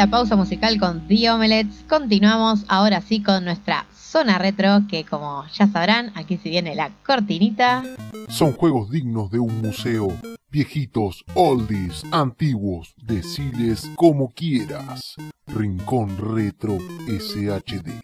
La 0.00 0.06
pausa 0.06 0.34
musical 0.34 0.80
con 0.80 1.06
The 1.08 1.30
Omelets, 1.30 1.84
continuamos 1.86 2.64
ahora 2.68 3.02
sí 3.02 3.22
con 3.22 3.44
nuestra 3.44 3.84
zona 3.94 4.38
retro, 4.38 4.86
que 4.88 5.04
como 5.04 5.44
ya 5.52 5.66
sabrán, 5.66 6.10
aquí 6.14 6.38
se 6.38 6.48
viene 6.48 6.74
la 6.74 6.90
cortinita. 7.04 7.82
Son 8.30 8.52
juegos 8.52 8.88
dignos 8.88 9.30
de 9.30 9.40
un 9.40 9.60
museo. 9.60 10.08
Viejitos, 10.50 11.22
oldies, 11.34 12.02
antiguos, 12.12 12.94
deciles 12.96 13.90
como 13.94 14.30
quieras. 14.30 15.16
Rincón 15.46 16.16
Retro 16.16 16.78
SHD. 17.06 18.00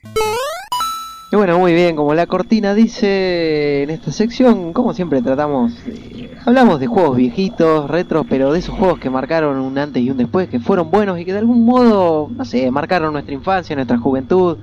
Y 1.36 1.38
bueno, 1.38 1.58
muy 1.58 1.74
bien, 1.74 1.96
como 1.96 2.14
la 2.14 2.26
cortina 2.26 2.72
dice 2.72 3.82
en 3.82 3.90
esta 3.90 4.10
sección, 4.10 4.72
como 4.72 4.94
siempre 4.94 5.20
tratamos, 5.20 5.70
eh, 5.86 6.30
hablamos 6.46 6.80
de 6.80 6.86
juegos 6.86 7.14
viejitos, 7.18 7.90
retros, 7.90 8.24
pero 8.26 8.54
de 8.54 8.60
esos 8.60 8.74
juegos 8.74 8.98
que 8.98 9.10
marcaron 9.10 9.58
un 9.60 9.76
antes 9.76 10.02
y 10.02 10.08
un 10.10 10.16
después, 10.16 10.48
que 10.48 10.60
fueron 10.60 10.90
buenos 10.90 11.20
y 11.20 11.26
que 11.26 11.34
de 11.34 11.40
algún 11.40 11.62
modo, 11.66 12.30
no 12.34 12.44
sé, 12.46 12.70
marcaron 12.70 13.12
nuestra 13.12 13.34
infancia, 13.34 13.76
nuestra 13.76 13.98
juventud. 13.98 14.56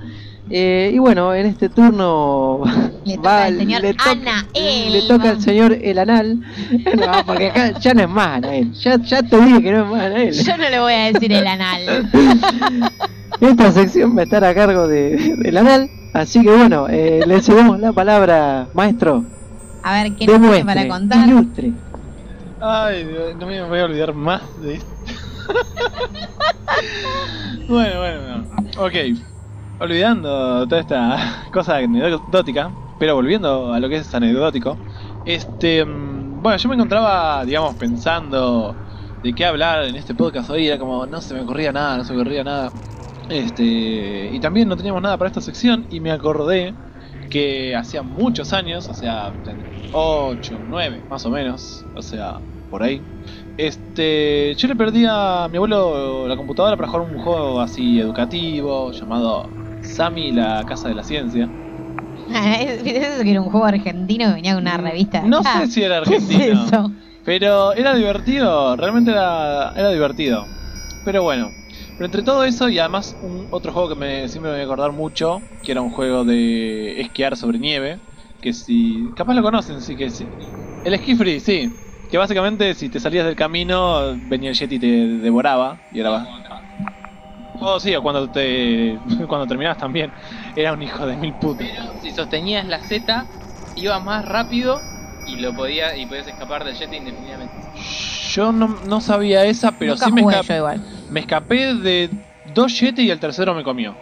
Eh, 0.49 0.89
y 0.91 0.97
bueno, 0.97 1.31
en 1.35 1.45
este 1.45 1.69
turno 1.69 2.61
Le 3.05 3.17
toca 3.17 3.43
al 3.45 3.57
señor 3.59 3.81
le 3.83 3.93
toca- 3.93 4.09
Anael. 4.11 4.93
le 4.93 5.01
toca 5.07 5.29
al 5.29 5.41
señor 5.41 5.77
El 5.79 5.99
Anal, 5.99 6.39
no, 6.97 7.05
porque 7.27 7.49
acá 7.51 7.79
ya 7.79 7.93
no 7.93 8.01
es 8.01 8.09
más 8.09 8.37
Anael, 8.37 8.73
ya, 8.73 8.97
ya 8.97 9.21
te 9.21 9.39
dije 9.39 9.61
que 9.61 9.71
no 9.73 9.83
es 9.85 9.91
más 9.91 10.01
Anael. 10.01 10.33
Yo 10.33 10.57
no 10.57 10.69
le 10.71 10.79
voy 10.79 10.93
a 10.93 11.13
decir 11.13 11.31
el 11.31 11.45
anal. 11.45 12.09
Esta 13.41 13.71
sección 13.71 14.17
va 14.17 14.21
a 14.21 14.23
estar 14.23 14.43
a 14.43 14.55
cargo 14.55 14.87
de, 14.87 15.35
del 15.37 15.57
Anal, 15.57 15.89
así 16.13 16.41
que 16.41 16.49
bueno, 16.49 16.87
eh, 16.89 17.21
le 17.25 17.41
cedemos 17.41 17.79
la 17.79 17.93
palabra, 17.93 18.69
maestro. 18.73 19.25
A 19.81 20.03
ver, 20.03 20.15
¿qué 20.15 20.25
nos 20.27 20.39
tiene 20.39 20.65
para 20.65 20.87
contar? 20.87 21.27
ilustre. 21.27 21.73
Ay, 22.61 23.05
no 23.37 23.45
me 23.45 23.61
voy 23.67 23.79
a 23.79 23.85
olvidar 23.85 24.13
más 24.13 24.41
de 24.61 24.75
esto. 24.75 24.93
bueno, 27.67 27.99
bueno, 27.99 28.21
bueno. 28.21 28.47
Ok. 28.77 28.93
Olvidando 29.79 30.67
toda 30.67 30.81
esta 30.81 31.45
cosa 31.51 31.77
anecdótica, 31.77 32.71
pero 32.99 33.15
volviendo 33.15 33.73
a 33.73 33.79
lo 33.79 33.89
que 33.89 33.97
es 33.97 34.13
anecdótico. 34.15 34.77
Este. 35.25 35.83
mm, 35.85 36.41
Bueno, 36.41 36.57
yo 36.57 36.69
me 36.69 36.75
encontraba, 36.75 37.43
digamos, 37.45 37.75
pensando 37.75 38.75
de 39.21 39.33
qué 39.33 39.45
hablar 39.45 39.83
en 39.85 39.95
este 39.95 40.15
podcast 40.15 40.49
hoy. 40.49 40.67
Era 40.67 40.77
como, 40.79 41.05
no 41.05 41.19
se 41.21 41.33
me 41.33 41.41
ocurría 41.41 41.71
nada, 41.73 41.97
no 41.97 42.05
se 42.05 42.13
me 42.13 42.21
ocurría 42.21 42.43
nada. 42.43 42.71
Este. 43.29 44.29
Y 44.31 44.39
también 44.39 44.67
no 44.67 44.77
teníamos 44.77 45.01
nada 45.01 45.17
para 45.17 45.27
esta 45.29 45.41
sección. 45.41 45.85
Y 45.89 45.99
me 45.99 46.11
acordé 46.11 46.77
que 47.29 47.75
hacía 47.75 48.03
muchos 48.03 48.53
años, 48.53 48.89
o 48.89 48.93
sea, 48.93 49.37
8, 49.91 50.63
9 50.65 51.05
más 51.09 51.25
o 51.25 51.31
menos, 51.31 51.87
o 51.93 52.01
sea, 52.01 52.45
por 52.69 52.83
ahí. 52.83 53.07
Este, 53.57 54.55
yo 54.57 54.67
le 54.67 54.75
perdí 54.75 55.05
a 55.09 55.47
mi 55.49 55.57
abuelo 55.57 56.27
la 56.27 56.35
computadora 56.35 56.75
para 56.77 56.87
jugar 56.89 57.07
un 57.07 57.17
juego 57.17 57.61
así 57.61 57.99
educativo 57.99 58.91
llamado 58.91 59.57
Sammy 59.79 60.31
la 60.31 60.65
Casa 60.65 60.89
de 60.89 60.95
la 60.95 61.03
Ciencia. 61.03 61.53
Eso 62.27 63.23
que 63.23 63.31
era 63.31 63.41
un 63.41 63.49
juego 63.49 63.65
argentino 63.65 64.27
que 64.27 64.33
venía 64.35 64.53
con 64.53 64.63
una 64.63 64.77
revista. 64.77 65.23
No 65.31 65.43
Ah, 65.45 65.65
sé 65.65 65.67
si 65.67 65.81
era 65.83 65.97
¿Qué 66.03 66.15
es 66.15 66.23
argentino. 66.29 66.95
Pero 67.23 67.73
era 67.73 67.95
divertido, 67.95 68.75
realmente 68.75 69.11
era, 69.11 69.71
era 69.75 69.89
divertido. 69.91 70.53
Pero 71.03 71.23
bueno, 71.23 71.57
pero 71.95 72.05
entre 72.05 72.23
todo 72.23 72.43
eso 72.43 72.69
y 72.69 72.79
además 72.79 73.15
un 73.19 73.47
otro 73.51 73.71
juego 73.71 73.89
que 73.89 73.95
me, 73.95 74.27
siempre 74.29 74.51
me 74.51 74.57
voy 74.57 74.61
a 74.61 74.65
acordar 74.65 74.91
mucho, 74.91 75.47
que 75.61 75.71
era 75.71 75.81
un 75.81 75.89
juego 75.91 76.25
de 76.25 77.01
esquiar 77.01 77.37
sobre 77.37 77.59
nieve, 77.59 78.01
que 78.41 78.53
si... 78.53 79.13
capaz 79.15 79.33
lo 79.35 79.43
conocen, 79.43 79.81
sí 79.81 79.95
que 79.95 80.09
sí. 80.09 80.33
El 80.83 80.97
Ski 80.97 81.15
Free, 81.15 81.39
sí. 81.39 81.79
Que 82.09 82.17
básicamente 82.17 82.73
si 82.75 82.89
te 82.89 82.99
salías 82.99 83.25
del 83.25 83.35
camino 83.35 84.17
venía 84.19 84.49
el 84.49 84.55
Yeti 84.55 84.75
y 84.75 84.79
te 84.79 84.87
devoraba 84.87 85.81
y 85.89 85.99
era... 85.99 86.25
Oh, 87.59 87.79
sí, 87.79 87.95
o 87.95 88.01
cuando 88.01 88.29
te 88.29 88.99
cuando 89.27 89.47
terminabas 89.47 89.77
también 89.77 90.13
era 90.55 90.73
un 90.73 90.81
hijo 90.81 91.05
de 91.05 91.17
mil 91.17 91.35
putas. 91.37 91.67
Pero 91.67 91.97
si 91.99 92.11
sostenías 92.11 92.65
la 92.67 92.81
Z, 92.81 93.31
iba 93.75 93.99
más 93.99 94.25
rápido 94.25 94.87
y 95.23 95.37
lo 95.37 95.53
podía 95.55 95.95
y 95.97 96.05
podías 96.05 96.27
escapar 96.27 96.63
del 96.63 96.75
jet 96.75 96.93
indefinidamente. 96.93 97.63
Yo 98.33 98.51
no, 98.51 98.67
no 98.67 99.01
sabía 99.01 99.45
esa, 99.45 99.77
pero 99.77 99.93
Nunca 99.93 100.05
sí 100.05 100.11
me 100.11 100.21
escapé. 100.21 100.57
igual. 100.57 100.85
Me 101.13 101.19
escapé 101.19 101.75
de 101.75 102.09
dos 102.43 102.79
Yeti 102.79 103.03
y 103.03 103.11
el 103.11 103.19
tercero 103.19 103.53
me 103.53 103.63
comió. 103.63 103.95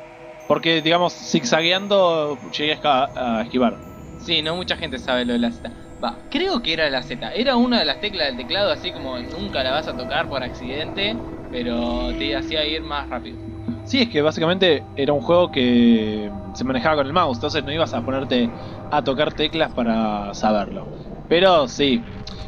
Porque, 0.48 0.82
digamos, 0.82 1.14
zigzagueando 1.14 2.40
llegué 2.52 2.80
a 2.84 3.42
esquivar. 3.44 3.78
Sí, 4.18 4.42
no 4.42 4.56
mucha 4.56 4.78
gente 4.78 4.98
sabe 4.98 5.26
lo 5.26 5.34
de 5.34 5.40
la 5.40 5.52
Z. 5.52 5.76
Va, 6.02 6.20
creo 6.30 6.64
que 6.64 6.72
era 6.72 6.90
la 6.90 7.04
Z. 7.04 7.34
Era 7.34 7.58
una 7.58 7.80
de 7.80 7.86
las 7.86 8.00
teclas 8.00 8.28
del 8.28 8.38
teclado, 8.38 8.72
así 8.72 8.94
como 8.94 9.20
nunca 9.20 9.62
la 9.62 9.72
vas 9.72 9.90
a 9.90 9.98
tocar 9.98 10.30
por 10.30 10.42
accidente, 10.42 11.18
pero 11.50 12.14
te 12.18 12.34
hacía 12.34 12.66
ir 12.66 12.82
más 12.82 13.10
rápido. 13.10 13.38
Sí, 13.84 14.04
es 14.04 14.10
que 14.10 14.22
básicamente 14.22 14.86
era 14.96 15.12
un 15.12 15.20
juego 15.20 15.52
que 15.52 16.32
se 16.54 16.64
manejaba 16.64 16.96
con 16.96 17.08
el 17.08 17.14
mouse, 17.14 17.38
entonces 17.38 17.66
no 17.66 17.74
ibas 17.74 17.94
a 17.94 18.06
ponerte 18.06 18.54
a 18.90 19.04
tocar 19.04 19.34
teclas 19.34 19.74
para 19.74 20.34
saberlo. 20.34 20.88
Pero 21.28 21.68
sí. 21.68 22.06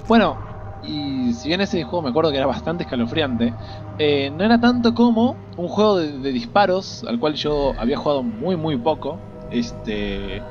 Bueno, 0.08 0.53
y 0.84 1.34
si 1.34 1.48
bien 1.50 1.62
ese 1.62 1.84
juego 1.84 2.04
me 2.04 2.10
acuerdo 2.10 2.32
que 2.32 2.38
era 2.38 2.48
bastante 2.48 2.84
escalofriante, 2.84 3.58
eh, 3.98 4.32
no 4.32 4.44
era 4.46 4.60
tanto 4.60 4.94
como 4.94 5.44
un 5.58 5.68
juego 5.70 5.98
de, 5.98 6.20
de 6.20 6.32
disparos 6.34 7.04
al 7.06 7.20
cual 7.20 7.36
yo 7.36 7.80
había 7.80 7.98
jugado 7.98 8.24
muy 8.24 8.58
muy 8.58 8.78
poco. 8.78 9.26
Este. 9.50 10.48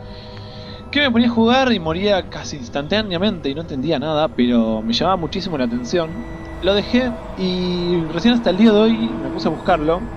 Que 0.90 1.00
me 1.00 1.10
ponía 1.10 1.28
a 1.28 1.30
jugar 1.30 1.72
y 1.72 1.80
moría 1.80 2.28
casi 2.28 2.56
instantáneamente 2.58 3.48
y 3.48 3.54
no 3.54 3.62
entendía 3.62 3.98
nada, 3.98 4.34
pero 4.34 4.82
me 4.82 4.92
llamaba 4.92 5.16
muchísimo 5.16 5.56
la 5.58 5.64
atención. 5.64 6.26
Lo 6.60 6.74
dejé 6.74 7.12
y 7.34 8.04
recién 8.08 8.34
hasta 8.34 8.50
el 8.50 8.58
día 8.58 8.72
de 8.72 8.78
hoy 8.78 9.16
me 9.16 9.30
puse 9.30 9.48
a 9.48 9.50
buscarlo. 9.50 10.10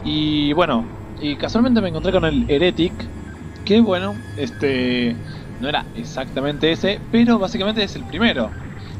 Y 0.00 0.52
bueno, 0.54 0.94
y 1.16 1.36
casualmente 1.36 1.80
me 1.80 1.88
encontré 1.88 2.12
con 2.12 2.24
el 2.24 2.44
Heretic, 2.48 3.12
que 3.64 3.80
bueno, 3.80 4.24
este 4.34 5.20
no 5.58 5.68
era 5.68 5.90
exactamente 5.94 6.72
ese, 6.72 7.06
pero 7.10 7.38
básicamente 7.38 7.82
es 7.84 7.94
el 7.96 8.06
primero. 8.06 8.58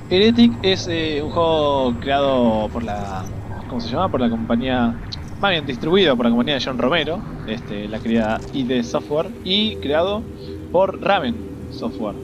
Heretic 0.08 0.58
es 0.62 0.86
eh, 0.88 1.22
un 1.22 1.30
juego 1.30 1.98
creado 1.98 2.70
por 2.70 2.82
la 2.84 3.32
¿cómo 3.66 3.80
se 3.80 3.88
llama? 3.88 4.10
Por 4.10 4.20
la 4.20 4.28
compañía 4.30 4.98
más 5.38 5.50
bien 5.50 5.66
distribuido 5.66 6.16
por 6.16 6.26
la 6.26 6.30
compañía 6.30 6.54
de 6.54 6.62
John 6.64 6.78
Romero, 6.78 7.24
este 7.44 7.88
la 7.88 8.00
querida 8.00 8.46
ID 8.52 8.82
Software 8.82 9.34
y 9.42 9.78
creado 9.78 10.28
por 10.70 11.00
Raven 11.00 11.42
Software. 11.68 12.16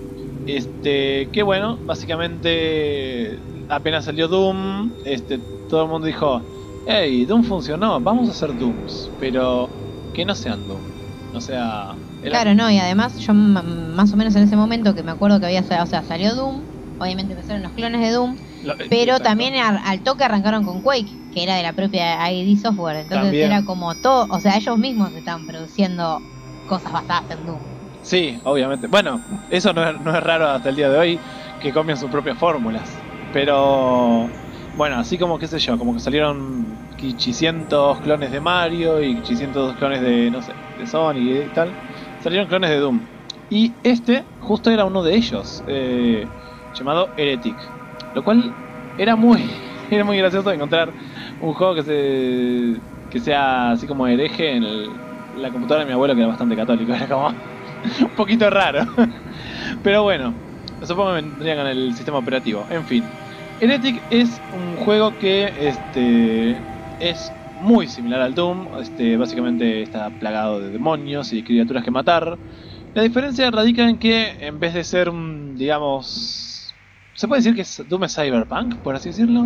Este, 0.44 1.30
que 1.32 1.42
bueno, 1.42 1.78
básicamente 1.84 3.42
apenas 3.68 4.04
salió 4.06 4.28
Doom, 4.28 4.94
este 5.04 5.40
todo 5.66 5.82
el 5.84 5.88
mundo 5.90 6.06
dijo, 6.06 6.46
hey, 6.84 7.26
Doom 7.26 7.44
funcionó, 7.44 8.00
vamos 8.00 8.28
a 8.28 8.32
hacer 8.32 8.54
Dooms, 8.56 9.14
pero 9.18 9.76
que 10.12 10.24
no 10.24 10.34
sean 10.34 10.66
Doom. 10.66 10.94
O 11.32 11.40
sea, 11.40 11.98
Claro, 12.20 12.54
no, 12.54 12.70
y 12.70 12.78
además 12.78 13.18
yo 13.18 13.32
más 13.34 14.12
o 14.12 14.16
menos 14.16 14.34
en 14.34 14.42
ese 14.44 14.56
momento 14.56 14.94
que 14.94 15.02
me 15.02 15.12
acuerdo 15.12 15.38
que 15.40 15.46
había, 15.46 15.60
o 15.82 15.86
sea, 15.86 16.02
salió 16.02 16.34
Doom, 16.34 16.67
obviamente 16.98 17.32
empezaron 17.34 17.62
los 17.62 17.72
clones 17.72 18.00
de 18.00 18.10
Doom, 18.12 18.36
lo- 18.62 18.74
pero 18.88 19.12
exacto. 19.14 19.22
también 19.24 19.54
al 19.56 20.02
toque 20.02 20.24
arrancaron 20.24 20.64
con 20.64 20.82
Quake, 20.82 21.22
que 21.30 21.42
era 21.42 21.56
de 21.56 21.62
la 21.62 21.74
propia 21.74 22.30
ID 22.32 22.56
Software, 22.60 22.96
entonces 22.96 23.20
También. 23.22 23.50
era 23.50 23.64
como 23.64 23.98
todo, 23.98 24.26
o 24.30 24.40
sea, 24.40 24.56
ellos 24.56 24.78
mismos 24.78 25.14
estaban 25.14 25.46
produciendo 25.46 26.26
cosas 26.64 26.92
basadas 26.92 27.30
en 27.30 27.44
Doom. 27.44 27.72
Sí, 28.00 28.38
obviamente. 28.44 28.86
Bueno, 28.86 29.24
eso 29.50 29.72
no 29.72 29.88
es, 29.88 30.00
no 30.00 30.16
es 30.16 30.22
raro 30.22 30.46
hasta 30.48 30.68
el 30.70 30.76
día 30.76 30.88
de 30.88 30.98
hoy 30.98 31.22
que 31.58 31.72
copien 31.72 31.96
sus 31.96 32.10
propias 32.10 32.38
fórmulas. 32.38 33.04
Pero 33.30 34.32
bueno, 34.74 34.96
así 34.98 35.18
como 35.18 35.38
qué 35.38 35.48
sé 35.48 35.58
yo, 35.58 35.76
como 35.76 35.92
que 35.94 36.00
salieron 36.00 36.88
800 36.94 38.00
clones 38.00 38.30
de 38.30 38.40
Mario 38.40 39.02
y 39.02 39.18
800 39.20 39.76
clones 39.76 40.00
de, 40.00 40.30
no 40.30 40.40
sé, 40.42 40.54
de 40.74 40.86
Sonic 40.86 41.46
y 41.46 41.50
tal. 41.50 41.78
Salieron 42.18 42.48
clones 42.48 42.70
de 42.70 42.76
Doom. 42.78 43.08
Y 43.50 43.78
este 43.82 44.28
justo 44.38 44.70
era 44.70 44.84
uno 44.84 45.02
de 45.02 45.14
ellos, 45.16 45.62
eh, 45.66 46.30
llamado 46.78 47.12
Heretic. 47.16 47.60
Lo 48.12 48.22
cual 48.22 48.56
era 48.96 49.16
muy, 49.16 49.50
era 49.90 50.04
muy 50.04 50.18
gracioso 50.18 50.52
encontrar 50.52 50.94
un 51.38 51.54
juego 51.54 51.74
que 51.74 51.82
se 51.82 52.82
que 53.08 53.20
sea 53.20 53.70
así 53.72 53.86
como 53.86 54.06
hereje 54.06 54.54
en 54.56 54.62
el- 54.64 55.00
la 55.32 55.50
computadora 55.50 55.80
de 55.84 55.86
mi 55.86 55.92
abuelo 55.92 56.14
que 56.14 56.20
era 56.20 56.28
bastante 56.28 56.56
católico. 56.56 56.92
Era 56.94 57.08
como 57.08 57.28
un 58.00 58.14
poquito 58.14 58.50
raro. 58.50 58.80
Pero 59.82 60.02
bueno, 60.02 60.40
supongo 60.80 61.10
que 61.10 61.14
vendría 61.16 61.56
con 61.56 61.66
el 61.66 61.94
sistema 61.94 62.18
operativo. 62.18 62.66
En 62.70 62.86
fin, 62.86 63.18
Heretic 63.58 64.06
es 64.10 64.44
un 64.50 64.76
juego 64.76 65.18
que 65.18 65.52
este 65.56 66.66
es 66.98 67.38
muy 67.54 67.88
similar 67.88 68.20
al 68.20 68.34
Doom. 68.34 68.68
Este, 68.80 69.16
básicamente 69.16 69.82
está 69.82 70.10
plagado 70.16 70.60
de 70.60 70.70
demonios 70.70 71.32
y 71.32 71.42
criaturas 71.44 71.84
que 71.84 71.90
matar. 71.90 72.40
La 72.94 73.02
diferencia 73.02 73.50
radica 73.50 73.88
en 73.88 73.98
que 73.98 74.36
en 74.40 74.58
vez 74.60 74.74
de 74.74 74.84
ser 74.84 75.08
un, 75.10 75.54
digamos, 75.56 76.47
se 77.18 77.28
puede 77.28 77.40
decir 77.40 77.54
que 77.54 77.62
es- 77.62 77.82
Doom 77.88 78.04
es 78.04 78.14
cyberpunk, 78.14 78.80
por 78.82 78.94
así 78.96 79.10
decirlo. 79.10 79.42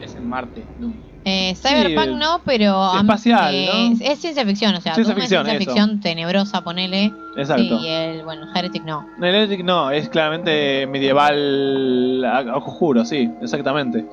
Es 0.00 0.16
en 0.16 0.26
Marte, 0.26 0.66
Doom. 0.78 0.94
Eh, 1.24 1.54
Cyberpunk 1.54 2.08
Sí, 2.08 2.14
no, 2.18 2.40
pero 2.44 2.96
espacial, 2.98 3.54
eh, 3.54 3.66
¿no? 3.72 3.92
es, 3.94 4.00
es 4.00 4.18
ciencia 4.18 4.44
ficción, 4.44 4.74
o 4.74 4.80
sea, 4.80 4.94
Ciencia 4.94 5.14
Doom 5.14 5.20
ficción, 5.22 5.46
es 5.46 5.50
ciencia 5.52 5.70
eso. 5.72 5.80
ficción 5.80 6.00
tenebrosa, 6.00 6.64
ponele, 6.64 7.12
Exacto. 7.36 7.78
y 7.80 7.86
el, 7.86 8.24
bueno, 8.24 8.48
Heretic 8.52 8.82
no. 8.84 9.06
El 9.18 9.24
Heretic 9.34 9.62
no, 9.64 9.92
es 9.92 10.08
claramente 10.08 10.86
medieval 10.88 12.24
a, 12.24 12.38
a 12.38 12.60
juro, 12.60 13.04
sí, 13.04 13.30
exactamente. 13.40 14.04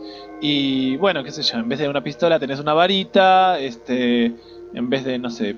Y 0.42 0.98
bueno, 0.98 1.24
qué 1.24 1.32
sé 1.32 1.42
yo, 1.42 1.58
en 1.58 1.68
vez 1.68 1.80
de 1.80 1.90
una 1.90 2.04
pistola 2.04 2.40
tenés 2.40 2.60
una 2.60 2.74
varita, 2.74 3.58
este, 3.60 4.26
en 4.74 4.90
vez 4.90 5.04
de, 5.04 5.18
no 5.18 5.30
sé- 5.32 5.58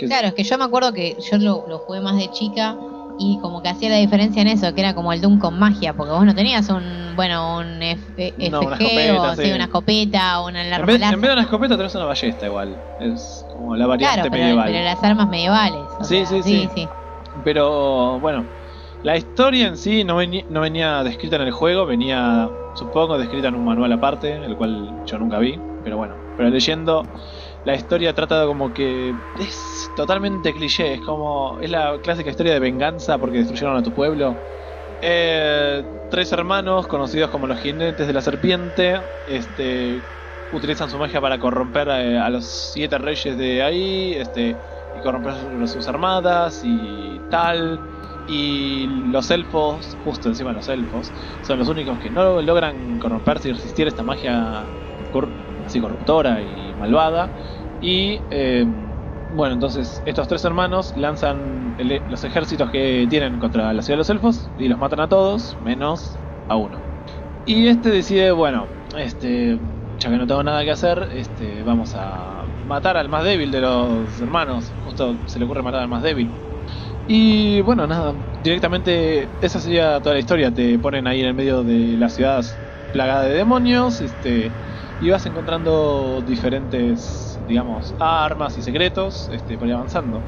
Claro, 0.00 0.28
es 0.28 0.34
que 0.34 0.42
yo 0.44 0.56
me 0.58 0.64
acuerdo 0.64 0.92
que 0.92 1.16
yo 1.30 1.38
lo, 1.38 1.66
lo 1.68 1.78
jugué 1.80 2.00
más 2.00 2.16
de 2.16 2.30
chica 2.30 2.74
y 3.16 3.38
como 3.40 3.62
que 3.62 3.68
hacía 3.68 3.88
la 3.90 3.96
diferencia 3.98 4.42
en 4.42 4.48
eso, 4.48 4.74
que 4.74 4.80
era 4.80 4.94
como 4.94 5.12
el 5.12 5.20
Doom 5.20 5.38
con 5.38 5.58
magia, 5.58 5.94
porque 5.94 6.12
vos 6.12 6.24
no 6.26 6.34
tenías 6.34 6.68
un, 6.70 7.14
bueno, 7.16 7.58
un 7.58 7.82
F- 7.82 8.34
FG 8.38 8.52
No, 8.52 8.66
una 8.66 8.76
o 8.76 8.76
escopeta, 8.76 9.36
sí, 9.36 9.52
sí. 9.52 9.54
una 9.54 9.64
escopeta 9.64 10.40
o 10.40 10.48
una 10.48 10.62
en, 10.74 10.86
vez, 10.86 11.00
láser. 11.00 11.00
en 11.08 11.20
vez 11.20 11.28
de 11.30 11.32
una 11.34 11.42
escopeta 11.42 11.76
tenés 11.76 11.94
una 11.94 12.04
ballesta 12.04 12.46
igual, 12.46 12.82
es 12.98 13.46
como 13.50 13.76
la 13.76 13.86
variante 13.86 14.20
Claro, 14.20 14.30
pero, 14.30 14.44
medieval. 14.44 14.64
pero 14.64 14.82
las 14.84 15.02
armas 15.02 15.28
medievales. 15.28 15.98
o 16.00 16.08
Sí, 16.08 16.08
sea, 16.08 16.26
sí, 16.26 16.42
sí. 16.42 16.68
Pero 17.44 18.20
bueno, 18.20 18.50
la 19.02 19.16
historia 19.16 19.66
en 19.68 19.76
sí 19.76 20.04
no, 20.04 20.16
veni- 20.18 20.46
no 20.48 20.60
venía 20.60 21.02
descrita 21.04 21.36
en 21.36 21.42
el 21.42 21.52
juego, 21.52 21.86
venía 21.86 22.50
supongo 22.72 23.18
descrita 23.18 23.48
en 23.48 23.56
un 23.56 23.64
manual 23.64 23.92
aparte, 23.92 24.34
el 24.36 24.56
cual 24.56 25.00
yo 25.04 25.18
nunca 25.18 25.38
vi, 25.38 25.64
pero 25.82 25.96
bueno, 25.96 26.22
pero 26.36 26.50
leyendo 26.50 27.10
la 27.66 27.74
historia 27.76 28.14
trata 28.14 28.40
de 28.40 28.46
como 28.46 28.72
que 28.72 29.18
es 29.34 29.92
totalmente 29.94 30.54
cliché, 30.54 30.94
es 30.94 31.02
como 31.02 31.58
es 31.60 31.70
la 31.70 32.00
clásica 32.02 32.30
historia 32.30 32.52
de 32.54 32.60
venganza 32.60 33.18
porque 33.18 33.38
destruyeron 33.38 33.76
a 33.76 33.82
tu 33.82 33.92
pueblo. 33.92 34.40
Eh, 35.00 35.84
tres 36.08 36.32
hermanos 36.32 36.86
conocidos 36.88 37.30
como 37.30 37.46
los 37.48 37.60
jinetes 37.60 38.06
de 38.06 38.12
la 38.14 38.22
serpiente, 38.22 39.02
este 39.24 40.08
utilizan 40.50 40.90
su 40.90 40.98
magia 40.98 41.20
para 41.20 41.38
corromper 41.38 41.88
eh, 41.88 42.18
a 42.18 42.30
los 42.30 42.46
siete 42.72 42.98
reyes 42.98 43.36
de 43.36 43.62
ahí, 43.62 44.14
este 44.14 44.60
y 44.92 45.00
corromper 45.00 45.34
sus- 45.68 45.88
armadas 45.88 46.60
y 46.62 47.22
tal. 47.28 47.84
Y 48.26 49.10
los 49.10 49.30
elfos, 49.30 49.94
justo 49.96 50.28
encima 50.28 50.50
de 50.50 50.54
los 50.56 50.68
elfos, 50.68 51.12
son 51.42 51.58
los 51.58 51.68
únicos 51.68 51.98
que 52.00 52.10
no 52.10 52.42
logran 52.42 52.98
corromperse 52.98 53.48
y 53.50 53.52
resistir 53.52 53.86
esta 53.88 54.02
magia 54.04 54.76
así 55.64 55.80
corruptora 55.80 56.42
y 56.42 56.74
malvada. 56.74 57.32
Y 57.78 58.26
eh, 58.30 58.66
bueno, 59.28 59.54
entonces 59.54 60.02
estos 60.04 60.28
tres 60.28 60.44
hermanos 60.44 60.92
lanzan 60.96 61.74
el- 61.78 62.02
los 62.06 62.24
ejércitos 62.24 62.70
que 62.70 63.06
tienen 63.10 63.38
contra 63.38 63.72
la 63.72 63.82
ciudad 63.82 63.96
de 63.96 63.98
los 63.98 64.10
elfos 64.10 64.52
y 64.56 64.68
los 64.68 64.78
matan 64.78 65.00
a 65.00 65.08
todos, 65.08 65.58
menos 65.60 66.22
a 66.48 66.56
uno. 66.56 66.88
Y 67.44 67.68
este 67.68 67.90
decide, 67.90 68.32
bueno, 68.32 68.74
este, 68.96 69.60
ya 69.98 70.10
que 70.10 70.18
no 70.18 70.26
tengo 70.26 70.42
nada 70.44 70.64
que 70.64 70.70
hacer, 70.72 71.08
este, 71.12 71.62
vamos 71.64 71.92
a 71.94 72.46
matar 72.62 72.96
al 72.96 73.08
más 73.08 73.24
débil 73.24 73.50
de 73.52 73.60
los 73.60 74.20
hermanos. 74.20 74.74
Justo 74.78 75.20
se 75.26 75.38
le 75.38 75.44
ocurre 75.46 75.62
matar 75.62 75.82
al 75.82 75.88
más 75.88 76.02
débil. 76.02 76.40
Y 77.06 77.60
bueno, 77.62 77.86
nada, 77.86 78.14
directamente 78.40 79.34
esa 79.40 79.60
sería 79.60 80.00
toda 80.00 80.14
la 80.14 80.20
historia. 80.20 80.52
Te 80.52 80.78
ponen 80.78 81.06
ahí 81.06 81.20
en 81.20 81.26
el 81.28 81.34
medio 81.34 81.64
de 81.64 81.96
la 81.96 82.08
ciudad 82.08 82.44
plagada 82.90 83.24
de 83.24 83.34
demonios, 83.34 84.00
este, 84.00 84.56
y 84.98 85.10
vas 85.10 85.26
encontrando 85.26 86.22
diferentes, 86.24 87.35
digamos, 87.46 87.94
armas 87.98 88.56
y 88.58 88.62
secretos 88.62 89.28
este, 89.30 89.58
para 89.58 89.68
ir 89.70 89.74
avanzando. 89.74 90.26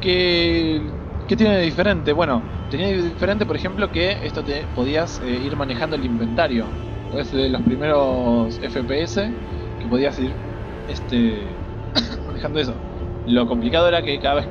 ¿Qué, 0.00 0.94
qué 1.26 1.36
tiene 1.36 1.56
de 1.56 1.62
diferente? 1.62 2.12
Bueno, 2.12 2.48
tenía 2.68 2.88
de 2.88 3.02
diferente, 3.10 3.46
por 3.46 3.56
ejemplo, 3.56 3.90
que 3.90 4.18
esto 4.26 4.44
te 4.44 4.68
podías 4.68 5.20
eh, 5.20 5.38
ir 5.38 5.56
manejando 5.56 5.96
el 5.96 6.04
inventario. 6.04 6.78
Es 7.10 7.30
de 7.30 7.48
los 7.48 7.62
primeros 7.62 8.58
FPS 8.62 9.36
que 9.78 9.88
podías 9.88 10.18
ir 10.18 10.40
este, 10.86 11.62
manejando 12.26 12.58
eso. 12.60 12.82
Lo 13.24 13.46
complicado 13.46 13.88
era 13.88 14.02
que 14.02 14.18
cada 14.18 14.34
vez 14.36 14.50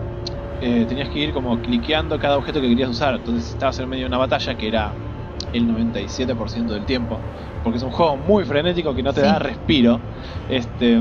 eh, 0.60 0.86
tenías 0.88 1.10
que 1.10 1.20
ir 1.20 1.34
como 1.34 1.62
cliqueando 1.62 2.20
cada 2.20 2.38
objeto 2.38 2.62
que 2.62 2.70
querías 2.70 2.90
usar. 2.90 3.16
Entonces 3.16 3.50
estabas 3.50 3.80
en 3.80 3.90
medio 3.90 4.04
de 4.04 4.08
una 4.08 4.18
batalla 4.18 4.56
que 4.56 4.68
era 4.68 5.00
el 5.52 5.68
97% 5.68 6.74
del 6.74 6.86
tiempo. 6.86 7.28
Porque 7.62 7.78
es 7.78 7.84
un 7.84 7.92
juego 7.92 8.18
muy 8.18 8.46
frenético 8.46 8.96
que 8.96 9.04
no 9.04 9.14
te 9.14 9.22
Sí. 9.22 9.28
da 9.28 9.40
respiro. 9.40 10.08
Este, 10.48 11.00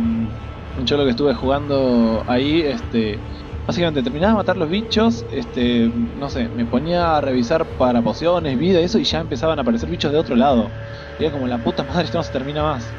yo 0.76 0.96
lo 0.96 1.04
que 1.04 1.10
estuve 1.10 1.34
jugando 1.34 2.24
ahí, 2.26 2.60
este, 2.62 3.22
básicamente 3.66 4.02
terminaba 4.02 4.32
de 4.32 4.36
matar 4.38 4.56
los 4.56 4.68
bichos, 4.70 5.26
este, 5.30 5.90
no 5.94 6.30
sé, 6.30 6.48
me 6.48 6.66
ponía 6.66 7.16
a 7.16 7.20
revisar 7.20 7.66
para 7.76 8.02
pociones, 8.02 8.58
vida 8.58 8.80
y 8.80 8.84
eso, 8.84 8.98
y 8.98 9.04
ya 9.04 9.20
empezaban 9.20 9.58
a 9.58 9.62
aparecer 9.62 9.88
bichos 9.90 10.12
de 10.12 10.18
otro 10.18 10.36
lado. 10.36 10.74
Era 11.18 11.30
como 11.30 11.46
la 11.48 11.58
puta 11.58 11.84
madre, 11.88 12.04
esto 12.04 12.18
no 12.18 12.24
se 12.24 12.32
termina 12.32 12.62
más. 12.62 12.96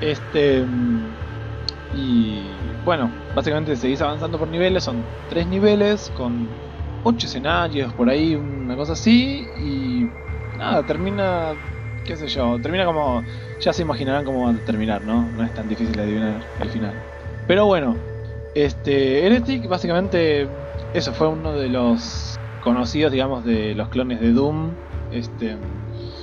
Este, 0.00 0.66
y 1.90 2.74
bueno, 2.82 3.14
básicamente 3.32 3.76
seguís 3.76 4.00
avanzando 4.00 4.38
por 4.38 4.48
niveles, 4.48 4.84
son 4.84 5.08
tres 5.28 5.46
niveles 5.46 6.10
con 6.10 6.56
ocho 7.02 7.26
escenarios 7.26 7.94
por 7.94 8.08
ahí, 8.10 8.34
una 8.34 8.76
cosa 8.76 8.94
así, 8.94 9.50
y 9.54 10.08
nada, 10.56 10.84
termina, 10.84 11.56
qué 12.04 12.16
sé 12.16 12.26
yo, 12.28 12.60
termina 12.60 12.84
como, 12.86 13.24
ya 13.60 13.72
se 13.72 13.82
imaginarán 13.82 14.24
cómo 14.24 14.44
va 14.44 14.50
a 14.52 14.64
terminar, 14.64 15.02
¿no? 15.02 15.30
No 15.32 15.44
es 15.44 15.52
tan 15.52 15.68
difícil 15.68 15.94
de 15.94 16.02
adivinar 16.02 16.42
el 16.58 16.70
final. 16.70 17.13
Pero 17.46 17.66
bueno, 17.66 17.96
este, 18.54 19.26
Heretic 19.26 19.68
básicamente, 19.68 20.48
eso 20.94 21.12
fue 21.12 21.28
uno 21.28 21.52
de 21.52 21.68
los 21.68 22.36
conocidos, 22.60 23.12
digamos, 23.12 23.44
de 23.44 23.74
los 23.74 23.88
clones 23.88 24.20
de 24.20 24.32
Doom, 24.32 24.70
este, 25.12 25.56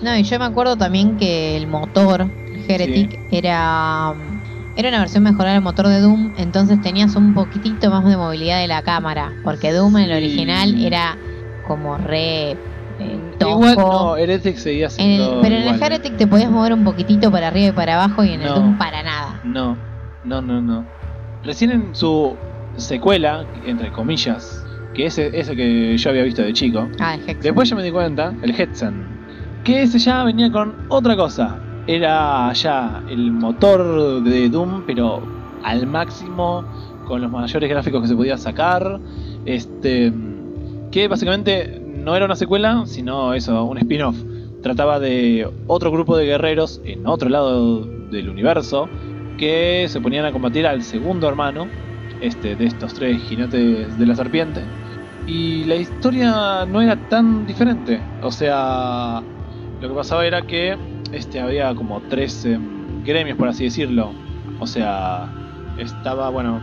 No, 0.01 0.17
y 0.17 0.23
yo 0.23 0.39
me 0.39 0.45
acuerdo 0.45 0.75
también 0.75 1.17
que 1.17 1.55
el 1.57 1.67
motor, 1.67 2.25
Heretic, 2.67 3.19
era, 3.31 4.13
era 4.75 4.89
una 4.89 4.99
versión 4.99 5.23
mejorada 5.23 5.53
del 5.53 5.63
motor 5.63 5.87
de 5.87 5.99
Doom, 5.99 6.33
entonces 6.37 6.81
tenías 6.81 7.15
un 7.15 7.33
poquitito 7.35 7.89
más 7.91 8.03
de 8.05 8.17
movilidad 8.17 8.59
de 8.59 8.67
la 8.67 8.81
cámara, 8.81 9.31
porque 9.43 9.71
Doom 9.71 9.97
en 9.97 10.03
el 10.09 10.17
original 10.17 10.73
era 10.83 11.17
como 11.67 11.97
re 11.97 12.51
eh, 12.99 13.31
igual, 13.39 13.75
no, 13.75 14.17
Heretic 14.17 14.57
seguía 14.57 14.87
En 14.87 14.91
siendo 14.91 15.35
el- 15.35 15.41
pero 15.41 15.55
en 15.55 15.61
el 15.61 15.75
igual. 15.75 15.83
Heretic 15.83 16.17
te 16.17 16.27
podías 16.27 16.49
mover 16.51 16.73
un 16.73 16.83
poquitito 16.83 17.31
para 17.31 17.47
arriba 17.47 17.67
y 17.69 17.71
para 17.71 17.95
abajo 18.03 18.23
y 18.23 18.31
en 18.31 18.41
el. 18.41 18.53
Doom 18.53 18.77
para 18.77 19.03
nada. 19.03 19.39
No, 19.43 19.77
no, 20.23 20.41
no, 20.41 20.61
no. 20.61 21.00
Recién 21.43 21.71
en 21.71 21.95
su 21.95 22.35
secuela, 22.77 23.45
entre 23.65 23.91
comillas, 23.91 24.65
que 24.93 25.05
ese 25.07 25.31
ese 25.37 25.55
que 25.55 25.97
yo 25.97 26.09
había 26.09 26.23
visto 26.23 26.41
de 26.41 26.53
chico, 26.53 26.87
Ah, 26.99 27.15
el 27.15 27.39
después 27.39 27.69
yo 27.69 27.75
me 27.75 27.83
di 27.83 27.91
cuenta, 27.91 28.33
el 28.41 28.51
Hetzen, 28.51 29.05
que 29.63 29.81
ese 29.83 29.99
ya 29.99 30.23
venía 30.23 30.51
con 30.51 30.75
otra 30.89 31.15
cosa. 31.15 31.59
Era 31.87 32.53
ya 32.53 33.03
el 33.09 33.31
motor 33.31 34.23
de 34.23 34.49
Doom, 34.49 34.83
pero 34.85 35.21
al 35.63 35.87
máximo, 35.87 36.63
con 37.07 37.21
los 37.21 37.31
mayores 37.31 37.69
gráficos 37.69 38.03
que 38.03 38.07
se 38.07 38.15
podía 38.15 38.37
sacar. 38.37 38.99
Este, 39.45 40.13
que 40.91 41.07
básicamente 41.07 41.81
no 41.83 42.15
era 42.15 42.25
una 42.25 42.35
secuela, 42.35 42.83
sino 42.85 43.33
eso, 43.33 43.63
un 43.63 43.79
spin-off. 43.79 44.15
Trataba 44.61 44.99
de 44.99 45.49
otro 45.65 45.89
grupo 45.91 46.15
de 46.15 46.25
guerreros 46.25 46.81
en 46.85 47.07
otro 47.07 47.29
lado 47.29 47.83
del 48.11 48.29
universo 48.29 48.87
que 49.41 49.87
se 49.89 49.99
ponían 49.99 50.23
a 50.23 50.31
combatir 50.31 50.67
al 50.67 50.83
segundo 50.83 51.27
hermano 51.27 51.67
este, 52.21 52.55
de 52.55 52.67
estos 52.67 52.93
tres 52.93 53.19
jinetes 53.23 53.97
de 53.97 54.05
la 54.05 54.15
serpiente. 54.15 54.61
Y 55.25 55.63
la 55.63 55.77
historia 55.77 56.67
no 56.67 56.79
era 56.79 56.95
tan 57.09 57.47
diferente. 57.47 57.99
O 58.21 58.31
sea, 58.31 59.23
lo 59.81 59.89
que 59.89 59.95
pasaba 59.95 60.27
era 60.27 60.43
que 60.43 60.77
este, 61.11 61.39
había 61.39 61.73
como 61.73 62.01
tres 62.01 62.45
em, 62.45 63.03
gremios, 63.03 63.35
por 63.35 63.47
así 63.47 63.63
decirlo. 63.63 64.11
O 64.59 64.67
sea, 64.67 65.27
estaba, 65.79 66.29
bueno, 66.29 66.61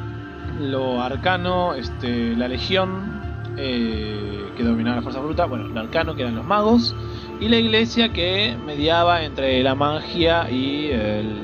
lo 0.61 1.03
arcano, 1.03 1.75
este, 1.75 2.37
la 2.37 2.47
legión, 2.47 3.21
eh, 3.57 4.53
que 4.57 4.63
dominaba 4.63 4.95
la 4.95 5.03
fuerza 5.03 5.19
bruta. 5.19 5.47
Bueno, 5.47 5.67
lo 5.67 5.81
arcano, 5.81 6.15
que 6.15 6.23
eran 6.23 6.37
los 6.37 6.45
magos. 6.45 6.95
Y 7.41 7.49
la 7.49 7.57
iglesia 7.57 8.13
que 8.13 8.57
mediaba 8.65 9.25
entre 9.25 9.65
la 9.65 9.75
magia 9.75 10.49
y 10.49 10.93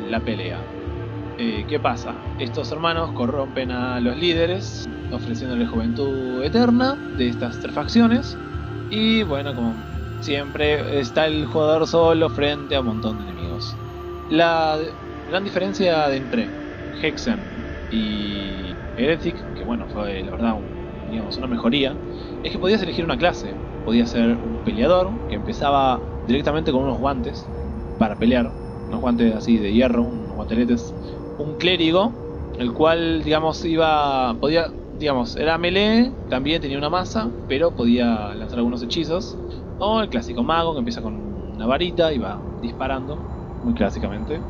la 0.09 0.21
pelea. 0.21 0.74
Eh, 1.37 1.65
¿Qué 1.69 1.81
pasa? 1.81 2.15
Estos 2.39 2.71
hermanos 2.71 3.13
corrompen 3.13 3.73
a 3.73 3.99
los 4.01 4.17
líderes, 4.17 4.85
ofreciéndole 5.11 5.67
juventud 5.67 6.45
eterna 6.45 6.97
de 7.17 7.29
estas 7.29 7.59
tres 7.61 7.75
facciones. 7.75 8.37
Y 8.89 9.25
bueno, 9.25 9.53
como 9.55 9.75
siempre, 10.21 11.01
está 11.01 11.27
el 11.27 11.47
jugador 11.47 11.89
solo 11.89 12.31
frente 12.31 12.77
a 12.77 12.81
un 12.81 12.87
montón 12.87 13.19
de 13.19 13.25
enemigos. 13.25 13.75
La 14.31 14.79
gran 15.29 15.43
diferencia 15.43 16.09
de 16.09 16.19
entre 16.19 16.49
Hexen 17.03 17.41
y 17.91 18.73
Heretic, 18.97 19.35
que 19.57 19.65
bueno, 19.65 19.89
fue 19.89 20.23
la 20.23 20.31
verdad 20.31 20.55
digamos, 21.11 21.37
una 21.37 21.49
mejoría, 21.49 21.97
es 22.45 22.53
que 22.53 22.59
podías 22.59 22.83
elegir 22.83 23.05
una 23.05 23.19
clase. 23.19 23.55
Podías 23.85 24.11
ser 24.11 24.37
un 24.37 24.63
peleador 24.65 25.11
que 25.29 25.35
empezaba 25.35 26.01
directamente 26.27 26.73
con 26.73 26.85
unos 26.85 26.99
guantes 26.99 27.45
para 27.99 28.17
pelear, 28.17 28.51
unos 28.89 29.01
guantes 29.01 29.35
así 29.35 29.59
de 29.59 29.73
hierro, 29.73 30.03
unos 30.03 30.35
guanteletes 30.35 30.95
un 31.37 31.57
clérigo, 31.57 32.21
el 32.57 32.73
cual, 32.73 33.23
digamos, 33.25 33.65
iba, 33.65 34.39
podía, 34.41 34.75
digamos, 34.91 35.37
era 35.37 35.59
melee, 35.59 36.17
también 36.29 36.61
tenía 36.61 36.79
una 36.79 36.91
masa, 36.91 37.35
pero 37.47 37.75
podía 37.75 38.35
lanzar 38.35 38.59
algunos 38.59 38.83
hechizos. 38.83 39.41
O 39.77 40.01
el 40.01 40.09
clásico 40.09 40.43
mago 40.45 40.73
que 40.75 40.79
empieza 40.81 41.03
con 41.03 41.15
una 41.17 41.67
varita 41.67 42.13
y 42.13 42.19
va 42.19 42.47
disparando, 42.61 43.25
muy 43.61 43.75
clásicamente. 43.75 44.47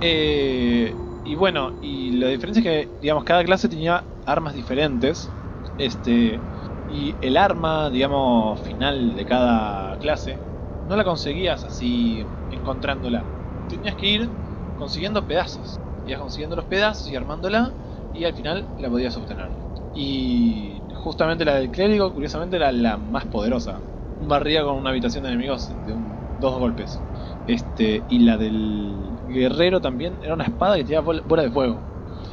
Eh, 0.00 1.00
y 1.22 1.34
bueno, 1.34 1.76
y 1.80 2.12
la 2.12 2.28
diferencia 2.28 2.60
es 2.60 2.88
que, 2.88 2.94
digamos, 3.00 3.24
cada 3.24 3.44
clase 3.44 3.68
tenía 3.68 4.10
armas 4.24 4.54
diferentes. 4.54 5.36
Este, 5.76 6.46
y 6.86 7.18
el 7.26 7.36
arma, 7.36 7.90
digamos, 7.90 8.62
final 8.62 9.14
de 9.14 9.24
cada 9.26 9.98
clase, 9.98 10.44
no 10.84 10.96
la 10.96 11.04
conseguías 11.04 11.64
así 11.64 12.32
encontrándola. 12.48 13.30
Tenías 13.66 13.96
que 13.96 14.06
ir 14.08 14.36
consiguiendo 14.74 15.26
pedazos. 15.26 15.83
Ibas 16.04 16.20
consiguiendo 16.20 16.56
los 16.56 16.66
pedazos 16.66 17.06
y 17.08 17.16
armándola 17.16 17.74
y 18.12 18.24
al 18.24 18.34
final 18.34 18.68
la 18.76 18.88
podías 18.90 19.16
obtener. 19.16 19.50
Y 19.92 20.82
justamente 20.94 21.44
la 21.44 21.54
del 21.56 21.70
clérigo, 21.70 22.12
curiosamente, 22.12 22.56
era 22.56 22.72
la 22.72 22.96
más 22.98 23.26
poderosa. 23.26 23.82
Barría 24.18 24.62
con 24.64 24.76
una 24.76 24.90
habitación 24.90 25.22
de 25.24 25.30
enemigos 25.30 25.72
de 25.84 25.92
un- 25.92 26.28
dos 26.36 26.58
golpes. 26.58 27.02
Este, 27.46 28.04
y 28.08 28.20
la 28.20 28.36
del 28.36 29.20
guerrero 29.26 29.80
también 29.80 30.18
era 30.22 30.34
una 30.34 30.44
espada 30.44 30.76
que 30.76 30.84
tiraba 30.84 31.04
bol- 31.06 31.22
bola 31.24 31.42
de 31.42 31.50
fuego. 31.50 31.84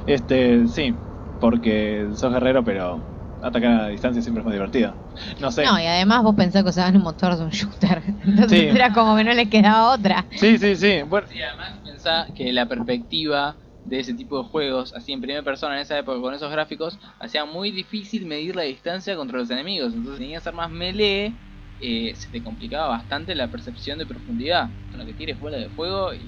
Este, 0.05 0.67
sí, 0.67 0.99
porque 1.39 2.09
sos 2.15 2.31
guerrero, 2.33 2.63
pero 2.63 3.03
atacar 3.41 3.81
a 3.81 3.87
distancia 3.87 4.21
siempre 4.21 4.41
es 4.41 4.45
más 4.45 4.53
divertida. 4.53 4.97
No 5.39 5.51
sé. 5.51 5.65
No, 5.65 5.79
y 5.79 5.85
además 5.85 6.23
vos 6.23 6.35
pensás 6.35 6.63
que 6.63 6.69
usaban 6.69 6.95
un 6.95 7.03
motor 7.03 7.35
de 7.35 7.43
un 7.43 7.49
shooter. 7.49 8.03
Entonces 8.25 8.49
Sí. 8.59 8.65
era 8.67 8.93
como 8.93 9.15
que 9.15 9.23
no 9.23 9.33
les 9.33 9.49
quedaba 9.49 9.93
otra. 9.93 10.25
Sí, 10.37 10.57
sí, 10.57 10.75
sí. 10.75 11.01
Bueno, 11.03 11.27
Y 11.33 11.41
además 11.41 11.80
pensá 12.01 12.33
que 12.33 12.51
la 12.51 12.67
perspectiva 12.67 13.55
de 13.85 13.99
ese 13.99 14.13
tipo 14.13 14.41
de 14.41 14.49
juegos, 14.49 14.93
así 14.95 15.11
en 15.11 15.21
primera 15.21 15.43
persona 15.43 15.75
en 15.75 15.81
esa 15.81 15.97
época 15.97 16.19
con 16.19 16.33
esos 16.33 16.51
gráficos, 16.51 16.99
hacía 17.19 17.45
muy 17.45 17.71
difícil 17.71 18.25
medir 18.25 18.55
la 18.55 18.63
distancia 18.63 19.15
contra 19.15 19.39
los 19.39 19.49
enemigos. 19.49 19.93
Entonces 19.93 20.19
tenías 20.19 20.45
armas 20.47 20.69
melee, 20.69 21.33
eh, 21.79 22.13
se 22.15 22.27
te 22.29 22.43
complicaba 22.43 22.87
bastante 22.87 23.35
la 23.35 23.47
percepción 23.47 23.97
de 23.99 24.05
profundidad. 24.05 24.69
Con 24.89 24.99
lo 24.99 25.05
que 25.05 25.13
tires 25.13 25.39
bola 25.39 25.57
de 25.57 25.69
fuego 25.69 26.13
y... 26.13 26.19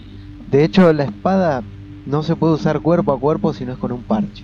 De 0.50 0.64
hecho, 0.64 0.92
la 0.94 1.06
espada 1.06 1.64
no 2.06 2.22
se 2.22 2.36
puede 2.36 2.54
usar 2.54 2.82
cuerpo 2.82 3.12
a 3.12 3.20
cuerpo 3.20 3.54
si 3.54 3.66
no 3.66 3.74
es 3.74 3.80
con 3.80 3.92
un 3.92 4.04
parche. 4.04 4.44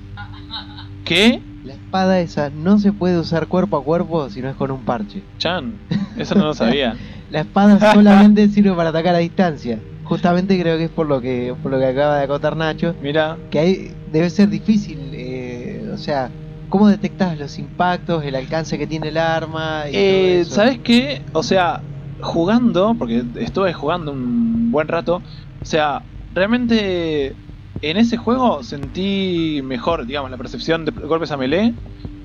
¿qué? 1.05 1.41
La 1.63 1.73
espada 1.73 2.19
esa 2.19 2.49
no 2.49 2.79
se 2.79 2.91
puede 2.91 3.19
usar 3.19 3.47
cuerpo 3.47 3.77
a 3.77 3.83
cuerpo 3.83 4.29
si 4.29 4.41
no 4.41 4.49
es 4.49 4.55
con 4.55 4.71
un 4.71 4.81
parche. 4.81 5.21
Chan, 5.37 5.73
eso 6.17 6.35
no 6.35 6.45
lo 6.45 6.53
sabía. 6.53 6.95
La 7.31 7.41
espada 7.41 7.93
solamente 7.93 8.47
sirve 8.47 8.73
para 8.73 8.89
atacar 8.89 9.13
a 9.13 9.19
distancia. 9.19 9.79
Justamente 10.09 10.59
creo 10.59 10.77
que 10.77 10.85
es 10.85 10.91
por 10.91 11.07
lo 11.07 11.21
que 11.21 11.55
por 11.61 11.71
lo 11.71 11.77
que 11.79 11.85
acaba 11.85 12.17
de 12.17 12.23
acotar 12.23 12.57
Nacho, 12.57 12.95
Mira, 12.99 13.39
que 13.51 13.59
ahí 13.59 13.97
debe 14.05 14.29
ser 14.31 14.49
difícil, 14.49 15.13
eh, 15.13 15.87
o 15.93 15.97
sea, 15.97 16.33
¿cómo 16.67 16.87
detectas 16.87 17.37
los 17.37 17.59
impactos, 17.59 18.23
el 18.25 18.35
alcance 18.35 18.77
que 18.79 18.87
tiene 18.87 19.09
el 19.09 19.17
arma? 19.17 19.85
Y 19.87 19.95
Eh, 19.95 20.09
todo 20.09 20.25
eso? 20.27 20.55
¿Sabes 20.55 20.79
qué? 20.83 21.21
O 21.33 21.43
sea, 21.43 21.83
jugando, 22.21 22.95
porque 22.97 23.23
estuve 23.35 23.71
jugando 23.73 24.11
un 24.11 24.71
buen 24.71 24.87
rato, 24.87 25.17
o 25.17 25.23
sea, 25.61 26.07
realmente 26.31 27.37
en 27.81 27.97
ese 27.97 28.17
juego 28.17 28.63
sentí 28.63 29.61
mejor, 29.63 30.05
digamos, 30.05 30.31
la 30.31 30.37
percepción 30.37 30.85
de 30.85 30.91
golpes 30.91 31.31
a 31.31 31.37
melee 31.37 31.75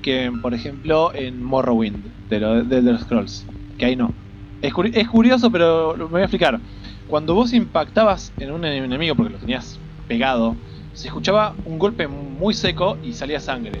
que, 0.01 0.31
por 0.41 0.53
ejemplo, 0.53 1.13
en 1.15 1.41
Morrowind, 1.41 2.07
de, 2.29 2.39
lo- 2.39 2.63
de, 2.63 2.81
de 2.81 2.91
los 2.91 3.01
Scrolls, 3.01 3.47
que 3.77 3.85
ahí 3.85 3.95
no. 3.95 4.17
Es, 4.61 4.73
es 4.93 5.07
curioso, 5.09 5.51
pero 5.51 5.95
me 5.97 6.05
voy 6.05 6.21
a 6.21 6.25
explicar. 6.25 6.61
Cuando 7.07 7.33
vos 7.35 7.53
impactabas 7.53 8.33
en 8.39 8.51
un 8.51 8.65
enemigo 8.65 9.15
porque 9.15 9.33
lo 9.33 9.39
tenías 9.39 9.79
pegado, 10.07 10.55
se 10.93 11.07
escuchaba 11.07 11.55
un 11.65 11.77
golpe 11.79 12.07
muy 12.07 12.53
seco 12.53 12.97
y 13.03 13.13
salía 13.13 13.39
sangre. 13.39 13.71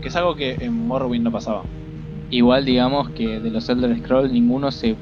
Que 0.00 0.08
es 0.08 0.16
algo 0.16 0.34
que 0.34 0.56
en 0.60 0.72
Morrowind 0.72 1.24
no 1.24 1.30
pasaba. 1.32 1.64
Igual 2.30 2.64
digamos 2.64 3.10
que 3.10 3.40
de 3.40 3.50
los 3.50 3.68
Elder 3.68 3.96
Scrolls 3.98 4.32
ninguno 4.32 4.72
se 4.72 4.96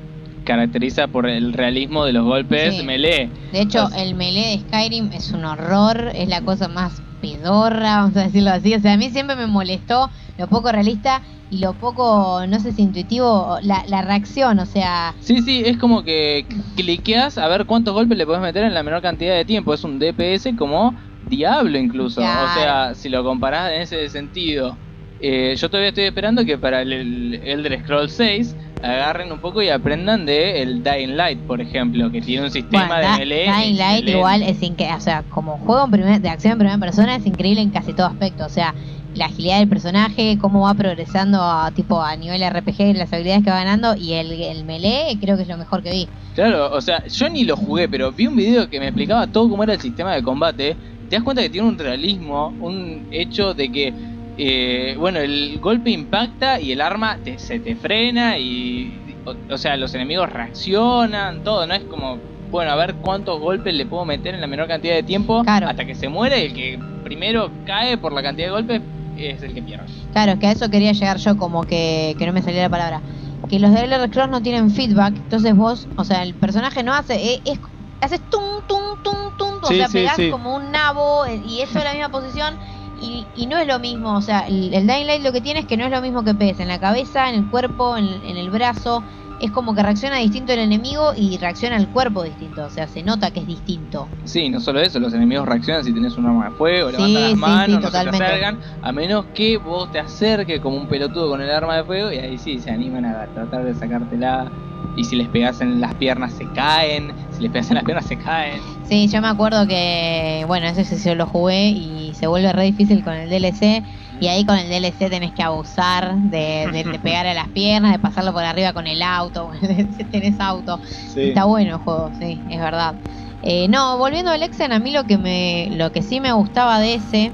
caracteriza 0.45 1.07
por 1.09 1.29
el 1.29 1.53
realismo 1.53 2.05
de 2.05 2.13
los 2.13 2.25
golpes 2.25 2.77
Sí. 2.77 2.83
melee. 2.85 3.31
De 3.53 3.61
hecho, 3.61 3.89
el 3.97 4.15
melee 4.15 4.57
de 4.57 4.61
Skyrim 4.61 5.11
es 5.13 5.31
un 5.33 5.45
horror, 5.45 6.11
es 6.15 6.29
la 6.29 6.43
cosa 6.43 6.69
más 6.69 7.03
pedorra, 7.21 7.99
vamos 7.99 8.17
a 8.17 8.25
decirlo 8.25 8.51
así. 8.51 8.75
O 8.75 8.81
sea, 8.81 8.95
a 8.95 8.97
mí 8.97 9.11
siempre 9.11 9.37
me 9.37 9.47
molestó 9.47 10.11
lo 10.39 10.49
poco 10.49 10.73
realista 10.73 11.23
y 11.51 11.59
lo 11.59 11.75
poco, 11.75 12.47
no 12.47 12.61
sé 12.61 12.73
si 12.73 12.83
intuitivo, 12.83 13.59
la, 13.63 13.85
la 13.89 14.03
reacción, 14.03 14.59
o 14.61 14.67
sea, 14.67 15.15
Sí, 15.21 15.43
sí, 15.43 15.63
es 15.67 15.79
como 15.79 16.05
que 16.05 16.47
cliqueas 16.77 17.39
a 17.39 17.49
ver 17.49 17.67
cuántos 17.67 17.93
golpes 17.93 18.17
le 18.17 18.25
puedes 18.25 18.41
meter 18.41 18.65
en 18.65 18.73
la 18.73 18.83
menor 18.83 19.03
cantidad 19.03 19.35
de 19.35 19.45
tiempo. 19.45 19.75
Es 19.75 19.85
un 19.85 19.99
DPS 19.99 20.57
como 20.57 20.95
Diablo 21.27 21.79
incluso. 21.79 22.21
Claro. 22.21 22.51
O 22.51 22.55
sea, 22.55 22.95
si 22.95 23.09
lo 23.09 23.25
comparás 23.25 23.73
en 23.73 23.83
ese 23.83 24.09
sentido. 24.09 24.77
Eh, 25.23 25.55
yo 25.57 25.69
todavía 25.69 25.91
estoy 25.91 26.05
esperando 26.05 26.45
que 26.47 26.57
para 26.57 26.81
el, 26.81 26.93
el 26.93 27.35
Elder 27.43 27.83
Scrolls 27.83 28.13
6 28.13 28.57
agarren 28.83 29.31
un 29.33 29.41
poco 29.41 29.63
y 29.63 29.69
aprendan 29.69 30.25
de 30.27 30.63
el 30.63 30.83
Dying 30.83 31.17
Light, 31.17 31.45
por 31.47 31.61
ejemplo, 31.61 32.11
que 32.11 32.21
tiene 32.21 32.45
un 32.45 32.51
sistema 32.51 32.87
bueno, 32.99 33.13
de 33.13 33.19
melee. 33.19 33.53
Dying 33.53 33.77
Light 33.77 34.09
igual 34.09 34.43
es 34.43 34.63
increíble, 34.63 34.97
o 34.97 35.01
sea, 35.01 35.23
como 35.25 35.59
juego 35.59 35.85
en 35.85 35.91
primer- 35.91 36.21
de 36.21 36.29
acción 36.29 36.53
en 36.53 36.59
primera 36.59 36.79
persona 36.79 37.17
es 37.17 37.27
increíble 37.27 37.61
en 37.63 37.71
casi 37.71 37.93
todo 37.95 38.07
aspecto, 38.07 38.45
o 38.47 38.49
sea, 38.49 38.75
la 39.13 39.27
agilidad 39.27 39.59
del 39.59 39.69
personaje, 39.69 40.39
cómo 40.39 40.63
va 40.63 40.75
progresando 40.75 41.43
a, 41.43 41.73
tipo 41.73 42.01
a 42.01 42.17
nivel 42.17 42.43
RPG, 42.43 42.95
las 42.97 43.13
habilidades 43.13 43.43
que 43.45 43.51
va 43.51 43.57
ganando 43.57 43.97
y 43.97 44.13
el, 44.15 44.31
el 44.33 44.65
melee 44.65 45.19
creo 45.21 45.37
que 45.37 45.43
es 45.43 45.49
lo 45.49 45.57
mejor 45.59 45.83
que 45.83 45.91
vi. 45.91 46.09
Claro, 46.33 46.71
o 46.73 46.81
sea, 46.81 47.03
yo 47.07 47.29
ni 47.29 47.45
lo 47.45 47.57
jugué, 47.57 47.89
pero 47.89 48.13
vi 48.13 48.29
un 48.29 48.37
video 48.37 48.69
que 48.69 48.79
me 48.79 48.87
explicaba 48.87 49.27
todo 49.27 49.49
cómo 49.51 49.65
era 49.65 49.75
el 49.75 49.81
sistema 49.81 50.15
de 50.15 50.23
combate. 50.23 50.77
Te 51.09 51.17
das 51.17 51.25
cuenta 51.25 51.43
que 51.43 51.51
tiene 51.51 51.67
un 51.67 51.77
realismo, 51.77 52.55
un 52.61 53.05
hecho 53.11 53.53
de 53.53 53.69
que, 53.73 53.93
eh, 54.37 54.95
bueno, 54.99 55.19
el 55.21 55.59
golpe 55.61 55.91
impacta 55.91 56.61
y 56.61 56.73
el 56.73 56.81
arma 56.81 57.19
te- 57.23 57.39
se 57.39 57.61
te 57.61 57.77
frena 57.77 58.39
y, 58.39 59.17
o, 59.25 59.35
o 59.55 59.59
sea, 59.59 59.77
los 59.77 59.95
enemigos 59.95 60.31
reaccionan, 60.31 61.43
todo, 61.43 61.67
¿no? 61.67 61.75
Es 61.75 61.85
como, 61.85 62.17
bueno, 62.51 62.71
a 62.71 62.77
ver 62.77 62.95
cuántos 62.97 63.39
golpes 63.41 63.75
le 63.75 63.87
puedo 63.87 64.05
meter 64.05 64.35
en 64.35 64.41
la 64.41 64.47
menor 64.47 64.69
cantidad 64.69 64.95
de 64.95 65.03
tiempo 65.03 65.43
Claro. 65.45 65.69
hasta 65.69 65.85
que 65.85 65.95
se 65.95 66.09
muere 66.09 66.43
y 66.43 66.47
el 66.47 66.55
que 66.55 66.79
primero 67.05 67.53
cae 67.67 67.99
por 67.99 68.13
la 68.13 68.23
cantidad 68.23 68.49
de 68.49 68.53
golpes 68.53 68.83
es 69.17 69.43
el 69.43 69.53
que 69.55 69.63
pierde. 69.63 69.85
Claro, 70.13 70.33
es 70.33 70.39
que 70.39 70.47
a 70.47 70.53
eso 70.53 70.71
quería 70.71 70.93
llegar 70.93 71.19
yo, 71.19 71.37
como 71.37 71.63
que, 71.65 72.15
que 72.19 72.27
no 72.27 72.33
me 72.33 72.43
salía 72.43 72.63
la 72.63 72.69
palabra. 72.71 73.03
Que 73.49 73.59
los 73.59 73.73
de 73.75 73.81
Elder 73.85 74.09
Scrolls 74.09 74.31
no 74.31 74.43
tienen 74.43 74.71
feedback, 74.71 75.17
entonces 75.17 75.55
vos, 75.55 75.89
o 75.97 76.05
sea, 76.05 76.23
el 76.23 76.35
personaje 76.35 76.83
no 76.83 76.95
hace, 76.95 77.15
eh, 77.17 77.43
es, 77.45 77.59
haces 78.01 78.21
tum, 78.31 78.41
tum, 78.69 78.79
tum, 79.03 79.15
tum, 79.37 79.49
o 79.63 79.67
Sí, 79.67 79.77
sea, 79.77 79.89
pegás 79.89 80.17
sí. 80.17 80.31
como 80.31 80.55
un 80.57 80.71
nabo 80.71 81.27
eh, 81.27 81.41
y 81.45 81.61
eso 81.61 81.79
es 81.79 81.85
la 81.85 81.93
misma 81.93 82.11
posición 82.11 82.55
y, 83.01 83.31
y 83.35 83.47
no 83.47 83.59
es 83.59 83.67
lo 83.67 83.79
mismo, 83.81 84.17
o 84.17 84.23
sea, 84.23 84.41
el, 84.47 84.73
el 84.75 84.87
Dying 84.87 85.07
Light 85.07 85.23
lo 85.23 85.33
que 85.33 85.41
tiene 85.41 85.61
es 85.61 85.67
que 85.67 85.77
no 85.77 85.85
es 85.87 85.91
lo 85.91 86.03
mismo 86.03 86.25
que 86.25 86.35
pegues 86.35 86.61
en 86.61 86.69
la 86.69 86.79
cabeza, 86.81 87.29
en 87.29 87.35
el 87.37 87.49
cuerpo, 87.49 87.97
en, 87.97 88.05
en 88.23 88.37
el 88.37 88.51
brazo, 88.51 89.05
es 89.39 89.51
como 89.53 89.75
que 89.75 89.83
reacciona 89.83 90.19
distinto 90.19 90.53
el 90.53 90.61
enemigo 90.61 91.13
y 91.17 91.39
reacciona 91.39 91.77
el 91.77 91.91
cuerpo 91.91 92.23
distinto, 92.25 92.65
o 92.67 92.71
sea, 92.71 92.89
se 92.89 93.03
nota 93.03 93.33
que 93.33 93.41
es 93.41 93.47
distinto. 93.47 94.15
Sí, 94.23 94.51
no 94.51 94.61
solo 94.61 94.81
eso, 94.81 95.01
los 95.01 95.15
enemigos 95.15 95.47
reaccionan 95.49 95.83
si 95.83 95.95
tenés 95.95 96.17
un 96.19 96.27
arma 96.27 96.51
de 96.51 96.57
fuego, 96.57 96.91
Sí, 96.91 96.93
levantan 96.93 97.23
las 97.23 97.35
sí, 97.35 97.37
manos, 97.37 97.81
sí, 97.81 97.81
no 97.81 97.91
se 97.91 98.03
te 98.03 98.11
acercan, 98.11 98.61
a 98.83 98.93
menos 98.93 99.29
que 99.33 99.57
vos 99.57 99.91
te 99.91 99.99
acerques 99.99 100.61
como 100.61 100.77
un 100.77 100.89
pelotudo 100.89 101.31
con 101.31 101.41
el 101.41 101.51
arma 101.51 101.77
de 101.79 101.85
fuego 101.85 102.13
y 102.13 102.19
ahí 102.19 102.39
sí 102.39 102.61
se 102.61 102.71
animan 102.71 103.07
a 103.07 103.33
tratar 103.33 103.65
de 103.65 103.75
sacártela. 103.75 104.53
Y 104.97 105.05
si 105.05 105.17
les 105.17 105.29
pegas 105.29 105.61
en 105.61 105.81
las 105.81 105.95
piernas 105.95 106.33
se 106.33 106.47
caen, 106.53 107.13
si 107.37 107.43
les 107.43 107.51
pegas 107.53 107.69
en 107.71 107.77
las 107.77 107.85
piernas 107.85 108.07
se 108.07 108.17
caen. 108.19 108.61
Sí, 108.89 109.09
yo 109.09 109.21
me 109.23 109.29
acuerdo 109.29 109.67
que, 109.67 110.45
bueno, 110.49 110.67
ese 110.67 110.85
sí 110.85 110.97
yo 111.09 111.15
lo 111.15 111.27
jugué 111.27 111.69
y 111.69 112.13
se 112.15 112.27
vuelve 112.27 112.53
re 112.53 112.65
difícil 112.65 113.05
con 113.05 113.15
el 113.15 113.31
DLC. 113.31 113.83
Y 114.21 114.27
ahí 114.27 114.45
con 114.45 114.59
el 114.59 114.69
DLC 114.69 115.09
tenés 115.09 115.33
que 115.33 115.43
abusar 115.43 116.15
de, 116.17 116.69
de, 116.73 116.85
de 116.85 116.99
pegar 116.99 117.27
a 117.27 117.33
las 117.33 117.49
piernas, 117.49 117.93
de 117.93 117.99
pasarlo 117.99 118.33
por 118.35 118.45
arriba 118.45 118.73
con 118.75 118.87
el 118.87 119.01
auto. 119.01 119.51
si 119.97 120.05
tenés 120.11 120.39
auto. 120.41 120.79
Sí. 120.85 121.29
Está 121.29 121.45
bueno 121.45 121.77
el 121.77 121.79
juego, 121.83 122.11
sí, 122.21 122.39
es 122.51 122.61
verdad. 122.61 122.95
Eh, 123.43 123.69
no, 123.69 123.97
volviendo 123.97 124.31
al 124.31 124.43
Exen, 124.43 124.73
a 124.73 124.79
mí 124.79 124.91
lo 124.91 125.05
que, 125.05 125.17
me, 125.17 125.69
lo 125.71 125.93
que 125.93 126.03
sí 126.03 126.21
me 126.21 126.33
gustaba 126.33 126.79
de 126.81 126.95
ese 126.97 127.31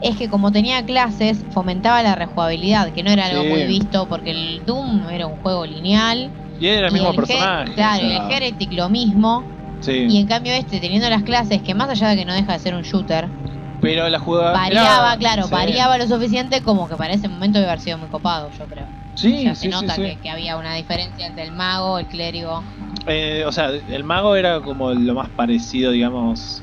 es 0.00 0.16
que 0.16 0.28
como 0.28 0.52
tenía 0.52 0.84
clases, 0.86 1.44
fomentaba 1.50 2.00
la 2.04 2.14
rejugabilidad, 2.14 2.92
que 2.92 3.02
no 3.02 3.10
era 3.10 3.26
algo 3.26 3.42
Sí. 3.42 3.48
muy 3.48 3.64
visto 3.64 4.06
porque 4.08 4.30
el 4.30 4.62
Doom 4.64 5.08
era 5.10 5.26
un 5.26 5.36
juego 5.38 5.66
lineal. 5.66 6.30
Y 6.58 6.66
era 6.66 6.86
el 6.88 6.92
y 6.92 6.94
mismo 6.94 7.14
personaje. 7.14 7.72
claro, 7.74 8.04
o 8.04 8.08
sea, 8.08 8.26
el 8.26 8.32
Heretic 8.32 8.72
lo 8.72 8.88
mismo. 8.88 9.44
sí. 9.80 10.06
Y 10.10 10.20
en 10.20 10.26
cambio 10.26 10.52
este, 10.54 10.80
teniendo 10.80 11.08
las 11.10 11.22
clases, 11.22 11.62
que 11.62 11.74
más 11.74 11.88
allá 11.88 12.08
de 12.08 12.16
que 12.16 12.24
no 12.24 12.34
deja 12.34 12.52
de 12.52 12.58
ser 12.58 12.74
un 12.74 12.82
shooter, 12.82 13.30
Pero 13.80 14.08
la 14.08 14.18
jugada. 14.18 14.52
variaba, 14.54 15.16
claro, 15.18 15.44
sí. 15.44 15.50
variaba 15.50 15.98
lo 15.98 16.06
suficiente 16.06 16.62
como 16.62 16.88
que 16.88 16.96
para 16.96 17.14
ese 17.14 17.28
momento 17.28 17.58
debe 17.58 17.70
haber 17.70 17.80
sido 17.80 17.98
muy 17.98 18.08
copado, 18.08 18.50
yo 18.50 18.66
creo. 18.68 18.88
Sí, 19.14 19.44
ya 19.44 19.54
sí, 19.54 19.66
se 19.66 19.68
nota 19.70 19.94
sí. 19.94 20.02
Que, 20.02 20.20
que 20.20 20.30
había 20.30 20.56
una 20.56 20.74
diferencia 20.74 21.26
entre 21.26 21.44
el 21.44 21.52
mago, 21.52 21.98
el 21.98 22.06
clérigo. 22.06 22.62
Eh, 23.06 23.44
o 23.46 23.52
sea, 23.52 23.70
el 23.70 24.04
mago 24.04 24.36
era 24.36 24.60
como 24.60 24.92
lo 24.92 25.14
más 25.14 25.30
parecido, 25.30 25.92
digamos. 25.92 26.62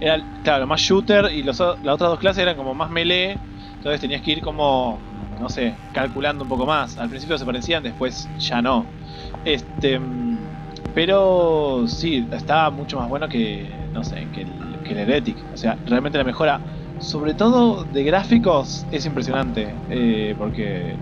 Era, 0.00 0.22
claro, 0.42 0.66
más 0.66 0.80
shooter 0.80 1.30
y 1.32 1.42
los, 1.42 1.60
o- 1.60 1.78
las 1.82 1.94
otras 1.94 2.10
dos 2.10 2.18
clases 2.18 2.42
eran 2.42 2.56
como 2.56 2.74
más 2.74 2.90
melee. 2.90 3.38
Entonces 3.76 4.00
tenías 4.00 4.22
que 4.22 4.32
ir 4.32 4.40
como, 4.42 5.02
no 5.38 5.48
sé, 5.48 5.78
calculando 5.92 6.44
un 6.44 6.48
poco 6.48 6.66
más. 6.66 6.96
Al 6.98 7.08
principio 7.10 7.36
se 7.38 7.44
parecían, 7.44 7.82
después 7.82 8.30
ya 8.38 8.62
no. 8.62 8.94
Este. 9.44 10.00
Pero 10.94 11.86
sí, 11.88 12.28
estaba 12.30 12.70
mucho 12.70 12.98
más 12.98 13.08
bueno 13.08 13.28
que, 13.28 13.68
no 13.92 14.04
sé, 14.04 14.28
que 14.32 14.42
el, 14.42 14.52
el 14.84 14.96
Heretic. 14.98 15.36
O 15.52 15.56
sea, 15.56 15.76
realmente 15.86 16.18
la 16.18 16.24
mejora, 16.24 16.60
sobre 17.00 17.34
todo 17.34 17.84
de 17.84 18.04
gráficos, 18.04 18.86
es 18.92 19.04
impresionante. 19.04 19.74
eh, 19.90 20.34
porque 20.38 20.94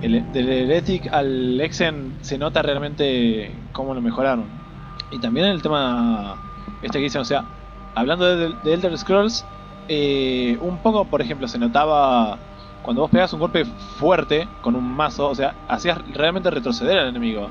el, 0.00 0.32
del 0.32 0.48
Heretic 0.48 1.12
al 1.12 1.60
Exen 1.60 2.14
se 2.22 2.38
nota 2.38 2.62
realmente 2.62 3.50
cómo 3.72 3.94
lo 3.94 4.00
mejoraron. 4.00 4.46
Y 5.10 5.18
también 5.18 5.46
el 5.46 5.60
tema 5.60 6.36
este 6.82 6.98
que 6.98 7.04
dicen, 7.04 7.20
o 7.20 7.24
sea, 7.24 7.44
hablando 7.94 8.24
de, 8.36 8.54
de 8.64 8.74
Elder 8.74 8.96
Scrolls, 8.96 9.44
eh, 9.88 10.56
un 10.60 10.78
poco, 10.78 11.04
por 11.10 11.20
ejemplo, 11.20 11.48
se 11.48 11.58
notaba 11.58 12.38
cuando 12.84 13.00
vos 13.00 13.10
pegas 13.10 13.32
un 13.32 13.40
golpe 13.40 13.64
fuerte 13.98 14.46
con 14.60 14.76
un 14.76 14.84
mazo, 14.84 15.30
o 15.30 15.34
sea, 15.34 15.54
hacías 15.68 15.98
realmente 16.12 16.50
retroceder 16.50 16.98
al 16.98 17.08
enemigo. 17.08 17.48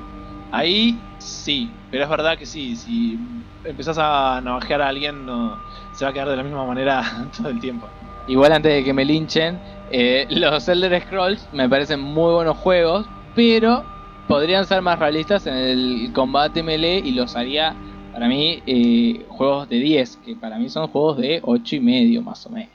Ahí 0.52 0.96
sí, 1.18 1.68
pero 1.90 2.04
es 2.04 2.10
verdad 2.10 2.38
que 2.38 2.46
sí, 2.46 2.76
si 2.76 3.18
empezás 3.64 3.98
a 3.98 4.40
navajear 4.44 4.80
a 4.80 4.88
alguien, 4.88 5.26
no, 5.26 5.58
se 5.92 6.04
va 6.04 6.12
a 6.12 6.14
quedar 6.14 6.28
de 6.28 6.36
la 6.36 6.44
misma 6.44 6.64
manera 6.64 7.02
todo 7.36 7.48
el 7.48 7.58
tiempo. 7.58 7.88
Igual 8.28 8.52
antes 8.52 8.72
de 8.72 8.84
que 8.84 8.92
me 8.92 9.04
linchen, 9.04 9.58
eh, 9.90 10.26
los 10.30 10.68
Elder 10.68 11.02
Scrolls 11.02 11.48
me 11.52 11.68
parecen 11.68 12.00
muy 12.00 12.32
buenos 12.32 12.56
juegos, 12.58 13.04
pero 13.34 13.82
podrían 14.28 14.64
ser 14.66 14.82
más 14.82 15.00
realistas 15.00 15.48
en 15.48 15.54
el 15.54 16.12
combate 16.14 16.62
melee 16.62 17.02
y 17.04 17.10
los 17.10 17.34
haría 17.34 17.74
para 18.12 18.28
mí 18.28 18.62
eh, 18.66 19.26
juegos 19.28 19.68
de 19.68 19.80
10, 19.80 20.16
que 20.18 20.36
para 20.36 20.58
mí 20.58 20.68
son 20.68 20.86
juegos 20.86 21.16
de 21.18 21.40
8 21.42 21.74
y 21.74 21.80
medio 21.80 22.22
más 22.22 22.46
o 22.46 22.50
menos. 22.50 22.73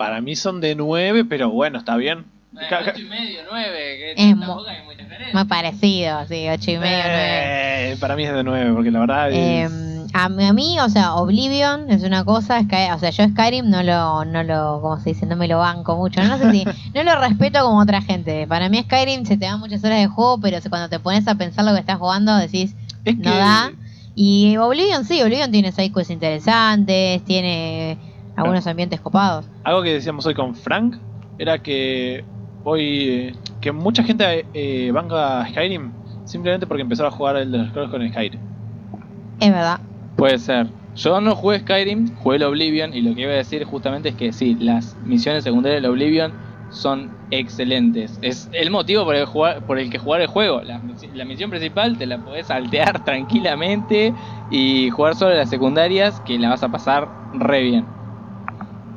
Para 0.00 0.22
mí 0.22 0.34
son 0.34 0.62
de 0.62 0.74
9, 0.74 1.26
pero 1.26 1.50
bueno, 1.50 1.76
está 1.76 1.94
bien. 1.96 2.24
Ca- 2.70 2.82
ca- 2.84 2.94
y 2.98 3.02
medio, 3.04 3.40
9, 3.50 3.68
que 3.98 4.12
Es 4.16 4.34
mu- 4.34 4.46
tampoco 4.46 4.70
hay 4.70 4.78
mucha 4.82 5.02
diferencia. 5.02 5.28
Muy 5.38 5.44
parecido, 5.44 6.26
sí, 6.26 6.48
ocho 6.48 6.70
y 6.70 6.78
medio, 6.78 7.02
nueve. 7.04 7.92
Eh, 7.92 7.96
para 8.00 8.16
mí 8.16 8.24
es 8.24 8.32
de 8.32 8.42
9, 8.42 8.72
porque 8.72 8.90
la 8.90 9.00
verdad 9.00 9.30
Eh, 9.30 9.64
es... 9.64 10.14
a, 10.14 10.24
a 10.24 10.52
mí, 10.54 10.78
o 10.80 10.88
sea, 10.88 11.16
Oblivion 11.16 11.90
es 11.90 12.02
una 12.02 12.24
cosa, 12.24 12.62
Sky- 12.62 12.92
o 12.94 12.98
sea, 12.98 13.10
yo 13.10 13.28
Skyrim 13.28 13.68
no 13.68 13.82
lo, 13.82 14.24
no 14.24 14.42
lo, 14.42 14.80
¿cómo 14.80 14.98
se 15.00 15.10
dice? 15.10 15.26
No 15.26 15.36
me 15.36 15.46
lo 15.48 15.58
banco 15.58 15.94
mucho, 15.98 16.22
no 16.24 16.38
sé 16.38 16.50
si, 16.50 16.64
no 16.94 17.02
lo 17.02 17.20
respeto 17.20 17.60
como 17.62 17.78
otra 17.80 18.00
gente. 18.00 18.46
Para 18.46 18.70
mí 18.70 18.80
Skyrim 18.82 19.26
se 19.26 19.36
te 19.36 19.44
dan 19.44 19.60
muchas 19.60 19.84
horas 19.84 19.98
de 20.00 20.06
juego, 20.06 20.40
pero 20.40 20.56
cuando 20.70 20.88
te 20.88 20.98
pones 20.98 21.28
a 21.28 21.34
pensar 21.34 21.66
lo 21.66 21.74
que 21.74 21.80
estás 21.80 21.98
jugando 21.98 22.34
decís, 22.38 22.74
es 23.04 23.18
no 23.18 23.36
da. 23.36 23.70
Y 24.14 24.56
Oblivion 24.56 25.04
sí, 25.04 25.20
Oblivion 25.22 25.52
tiene 25.52 25.72
sidequests 25.72 26.10
interesantes, 26.10 27.22
tiene 27.26 27.98
algunos 28.40 28.66
ambientes 28.66 29.00
copados. 29.00 29.50
Algo 29.64 29.82
que 29.82 29.94
decíamos 29.94 30.26
hoy 30.26 30.34
con 30.34 30.54
Frank 30.54 30.96
era 31.38 31.62
que 31.62 32.28
hoy 32.62 33.08
eh, 33.08 33.32
que 33.60 33.72
mucha 33.72 34.02
gente 34.02 34.50
eh, 34.52 34.90
banca 34.92 35.46
Skyrim 35.50 35.94
simplemente 36.24 36.66
porque 36.66 36.82
empezó 36.82 37.06
a 37.06 37.10
jugar 37.10 37.36
el 37.36 37.52
de 37.52 37.58
los 37.58 37.68
Scrolls 37.68 37.90
con 37.90 38.08
Skyrim. 38.08 38.40
Es 39.38 39.50
verdad. 39.50 39.80
Puede 40.14 40.38
ser. 40.38 40.74
Yo 40.94 41.20
no 41.20 41.34
jugué 41.34 41.60
Skyrim, 41.60 42.14
jugué 42.14 42.36
el 42.36 42.42
Oblivion 42.44 42.92
y 42.94 43.00
lo 43.00 43.14
que 43.14 43.22
iba 43.22 43.32
a 43.32 43.36
decir 43.36 43.64
justamente 43.64 44.10
es 44.10 44.16
que 44.16 44.32
sí, 44.32 44.54
las 44.56 44.96
misiones 45.00 45.44
secundarias 45.44 45.82
del 45.82 45.90
Oblivion 45.90 46.36
son 46.68 47.18
excelentes. 47.30 48.18
Es 48.22 48.48
el 48.52 48.70
motivo 48.70 49.04
por 49.04 49.14
el, 49.16 49.24
jugar, 49.24 49.64
por 49.66 49.78
el 49.78 49.90
que 49.90 49.98
jugar 49.98 50.20
el 50.20 50.26
juego. 50.26 50.62
La, 50.62 50.80
misi- 50.80 51.10
la 51.12 51.24
misión 51.24 51.50
principal 51.50 51.96
te 51.96 52.06
la 52.06 52.18
podés 52.22 52.48
saltear 52.48 53.00
tranquilamente 53.04 54.16
y 54.48 54.90
jugar 54.90 55.14
solo 55.16 55.34
las 55.34 55.48
secundarias 55.48 56.20
que 56.20 56.38
la 56.38 56.50
vas 56.50 56.62
a 56.62 56.68
pasar 56.68 57.14
re 57.32 57.62
bien. 57.62 57.99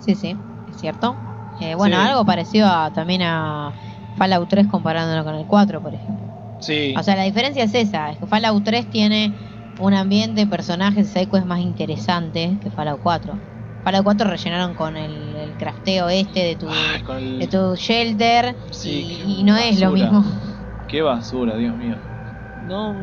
Sí, 0.03 0.15
sí, 0.15 0.41
es 0.65 0.77
cierto. 0.77 1.17
Eh, 1.59 1.75
bueno, 1.75 1.97
Sí. 1.97 2.07
algo 2.07 2.25
parecido 2.25 2.67
a- 2.67 2.91
también 2.91 3.21
a 3.23 3.73
Fallout 4.15 4.49
3 4.49 4.67
comparándolo 4.67 5.23
con 5.23 5.35
el 5.35 5.45
4, 5.47 5.81
por 5.81 5.93
ejemplo. 5.93 6.27
Sí, 6.59 6.93
O 6.97 7.03
sea, 7.03 7.15
la 7.15 7.23
diferencia 7.23 7.63
es 7.63 7.73
esa, 7.75 8.11
es 8.11 8.19
que 8.19 8.27
Fallout 8.27 8.63
3 8.63 8.89
tiene 8.89 9.37
un 9.77 9.93
ambiente, 9.93 10.47
personajes, 10.47 11.09
psycho 11.11 11.45
más 11.45 11.61
interesante 11.61 12.59
que 12.61 12.69
Fallout 12.71 12.99
4. 13.01 13.41
Fallout 13.83 14.03
4 14.03 14.29
rellenaron 14.29 14.75
con 14.75 14.97
el, 14.97 15.35
el 15.35 15.57
crafteo 15.57 16.09
este 16.09 16.39
de 16.41 16.55
tu, 16.55 16.67
el- 16.67 17.39
de 17.39 17.47
tu 17.47 17.75
shelter 17.75 18.55
Sí, 18.71 18.89
y, 19.25 19.39
y 19.39 19.43
no 19.43 19.57
es 19.57 19.79
lo 19.79 19.91
mismo. 19.91 20.23
Qué 20.87 21.01
basura, 21.01 21.55
Dios 21.57 21.75
mío. 21.75 21.97
No, 22.55 22.95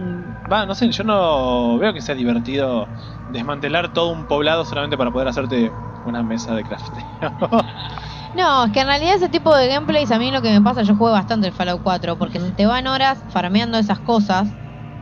va, 0.51 0.65
no 0.67 0.75
sé, 0.75 0.91
yo 0.93 1.05
no 1.05 1.79
veo 1.79 1.93
que 1.93 2.01
sea 2.01 2.15
divertido 2.15 2.93
desmantelar 3.27 3.93
todo 3.93 4.11
un 4.11 4.27
poblado 4.27 4.65
solamente 4.65 4.97
para 4.97 5.11
poder 5.11 5.29
hacerte 5.29 5.77
una 6.03 6.23
mesa 6.23 6.55
de 6.55 6.65
crafteo. 6.65 7.05
No, 8.33 8.65
es 8.67 8.73
que 8.73 8.81
en 8.81 8.87
realidad 8.87 9.15
ese 9.17 9.29
tipo 9.29 9.55
de 9.57 9.69
gameplays 9.69 10.11
a 10.11 10.19
mí 10.19 10.31
lo 10.31 10.43
que 10.43 10.51
me 10.51 10.63
pasa, 10.63 10.83
yo 10.83 10.95
juego 10.97 11.13
bastante 11.15 11.47
el 11.49 11.53
Fallout 11.53 11.83
4 11.83 12.17
porque 12.19 12.41
se 12.41 12.53
te 12.53 12.67
van 12.67 12.87
horas 12.87 13.25
farmeando 13.29 13.79
esas 13.79 14.01
cosas, 14.01 14.57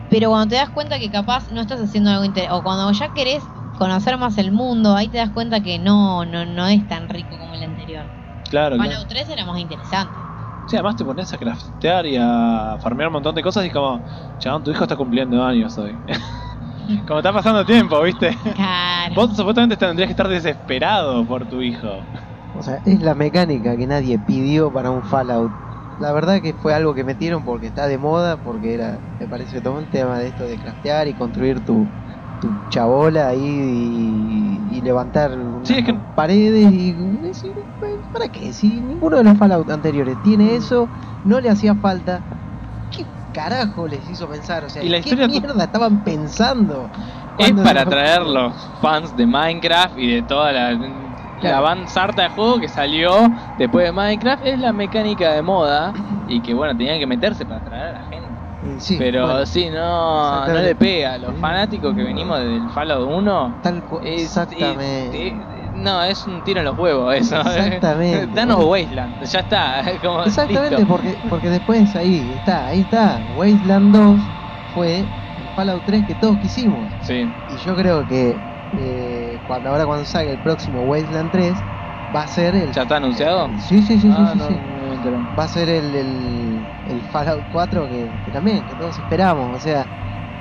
pero 0.09 0.31
cuando 0.31 0.49
te 0.49 0.57
das 0.57 0.71
cuenta 0.71 0.99
que 0.99 1.11
capaz 1.11 1.51
no 1.51 1.61
estás 1.61 1.81
haciendo 1.81 2.11
algo 2.11 2.25
interesante, 2.25 2.55
o 2.59 2.63
cuando 2.63 2.91
ya 2.93 3.13
querés 3.13 3.53
conocer 3.77 4.17
más 4.19 4.39
el 4.39 4.53
mundo, 4.53 4.95
ahí 4.97 5.09
te 5.11 5.19
das 5.19 5.31
cuenta 5.31 5.63
que 5.63 5.79
no, 5.79 6.25
no, 6.27 6.47
no 6.47 6.67
es 6.69 6.87
tan 6.87 7.09
rico 7.09 7.39
como 7.39 7.55
el 7.55 7.63
anterior. 7.63 8.13
claro, 8.49 8.81
claro. 8.81 8.99
Fallout 8.99 9.09
3 9.09 9.29
era 9.31 9.45
más 9.47 9.59
interesante. 9.61 10.31
Sí, 10.67 10.77
además 10.77 10.97
te 10.97 11.05
pones 11.05 11.33
a 11.33 11.39
craftear 11.39 12.07
y 12.07 12.17
a 12.21 12.77
farmear 12.81 13.09
un 13.09 13.15
montón 13.15 13.35
de 13.35 13.43
cosas 13.43 13.65
y 13.65 13.69
es 13.69 13.73
como, 13.73 14.05
chabón, 14.39 14.63
tu 14.63 14.71
hijo 14.71 14.85
está 14.85 14.97
cumpliendo 14.97 15.43
años 15.43 15.79
hoy. 15.79 16.03
como 17.07 17.21
está 17.21 17.33
pasando 17.33 17.65
tiempo, 17.65 18.01
¿viste? 18.03 18.39
Claro. 18.55 19.15
Vos 19.15 19.37
supuestamente 19.37 19.77
tendrías 19.77 20.09
que 20.09 20.13
estar 20.13 20.29
desesperado 20.29 21.27
por 21.27 21.47
tu 21.49 21.63
hijo. 21.63 22.09
O 22.53 22.63
sea, 22.63 22.81
es 22.85 23.01
la 23.03 23.15
mecánica 23.15 23.77
que 23.77 23.87
nadie 23.87 24.19
pidió 24.19 24.73
para 24.73 24.91
un 24.91 25.05
Fallout. 25.05 25.53
La 25.97 26.13
verdad 26.13 26.41
que 26.41 26.55
fue 26.55 26.75
algo 26.75 26.95
que 26.95 27.05
metieron 27.05 27.45
porque 27.45 27.67
está 27.67 27.87
de 27.87 27.99
moda, 27.99 28.39
porque 28.39 28.75
era, 28.75 29.01
me 29.19 29.29
parece 29.29 29.61
todo 29.61 29.77
un 29.79 29.89
tema 29.89 30.19
de 30.19 30.29
esto 30.29 30.45
de 30.45 30.59
craftear 30.59 31.09
y 31.09 31.15
construir 31.15 31.65
tu, 31.65 31.93
tu 32.39 32.55
chabola 32.69 33.29
ahí 33.29 33.41
y, 33.43 34.79
y 34.79 34.81
levantar 34.83 35.33
Sí, 35.65 35.75
es 35.75 35.85
que- 35.85 35.93
unas 35.93 36.05
paredes 36.15 36.73
y 36.73 36.95
decir, 37.21 37.55
"Pues, 37.79 37.93
¿para 38.13 38.29
qué? 38.29 38.53
Si 38.53 38.81
ninguno 38.83 39.19
de 39.19 39.25
los 39.25 39.37
Fallout 39.39 39.69
anteriores 39.71 40.21
tiene 40.23 40.55
eso, 40.57 40.91
no 41.23 41.41
le 41.41 41.51
hacía 41.51 41.75
falta. 41.77 42.25
¿Qué 42.91 43.07
carajo 43.43 43.87
les 43.87 44.09
hizo 44.09 44.29
pensar? 44.29 44.65
O 44.65 44.69
sea, 44.69 44.83
Y 44.83 44.89
la 44.89 45.01
¿qué 45.01 45.11
historia- 45.11 45.29
mierda 45.29 45.65
estaban 45.65 46.03
pensando? 46.03 46.91
Es 47.37 47.53
para 47.53 47.83
se- 47.83 47.87
atraer 47.87 48.23
los 48.23 48.53
fans 48.81 49.15
de 49.15 49.27
Minecraft 49.27 49.97
y 49.97 50.09
de 50.15 50.23
toda 50.23 50.53
la, 50.53 50.73
la 50.73 50.89
Claro. 51.39 51.63
van 51.63 51.87
sarta 51.87 52.23
de 52.23 52.31
juego 52.31 52.59
que 52.59 52.69
salió 52.69 53.29
después 53.57 53.87
de 53.87 53.93
Minecraft. 53.93 54.43
Es 54.45 54.59
la 54.59 54.73
mecánica 54.73 55.33
de 55.35 55.43
moda 55.43 55.93
y 56.27 56.43
que 56.43 56.53
bueno, 56.53 56.77
tenían 56.77 56.99
que 56.99 57.07
meterse 57.07 57.47
para 57.47 57.61
atraer 57.61 57.85
a 57.85 57.93
la 57.93 58.03
gente. 58.05 58.43
Sí, 58.81 58.97
Pero 58.99 59.23
bueno, 59.27 59.47
sí, 59.47 59.71
no, 59.71 60.45
no 60.49 60.53
le 60.61 60.75
pega. 60.75 61.17
Los 61.19 61.37
fanáticos 61.39 61.95
que 61.95 62.03
venimos 62.03 62.41
del 62.41 62.69
Fallout 62.71 63.07
1 63.09 63.61
tal 63.63 63.85
es- 64.03 64.23
exactamente. 64.25 65.29
es- 65.29 65.35
es- 65.49 65.68
no, 65.83 66.03
es 66.03 66.27
un 66.27 66.43
tiro 66.43 66.61
en 66.61 66.65
los 66.67 66.77
huevos 66.77 67.15
eso. 67.15 67.37
Exactamente. 67.41 68.29
Danos 68.35 68.65
Wasteland, 68.65 69.25
ya 69.25 69.41
está. 69.41 69.83
Como, 70.03 70.25
Exactamente, 70.25 70.77
listo. 70.77 70.87
porque, 70.87 71.21
porque 71.29 71.51
después 71.51 71.95
ahí 71.97 72.33
está, 72.33 72.67
ahí 72.67 72.81
está. 72.81 73.25
Wasteland 73.29 73.95
2 73.95 74.23
fue 74.67 75.11
el 75.37 75.49
Fallout 75.51 75.85
3 75.85 76.05
que 76.07 76.15
todos 76.15 76.39
quisimos. 76.39 76.93
Sí. 77.01 77.35
Y 77.47 77.57
yo 77.59 77.75
creo 77.77 78.07
que 78.07 78.43
eh, 78.77 79.41
cuando 79.45 79.71
ahora 79.71 79.87
cuando 79.87 80.05
salga 80.05 80.33
el 80.33 80.41
próximo 80.41 80.83
Wasteland 80.83 81.31
3 81.31 81.65
va 82.15 82.23
a 82.23 82.29
ser 82.29 82.55
el... 82.55 82.73
¿Ya 82.73 82.83
está 82.83 82.97
anunciado? 82.97 83.49
Sí, 83.59 83.83
sí, 83.83 83.99
sí, 83.99 84.01
sí, 84.01 84.09
Ah, 84.11 84.33
sí, 84.33 84.39
no, 84.39 84.49
sí. 84.49 84.55
no 84.55 84.93
enteré. 84.95 85.17
Va 85.39 85.45
a 85.45 85.49
ser 85.49 85.69
el, 85.69 85.95
el, 85.95 86.69
el 86.85 87.03
Fallout 87.05 87.47
4 87.49 87.89
que, 87.89 88.21
que 88.25 88.31
también, 88.31 88.67
que 88.67 88.75
todos 88.77 88.99
esperamos. 88.99 89.57
O 89.57 89.61
sea, 89.61 89.89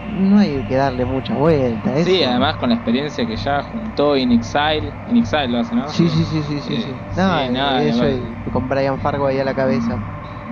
no 0.08 0.38
hay 0.38 0.64
que 0.64 0.76
darle 0.76 1.06
mucha 1.06 1.34
vuelta. 1.36 1.92
a 1.92 2.04
Sí, 2.04 2.22
eso. 2.22 2.30
además 2.30 2.58
con 2.58 2.70
la 2.70 2.76
experiencia 2.76 3.26
que 3.26 3.36
ya 3.36 3.62
juntó 3.64 4.16
In 4.18 4.32
Exile. 4.32 4.94
In 5.08 5.18
Exile 5.18 5.48
lo 5.50 5.60
hace, 5.60 5.76
¿no? 5.76 5.88
Sí, 5.90 6.10
sí, 6.10 6.26
sí, 6.26 6.44
sí, 6.44 6.62
sí. 6.62 6.74
Eh, 6.74 6.82
sí. 6.82 7.20
No, 7.20 7.46
sí, 7.46 7.52
nada, 7.52 7.84
eso 7.84 8.10
y 8.10 8.36
con 8.52 8.68
Brian 8.68 9.00
Fargo 9.00 9.28
ahí 9.28 9.40
a 9.40 9.44
la 9.44 9.54
cabeza. 9.54 9.98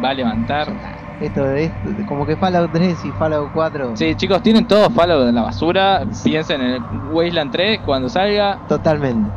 Va 0.04 0.10
a 0.10 0.14
levantar. 0.14 0.74
Esto, 1.20 1.50
esto, 1.52 1.90
como 2.06 2.26
que 2.26 2.36
Fallout 2.36 2.72
3 2.72 3.06
y 3.06 3.12
Fallout 3.14 3.52
4. 3.54 3.96
Sí, 3.96 4.16
chicos, 4.16 4.42
tienen 4.44 4.68
todo 4.68 4.90
Fallout 4.90 5.30
en 5.30 5.36
la 5.36 5.44
basura. 5.44 6.06
Piensen 6.24 6.62
en 6.62 6.70
el 6.72 6.84
Wasteland 7.10 7.52
3 7.52 7.80
cuando 7.86 8.10
salga. 8.10 8.60
Totalmente. 8.68 9.32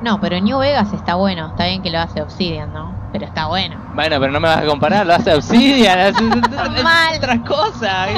No, 0.00 0.18
pero 0.20 0.40
New 0.40 0.58
Vegas 0.60 0.92
está 0.92 1.16
bueno, 1.16 1.48
está 1.48 1.66
bien 1.66 1.82
que 1.82 1.90
lo 1.90 1.98
hace 1.98 2.22
Obsidian, 2.22 2.72
¿no? 2.72 2.99
Pero 3.12 3.26
está 3.26 3.46
bueno. 3.46 3.76
Bueno, 3.94 4.20
pero 4.20 4.30
no 4.32 4.38
me 4.38 4.46
vas 4.48 4.58
a 4.58 4.66
comparar, 4.66 5.04
lo 5.04 5.14
hace 5.14 5.34
Obsidian, 5.34 5.98
hace 5.98 6.22
Mal. 6.82 7.16
otras 7.16 7.40
cosas. 7.40 8.08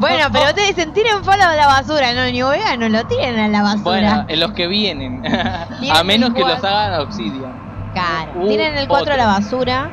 Bueno, 0.00 0.26
pero 0.32 0.46
ustedes 0.46 0.74
dicen, 0.74 0.92
tiren 0.92 1.22
Fallout 1.22 1.50
a 1.52 1.54
la 1.56 1.66
basura, 1.68 2.12
no, 2.12 2.48
Vegas 2.50 2.76
no 2.78 2.88
lo 2.88 3.04
tiren 3.06 3.38
a 3.38 3.46
la 3.48 3.62
basura. 3.62 3.82
Bueno, 3.84 4.24
en 4.26 4.40
los 4.40 4.52
que 4.52 4.66
vienen. 4.66 5.22
Tienen 5.22 5.96
a 5.96 6.02
menos 6.02 6.34
que 6.34 6.40
los 6.40 6.62
hagan 6.64 7.00
Obsidian. 7.00 7.52
Claro, 7.94 8.32
Uh, 8.34 8.48
tiren 8.48 8.76
el 8.76 8.88
4 8.88 9.14
a 9.14 9.16
la 9.16 9.26
basura 9.26 9.88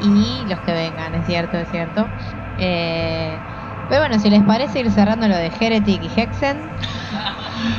y 0.00 0.42
los 0.48 0.58
que 0.60 0.72
vengan, 0.72 1.14
es 1.14 1.24
cierto, 1.26 1.56
es 1.56 1.70
cierto. 1.70 2.04
Eh, 2.58 3.38
pero 3.88 4.00
bueno, 4.00 4.18
si 4.18 4.28
les 4.28 4.42
parece 4.42 4.80
ir 4.80 4.90
cerrando 4.90 5.28
lo 5.28 5.36
de 5.36 5.52
Heretic 5.60 6.02
y 6.02 6.20
Hexen 6.20 6.68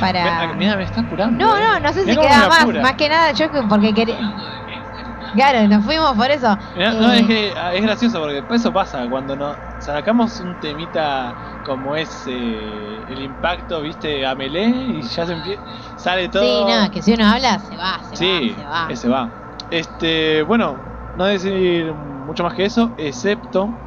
para... 0.00 0.54
Mira, 0.54 0.76
me 0.76 0.84
están 0.84 1.04
curando. 1.06 1.44
No, 1.44 1.56
eh. 1.56 1.60
no, 1.60 1.80
no 1.80 1.92
sé 1.92 2.04
si 2.06 2.16
queda 2.16 2.48
más, 2.48 2.66
más 2.82 2.92
que 2.94 3.08
nada 3.10 3.32
yo 3.32 3.50
que- 3.50 3.62
porque 3.62 3.92
quería... 3.92 4.16
Claro, 5.36 5.68
nos 5.68 5.84
fuimos 5.84 6.16
por 6.16 6.30
eso. 6.30 6.56
Mirá, 6.74 6.94
no, 6.94 7.10
Eh, 7.10 7.20
es 7.20 7.26
que 7.26 7.54
ah, 7.56 7.74
es 7.74 7.82
gracioso 7.82 8.18
porque 8.20 8.34
después 8.36 8.60
eso 8.60 8.72
pasa 8.72 9.08
cuando 9.08 9.34
nos 9.36 9.58
sacamos 9.78 10.40
un 10.40 10.58
temita 10.58 11.36
como 11.62 11.96
es 11.96 12.22
eh, 12.26 13.04
el 13.08 13.22
impacto, 13.22 13.80
viste, 13.80 14.26
a 14.26 14.34
melee 14.34 14.84
y 14.86 15.02
ya 15.02 15.26
se 15.26 15.34
empie- 15.34 15.62
sale 15.96 16.28
todo. 16.28 16.64
Sí, 16.64 16.64
no, 16.64 16.90
que 16.90 17.02
si 17.02 17.12
uno 17.14 17.26
habla, 17.26 17.58
se 17.58 17.76
va, 17.76 18.02
se 18.04 18.16
Sí, 18.16 18.18
va, 18.18 18.48
se 18.54 18.64
va. 18.64 18.92
ese 18.92 19.08
va. 19.08 19.34
Este, 19.70 20.42
bueno, 20.42 20.86
no 21.14 21.24
decir 21.26 21.92
mucho 21.94 22.42
más 22.44 22.54
que 22.54 22.64
eso, 22.64 22.94
excepto 22.96 23.80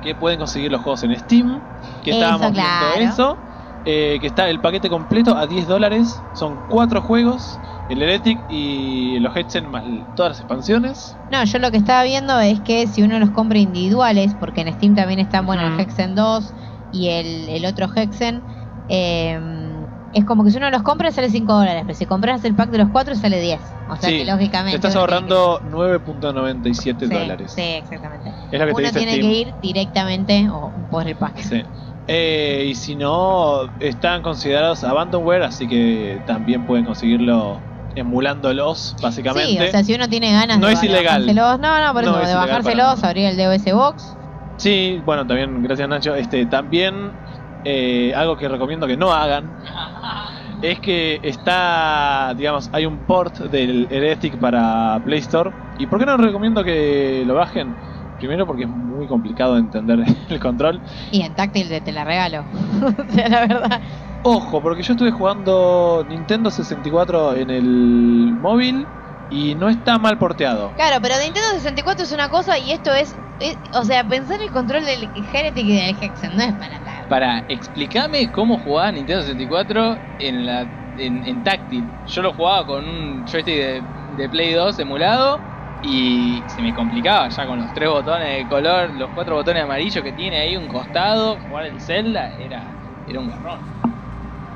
que 0.00 0.14
pueden 0.14 0.38
conseguir 0.38 0.70
los 0.70 0.80
juegos 0.82 1.02
en 1.04 1.18
Steam, 1.18 1.64
que 2.02 2.10
Eso, 2.10 2.12
estábamos 2.12 2.52
claro. 2.52 2.60
viendo 2.60 2.94
eso, 2.94 3.44
eh, 3.84 4.18
que 4.20 4.26
está 4.26 4.48
el 4.50 4.60
paquete 4.60 4.88
completo 4.88 5.36
a 5.36 5.46
10 5.46 5.66
dólares, 5.66 6.24
son 6.32 6.62
cuatro 6.66 7.02
juegos, 7.02 7.60
el 7.88 8.02
Heretic 8.02 8.44
y 8.48 9.18
los 9.20 9.36
Hexen 9.36 9.66
más 9.68 9.84
todas 10.14 10.30
las 10.30 10.40
expansiones. 10.40 11.20
No, 11.28 11.44
yo 11.44 11.58
lo 11.58 11.70
que 11.70 11.76
estaba 11.78 12.02
viendo 12.04 12.38
es 12.40 12.60
que 12.60 12.86
si 12.86 13.02
uno 13.02 13.18
los 13.18 13.30
compra 13.30 13.58
individuales, 13.58 14.34
porque 14.38 14.62
en 14.62 14.72
Steam 14.72 14.94
también 14.94 15.18
están, 15.20 15.46
bueno, 15.46 15.62
el. 15.74 15.80
Hexen 15.80 16.14
2 16.14 16.54
y 16.90 17.08
el, 17.08 17.48
el 17.48 17.64
otro 17.66 17.88
Hexen, 17.94 18.46
eh, 18.88 19.86
es 20.12 20.24
como 20.24 20.44
que 20.44 20.50
si 20.50 20.58
uno 20.58 20.70
los 20.70 20.82
compra 20.82 21.10
sale 21.10 21.28
5 21.28 21.54
dólares, 21.54 21.82
pero 21.86 21.94
si 21.94 22.06
compras 22.06 22.44
el 22.44 22.54
pack 22.54 22.70
de 22.70 22.78
los 22.78 22.88
4 22.90 23.14
sale 23.16 23.40
10. 23.40 23.76
O 23.86 23.96
sea 23.96 24.08
Sí, 24.10 24.18
que 24.18 24.24
lógicamente... 24.24 24.78
Te 24.78 24.86
estás 24.88 24.92
tiene 24.92 24.94
que- 24.94 25.00
ahorrando 25.00 25.60
9.97 25.64 27.06
Sí, 27.08 27.12
dólares. 27.12 27.52
Sí, 27.52 27.60
exactamente. 27.62 28.36
Es 28.50 28.60
lo 28.60 28.66
que 28.66 28.72
te 28.72 28.78
Uno 28.80 28.88
dice 28.88 28.98
tiene 28.98 29.12
Steam. 29.16 29.32
que 29.32 29.38
ir 29.40 29.56
directamente 29.60 30.46
o 30.50 30.72
por 30.88 31.06
el 31.08 31.16
pack. 31.16 31.38
Sí. 31.42 31.62
Eh, 32.06 32.66
y 32.68 32.74
si 32.74 32.96
no, 32.96 33.72
están 33.80 34.22
considerados 34.22 34.84
abandonware, 34.84 35.42
así 35.42 35.66
que 35.66 36.22
también 36.26 36.66
pueden 36.66 36.84
conseguirlo 36.84 37.64
emulándolos, 37.94 38.96
básicamente. 39.00 39.50
Sí, 39.52 39.68
o 39.68 39.70
sea, 39.70 39.84
si 39.84 39.94
uno 39.94 40.08
tiene 40.08 40.32
ganas 40.32 40.58
No 40.58 40.66
de, 40.66 40.74
es 40.74 40.82
ilegal. 40.82 41.22
bajárselos, 41.26 41.60
no, 41.60 41.86
no, 41.86 41.92
por 41.94 42.04
No 42.04 42.10
eso, 42.10 42.20
es 42.22 42.28
de 42.28 42.34
bajárselos, 42.34 43.00
para 43.00 43.08
abrir 43.08 43.26
el 43.26 43.36
DOS 43.36 43.72
Box. 43.72 44.18
Sí, 44.56 45.00
bueno, 45.04 45.26
también, 45.26 45.62
gracias 45.62 45.88
Nacho. 45.88 46.14
Este, 46.14 46.46
también 46.46 47.16
eh, 47.64 48.12
algo 48.14 48.36
que 48.36 48.48
recomiendo 48.48 48.86
que 48.86 48.96
no 48.96 49.12
hagan 49.12 49.54
es 50.62 50.80
que 50.80 51.20
está, 51.22 52.34
digamos, 52.36 52.68
hay 52.72 52.86
un 52.86 53.04
port 53.04 53.38
del 53.38 53.86
Heretic 53.90 54.38
para 54.38 55.00
Play 55.04 55.20
Store. 55.20 55.52
¿Y 55.76 55.86
por 55.86 55.98
qué 55.98 56.06
no 56.06 56.16
recomiendo 56.16 56.62
que 56.64 57.24
lo 57.26 57.34
bajen? 57.34 57.78
Primero 58.24 58.46
porque 58.46 58.64
es 58.64 58.70
muy 58.70 59.06
complicado 59.06 59.54
de 59.54 59.60
entender 59.60 59.98
el 60.30 60.40
control. 60.40 60.82
Y 61.10 61.20
en 61.20 61.34
táctil 61.34 61.68
te, 61.68 61.80
te 61.82 61.92
la 61.92 62.04
regalo. 62.04 62.48
o 62.52 63.12
sea, 63.12 63.28
la 63.28 63.40
verdad. 63.46 63.82
Ojo, 64.22 64.62
porque 64.62 64.82
yo 64.82 64.94
estuve 64.94 65.10
jugando 65.10 66.02
Nintendo 66.08 66.50
64 66.50 67.36
en 67.36 67.50
el 67.50 68.34
móvil 68.38 68.90
y 69.28 69.54
no 69.54 69.68
está 69.68 69.98
mal 69.98 70.16
porteado. 70.18 70.74
Claro, 70.74 71.02
pero 71.02 71.16
Nintendo 71.16 71.46
64 71.56 72.04
es 72.04 72.12
una 72.12 72.30
cosa 72.30 72.58
y 72.58 72.72
esto 72.72 72.94
es, 72.94 73.20
es- 73.38 73.58
o 73.72 73.84
sea, 73.84 74.02
pensar 74.04 74.38
el 74.40 74.50
control 74.50 74.84
del 74.86 75.10
Heretic 75.14 75.64
y 75.64 75.74
del 75.76 75.96
Hexen 76.00 76.36
no 76.36 76.42
es 76.42 76.54
para 76.54 76.80
nada. 76.80 77.06
Para, 77.08 77.44
explícame 77.48 78.30
cómo 78.32 78.58
jugaba 78.58 78.90
Nintendo 78.92 79.22
64 79.22 80.00
en 80.16 80.46
la 80.46 80.62
en, 80.96 81.24
en 81.24 81.42
táctil. 81.42 81.98
Yo 82.06 82.22
lo 82.22 82.32
jugaba 82.32 82.64
con 82.64 82.86
un 82.86 83.26
joystick 83.26 83.54
de, 83.54 83.82
de 84.06 84.28
Play 84.30 84.52
2 84.52 84.78
emulado 84.78 85.44
y 85.86 86.42
se 86.46 86.62
me 86.62 86.72
complicaba 86.72 87.28
ya 87.28 87.46
con 87.46 87.58
los 87.58 87.72
tres 87.74 87.88
botones 87.88 88.38
de 88.38 88.48
color, 88.48 88.90
los 88.94 89.10
cuatro 89.10 89.36
botones 89.36 89.62
amarillos 89.62 90.02
que 90.02 90.12
tiene 90.12 90.38
ahí 90.38 90.56
un 90.56 90.66
costado, 90.66 91.36
jugar 91.36 91.66
el 91.66 91.80
Zelda 91.80 92.32
era, 92.40 92.62
era 93.06 93.20
un 93.20 93.28
garrón. 93.28 93.58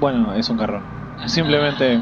Bueno, 0.01 0.33
es 0.35 0.49
un 0.49 0.57
garrón. 0.57 0.83
Simplemente 1.27 2.01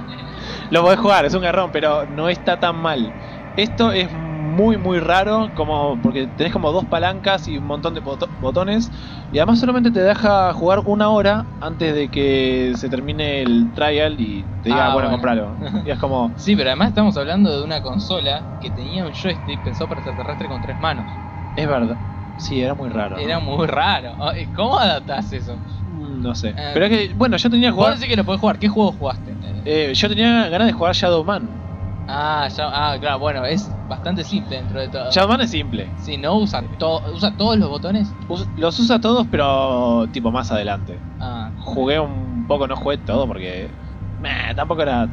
lo 0.71 0.83
podés 0.83 1.01
jugar, 1.01 1.25
es 1.25 1.35
un 1.35 1.43
garrón, 1.43 1.71
pero 1.73 2.07
no 2.07 2.29
está 2.29 2.59
tan 2.59 2.77
mal. 2.77 3.13
Esto 3.57 3.91
es 3.93 4.09
muy 4.57 4.79
muy 4.79 5.01
raro, 5.01 5.53
como 5.55 6.01
porque 6.01 6.27
tenés 6.29 6.53
como 6.53 6.73
dos 6.73 6.87
palancas 6.87 7.47
y 7.49 7.59
un 7.59 7.65
montón 7.67 7.95
de 7.95 8.03
boto- 8.03 8.33
botones 8.39 8.91
y 9.31 9.39
además 9.39 9.61
solamente 9.61 9.91
te 9.91 10.01
deja 10.01 10.53
jugar 10.55 10.83
una 10.85 11.11
hora 11.11 11.49
antes 11.61 11.95
de 11.95 12.11
que 12.11 12.73
se 12.77 12.89
termine 12.89 13.43
el 13.43 13.73
trial 13.75 14.17
y 14.21 14.51
te 14.63 14.71
diga, 14.71 14.87
Ah, 14.87 14.95
bueno, 14.95 15.09
bueno. 15.09 15.23
compralo. 15.23 15.57
Y 15.87 15.91
es 15.91 15.99
como, 15.99 16.35
Sí, 16.39 16.57
pero 16.57 16.71
además 16.71 16.89
estamos 16.89 17.17
hablando 17.17 17.57
de 17.57 17.63
una 17.65 17.81
consola 17.83 18.49
que 18.61 18.71
tenía 18.71 19.05
un 19.05 19.13
joystick 19.13 19.63
pensado 19.63 19.89
para 19.89 20.01
extraterrestre 20.01 20.49
con 20.49 20.61
tres 20.61 20.79
manos. 20.79 21.21
es 21.55 21.67
verdad. 21.69 21.99
Sí, 22.37 22.61
era 22.61 22.75
muy 22.75 22.91
raro. 22.91 23.17
Era 23.19 23.39
muy 23.41 23.67
raro. 23.67 24.15
Ay, 24.19 24.47
¿Cómo 24.49 24.79
adaptás 24.79 25.33
eso? 25.33 25.63
Mm, 25.87 26.21
No 26.23 26.35
sé. 26.35 26.51
Eh. 26.51 26.71
Pero 26.75 26.85
es 26.87 26.91
que, 27.09 27.15
bueno, 27.15 27.37
yo 27.37 27.49
tenía 27.51 27.69
que 27.69 27.73
Vos 27.73 27.85
jugar. 27.87 27.95
decís 27.95 28.11
que 28.11 28.17
lo 28.17 28.25
podés 28.25 28.41
jugar. 28.41 28.59
¿Qué 28.59 28.69
juego 28.69 28.93
jugaste? 28.93 29.39
eh, 29.65 29.93
yo 29.95 30.09
tenía 30.09 30.49
ganas 30.49 30.67
de 30.67 30.73
jugar 30.73 30.95
Shadow 30.95 31.25
Man. 31.25 31.66
Ah, 32.09 32.49
ya, 32.57 32.69
ah, 32.73 32.97
claro, 33.01 33.19
bueno, 33.19 33.45
es 33.45 33.77
bastante 33.85 34.23
simple 34.25 34.57
dentro 34.57 34.81
de 34.81 34.89
todo. 34.89 35.11
Shadow 35.11 35.29
Man 35.29 35.41
es 35.41 35.51
simple. 35.51 35.93
Sí, 35.99 36.17
no 36.17 36.37
usa, 36.39 36.63
to- 36.79 37.03
usa 37.13 37.37
todos 37.37 37.59
los 37.59 37.69
botones. 37.69 38.15
Us- 38.29 38.49
los 38.55 38.79
usa 38.79 39.01
todos, 39.01 39.27
pero 39.29 40.07
tipo 40.13 40.31
más 40.31 40.51
adelante. 40.53 41.03
Ah, 41.19 41.53
Jugué 41.57 41.99
un 41.99 42.47
poco, 42.47 42.69
no 42.69 42.77
jugué 42.77 42.99
todo 42.99 43.27
porque. 43.27 43.75
meh, 44.19 44.55
tampoco 44.55 44.83
era 44.83 45.09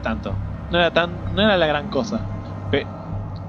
tanto. 0.00 0.40
No 0.70 0.78
era 0.78 0.90
tan. 0.90 1.24
No 1.24 1.42
era 1.42 1.56
la 1.58 1.66
gran 1.66 1.90
cosa. 1.90 2.26
Pe- 2.70 2.88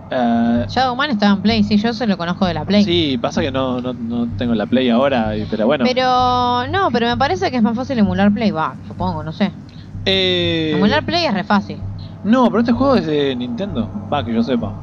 eh, 0.09 0.65
Shadow 0.67 0.95
Man 0.95 1.11
estaba 1.11 1.33
en 1.35 1.41
Play, 1.41 1.63
sí, 1.63 1.77
yo 1.77 1.93
se 1.93 2.05
lo 2.05 2.17
conozco 2.17 2.45
de 2.45 2.53
la 2.53 2.65
Play. 2.65 2.83
sí, 2.83 3.17
pasa 3.17 3.41
que 3.41 3.51
no, 3.51 3.79
no, 3.79 3.93
no 3.93 4.27
tengo 4.35 4.55
la 4.55 4.67
Play 4.67 4.89
ahora, 4.89 5.33
pero 5.49 5.67
bueno. 5.67 5.85
Pero 5.85 6.67
no, 6.67 6.89
pero 6.91 7.07
me 7.07 7.17
parece 7.17 7.49
que 7.49 7.57
es 7.57 7.63
más 7.63 7.75
fácil 7.75 7.97
emular 7.99 8.33
Play, 8.33 8.51
va, 8.51 8.77
supongo, 8.87 9.23
no 9.23 9.31
sé. 9.31 9.53
Eh, 10.05 10.73
Emular 10.75 11.05
Play 11.05 11.25
es 11.25 11.33
re 11.33 11.43
fácil. 11.43 11.88
No, 12.23 12.47
pero 12.49 12.59
este 12.59 12.71
juego 12.73 12.95
es 12.95 13.05
de 13.05 13.35
Nintendo. 13.35 13.89
Va, 14.11 14.23
que 14.23 14.33
yo 14.33 14.43
sepa. 14.43 14.73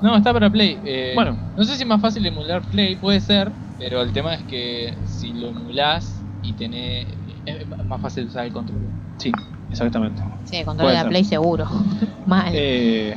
no, 0.00 0.16
está 0.16 0.32
para 0.32 0.50
Play. 0.50 0.78
Eh, 0.84 1.12
Bueno. 1.14 1.36
No 1.56 1.64
sé 1.64 1.74
si 1.76 1.82
es 1.82 1.88
más 1.88 2.00
fácil 2.00 2.24
emular 2.26 2.62
Play, 2.62 2.96
puede 2.96 3.20
ser, 3.20 3.52
pero 3.78 4.02
el 4.02 4.12
tema 4.12 4.34
es 4.34 4.42
que 4.44 4.94
si 5.06 5.32
lo 5.32 5.48
emulás 5.48 6.20
y 6.42 6.52
tenés... 6.52 7.06
Es 7.46 7.66
más 7.86 8.00
fácil 8.00 8.26
usar 8.26 8.46
el 8.46 8.52
control. 8.52 8.78
Sí, 9.18 9.30
exactamente. 9.70 10.22
Sí, 10.44 10.56
el 10.56 10.64
control 10.64 10.86
Puede 10.86 10.92
de 10.92 10.98
la 10.98 11.02
ser. 11.02 11.10
Play 11.10 11.24
seguro. 11.24 11.66
Mal. 12.26 12.52
Eh, 12.54 13.16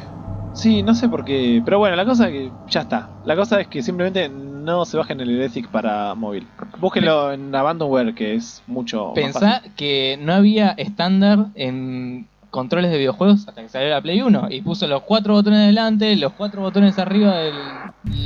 sí, 0.54 0.84
no 0.84 0.94
sé 0.96 1.08
por 1.08 1.24
qué. 1.24 1.62
Pero 1.64 1.80
bueno, 1.80 1.96
la 1.96 2.04
cosa 2.06 2.28
es 2.28 2.32
que 2.34 2.52
ya 2.70 2.82
está. 2.82 3.10
La 3.26 3.36
cosa 3.38 3.62
es 3.62 3.68
que 3.68 3.82
simplemente 3.82 4.28
no 4.30 4.84
se 4.84 4.98
bajen 4.98 5.22
el 5.22 5.40
Ethic 5.42 5.70
para 5.70 6.14
móvil. 6.14 6.46
Búsquenlo 6.80 7.32
en 7.32 7.56
Abandonware, 7.56 8.14
que 8.14 8.36
es 8.36 8.62
mucho. 8.68 9.08
más 9.08 9.14
Pensá 9.16 9.40
fácil. 9.40 9.72
que 9.78 10.20
no 10.22 10.34
había 10.34 10.72
estándar 10.72 11.46
en 11.56 12.28
controles 12.50 12.92
de 12.92 12.98
videojuegos 12.98 13.48
hasta 13.48 13.62
que 13.62 13.70
salió 13.70 13.90
la 13.90 14.02
Play 14.02 14.22
1 14.22 14.48
y 14.50 14.62
puso 14.62 14.88
los 14.88 15.04
cuatro 15.04 15.34
botones 15.34 15.60
adelante, 15.60 16.16
los 16.16 16.34
cuatro 16.34 16.62
botones 16.62 16.98
arriba 17.00 17.36
del 17.36 17.82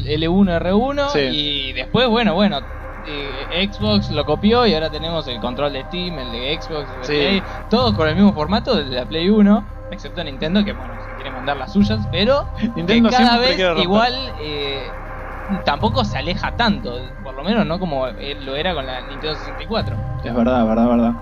L1, 0.05 0.59
R1 0.59 1.09
Sí. 1.09 1.19
y 1.19 1.73
después, 1.73 2.07
bueno, 2.07 2.33
bueno, 2.35 2.59
eh, 3.07 3.67
Xbox 3.71 4.11
lo 4.11 4.25
copió 4.25 4.65
y 4.67 4.73
ahora 4.73 4.89
tenemos 4.91 5.27
el 5.27 5.39
control 5.39 5.73
de 5.73 5.83
Steam, 5.85 6.19
el 6.19 6.31
de 6.31 6.59
Xbox, 6.61 6.89
el 6.91 6.99
de 7.01 7.05
Sí. 7.05 7.13
Play, 7.13 7.43
todos 7.69 7.95
con 7.95 8.07
el 8.07 8.15
mismo 8.15 8.33
formato 8.33 8.75
de 8.75 8.85
la 8.95 9.05
Play 9.05 9.29
1, 9.29 9.65
excepto 9.91 10.23
Nintendo 10.23 10.63
que, 10.63 10.73
bueno, 10.73 10.93
se 11.03 11.15
quiere 11.15 11.31
mandar 11.31 11.57
las 11.57 11.73
suyas, 11.73 11.99
pero 12.11 12.45
Nintendo 12.75 13.09
que 13.09 13.15
cada 13.15 13.37
vez 13.39 13.59
igual 13.81 14.13
eh, 14.39 14.87
tampoco 15.63 16.03
se 16.05 16.17
aleja 16.17 16.55
tanto, 16.55 17.13
por 17.23 17.33
lo 17.33 17.43
menos 17.43 17.65
no 17.65 17.79
como 17.79 18.07
lo 18.07 18.55
era 18.55 18.73
con 18.73 18.85
la 18.85 19.01
Nintendo 19.01 19.35
64. 19.35 19.95
Es 20.23 20.33
verdad, 20.33 20.65
verdad, 20.65 20.87
verdad. 20.87 21.13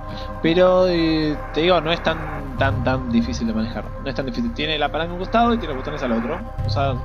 Pero 0.42 0.88
eh, 0.88 1.38
te 1.54 1.62
digo, 1.62 1.82
no 1.82 1.92
es 1.92 2.02
tan 2.02 2.58
tan 2.58 2.84
tan 2.84 3.10
difícil 3.10 3.48
de 3.48 3.54
manejar. 3.54 3.86
No 4.04 4.10
es 4.10 4.16
tan 4.16 4.26
difícil. 4.26 4.54
Tiene 4.54 4.78
la 4.78 4.92
palanca 4.92 5.12
a 5.12 5.14
un 5.14 5.20
costado 5.20 5.54
y 5.54 5.58
tiene 5.58 5.74
los 5.74 5.78
botones 5.78 6.04
al 6.04 6.12
otro. 6.12 6.40
O 6.66 6.70
sea, 6.70 6.96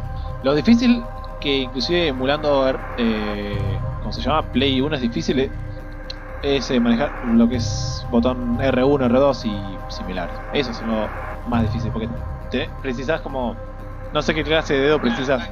lo 0.43 0.55
difícil 0.55 1.05
que 1.41 1.59
inclusive 1.59 2.09
emulando 2.09 2.67
eh, 2.97 3.81
¿cómo 4.01 4.13
se 4.13 4.21
llama? 4.21 4.51
Play 4.51 4.81
1 4.81 4.97
es 4.97 5.03
difícil 5.03 5.39
eh, 5.41 5.51
es 6.43 6.71
eh, 6.71 6.81
manejar 6.81 7.13
lo 7.23 7.49
que 7.49 7.57
es 7.57 8.05
botón 8.11 8.59
R1, 8.59 9.09
R2 9.09 9.45
y 9.47 9.79
similares. 9.89 10.37
Eso 10.53 10.73
es 10.73 10.81
lo 10.83 11.11
más 11.47 11.63
difícil 11.63 11.91
porque 11.91 12.09
precisas 12.81 13.21
como 13.21 13.57
no 14.15 14.23
sé 14.23 14.32
qué 14.32 14.45
clase 14.45 14.74
de 14.74 14.81
dedo 14.81 15.01
precisas. 15.01 15.43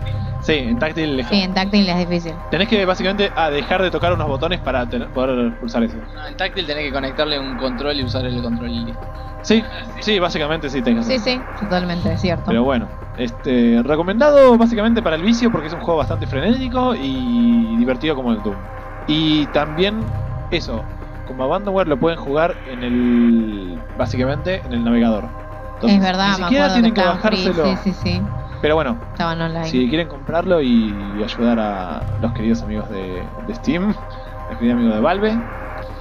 Sí, 0.41 0.53
en 0.53 0.79
táctil 0.79 1.19
es- 1.21 1.27
Sí, 1.29 1.35
en 1.35 1.53
táctil 1.53 1.89
es 1.89 1.99
difícil. 2.09 2.39
tenés 2.49 2.69
que 2.69 2.85
básicamente 2.85 3.33
ah, 3.35 3.51
dejar 3.51 3.83
de 3.83 3.91
tocar 3.91 4.13
unos 4.13 4.29
botones 4.29 4.61
para 4.61 4.89
tener- 4.89 5.09
poder 5.11 5.53
pulsar 5.59 5.83
eso. 5.83 5.97
No, 6.15 6.27
en 6.29 6.37
táctil 6.37 6.65
tenés 6.67 6.85
que 6.85 6.93
conectarle 6.93 7.39
un 7.41 7.57
control 7.57 7.99
y 7.99 8.05
usar 8.05 8.25
el 8.25 8.41
control 8.41 8.71
y 8.71 8.85
listo. 8.85 9.09
Sí, 9.43 9.65
sí, 10.01 10.19
básicamente 10.21 10.71
sí 10.71 10.81
tenés 10.81 11.07
que 11.07 11.19
Sí, 11.19 11.25
sí, 11.25 11.45
totalmente, 11.59 12.13
es 12.13 12.21
cierto. 12.21 12.45
Pero 12.47 12.63
bueno, 12.63 12.89
este 13.17 13.83
recomendado 13.83 14.57
básicamente 14.57 15.03
para 15.03 15.17
el 15.17 15.23
vicio 15.23 15.51
porque 15.51 15.67
es 15.67 15.73
un 15.73 15.81
juego 15.81 15.99
bastante 15.99 16.27
frenético 16.29 16.95
y 16.97 17.77
divertido 17.77 18.15
como 18.15 18.33
el 18.33 18.43
Doom. 18.43 18.61
Y 19.07 19.49
también 19.49 20.05
eso, 20.51 20.87
como 21.25 21.43
Abandonware 21.43 21.89
lo 21.89 21.99
pueden 21.99 22.19
jugar 22.19 22.61
en 22.65 22.85
el 22.85 23.81
básicamente 23.97 24.65
en 24.65 24.73
el 24.73 24.85
navegador. 24.85 25.31
Entonces, 25.75 25.99
es 25.99 26.03
verdad, 26.05 26.29
ni 26.39 26.45
siquiera 26.45 26.73
tienen 26.73 26.91
que 26.93 26.95
que 26.95 27.01
estaban 27.01 27.21
free, 27.21 27.49
bajárselo. 27.49 27.77
sí, 27.77 27.93
sí, 27.93 28.01
sí. 28.01 28.23
Pero 28.63 28.77
bueno, 28.77 28.97
Estaban 29.13 29.41
online. 29.41 29.67
si 29.67 29.89
quieren 29.89 30.09
comprarlo 30.09 30.63
y, 30.63 30.95
y 31.19 31.23
ayudar 31.23 31.59
a 31.59 32.01
los 32.23 32.33
queridos 32.33 32.63
amigos 32.63 32.89
de, 32.91 33.23
de 33.47 33.55
Steam, 33.57 33.89
los 33.89 34.59
queridos 34.59 34.79
amigos 34.79 34.95
de 34.95 35.01
Valve, 35.01 35.39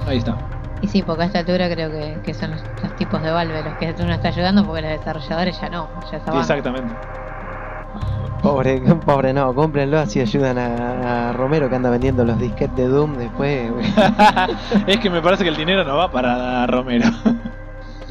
ahí 0.06 0.18
está. 0.18 0.36
Y 0.80 0.88
sí, 0.88 1.02
porque 1.02 1.22
a 1.22 1.26
esta 1.26 1.40
altura 1.40 1.68
creo 1.70 1.90
que, 1.90 2.18
que 2.24 2.34
son 2.34 2.52
los, 2.52 2.62
los 2.82 2.96
tipos 2.96 3.20
de 3.22 3.30
Valve 3.30 3.62
los 3.62 3.74
que 3.74 3.94
uno 4.02 4.12
está 4.14 4.28
ayudando 4.28 4.64
porque 4.64 4.82
los 4.82 4.90
desarrolladores 4.92 5.60
ya 5.60 5.68
no, 5.68 5.88
ya 6.10 6.18
estaban. 6.18 6.40
Exactamente. 6.40 6.94
Pobre, 8.42 8.80
pobre 9.06 9.32
no, 9.32 9.54
cómprenlo 9.54 9.98
así 9.98 10.20
ayudan 10.20 10.58
a, 10.58 11.30
a 11.30 11.32
Romero 11.32 11.68
que 11.68 11.76
anda 11.76 11.90
vendiendo 11.90 12.24
los 12.24 12.38
disquetes 12.38 12.76
de 12.76 12.88
Doom 12.88 13.16
después. 13.16 13.70
es 14.86 14.98
que 14.98 15.10
me 15.10 15.20
parece 15.22 15.44
que 15.44 15.50
el 15.50 15.56
dinero 15.56 15.84
no 15.84 15.96
va 15.96 16.10
para 16.10 16.66
Romero. 16.66 17.06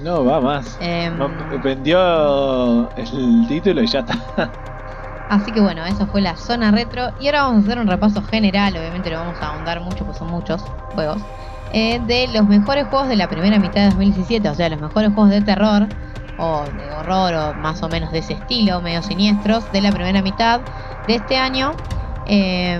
No 0.03 0.26
va 0.26 0.41
más. 0.41 0.78
No, 1.18 1.30
vendió 1.64 2.90
el 2.98 3.48
título 3.48 3.82
y 3.82 3.88
ya 3.88 3.99
está. 3.99 4.52
Así 5.30 5.52
que 5.53 5.61
bueno, 5.61 5.86
eso 5.86 6.06
fue 6.07 6.22
la 6.22 6.36
zona 6.36 6.72
retro. 6.72 7.11
Y 7.19 7.28
ahora 7.28 7.44
vamos 7.44 7.64
a 7.64 7.65
hacer 7.68 7.80
un 7.80 7.88
repaso 7.88 8.22
general, 8.22 8.76
obviamente 8.76 9.10
lo 9.10 9.18
vamos 9.19 9.41
a 9.41 9.48
ahondar 9.48 9.80
mucho, 9.82 10.06
pues 10.06 10.18
son 10.18 10.28
muchos 10.30 10.61
juegos. 10.94 11.22
eh, 11.73 12.02
de 12.06 12.28
los 12.34 12.45
mejores 12.48 12.88
juegos 12.88 13.07
de 13.07 13.15
la 13.15 13.30
primera 13.30 13.57
mitad 13.57 13.82
de 13.82 13.90
2017, 13.91 14.49
o 14.49 14.56
sea, 14.56 14.68
los 14.69 14.82
mejores 14.82 15.14
juegos 15.14 15.30
de 15.32 15.41
terror 15.41 15.88
o 16.38 16.64
de 16.65 16.91
horror 16.91 17.34
o 17.34 17.53
más 17.53 17.82
o 17.84 17.88
menos 17.88 18.11
de 18.11 18.19
ese 18.19 18.34
estilo, 18.34 18.82
medio 18.82 19.02
siniestros, 19.03 19.72
de 19.72 19.82
la 19.82 19.91
primera 19.91 20.22
mitad 20.22 20.61
de 21.07 21.15
este 21.15 21.38
año. 21.38 21.72
Eh, 22.26 22.80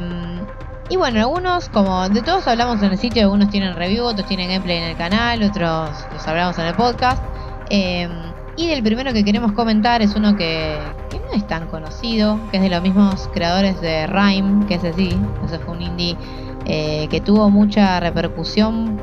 y 0.92 0.98
bueno, 0.98 1.22
algunos, 1.22 1.70
como 1.70 2.10
de 2.10 2.22
todos 2.22 2.46
hablamos 2.48 2.84
en 2.84 2.92
el 2.92 2.98
sitio, 2.98 3.24
algunos 3.24 3.50
tienen 3.50 3.76
review, 3.76 4.04
otros 4.04 4.28
tienen 4.28 4.50
gameplay 4.50 4.78
en 4.78 4.84
el 4.84 4.98
canal, 4.98 5.42
otros 5.42 5.90
los 6.12 6.28
hablamos 6.28 6.60
en 6.60 6.66
el 6.66 6.74
podcast. 6.76 7.24
Eh, 7.70 8.10
y 8.58 8.68
del 8.68 8.84
primero 8.84 9.14
que 9.14 9.24
queremos 9.24 9.54
comentar 9.54 10.02
es 10.02 10.16
uno 10.16 10.36
que, 10.36 10.78
que 11.10 11.18
no 11.18 11.32
es 11.34 11.48
tan 11.48 11.68
conocido, 11.68 12.38
que 12.52 12.58
es 12.58 12.64
de 12.64 12.70
los 12.70 12.82
mismos 12.82 13.30
creadores 13.34 13.80
de 13.80 14.06
Rhyme, 14.08 14.66
que 14.66 14.76
ese 14.76 14.92
sí, 14.92 15.18
ese 15.46 15.60
fue 15.60 15.76
un 15.76 15.82
indie 15.82 16.18
eh, 16.66 17.08
que 17.10 17.22
tuvo 17.22 17.50
mucha 17.50 18.02
repercusión 18.02 19.00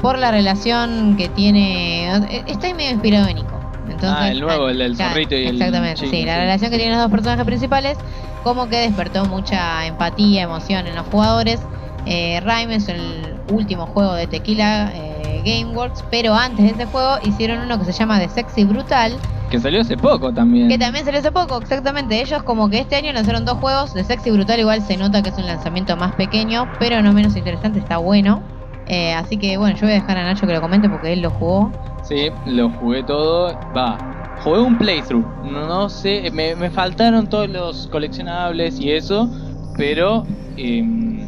por 0.00 0.18
la 0.18 0.30
relación 0.30 1.16
que 1.18 1.28
tiene. 1.28 2.08
eh, 2.14 2.44
Está 2.46 2.68
ahí 2.68 2.74
medio 2.74 2.92
inspirado 2.92 3.28
en 3.28 3.36
Nico. 3.36 3.60
Entonces, 3.90 4.18
ah, 4.18 4.30
el 4.30 4.40
nuevo, 4.40 4.70
el 4.70 4.78
del 4.78 4.96
zorrito 4.96 5.34
y 5.34 5.46
el 5.46 5.56
Exactamente, 5.56 6.08
sí, 6.08 6.24
la 6.24 6.38
relación 6.38 6.70
que 6.70 6.78
tienen 6.78 6.94
los 6.96 7.04
dos 7.04 7.10
personajes 7.10 7.44
principales, 7.44 7.98
como 8.44 8.68
que 8.68 8.76
despertó 8.76 9.24
mucha 9.24 9.86
empatía, 9.86 10.42
emoción 10.42 10.86
en 10.86 10.94
los 10.94 11.06
jugadores. 11.06 11.60
Eh, 12.06 12.40
es 12.70 12.88
el 12.88 13.34
último 13.50 13.86
juego 13.86 14.12
de 14.12 14.26
Tequila 14.26 14.92
eh, 14.94 15.42
Gameworks, 15.44 16.04
pero 16.10 16.34
antes 16.34 16.64
de 16.64 16.72
ese 16.72 16.86
juego 16.86 17.16
hicieron 17.24 17.60
uno 17.60 17.78
que 17.78 17.86
se 17.86 17.92
llama 17.92 18.18
The 18.18 18.28
Sexy 18.28 18.64
Brutal, 18.64 19.16
Que 19.50 19.58
salió 19.58 19.80
hace 19.80 19.96
poco 19.96 20.32
también. 20.32 20.68
que 20.68 20.78
también 20.78 21.04
salió 21.04 21.20
hace 21.20 21.32
poco, 21.32 21.58
exactamente. 21.58 22.20
Ellos 22.20 22.42
como 22.42 22.68
que 22.68 22.80
este 22.80 22.96
año 22.96 23.12
lanzaron 23.12 23.44
dos 23.46 23.58
juegos, 23.58 23.94
The 23.94 24.04
Sexy 24.04 24.30
Brutal 24.30 24.60
igual 24.60 24.82
se 24.82 24.96
nota 24.98 25.22
que 25.22 25.30
es 25.30 25.38
un 25.38 25.46
lanzamiento 25.46 25.96
más 25.96 26.14
pequeño, 26.14 26.68
pero 26.78 27.02
no 27.02 27.12
menos 27.12 27.36
interesante, 27.36 27.78
está 27.78 27.96
bueno. 27.96 28.42
Eh, 28.86 29.12
así 29.14 29.36
que 29.38 29.56
bueno, 29.56 29.74
yo 29.76 29.86
voy 29.86 29.92
a 29.92 30.00
dejar 30.00 30.18
a 30.18 30.24
Nacho 30.24 30.46
que 30.46 30.52
lo 30.52 30.60
comente 30.60 30.88
porque 30.88 31.12
él 31.12 31.22
lo 31.22 31.30
jugó. 31.30 31.72
Sí, 32.02 32.30
lo 32.46 32.70
jugué 32.70 33.02
todo. 33.02 33.56
Va, 33.74 33.98
jugué 34.36 34.60
un 34.60 34.76
playthrough. 34.76 35.24
No, 35.42 35.88
sé, 35.88 36.30
me, 36.32 36.54
me 36.54 36.70
faltaron 36.70 37.28
todos 37.28 37.48
los 37.48 37.86
coleccionables 37.88 38.78
y 38.80 38.90
eso, 38.92 39.28
pero 39.76 40.24
em, 40.56 41.26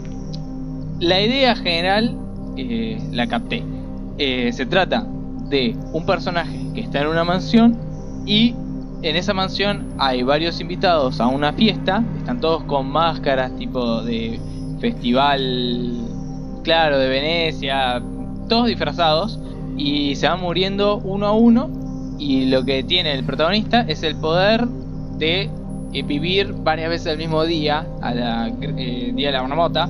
la 1.00 1.20
idea 1.20 1.56
general 1.56 2.14
eh, 2.56 2.98
la 3.12 3.26
capté. 3.26 3.64
Eh, 4.18 4.50
se 4.52 4.66
trata 4.66 5.06
de 5.48 5.76
un 5.92 6.04
personaje 6.06 6.58
que 6.74 6.80
está 6.80 7.02
en 7.02 7.08
una 7.08 7.24
mansión 7.24 7.78
y 8.26 8.54
en 9.02 9.16
esa 9.16 9.34
mansión 9.34 9.88
hay 9.98 10.22
varios 10.22 10.60
invitados 10.60 11.20
a 11.20 11.26
una 11.26 11.52
fiesta. 11.52 12.04
Están 12.16 12.40
todos 12.40 12.64
con 12.64 12.88
máscaras 12.90 13.54
tipo 13.56 14.02
de 14.02 14.40
festival, 14.80 16.15
claro, 16.66 16.98
de 16.98 17.08
Venecia, 17.08 18.02
todos 18.48 18.66
disfrazados 18.66 19.38
y 19.76 20.16
se 20.16 20.26
van 20.26 20.40
muriendo 20.40 20.96
uno 20.98 21.26
a 21.26 21.32
uno 21.32 21.70
y 22.18 22.46
lo 22.46 22.64
que 22.64 22.82
tiene 22.82 23.12
el 23.12 23.22
protagonista 23.22 23.84
es 23.86 24.02
el 24.02 24.16
poder 24.16 24.66
de 24.66 25.48
eh, 25.92 26.02
vivir 26.02 26.52
varias 26.52 26.88
veces 26.90 27.06
el 27.12 27.18
mismo 27.18 27.44
día, 27.44 27.86
a 28.02 28.12
la 28.12 28.48
eh, 28.48 29.12
día 29.14 29.28
de 29.28 29.32
la 29.32 29.42
marmota, 29.44 29.88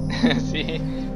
sí, 0.52 0.64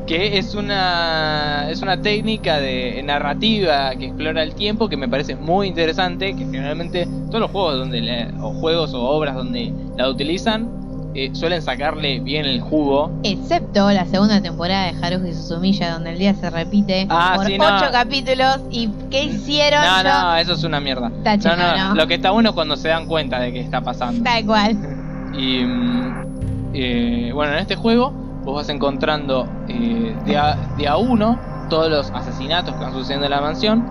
que 0.06 0.38
es 0.38 0.54
una 0.54 1.66
es 1.70 1.82
una 1.82 2.00
técnica 2.00 2.58
de 2.58 3.02
narrativa 3.04 3.94
que 3.96 4.06
explora 4.06 4.42
el 4.42 4.54
tiempo 4.54 4.88
que 4.88 4.96
me 4.96 5.08
parece 5.10 5.36
muy 5.36 5.68
interesante, 5.68 6.34
que 6.34 6.44
generalmente 6.46 7.06
todos 7.26 7.40
los 7.40 7.50
juegos 7.50 7.78
donde 7.80 8.00
la- 8.00 8.32
o 8.42 8.54
juegos 8.54 8.94
o 8.94 9.02
obras 9.02 9.34
donde 9.34 9.72
la 9.98 10.08
utilizan 10.08 10.68
eh, 11.14 11.30
suelen 11.34 11.60
sacarle 11.62 12.20
bien 12.20 12.44
el 12.46 12.60
jugo. 12.60 13.10
Excepto 13.22 13.90
la 13.90 14.04
segunda 14.06 14.40
temporada 14.40 14.90
de 14.92 14.94
Haruhi 15.04 15.32
Suzumiya, 15.34 15.92
donde 15.92 16.10
el 16.12 16.18
día 16.18 16.34
se 16.34 16.48
repite 16.50 17.06
Ah, 17.10 17.34
por 17.36 17.46
sí, 17.46 17.58
no. 17.58 17.64
ocho 17.66 17.86
capítulos. 17.92 18.58
¿Y 18.70 18.88
qué 19.10 19.24
hicieron? 19.24 19.80
No, 19.82 20.02
Yo- 20.02 20.08
no, 20.08 20.36
eso 20.36 20.52
es 20.54 20.64
una 20.64 20.80
mierda. 20.80 21.08
Está 21.18 21.36
No, 21.36 21.42
chido, 21.42 21.56
no, 21.56 21.88
¿no? 21.90 21.94
Lo 21.94 22.06
que 22.06 22.14
está 22.14 22.30
bueno 22.30 22.50
es 22.50 22.54
cuando 22.54 22.76
se 22.76 22.88
dan 22.88 23.06
cuenta 23.06 23.38
de 23.40 23.52
que 23.52 23.60
está 23.60 23.80
pasando. 23.82 24.22
Tal 24.24 24.44
cual. 24.46 24.76
Y 25.34 25.64
mm, 25.64 26.70
eh, 26.74 27.30
bueno, 27.34 27.52
en 27.52 27.58
este 27.58 27.76
juego 27.76 28.10
vos 28.44 28.54
vas 28.56 28.68
encontrando 28.70 29.46
eh, 29.68 30.16
de, 30.24 30.36
a, 30.36 30.56
de 30.76 30.88
a 30.88 30.96
uno 30.96 31.38
todos 31.68 31.90
los 31.90 32.10
asesinatos 32.12 32.74
que 32.74 32.82
van 32.84 32.92
sucediendo 32.92 33.26
en 33.26 33.30
la 33.30 33.40
mansión 33.40 33.86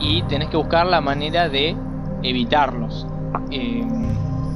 y 0.00 0.22
tenés 0.24 0.48
que 0.50 0.56
buscar 0.56 0.86
la 0.86 1.00
manera 1.00 1.48
de 1.48 1.76
evitarlos. 2.22 3.06
Eh, 3.50 3.82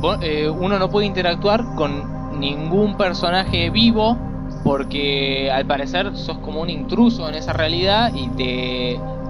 uno 0.01 0.79
no 0.79 0.91
puede 0.91 1.07
interactuar 1.07 1.65
con 1.75 2.19
ningún 2.39 2.97
personaje 2.97 3.71
vivo 3.71 4.17
porque 4.65 5.51
al 5.51 5.67
parecer 5.67 6.17
sos 6.17 6.39
como 6.39 6.61
un 6.61 6.71
intruso 6.71 7.29
en 7.29 7.35
esa 7.35 7.53
realidad 7.53 8.13
y 8.15 8.29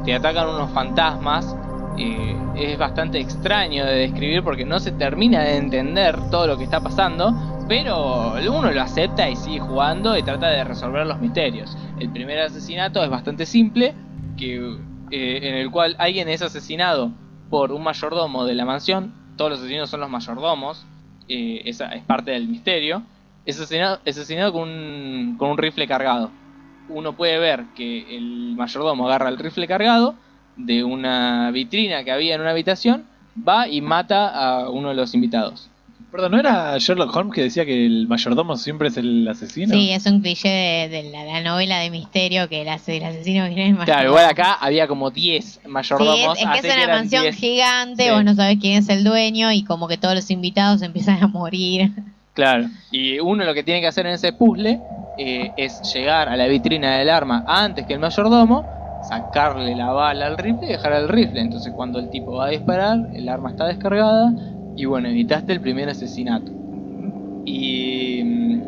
te, 0.05 0.15
atacan 0.15 0.49
unos 0.49 0.71
fantasmas. 0.71 1.57
Eh, 1.99 2.37
es 2.57 2.79
bastante 2.79 3.19
extraño 3.19 3.85
de 3.85 3.95
describir 3.95 4.43
porque 4.43 4.65
no 4.65 4.79
se 4.79 4.93
termina 4.93 5.41
de 5.41 5.57
entender 5.57 6.31
todo 6.31 6.47
lo 6.47 6.57
que 6.57 6.65
está 6.65 6.81
pasando, 6.81 7.35
pero 7.69 8.35
uno 8.35 8.71
lo 8.71 8.83
acepta 8.83 9.29
y 9.29 9.37
sigue 9.37 9.61
jugando 9.61 10.17
y 10.17 10.23
trata 10.23 10.49
de 10.49 10.65
resolver 10.65 11.07
los 11.07 11.21
misterios. 11.21 11.77
El 11.99 12.11
primer 12.11 12.39
asesinato 12.41 13.03
es 13.03 13.11
bastante 13.11 13.47
simple, 13.47 13.95
que, 14.37 14.57
eh, 15.11 15.41
en 15.43 15.55
el 15.57 15.71
cual 15.71 15.97
alguien 15.99 16.29
es 16.29 16.43
asesinado 16.43 17.11
por 17.51 17.73
un 17.73 17.83
mayordomo 17.83 18.45
de 18.45 18.55
la 18.55 18.65
mansión, 18.65 19.13
todos 19.39 19.53
los 19.53 19.61
asesinos 19.61 19.89
son 19.89 20.01
los 20.01 20.11
mayordomos, 20.11 20.85
esa 21.29 21.95
es 21.95 22.05
parte 22.05 22.33
del 22.33 22.47
misterio, 22.49 23.03
es 23.47 23.59
asesinado, 23.59 24.53
con 24.53 24.69
un 24.69 25.57
rifle 25.57 25.89
cargado. 25.89 26.31
Uno 26.89 27.15
puede 27.15 27.39
ver 27.39 27.65
que 27.75 28.17
el 28.17 28.55
mayordomo 28.57 29.07
agarra 29.07 29.31
el 29.31 29.39
rifle 29.39 29.67
cargado 29.67 30.15
de 30.57 30.85
una 30.85 31.51
vitrina 31.51 32.05
que 32.05 32.13
había 32.13 32.35
en 32.35 32.43
una 32.43 32.51
habitación, 32.51 33.05
va 33.47 33.69
y 33.69 33.81
mata 33.81 34.29
a 34.29 34.69
uno 34.69 34.91
de 34.91 34.95
los 34.95 35.15
invitados. 35.15 35.71
Perdón, 36.11 36.33
¿no 36.33 36.41
era 36.41 36.79
Sherlock 36.79 37.15
Holmes 37.15 37.35
que 37.35 37.43
decía 37.43 37.67
que 37.67 37.85
el 37.85 38.09
mayordomo 38.09 38.57
siempre 38.57 38.89
es 38.89 38.97
el 38.97 39.29
asesino? 39.29 39.75
Sí, 39.75 39.91
es 39.91 40.07
un 40.07 40.23
cliché 40.23 40.49
de, 40.49 40.89
de 40.89 41.11
la, 41.11 41.25
la 41.25 41.41
novela 41.43 41.79
de 41.81 41.91
misterio 41.91 42.49
que 42.49 42.63
el, 42.63 42.69
ase- 42.71 42.97
el 42.97 43.05
asesino 43.05 43.47
viene 43.47 43.67
en 43.67 43.77
Claro, 43.77 44.09
igual 44.09 44.25
acá 44.25 44.55
había 44.55 44.89
como 44.89 45.11
10 45.11 45.45
Sí, 45.45 45.69
mayordomos. 45.69 46.39
es, 46.39 46.45
es 46.45 46.61
que 46.63 46.69
es 46.69 46.77
una 46.77 46.87
mansión 46.95 47.23
10. 47.25 47.37
gigante, 47.37 48.05
Sí. 48.05 48.11
vos 48.11 48.25
no 48.25 48.35
sabés 48.35 48.57
quién 48.59 48.79
es 48.79 48.89
el 48.89 49.05
dueño 49.05 49.53
y 49.53 49.65
como 49.65 49.87
que 49.87 49.99
todos 49.99 50.15
los 50.15 50.31
invitados 50.31 50.81
empiezan 50.81 51.23
a 51.23 51.27
morir. 51.27 51.93
Claro. 52.33 52.69
Y 52.91 53.19
uno 53.19 53.45
lo 53.45 53.53
que 53.53 53.63
tiene 53.63 53.81
que 53.83 53.89
hacer 53.89 54.07
en 54.07 54.13
ese 54.15 54.33
puzzle 54.33 54.81
eh, 55.19 55.51
es 55.59 55.83
llegar 55.93 56.29
a 56.31 56.37
la 56.37 56.47
vitrina 56.47 56.97
del 56.97 57.11
arma 57.11 57.45
antes 57.47 57.85
que 57.85 57.93
el 57.95 57.99
mayordomo, 57.99 58.65
sacarle 59.09 59.75
la 59.77 59.91
bala 59.93 60.27
al 60.27 60.39
rifle 60.39 60.67
y 60.69 60.71
dejar 60.73 60.93
el 60.95 61.09
rifle. 61.09 61.41
Entonces 61.41 61.73
cuando 61.77 61.99
el 61.99 62.09
tipo 62.11 62.33
va 62.37 62.47
a 62.47 62.51
disparar, 62.51 62.99
el 63.15 63.29
arma 63.29 63.51
está 63.51 63.67
descargada 63.67 64.33
y 64.79 64.85
bueno, 64.85 65.09
evitaste 65.09 65.53
el 65.53 65.61
primer 65.61 65.89
asesinato. 65.89 66.53
Y 67.45 68.23
mm, 68.25 68.63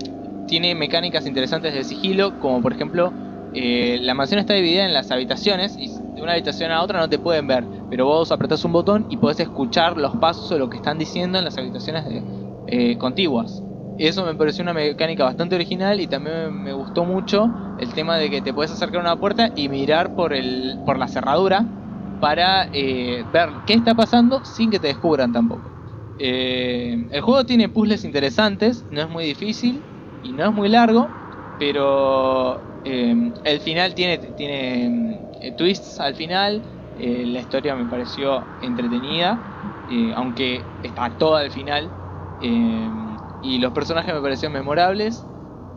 tiene 0.49 0.75
mecánicas 0.75 1.25
interesantes 1.25 1.73
de 1.73 1.85
sigilo, 1.85 2.37
como 2.41 2.61
por 2.63 2.73
ejemplo, 2.73 3.13
eh, 3.53 3.97
la 4.01 4.15
mansión 4.15 4.41
está 4.41 4.55
dividida 4.55 4.85
en 4.85 4.93
las 4.93 5.13
habitaciones 5.13 5.77
y 5.79 5.89
de 6.17 6.23
una 6.23 6.33
habitación 6.33 6.73
a 6.73 6.83
otra 6.83 6.99
no 6.99 7.09
te 7.09 7.21
pueden 7.21 7.47
ver, 7.47 7.69
pero 7.89 8.07
vos 8.07 8.33
apretás 8.33 8.65
un 8.65 8.73
botón 8.73 9.07
y 9.09 9.19
podés 9.19 9.39
escuchar 9.39 9.97
los 9.97 10.17
pasos 10.17 10.51
o 10.51 10.59
lo 10.59 10.69
que 10.69 10.79
están 10.79 10.99
diciendo 10.99 11.39
en 11.39 11.45
las 11.45 11.57
habitaciones 11.59 12.05
de, 12.05 12.25
eh, 12.67 12.99
contiguas. 12.99 13.65
Eso 13.97 14.25
me 14.25 14.35
pareció 14.35 14.63
una 14.63 14.75
mecánica 14.75 15.23
bastante 15.25 15.55
original 15.55 16.01
y 16.01 16.09
también 16.09 16.53
me 16.53 16.73
gustó 16.73 17.05
mucho 17.05 17.53
el 17.79 17.95
tema 17.95 18.17
de 18.17 18.31
que 18.31 18.43
te 18.43 18.53
puedes 18.53 18.73
acercar 18.73 18.99
a 19.01 19.05
una 19.05 19.17
puerta 19.17 19.53
y 19.55 19.69
mirar 19.69 20.15
por, 20.17 20.33
el, 20.33 20.81
por 20.85 20.99
la 20.99 21.07
cerradura 21.07 21.69
para 22.19 22.69
eh, 22.73 23.25
ver 23.33 23.63
qué 23.65 23.75
está 23.75 23.95
pasando 23.95 24.45
sin 24.45 24.71
que 24.73 24.81
te 24.81 24.89
descubran 24.89 25.33
tampoco. 25.33 25.80
Eh, 26.23 27.07
el 27.11 27.21
juego 27.23 27.47
tiene 27.47 27.71
puzzles 27.71 28.05
interesantes, 28.05 28.85
no 28.91 29.01
es 29.01 29.09
muy 29.09 29.25
difícil 29.25 29.89
y 30.21 30.35
no 30.35 30.45
es 30.47 30.53
muy 30.53 30.69
largo, 30.69 31.17
pero 31.57 32.69
eh, 32.85 33.33
el 33.43 33.61
final 33.63 33.95
tiene, 33.95 34.21
eh, 35.41 35.53
twists 35.57 35.99
al 36.01 36.15
final. 36.15 36.67
la 36.95 37.41
historia 37.41 37.75
me 37.75 37.87
pareció 37.87 38.53
entretenida, 38.59 39.43
aunque 40.15 40.75
está 40.83 41.17
toda 41.17 41.41
al 41.41 41.51
final. 41.51 41.97
y 42.39 43.59
los 43.59 43.73
personajes 43.73 44.15
me 44.15 44.21
parecieron 44.21 44.53
memorables. 44.55 45.29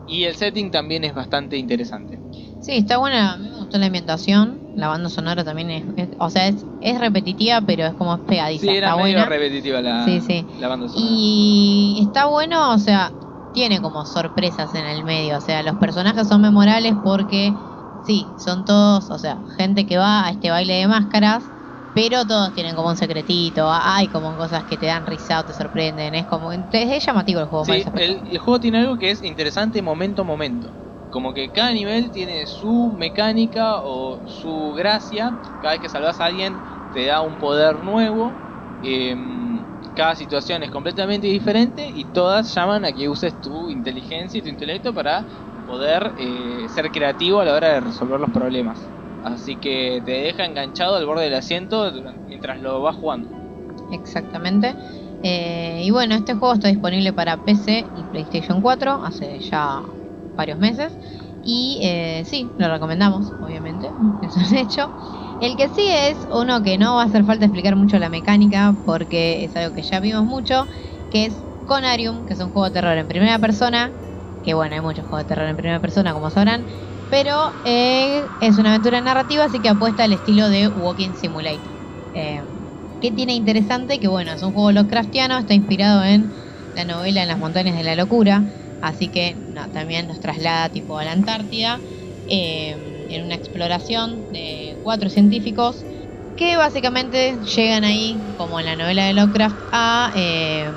Y 0.06 0.24
el 0.24 0.36
setting 0.36 0.70
también 0.70 1.04
es 1.04 1.14
bastante 1.14 1.56
interesante. 1.56 2.23
Sí, 2.64 2.72
está 2.78 2.96
buena, 2.96 3.34
a 3.34 3.36
mí 3.36 3.48
me 3.50 3.58
gustó 3.58 3.76
la 3.78 3.86
ambientación, 3.86 4.62
la 4.72 4.88
banda 4.88 5.10
sonora 5.10 5.44
también 5.44 5.70
es, 5.70 5.84
es- 5.96 6.10
o 6.18 6.30
sea, 6.30 6.48
es, 6.48 6.66
es 6.80 6.98
repetitiva, 6.98 7.60
pero 7.60 7.84
es 7.86 7.94
como 7.94 8.24
pegadiza, 8.24 8.64
Sí, 8.66 8.68
era 8.76 8.88
está 8.88 8.94
medio 8.96 9.18
buena. 9.18 9.26
repetitiva 9.26 9.82
la, 9.82 10.04
Sí, 10.06 10.20
sí. 10.22 10.48
la 10.56 10.68
banda 10.68 10.88
sonora. 10.88 11.12
Y 11.12 12.00
está 12.06 12.26
bueno, 12.26 12.72
o 12.72 12.78
sea, 12.78 13.18
tiene 13.52 13.80
como 13.82 14.06
sorpresas 14.06 14.72
en 14.74 14.86
el 14.86 15.04
medio, 15.04 15.36
o 15.36 15.40
sea, 15.42 15.62
los 15.62 15.76
personajes 15.76 16.26
son 16.26 16.40
memorables 16.40 16.94
porque 17.02 17.58
sí, 18.02 18.34
son 18.38 18.64
todos, 18.64 19.10
o 19.10 19.18
sea, 19.18 19.44
gente 19.56 19.84
que 19.86 19.98
va 19.98 20.26
a 20.26 20.30
este 20.30 20.50
baile 20.50 20.74
de 20.74 20.88
máscaras, 20.88 21.52
pero 21.92 22.26
todos 22.26 22.52
tienen 22.54 22.74
como 22.76 22.88
un 22.88 22.96
secretito, 22.96 23.70
hay 23.70 24.08
como 24.08 24.36
cosas 24.36 24.64
que 24.64 24.78
te 24.78 24.86
dan 24.86 25.04
risa 25.06 25.40
o 25.40 25.44
te 25.44 25.52
sorprenden, 25.54 26.14
es 26.14 26.26
como, 26.26 26.50
es 26.52 27.06
llamativo 27.06 27.40
el 27.40 27.46
juego. 27.46 27.66
Sí, 27.66 27.84
el, 27.96 28.28
el 28.28 28.38
juego 28.38 28.60
tiene 28.60 28.78
algo 28.78 28.96
que 28.98 29.10
es 29.10 29.22
interesante 29.22 29.82
momento 29.82 30.22
a 30.22 30.24
momento. 30.24 30.76
Como 31.14 31.32
que 31.32 31.52
cada 31.52 31.70
nivel 31.70 32.10
tiene 32.10 32.44
su 32.44 32.92
mecánica 32.98 33.76
o 33.84 34.20
su 34.26 34.72
gracia. 34.76 35.38
Cada 35.60 35.74
vez 35.74 35.80
que 35.80 35.88
salvas 35.88 36.20
a 36.20 36.24
alguien 36.24 36.60
te 36.90 37.04
da 37.04 37.20
un 37.20 37.38
poder 37.38 37.76
nuevo. 37.84 38.34
em, 38.82 39.64
cada 39.94 40.16
situación 40.16 40.64
es 40.64 40.72
completamente 40.72 41.28
diferente 41.28 41.88
y 41.94 42.06
todas 42.06 42.52
llaman 42.52 42.84
a 42.84 42.92
que 42.92 43.08
uses 43.08 43.40
tu 43.40 43.70
inteligencia 43.70 44.40
y 44.40 44.42
tu 44.42 44.48
intelecto 44.48 44.92
para 44.92 45.24
poder 45.64 46.14
eh, 46.16 46.66
ser 46.68 46.90
creativo 46.90 47.38
a 47.38 47.44
la 47.44 47.54
hora 47.54 47.68
de 47.74 47.80
resolver 47.80 48.18
los 48.18 48.30
problemas. 48.30 48.80
Así 49.22 49.54
que 49.54 50.02
te 50.04 50.10
deja 50.10 50.44
enganchado 50.44 50.96
al 50.96 51.06
borde 51.06 51.26
del 51.26 51.34
asiento 51.34 51.92
mientras 52.26 52.60
lo 52.60 52.82
vas 52.82 52.96
jugando. 52.96 53.28
Exactamente. 53.92 54.74
Eh, 55.22 55.82
y 55.84 55.90
bueno, 55.92 56.16
este 56.16 56.34
juego 56.34 56.54
está 56.54 56.66
disponible 56.66 57.12
para 57.12 57.36
PC 57.36 57.86
y 57.94 58.02
PlayStation 58.02 58.60
4 58.60 59.00
hace 59.04 59.38
ya 59.38 59.80
varios 60.36 60.58
meses. 60.58 60.98
Y 61.40 61.80
eh, 61.82 62.24
sí, 62.24 62.54
lo 62.56 62.68
recomendamos, 62.68 63.34
obviamente, 63.38 63.94
es 64.22 64.36
un 64.36 64.54
hecho. 64.56 64.94
El 65.38 65.56
que 65.56 65.68
sí 65.68 65.82
es 65.86 66.26
uno 66.30 66.62
que 66.62 66.78
no 66.78 66.94
va 66.96 67.02
a 67.02 67.06
hacer 67.06 67.24
falta 67.24 67.44
explicar 67.44 67.76
mucho 67.76 67.98
la 67.98 68.08
mecánica 68.08 68.76
porque 68.84 69.44
es 69.44 69.56
algo 69.56 69.72
que 69.74 69.82
ya 69.82 70.00
vimos 70.00 70.24
mucho, 70.24 70.68
que 71.10 71.26
es 71.26 71.44
Conarium, 71.64 72.24
que 72.24 72.34
es 72.34 72.40
un 72.40 72.50
juego 72.50 72.66
de 72.66 72.72
terror 72.72 72.96
en 72.96 73.08
primera 73.08 73.38
persona. 73.38 73.94
Que 74.42 74.54
bueno, 74.54 74.74
hay 74.74 74.80
muchos 74.82 75.06
juegos 75.06 75.24
de 75.26 75.28
terror 75.28 75.48
en 75.48 75.56
primera 75.56 75.80
persona, 75.80 76.12
como 76.12 76.30
sabrán. 76.30 76.66
Pero 77.08 77.56
eh, 77.64 78.30
es 78.40 78.58
una 78.58 78.70
aventura 78.70 79.00
narrativa, 79.00 79.44
así 79.44 79.60
que 79.60 79.68
apuesta 79.68 80.04
al 80.04 80.12
estilo 80.12 80.48
de 80.48 80.68
Walking 80.68 81.14
Simulator. 81.14 81.72
Eh, 82.12 82.42
¿Qué 83.00 83.12
tiene 83.12 83.34
interesante? 83.34 84.00
Que 84.00 84.08
bueno, 84.08 84.32
es 84.32 84.42
un 84.42 84.52
juego 84.52 84.72
Lovecraftiano, 84.72 85.38
está 85.38 85.54
inspirado 85.54 86.02
en 86.04 86.32
la 86.72 86.84
novela 86.84 87.22
En 87.22 87.28
las 87.28 87.38
montañas 87.38 87.76
de 87.76 87.84
la 87.84 87.94
locura, 87.96 88.44
así 88.88 89.10
que 89.10 89.34
no, 89.46 89.70
también 89.70 90.06
nos 90.06 90.20
traslada 90.20 90.70
tipo 90.70 90.98
a 90.98 91.04
la 91.04 91.12
Antártida, 91.12 91.84
eh, 92.26 92.70
en 92.72 93.22
una 93.24 93.34
exploración 93.34 94.26
de 94.30 94.78
cuatro 94.82 95.10
científicos 95.10 95.86
que 96.36 96.56
básicamente 96.56 97.38
llegan 97.40 97.84
ahí, 97.84 98.26
como 98.36 98.58
en 98.60 98.66
la 98.66 98.76
novela 98.76 99.06
de 99.06 99.14
Lovecraft, 99.14 99.60
a, 99.70 100.10
eh, 100.14 100.72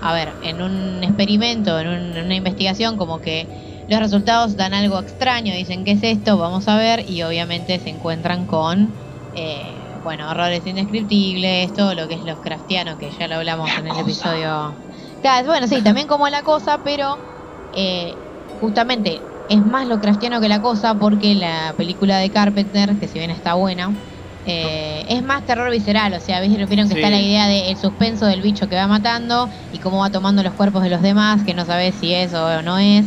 a 0.00 0.14
ver, 0.14 0.38
en 0.40 0.62
un 0.62 1.04
experimento, 1.04 1.78
en, 1.78 1.88
un- 1.88 2.16
en 2.16 2.24
una 2.26 2.34
investigación, 2.36 2.96
como 2.96 3.20
que 3.20 3.50
los 3.86 4.00
resultados 4.00 4.56
dan 4.56 4.74
algo 4.74 4.98
extraño, 4.98 5.54
dicen, 5.54 5.84
¿qué 5.84 5.92
es 5.92 6.02
esto? 6.02 6.38
Vamos 6.38 6.68
a 6.68 6.76
ver, 6.76 7.04
y 7.08 7.22
obviamente 7.22 7.78
se 7.78 7.90
encuentran 7.90 8.46
con... 8.46 8.98
eh, 9.32 9.96
bueno, 10.02 10.28
horrores 10.30 10.66
indescriptibles, 10.66 11.72
todo 11.72 11.94
lo 11.94 12.06
que 12.08 12.14
es 12.14 12.24
Lovecraftiano, 12.24 12.98
que 12.98 13.10
ya 13.10 13.28
lo 13.28 13.36
hablamos 13.36 13.76
en 13.78 13.86
el 13.86 13.98
episodio. 13.98 14.82
Claro, 15.20 15.46
bueno, 15.48 15.66
sí, 15.68 15.82
también 15.82 16.06
como 16.06 16.28
la 16.28 16.42
cosa, 16.42 16.82
pero 16.82 17.24
eh, 17.72 18.20
justamente 18.50 19.28
es 19.48 19.64
más 19.64 19.86
Lovecraftiano 19.86 20.40
que 20.40 20.48
la 20.48 20.60
cosa 20.60 20.94
porque 20.98 21.34
la 21.34 21.74
película 21.76 22.18
de 22.18 22.30
Carpenter, 22.30 22.98
que 22.98 23.08
si 23.08 23.18
bien 23.18 23.30
está 23.30 23.54
buena, 23.54 23.96
Eh, 24.44 25.04
es 25.08 25.22
más 25.22 25.44
terror 25.44 25.70
visceral, 25.70 26.12
o 26.14 26.20
sea, 26.20 26.40
¿vieron 26.40 26.66
que 26.68 26.74
Sí. 26.76 26.94
está 26.94 27.10
la 27.10 27.20
idea 27.20 27.46
del 27.46 27.76
suspenso 27.76 28.26
del 28.26 28.42
bicho 28.42 28.68
que 28.68 28.74
va 28.74 28.88
matando 28.88 29.48
y 29.70 29.78
cómo 29.78 29.98
va 30.00 30.10
tomando 30.10 30.42
los 30.42 30.54
cuerpos 30.54 30.82
de 30.82 30.90
los 30.90 31.00
demás, 31.00 31.44
que 31.44 31.54
no 31.54 31.64
sabes 31.64 31.94
si 32.00 32.12
es 32.12 32.34
o 32.34 32.60
no 32.62 32.76
es. 32.78 33.06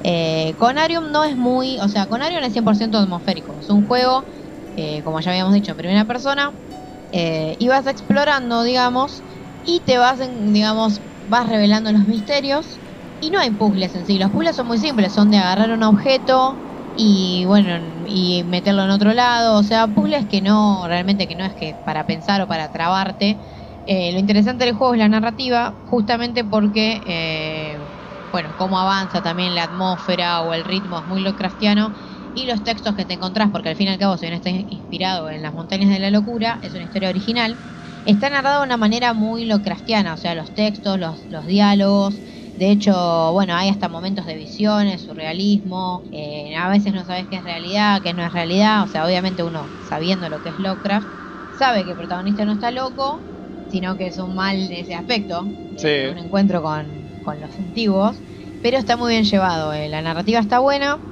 Eh, 0.00 0.54
Conarium 0.58 1.12
no 1.12 1.22
es 1.24 1.36
muy, 1.36 1.78
o 1.80 1.88
sea, 1.88 2.08
Conarium 2.08 2.42
es 2.42 2.52
100% 2.52 2.98
atmosférico, 2.98 3.60
es 3.60 3.70
un 3.70 3.86
juego, 3.86 4.26
eh, 4.74 5.02
como 5.04 5.20
ya 5.20 5.30
habíamos 5.30 5.54
dicho, 5.54 5.70
en 5.72 5.76
primera 5.76 6.04
persona, 6.06 6.58
eh, 7.12 7.56
y 7.60 7.68
vas 7.68 7.86
explorando, 7.86 8.62
digamos, 8.64 9.24
y 9.62 9.84
te 9.84 9.98
vas, 9.98 10.20
en- 10.20 10.52
digamos, 10.52 11.02
vas 11.24 11.48
revelando 11.48 11.92
los 11.92 12.06
misterios, 12.06 12.81
y 13.22 13.30
no 13.30 13.38
hay 13.38 13.52
puzzles 13.52 13.94
en 13.94 14.04
sí, 14.06 14.18
los 14.18 14.30
puzzles 14.32 14.56
son 14.56 14.66
muy 14.66 14.78
simples, 14.78 15.12
son 15.12 15.30
de 15.30 15.38
agarrar 15.38 15.70
un 15.70 15.84
objeto 15.84 16.60
y 16.92 17.44
bueno, 17.46 18.04
y 18.06 18.42
meterlo 18.44 18.82
en 18.84 18.90
otro 18.90 19.14
lado, 19.14 19.58
o 19.58 19.62
sea, 19.62 19.86
puzzles 19.88 20.26
que 20.26 20.42
no, 20.42 20.88
realmente 20.88 21.28
que 21.28 21.36
no 21.36 21.44
es 21.44 21.54
que 21.54 21.76
para 21.84 22.04
pensar 22.04 22.40
o 22.42 22.48
para 22.48 22.70
trabarte. 22.70 23.38
Eh, 23.84 24.12
lo 24.12 24.18
interesante 24.18 24.64
del 24.64 24.74
juego 24.74 24.94
es 24.94 24.98
la 24.98 25.08
narrativa, 25.08 25.78
justamente 25.84 26.44
porque, 26.44 27.00
eh, 27.06 27.78
bueno, 28.32 28.54
cómo 28.56 28.78
avanza 28.80 29.22
también 29.22 29.54
la 29.54 29.64
atmósfera 29.64 30.42
o 30.42 30.52
el 30.54 30.64
ritmo 30.64 30.98
es 30.98 31.04
muy 31.06 31.22
Lovecraftiano 31.22 31.92
y 32.32 32.46
los 32.46 32.62
textos 32.64 32.94
que 32.96 33.04
te 33.06 33.14
encontrás, 33.14 33.50
porque 33.52 33.68
al 33.68 33.76
fin 33.76 33.86
y 33.88 33.90
al 33.90 33.98
cabo, 33.98 34.16
si 34.18 34.26
bien 34.26 34.34
está 34.34 34.50
inspirado 34.50 35.30
en 35.30 35.42
las 35.42 35.52
montañas 35.54 35.90
de 35.90 35.98
la 36.00 36.10
locura, 36.10 36.58
es 36.62 36.74
una 36.74 36.84
historia 36.84 37.08
original, 37.10 37.60
está 38.04 38.30
narrado 38.30 38.60
de 38.60 38.66
una 38.66 38.76
manera 38.78 39.12
muy 39.14 39.44
Lovecraftiana, 39.44 40.14
o 40.14 40.16
sea, 40.16 40.34
los 40.34 40.52
textos, 40.54 40.98
los, 40.98 41.24
los 41.28 41.46
diálogos. 41.46 42.20
De 42.54 42.70
hecho, 42.70 43.32
bueno, 43.32 43.54
hay 43.56 43.70
hasta 43.70 43.88
momentos 43.88 44.26
de 44.26 44.36
visiones, 44.36 45.02
surrealismo. 45.02 46.04
eh, 46.10 46.54
a 46.56 46.68
veces 46.68 46.92
no 46.92 47.04
sabes 47.04 47.28
qué 47.28 47.36
es 47.36 47.44
realidad, 47.44 48.02
qué 48.02 48.12
no 48.14 48.22
es 48.24 48.32
realidad. 48.32 48.82
O 48.84 48.88
sea, 48.88 49.06
obviamente 49.06 49.42
uno, 49.42 49.74
sabiendo 49.78 50.28
lo 50.28 50.42
que 50.42 50.50
es 50.50 50.58
Lovecraft, 50.58 51.10
sabe 51.50 51.84
que 51.84 51.90
el 51.92 51.96
protagonista 51.96 52.44
no 52.44 52.52
está 52.52 52.70
loco, 52.70 53.26
sino 53.66 53.96
que 53.96 54.08
es 54.08 54.18
un 54.18 54.34
mal 54.34 54.68
de 54.68 54.80
ese 54.80 54.94
aspecto. 54.94 55.54
Sí. 55.76 55.88
eh, 55.88 56.08
un 56.10 56.18
encuentro 56.18 56.62
con, 56.62 57.16
con 57.20 57.40
los 57.40 57.58
antiguos. 57.58 58.22
Pero 58.60 58.76
está 58.78 58.96
muy 58.96 59.10
bien 59.12 59.24
llevado. 59.24 59.72
eh, 59.72 59.88
la 59.88 60.02
narrativa 60.02 60.38
está 60.40 60.58
buena. 60.58 61.02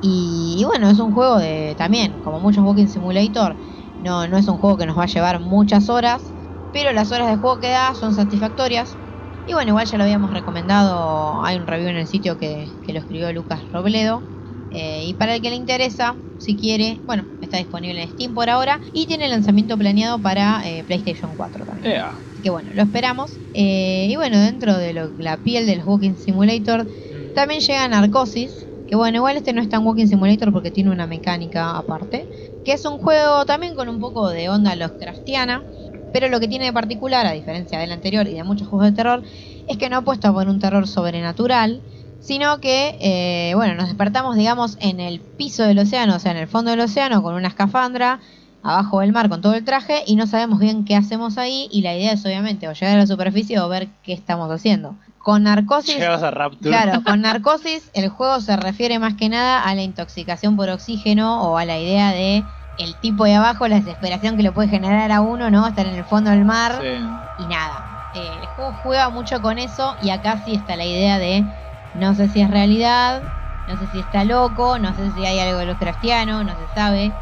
Y, 0.00 0.56
y 0.60 0.64
bueno, 0.64 0.88
es 0.90 0.98
un 0.98 1.12
juego 1.12 1.38
de 1.38 1.74
también, 1.76 2.20
como 2.20 2.40
muchos 2.40 2.64
Walking 2.64 2.86
Simulator, 2.88 3.56
no, 3.98 4.26
no 4.28 4.36
es 4.38 4.48
un 4.48 4.58
juego 4.58 4.76
que 4.76 4.86
nos 4.86 4.96
va 4.98 5.04
a 5.04 5.06
llevar 5.06 5.40
muchas 5.40 5.88
horas, 5.88 6.34
pero 6.70 6.92
las 6.92 7.12
horas 7.12 7.28
de 7.28 7.36
juego 7.36 7.58
que 7.60 7.68
da 7.70 7.94
son 7.94 8.14
satisfactorias. 8.14 8.98
Y 9.46 9.52
bueno, 9.54 9.70
igual 9.70 9.86
ya 9.86 9.96
lo 9.98 10.04
habíamos 10.04 10.32
recomendado, 10.32 11.44
hay 11.44 11.56
un 11.56 11.66
review 11.68 11.88
en 11.90 11.96
el 11.98 12.08
sitio 12.08 12.36
que, 12.36 12.72
que 12.82 12.92
lo 12.92 12.98
escribió 12.98 13.32
Lucas 13.32 13.70
Robledo. 13.70 14.26
eh, 14.70 15.04
y 15.06 15.14
para 15.14 15.36
el 15.36 15.42
que 15.42 15.50
le 15.50 15.56
interesa, 15.56 16.20
si 16.36 16.56
quiere, 16.58 17.02
bueno, 17.06 17.28
está 17.40 17.58
disponible 17.58 18.02
en 18.02 18.08
Steam 18.08 18.34
por 18.34 18.50
ahora 18.50 18.80
y 18.92 19.06
tiene 19.06 19.28
lanzamiento 19.28 19.78
planeado 19.78 20.20
para 20.20 20.68
eh, 20.68 20.84
PlayStation 20.84 21.36
4 21.36 21.64
también. 21.64 21.94
Así 22.32 22.42
que 22.42 22.50
bueno, 22.50 22.72
lo 22.74 22.82
esperamos. 22.82 23.40
Eh, 23.52 24.08
y 24.10 24.16
bueno, 24.16 24.38
dentro 24.38 24.76
de 24.76 24.92
lo- 24.92 25.12
la 25.16 25.42
piel 25.42 25.66
del 25.66 25.82
Walking 25.84 26.16
Simulator 26.16 26.86
también 27.32 27.60
llega 27.60 27.88
Narcosis. 27.88 28.68
Que 28.86 28.94
bueno, 28.96 29.16
igual 29.18 29.36
este 29.36 29.52
no 29.52 29.60
es 29.62 29.68
tan 29.68 29.84
Walking 29.86 30.06
Simulator 30.06 30.52
porque 30.52 30.70
tiene 30.70 30.90
una 30.90 31.06
mecánica 31.06 31.76
aparte. 31.78 32.28
Que 32.62 32.72
es 32.72 32.84
un 32.84 32.98
juego 32.98 33.44
también 33.46 33.74
con 33.74 33.88
un 33.88 33.98
poco 34.00 34.28
de 34.28 34.48
onda 34.48 34.74
Lovecraftiana. 34.76 35.66
Pero 36.12 36.28
lo 36.28 36.40
que 36.40 36.48
tiene 36.48 36.66
de 36.66 36.72
particular, 36.72 37.26
a 37.26 37.32
diferencia 37.32 37.78
del 37.78 37.92
anterior 37.92 38.26
y 38.26 38.34
de 38.34 38.44
muchos 38.44 38.68
juegos 38.68 38.90
de 38.90 38.96
terror, 38.96 39.22
es 39.68 39.76
que 39.76 39.88
no 39.88 39.98
apuesta 39.98 40.32
por 40.32 40.48
un 40.48 40.60
terror 40.60 40.86
sobrenatural, 40.86 41.82
sino 42.20 42.60
que, 42.60 42.96
eh, 43.00 43.54
bueno, 43.54 43.74
nos 43.74 43.86
despertamos, 43.86 44.36
digamos, 44.36 44.76
en 44.80 45.00
el 45.00 45.20
piso 45.20 45.62
del 45.62 45.78
océano, 45.78 46.16
o 46.16 46.18
sea, 46.18 46.32
en 46.32 46.38
el 46.38 46.48
fondo 46.48 46.70
del 46.70 46.80
océano, 46.80 47.22
con 47.22 47.34
una 47.34 47.48
escafandra, 47.48 48.20
abajo 48.62 49.00
del 49.00 49.12
mar 49.12 49.28
con 49.28 49.40
todo 49.40 49.54
el 49.54 49.64
traje, 49.64 50.02
y 50.06 50.16
no 50.16 50.26
sabemos 50.26 50.58
bien 50.58 50.84
qué 50.84 50.96
hacemos 50.96 51.38
ahí, 51.38 51.68
y 51.70 51.82
la 51.82 51.94
idea 51.94 52.12
es 52.12 52.24
obviamente 52.24 52.66
o 52.68 52.72
llegar 52.72 52.96
a 52.96 53.00
la 53.00 53.06
superficie 53.06 53.60
o 53.60 53.68
ver 53.68 53.88
qué 54.02 54.12
estamos 54.12 54.50
haciendo. 54.50 54.96
Con 55.18 55.44
narcosis... 55.44 56.02
A. 56.02 56.50
Claro, 56.60 57.02
con 57.06 57.20
narcosis 57.20 57.90
el 57.94 58.08
juego 58.08 58.40
se 58.40 58.56
refiere 58.56 58.98
más 58.98 59.14
que 59.14 59.28
nada 59.28 59.62
a 59.62 59.74
la 59.74 59.82
intoxicación 59.82 60.56
por 60.56 60.68
oxígeno 60.68 61.42
o 61.42 61.58
a 61.58 61.64
la 61.64 61.78
idea 61.78 62.12
de 62.12 62.44
el 62.76 62.98
tipo 63.00 63.24
de 63.24 63.34
abajo, 63.34 63.68
la 63.68 63.76
desesperación 63.76 64.36
que 64.36 64.42
le 64.42 64.52
puede 64.52 64.68
generar 64.68 65.10
a 65.12 65.20
uno, 65.20 65.50
¿no? 65.50 65.66
Estar 65.66 65.86
en 65.86 65.94
el 65.94 66.04
fondo 66.04 66.30
del 66.30 66.44
mar 66.44 66.80
Sí. 66.82 67.20
y 67.36 67.46
nada. 67.46 67.84
Eh, 68.12 68.38
el 68.42 68.46
juego 68.48 68.72
juega 68.74 69.10
mucho 69.10 69.40
con 69.42 69.58
eso 69.58 69.96
y 70.00 70.10
acá 70.10 70.38
sí 70.44 70.54
está 70.54 70.76
la 70.76 70.84
idea 70.86 71.18
de 71.18 71.44
no 71.92 72.14
sé 72.14 72.28
si 72.28 72.40
es 72.40 72.50
realidad, 72.50 73.22
no 73.66 73.76
sé 73.76 73.86
si 73.86 73.98
está 74.00 74.24
loco, 74.24 74.78
no 74.78 74.94
sé 74.94 75.10
si 75.12 75.24
hay 75.24 75.38
algo 75.38 75.58
de 75.58 75.66
los 75.66 75.78
cristiano, 75.78 76.44
no 76.44 76.56
se 76.56 76.68
sabe. 76.68 77.18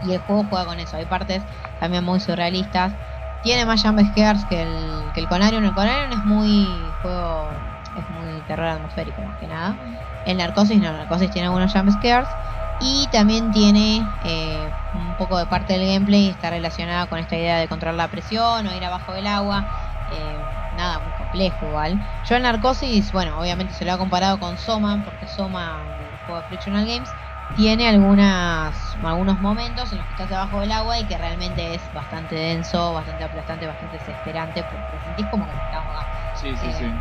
Y 0.00 0.12
el 0.12 0.18
juego 0.20 0.44
juega 0.44 0.66
con 0.66 0.80
eso. 0.80 0.96
Hay 0.96 1.06
partes 1.06 1.44
también 1.78 2.04
muy 2.04 2.20
surrealistas. 2.20 2.94
Tiene 3.40 3.64
más 3.66 3.82
jump 3.82 4.00
scares 4.00 4.44
que 4.46 4.62
el, 4.62 5.12
que 5.12 5.20
el 5.20 5.28
Conarium. 5.28 5.64
El 5.64 5.74
Conarium 5.74 6.12
es 6.18 6.24
muy 6.24 6.92
juego, 7.00 7.52
es 7.94 8.08
muy 8.08 8.42
terror 8.42 8.66
atmosférico 8.66 9.22
más 9.22 9.36
que 9.36 9.46
nada. 9.46 9.78
El 10.24 10.38
Narcosis 10.38 10.80
no, 10.80 10.90
el 10.90 10.96
Narcosis 10.96 11.30
tiene 11.30 11.46
algunos 11.48 11.72
jump 11.72 11.90
scares. 11.90 12.36
Y 12.78 13.08
también 13.10 13.50
tiene 13.50 14.16
eh, 14.20 14.72
un 14.92 15.16
poco 15.16 15.38
de 15.38 15.46
parte 15.46 15.72
del 15.74 15.86
gameplay 15.86 16.28
está 16.28 16.50
relacionada 16.50 17.06
con 17.06 17.18
esta 17.18 17.36
idea 17.36 17.58
de 17.58 17.68
controlar 17.68 17.94
la 17.96 18.10
presión 18.10 18.66
o 18.66 18.74
ir 18.74 18.84
abajo 18.84 19.12
del 19.12 19.26
agua. 19.26 19.68
Eh, 20.06 20.44
nada, 20.70 21.00
muy 21.00 21.12
complejo 21.14 21.64
igual. 21.66 22.00
Yo 22.22 22.36
el 22.36 22.42
Narcosis, 22.42 23.10
bueno, 23.12 23.38
obviamente 23.40 23.72
se 23.74 23.84
lo 23.84 23.92
ha 23.92 23.98
comparado 23.98 24.38
con 24.38 24.58
Soma, 24.58 25.00
porque 25.02 25.26
Soma, 25.26 25.94
el 25.98 26.18
juego 26.18 26.42
de 26.42 26.46
Frictional 26.46 26.84
Games, 26.86 27.16
tiene 27.54 27.88
algunas 27.88 28.96
algunos 29.02 29.38
momentos 29.38 29.92
en 29.92 29.98
los 29.98 30.06
que 30.06 30.12
estás 30.12 30.28
debajo 30.28 30.60
del 30.60 30.72
agua 30.72 30.98
y 30.98 31.06
que 31.06 31.16
realmente 31.16 31.74
es 31.74 31.90
bastante 31.92 32.34
denso, 32.34 32.92
bastante 32.92 33.24
aplastante, 33.24 33.66
bastante 33.66 33.96
desesperante, 33.98 34.64
porque 34.64 34.92
te 34.92 35.00
sentís 35.00 35.28
como 35.28 35.46
que 35.46 35.54
te 35.54 35.60
estás 35.60 35.80
ahogando. 35.80 36.18
Sí, 36.32 36.56
sí, 36.56 36.72
sí. 36.72 37.00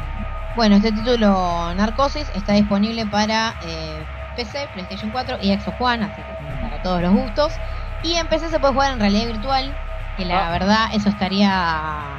Bueno, 0.54 0.76
este 0.76 0.91
título 0.91 1.74
Narcosis 1.74 2.30
está 2.34 2.54
disponible 2.54 3.08
para 3.08 3.58
eh, 3.60 4.08
PC, 4.34 4.68
PlayStation 4.70 5.12
4 5.12 5.38
y 5.40 5.54
Xbox 5.54 5.78
One, 5.80 6.06
así 6.06 6.26
que 6.26 6.36
para 6.60 6.80
todos 6.82 7.02
los 7.02 7.12
gustos. 7.14 7.62
Y 8.02 8.16
en 8.16 8.28
PC 8.28 8.50
se 8.50 8.60
puede 8.60 8.74
jugar 8.74 8.94
en 8.94 9.00
realidad 9.00 9.28
virtual, 9.28 9.80
que 10.16 10.26
la 10.26 10.48
Ah. 10.48 10.52
verdad 10.52 10.88
eso 10.94 11.10
estaría 11.10 11.48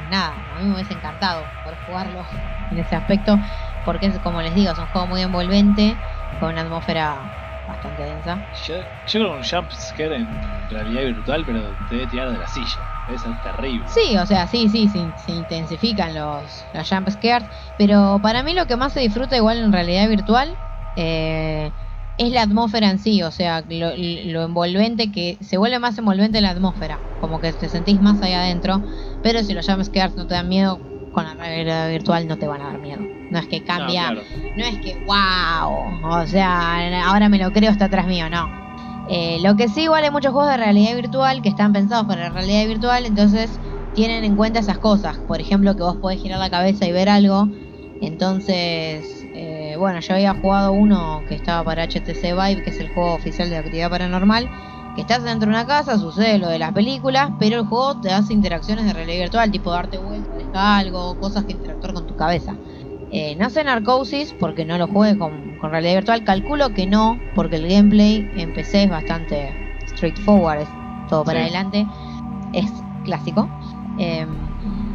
nada, 0.07 0.45
a 0.49 0.55
mí 0.59 0.65
me 0.65 0.73
hubiese 0.73 0.93
encantado 0.93 1.53
poder 1.61 1.77
jugarlo 1.79 2.27
en 2.69 2.77
ese 2.79 2.95
aspecto, 2.95 3.39
porque 3.83 4.07
es 4.07 4.19
como 4.19 4.41
les 4.41 4.55
digo, 4.55 4.71
es 4.71 4.79
un 4.79 4.87
juego 4.87 5.07
muy 5.07 5.21
envolvente, 5.21 6.01
con 6.39 6.49
una 6.49 6.61
atmósfera 6.61 7.31
bastante 7.65 8.03
densa. 8.03 8.43
Yo, 8.51 8.75
yo 9.05 9.19
creo 9.19 9.31
que 9.31 9.37
un 9.37 9.43
jump 9.43 9.71
scare 9.71 10.15
en 10.17 10.67
realidad 10.69 11.03
virtual, 11.03 11.45
pero 11.45 11.75
te 11.77 11.95
debe 11.95 12.07
tirar 12.07 12.31
de 12.31 12.37
la 12.39 12.47
silla. 12.47 12.87
Ser 13.05 13.39
terrible. 13.39 13.87
Sí, 13.87 14.17
o 14.17 14.25
sea, 14.25 14.47
sí, 14.47 14.67
sí, 14.69 14.89
sí, 14.89 15.13
se 15.17 15.31
intensifican 15.31 16.13
los, 16.15 16.65
los 16.71 16.89
jump 16.89 17.09
scares, 17.09 17.47
pero 17.77 18.19
para 18.21 18.41
mí 18.43 18.53
lo 18.53 18.65
que 18.67 18.77
más 18.77 18.93
se 18.93 19.01
disfruta 19.01 19.37
igual 19.37 19.59
en 19.59 19.71
realidad 19.71 20.09
virtual 20.09 20.57
eh, 20.95 21.73
es 22.17 22.31
la 22.31 22.43
atmósfera 22.43 22.89
en 22.89 22.99
sí, 22.99 23.21
o 23.23 23.31
sea, 23.31 23.63
lo, 23.67 23.91
lo 23.97 24.43
envolvente 24.43 25.11
que 25.11 25.37
se 25.41 25.57
vuelve 25.57 25.79
más 25.79 25.97
envolvente 25.97 26.41
la 26.41 26.51
atmósfera, 26.51 27.05
como 27.17 27.39
que 27.39 27.53
te 27.53 27.69
sentís 27.69 27.99
más 28.01 28.21
ahí 28.21 28.33
adentro, 28.33 28.81
pero 29.21 29.43
si 29.43 29.53
los 29.53 29.65
jump 29.65 29.83
scares 29.83 30.15
no 30.17 30.25
te 30.27 30.33
dan 30.35 30.47
miedo, 30.49 30.85
con 31.11 31.25
la 31.25 31.35
realidad 31.35 31.89
virtual 31.89 32.27
no 32.27 32.37
te 32.37 32.47
van 32.47 32.61
a 32.61 32.65
dar 32.67 32.79
miedo. 32.79 33.09
No 33.29 33.39
es 33.39 33.47
que 33.47 33.63
cambia, 33.63 34.11
No, 34.11 34.21
claro. 34.21 34.27
no 34.55 34.65
es 34.65 34.79
que 34.79 34.97
wow, 35.05 35.97
o 36.21 36.27
sea, 36.27 37.07
ahora 37.09 37.29
me 37.29 37.37
lo 37.39 37.51
creo, 37.51 37.71
está 37.71 37.85
atrás 37.85 38.07
mío, 38.07 38.29
no. 38.29 38.53
Eh, 39.07 39.39
lo 39.41 39.55
que 39.55 39.67
sí, 39.69 39.83
igual 39.83 40.03
hay 40.03 40.11
muchos 40.11 40.31
juegos 40.33 40.51
de 40.51 40.57
realidad 40.57 40.95
virtual 40.95 41.41
que 41.41 41.49
están 41.49 41.73
pensados 41.73 42.07
para 42.07 42.23
la 42.23 42.29
realidad 42.29 42.65
virtual, 42.67 43.05
entonces 43.05 43.59
tienen 43.93 44.23
en 44.23 44.35
cuenta 44.35 44.59
esas 44.59 44.79
cosas. 44.79 45.19
Por 45.25 45.41
ejemplo, 45.41 45.75
que 45.75 45.83
vos 45.83 45.97
podés 46.01 46.21
girar 46.21 46.39
la 46.39 46.49
cabeza 46.49 46.85
y 46.85 46.91
ver 46.91 47.09
algo. 47.09 47.49
Entonces, 47.99 49.24
eh, 49.75 49.77
bueno, 49.77 49.99
yo 49.99 50.13
había 50.15 50.33
jugado 50.33 50.73
uno 50.73 51.23
que 51.27 51.35
estaba 51.35 51.63
para 51.63 51.83
HTC 51.83 52.33
Vive, 52.33 52.61
que 52.63 52.69
es 52.71 52.79
el 52.79 52.89
juego 52.89 53.13
oficial 53.15 53.49
de 53.49 53.57
actividad 53.57 53.89
paranormal. 53.89 54.49
Que 54.95 55.01
estás 55.01 55.23
dentro 55.23 55.47
de 55.49 55.55
una 55.57 55.65
casa, 55.67 55.97
sucede 55.99 56.37
lo 56.39 56.47
de 56.47 56.57
las 56.59 56.71
películas, 56.73 57.31
pero 57.37 57.57
el 57.59 57.65
juego 57.67 57.99
te 57.99 58.11
hace 58.11 58.33
interacciones 58.33 58.85
de 58.85 58.93
realidad 58.93 59.23
virtual, 59.23 59.51
tipo 59.51 59.71
darte 59.71 59.97
vuelta, 59.97 60.35
dejar 60.35 60.79
algo, 60.85 61.17
cosas 61.17 61.45
que 61.45 61.51
interactuar 61.53 61.93
con 61.93 62.05
tu 62.05 62.15
cabeza. 62.15 62.59
Eh, 63.09 63.35
no 63.35 63.49
sé 63.49 63.63
Narcosis 63.63 64.33
porque 64.33 64.65
no 64.65 64.77
lo 64.77 64.87
juegue 64.87 65.17
con, 65.17 65.57
con 65.57 65.71
realidad 65.71 65.95
virtual. 65.95 66.23
Calculo 66.23 66.73
que 66.73 66.87
no, 66.87 67.21
porque 67.33 67.57
el 67.57 67.67
gameplay 67.67 68.29
en 68.33 68.53
PC 68.53 68.83
es 68.83 68.89
bastante 68.89 69.59
straightforward, 69.87 70.61
es 70.61 70.69
todo 71.07 71.23
para 71.25 71.39
Sí. 71.39 71.43
adelante. 71.43 71.87
Es 72.53 72.71
clásico. 73.03 73.49
Eh, 73.97 74.25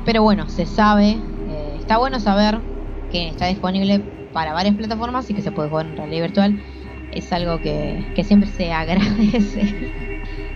pero 0.05 0.23
bueno, 0.23 0.49
se 0.49 0.67
sabe. 0.67 1.23
eh, 1.47 1.77
está 1.79 1.99
bueno 1.99 2.21
saber 2.21 2.63
que 3.11 3.29
está 3.29 3.47
disponible 3.47 4.09
para 4.33 4.53
varias 4.53 4.77
plataformas 4.77 5.29
y 5.31 5.35
que 5.35 5.43
se 5.43 5.53
puede 5.53 5.69
jugar 5.69 5.87
en 5.87 5.97
realidad 5.97 6.23
virtual. 6.25 6.63
Es 7.11 7.33
algo 7.33 7.61
que, 7.61 8.07
que 8.15 8.25
siempre 8.25 8.49
se 8.51 8.73
agradece. 8.73 9.63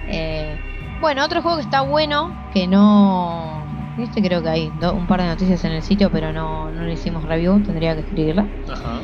Eh, 0.06 0.58
bueno, 1.00 1.24
otro 1.24 1.40
juego 1.40 1.56
que 1.56 1.62
está 1.62 1.80
bueno, 1.80 2.36
que 2.52 2.66
no... 2.66 3.66
Este 3.96 4.22
creo 4.22 4.42
que 4.42 4.48
hay 4.50 4.70
do- 4.70 4.94
un 4.94 5.06
par 5.06 5.20
de 5.22 5.28
noticias 5.28 5.64
en 5.64 5.72
el 5.72 5.82
sitio, 5.82 6.10
pero 6.10 6.32
no, 6.32 6.70
no 6.70 6.84
le 6.84 6.92
hicimos 6.92 7.24
review, 7.24 7.62
tendría 7.62 7.94
que 7.94 8.00
escribirla. 8.00 8.50
Ajá. 8.68 9.00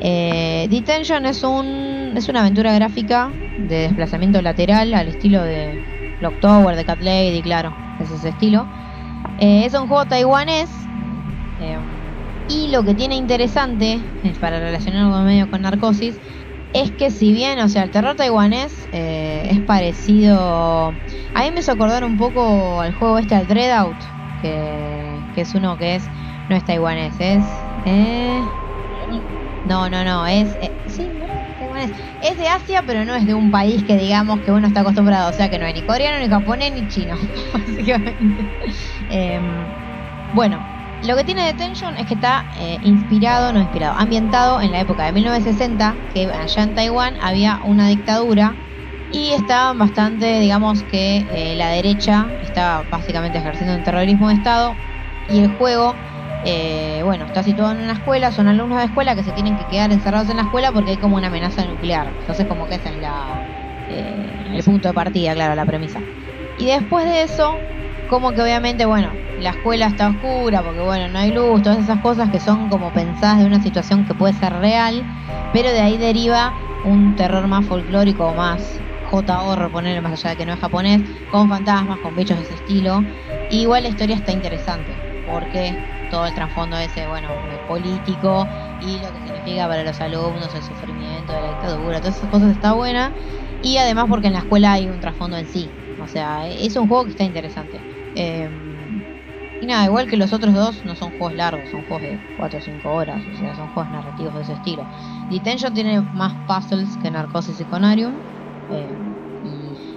Eh, 0.00 0.66
Detention 0.70 1.26
es 1.26 1.42
un 1.44 2.12
es 2.16 2.28
una 2.28 2.40
aventura 2.40 2.72
gráfica 2.74 3.32
de 3.56 3.76
desplazamiento 3.82 4.42
lateral 4.42 4.92
al 4.94 5.08
estilo 5.08 5.42
de 5.42 5.78
Clock 6.18 6.40
Tower, 6.40 6.76
de 6.76 6.84
Cat 6.84 7.00
Lady, 7.00 7.42
claro, 7.42 7.72
es 7.98 8.10
ese 8.10 8.30
estilo. 8.30 8.68
Eh, 9.38 9.64
es 9.64 9.74
un 9.74 9.86
juego 9.86 10.04
taiwanés. 10.06 10.70
eh, 11.58 11.78
y 12.46 12.68
lo 12.68 12.84
que 12.84 12.94
tiene 12.94 13.16
interesante, 13.16 14.04
eh, 14.22 14.34
para 14.40 14.60
relacionarlo 14.60 15.22
medio 15.24 15.48
con 15.48 15.62
Narcosis, 15.62 16.20
es 16.72 16.92
que 16.92 17.10
si 17.10 17.32
bien, 17.32 17.58
o 17.60 17.68
sea, 17.68 17.82
el 17.84 17.90
terror 17.90 18.16
taiwanés 18.16 18.88
eh, 18.92 19.48
es 19.50 19.60
parecido... 19.62 21.02
A 21.34 21.42
mí 21.42 21.50
me 21.52 21.60
hizo 21.60 21.72
acordar 21.72 22.04
un 22.04 22.16
poco 22.16 22.80
al 22.80 22.92
juego 22.92 23.18
este, 23.18 23.34
al 23.34 23.46
Dreadout, 23.46 24.04
que, 24.38 25.28
que 25.32 25.40
es 25.42 25.54
uno 25.54 25.76
que 25.78 25.96
es... 25.96 26.10
No 26.48 26.56
es 26.56 26.64
taiwanés, 26.64 27.16
es... 27.20 27.68
eh, 27.84 28.52
no, 29.64 29.88
no, 29.90 30.04
no, 30.04 30.26
es... 30.26 30.56
eh, 30.60 30.70
sí. 30.86 31.14
Es 32.20 32.36
de 32.36 32.48
Asia, 32.48 32.82
pero 32.86 33.04
no 33.04 33.14
es 33.14 33.26
de 33.26 33.34
un 33.34 33.50
país 33.50 33.84
que 33.84 33.96
digamos 33.96 34.40
que 34.42 34.52
uno 34.52 34.66
está 34.68 34.80
acostumbrado. 34.80 35.30
O 35.30 35.32
sea, 35.32 35.48
que 35.50 35.58
no 35.58 35.66
es 35.66 35.74
ni 35.74 35.84
coreano, 35.84 36.18
ni 36.20 36.28
japonés, 36.28 36.72
ni 36.72 36.86
chino, 36.86 37.16
básicamente. 37.52 38.52
Em, 39.08 39.74
bueno, 40.30 40.71
lo 41.02 41.16
que 41.16 41.24
tiene 41.24 41.44
Detention 41.46 41.96
es 41.96 42.06
que 42.06 42.14
está 42.14 42.46
eh, 42.52 42.78
inspirado, 42.80 43.52
no 43.52 43.60
inspirado, 43.60 43.94
ambientado 43.98 44.60
en 44.60 44.70
la 44.72 44.80
época 44.80 45.04
de 45.04 45.12
1960, 45.12 46.00
que 46.08 46.26
allá 46.32 46.62
en 46.62 46.74
Taiwán 46.74 47.16
había 47.20 47.60
una 47.62 47.88
dictadura 47.88 48.58
y 49.08 49.32
estaban 49.32 49.78
bastante, 49.78 50.38
digamos 50.40 50.84
que 50.84 51.26
eh, 51.28 51.56
la 51.56 51.70
derecha 51.70 52.34
estaba 52.40 52.84
básicamente 52.84 53.38
ejerciendo 53.38 53.74
un 53.76 53.82
terrorismo 53.82 54.28
de 54.28 54.34
Estado 54.34 54.80
y 55.26 55.40
el 55.40 55.48
juego, 55.48 56.00
eh, 56.40 57.02
bueno, 57.04 57.26
está 57.26 57.42
situado 57.42 57.72
en 57.72 57.78
una 57.82 57.94
escuela, 57.94 58.32
son 58.32 58.48
alumnos 58.48 58.78
de 58.78 58.84
escuela 58.86 59.14
que 59.16 59.24
se 59.24 59.32
tienen 59.32 59.56
que 59.56 59.66
quedar 59.66 59.92
encerrados 59.92 60.28
en 60.30 60.36
la 60.36 60.42
escuela 60.44 60.72
porque 60.72 60.90
hay 60.92 60.98
como 60.98 61.16
una 61.16 61.28
amenaza 61.28 61.66
nuclear. 61.66 62.14
Entonces 62.18 62.46
como 62.46 62.66
que 62.68 62.76
es 62.76 62.84
la, 62.96 63.44
eh, 63.86 64.44
el 64.54 64.62
punto 64.64 64.88
de 64.88 64.94
partida, 64.94 65.34
claro, 65.34 65.54
la 65.54 65.66
premisa. 65.66 66.04
Y 66.54 66.66
después 66.68 67.04
de 67.06 67.22
eso, 67.22 67.66
como 68.12 68.34
que 68.34 68.42
obviamente, 68.42 68.84
bueno, 68.84 69.10
la 69.38 69.50
escuela 69.50 69.86
está 69.86 70.10
oscura 70.10 70.62
porque, 70.62 70.82
bueno, 70.82 71.08
no 71.08 71.18
hay 71.18 71.32
luz, 71.32 71.62
todas 71.62 71.78
esas 71.78 71.98
cosas 72.00 72.28
que 72.28 72.40
son 72.40 72.68
como 72.68 72.92
pensadas 72.92 73.38
de 73.38 73.46
una 73.46 73.62
situación 73.62 74.04
que 74.04 74.12
puede 74.12 74.34
ser 74.34 74.52
real, 74.52 75.02
pero 75.54 75.70
de 75.70 75.80
ahí 75.80 75.96
deriva 75.96 76.52
un 76.84 77.16
terror 77.16 77.46
más 77.48 77.64
folclórico, 77.64 78.34
más 78.34 78.82
J-horror, 79.04 79.72
ponerle 79.72 80.02
más 80.02 80.12
allá 80.12 80.28
de 80.28 80.36
que 80.36 80.44
no 80.44 80.52
es 80.52 80.60
japonés, 80.60 81.00
con 81.30 81.48
fantasmas, 81.48 82.00
con 82.00 82.14
bichos 82.14 82.36
de 82.36 82.44
ese 82.44 82.52
estilo. 82.52 83.02
Y 83.50 83.62
igual 83.62 83.84
la 83.84 83.88
historia 83.88 84.16
está 84.16 84.30
interesante, 84.30 84.94
porque 85.24 85.74
todo 86.10 86.26
el 86.26 86.34
trasfondo 86.34 86.76
ese, 86.76 87.06
bueno, 87.06 87.30
político 87.66 88.46
y 88.82 88.98
lo 88.98 89.10
que 89.10 89.22
significa 89.22 89.66
para 89.68 89.84
los 89.84 89.98
alumnos 90.02 90.54
el 90.54 90.62
sufrimiento 90.62 91.32
de 91.32 91.40
la 91.40 91.48
dictadura, 91.48 92.00
todas 92.00 92.18
esas 92.18 92.28
cosas 92.28 92.50
está 92.50 92.74
buena. 92.74 93.14
Y 93.62 93.78
además 93.78 94.04
porque 94.10 94.26
en 94.26 94.34
la 94.34 94.40
escuela 94.40 94.72
hay 94.72 94.90
un 94.90 95.00
trasfondo 95.00 95.38
en 95.38 95.46
sí. 95.46 95.70
O 95.98 96.06
sea, 96.08 96.48
es 96.48 96.76
un 96.76 96.88
juego 96.88 97.04
que 97.04 97.10
está 97.12 97.24
interesante. 97.24 97.91
Eh, 98.14 98.50
y 99.62 99.66
nada, 99.66 99.84
igual 99.84 100.08
que 100.08 100.16
los 100.16 100.32
otros 100.32 100.52
dos, 100.54 100.84
no 100.84 100.96
son 100.96 101.12
juegos 101.12 101.36
largos, 101.36 101.68
son 101.68 101.84
juegos 101.84 102.02
de 102.02 102.18
4 102.36 102.58
o 102.58 102.60
5 102.60 102.90
horas, 102.90 103.22
o 103.28 103.36
sea, 103.36 103.54
son 103.54 103.68
juegos 103.68 103.92
narrativos 103.92 104.34
de 104.34 104.42
ese 104.42 104.54
estilo. 104.54 104.84
Detention 105.30 105.72
tiene 105.72 106.00
más 106.00 106.32
puzzles 106.48 106.96
que 106.96 107.12
Narcosis 107.12 107.60
y 107.60 107.64
Conarium. 107.64 108.12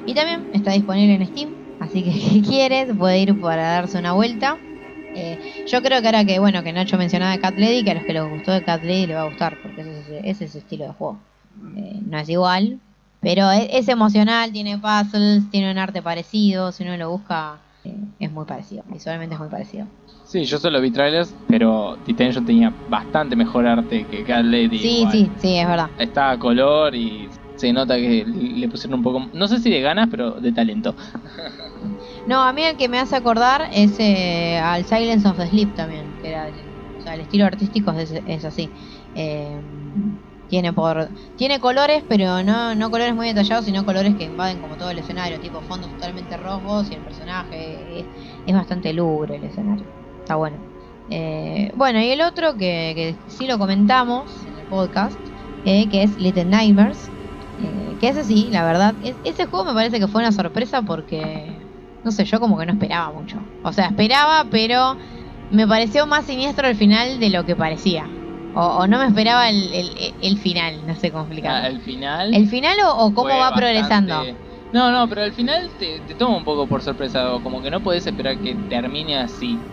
y, 0.06 0.14
también 0.14 0.46
está 0.54 0.70
disponible 0.72 1.16
en 1.16 1.26
Steam, 1.26 1.50
así 1.80 2.04
que 2.04 2.12
si 2.30 2.44
quieres 2.44 2.96
puede 2.96 3.18
ir 3.18 3.42
para 3.42 3.64
darse 3.64 3.98
una 3.98 4.12
vuelta. 4.12 4.56
Eh, 5.16 5.40
yo 5.66 5.82
creo 5.82 6.00
que 6.00 6.08
ahora 6.10 6.24
que 6.26 6.38
bueno 6.38 6.62
que 6.62 6.72
Nacho 6.72 7.00
mencionaba 7.00 7.36
Cat 7.40 7.58
Lady, 7.58 7.84
que 7.84 7.90
a 7.90 7.96
los 7.96 8.04
que 8.04 8.14
les 8.14 8.24
gustó 8.24 8.52
de 8.52 8.62
Cat 8.62 8.84
Lady 8.84 9.08
le 9.08 9.16
va 9.16 9.22
a 9.22 9.30
gustar, 9.30 9.58
porque 9.64 9.82
ese 9.82 10.00
es 10.00 10.26
ese, 10.26 10.46
es 10.46 10.56
estilo 10.56 10.86
de 10.86 10.92
juego. 10.92 11.18
Eh, 11.76 12.02
no 12.06 12.20
es 12.20 12.30
igual, 12.30 12.78
pero 13.20 13.50
es, 13.50 13.68
es 13.72 13.88
emocional, 13.88 14.52
tiene 14.52 14.78
puzzles, 14.78 15.50
tiene 15.50 15.72
un 15.72 15.80
arte 15.80 16.04
parecido, 16.04 16.72
si 16.72 16.84
uno 16.84 16.96
lo 16.98 17.10
busca 17.10 17.65
es 18.20 18.32
muy 18.32 18.46
parecido, 18.46 18.84
visualmente 18.88 19.36
es 19.36 19.40
muy 19.40 19.50
parecido. 19.50 19.88
Sí, 20.26 20.44
yo 20.46 20.58
solo 20.58 20.82
vi 20.82 20.92
trailers, 20.92 21.34
pero 21.48 21.98
Detention 22.06 22.46
tenía 22.46 22.74
bastante 22.88 23.36
mejor 23.36 23.68
arte 23.68 24.06
que 24.06 24.24
Cat 24.24 24.44
Lady. 24.44 24.80
Sí, 24.80 24.98
igual. 25.00 25.12
sí, 25.12 25.32
sí, 25.40 25.56
es 25.58 25.68
verdad. 25.68 25.90
Está 26.00 26.32
a 26.32 26.40
color 26.40 26.96
y 26.96 27.30
se 27.56 27.72
nota 27.72 27.96
que 27.96 28.26
le 28.26 28.68
pusieron 28.68 29.00
un 29.00 29.04
poco, 29.04 29.30
no 29.34 29.48
sé 29.48 29.60
si 29.60 29.70
de 29.70 29.82
ganas, 29.82 30.10
pero 30.10 30.32
de 30.32 30.52
talento. 30.52 30.96
No, 32.28 32.42
a 32.42 32.52
mí 32.54 32.64
el 32.64 32.76
que 32.76 32.90
me 32.90 32.98
hace 32.98 33.16
acordar 33.16 33.70
es 33.72 34.00
eh, 34.00 34.58
al 34.58 34.84
Silence 34.84 35.28
of 35.28 35.38
the 35.38 35.48
Sleep 35.48 35.76
también, 35.76 36.18
que 36.20 36.30
era, 36.30 36.50
o 36.98 37.02
sea, 37.02 37.14
el 37.14 37.22
estilo 37.22 37.46
artístico 37.46 37.92
es, 37.92 38.12
es 38.26 38.44
así. 38.46 38.68
Eh, 39.14 39.62
tiene 40.48 40.74
por 40.74 41.12
tiene 41.36 41.60
colores, 41.60 42.04
pero 42.08 42.44
no, 42.44 42.76
no 42.76 42.92
colores 42.92 43.16
muy 43.16 43.28
detallados, 43.28 43.66
sino 43.66 43.86
colores 43.86 44.16
que 44.16 44.24
invaden 44.26 44.60
como 44.62 44.78
todo 44.78 44.90
el 44.92 45.00
escenario, 45.00 45.40
tipo 45.40 45.62
fondos 45.62 45.92
totalmente 45.92 46.38
rojos 46.38 46.90
y 46.92 46.96
el 46.96 47.04
personaje 47.04 48.00
es, 48.02 48.10
es 48.46 48.56
bastante 48.56 48.94
lúgubre 48.94 49.38
el 49.38 49.44
escenario. 49.46 49.92
Está 50.24 50.36
bueno. 50.36 50.66
Eh, 51.08 51.72
bueno, 51.76 52.00
y 52.02 52.10
el 52.10 52.22
otro 52.22 52.56
que, 52.58 52.94
que 52.96 53.22
sí 53.30 53.48
lo 53.48 53.58
comentamos 53.60 54.46
en 54.48 54.58
el 54.58 54.68
podcast, 54.68 55.28
eh, 55.64 55.88
que 55.90 56.04
es 56.04 56.18
Little 56.18 56.46
Nightmares. 56.46 57.12
eh, 57.58 57.96
que 58.00 58.10
ese 58.10 58.24
sí, 58.26 58.50
la 58.52 58.66
verdad, 58.66 58.98
es- 59.00 59.20
ese 59.24 59.46
juego 59.46 59.64
me 59.66 59.74
parece 59.74 60.00
que 60.00 60.08
fue 60.10 60.22
una 60.22 60.32
sorpresa 60.34 60.82
porque 60.84 61.70
no 62.04 62.12
sé, 62.12 62.26
yo 62.26 62.40
como 62.40 62.58
que 62.58 62.66
no 62.66 62.74
esperaba 62.74 63.12
mucho. 63.14 63.50
O 63.62 63.72
sea, 63.74 63.88
esperaba, 63.88 64.50
pero 64.50 64.98
me 65.50 65.68
pareció 65.68 66.08
más 66.08 66.26
siniestro 66.26 66.68
el 66.68 66.76
final 66.76 67.20
de 67.20 67.30
lo 67.30 67.46
que 67.46 67.56
parecía. 67.56 68.16
O, 68.56 68.62
o 68.80 68.88
no 68.88 69.00
me 69.00 69.06
esperaba 69.08 69.50
el, 69.50 69.74
el- 69.74 70.16
el 70.22 70.38
final, 70.38 70.86
no 70.86 70.96
sé 70.96 71.12
cómo 71.12 71.24
Ah, 71.24 71.28
explicarlo. 71.28 71.68
el 71.68 71.82
final. 71.82 72.34
¿El 72.34 72.48
final 72.48 72.78
o, 72.86 73.06
o 73.06 73.14
cómo 73.14 73.30
va 73.30 73.52
bastante- 73.52 73.60
progresando? 73.62 74.24
No, 74.72 74.92
no, 74.92 75.08
pero 75.08 75.22
al 75.24 75.34
final 75.34 75.72
te, 75.78 76.02
te 76.02 76.16
toma 76.16 76.36
un 76.38 76.44
poco 76.44 76.68
por 76.68 76.82
sorpresa, 76.82 77.34
o 77.34 77.42
como 77.42 77.62
que 77.62 77.70
no 77.72 77.82
podés 77.82 78.06
esperar 78.08 78.40
que 78.40 78.56
termine 78.68 79.18
así. 79.18 79.64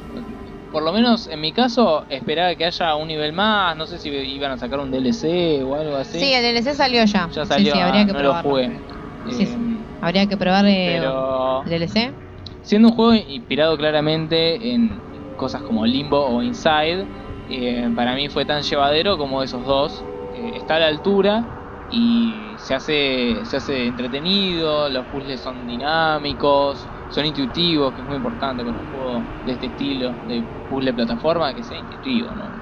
Por 0.70 0.82
lo 0.84 0.92
menos 0.92 1.26
en 1.28 1.40
mi 1.40 1.52
caso 1.52 2.06
esperaba 2.08 2.54
que 2.54 2.64
haya 2.64 2.94
un 2.96 3.08
nivel 3.08 3.32
más, 3.32 3.76
no 3.76 3.86
sé 3.86 3.98
si 3.98 4.08
iban 4.10 4.52
a 4.52 4.58
sacar 4.58 4.78
un 4.80 4.90
DLC 4.90 5.62
o 5.64 5.74
algo 5.76 5.96
así. 5.96 6.18
Sí, 6.20 6.32
el 6.32 6.42
DLC 6.42 6.74
salió 6.74 7.04
ya. 7.04 7.28
ya 7.30 7.44
salió, 7.46 7.72
sí, 7.74 7.78
habría 7.80 8.02
ah, 8.02 8.06
que 8.06 8.12
no 8.12 8.18
lo 8.20 8.24
probarlo. 8.26 8.50
jugué. 8.50 8.84
Sí, 9.28 9.42
Eh. 9.44 9.86
Habría 10.00 10.26
que 10.26 10.36
probar 10.36 10.64
eh, 10.66 10.98
Pero 10.98 11.64
el 11.64 11.70
DLC. 11.70 12.14
siendo 12.62 12.88
un 12.88 12.94
juego 12.94 13.14
inspirado 13.14 13.76
claramente 13.76 14.72
en 14.74 15.02
cosas 15.36 15.62
como 15.62 15.84
Limbo 15.86 16.24
o 16.26 16.42
Inside, 16.42 17.08
eh, 17.52 17.90
para 17.94 18.14
mí 18.14 18.28
fue 18.28 18.44
tan 18.46 18.62
llevadero 18.62 19.16
como 19.18 19.42
esos 19.42 19.64
dos. 19.64 20.08
Eh, 20.30 20.52
está 20.56 20.76
a 20.76 20.78
la 20.80 20.86
altura 20.88 21.50
y 21.86 22.56
se 22.58 22.74
hace, 22.74 23.44
se 23.44 23.56
hace 23.56 23.86
entretenido, 23.88 24.88
los 24.88 25.06
puzzles 25.08 25.40
son 25.42 25.66
dinámicos, 25.66 26.90
son 27.08 27.26
intuitivos, 27.26 27.94
que 27.94 28.00
es 28.00 28.06
muy 28.06 28.16
importante 28.16 28.64
con 28.64 28.76
un 28.76 28.86
juego 28.86 29.34
de 29.42 29.52
este 29.52 29.66
estilo, 29.66 30.18
de 30.22 30.48
puzzle 30.66 30.94
plataforma, 30.94 31.54
que 31.54 31.62
sea 31.64 31.78
intuitivo, 31.78 32.34
¿no? 32.34 32.52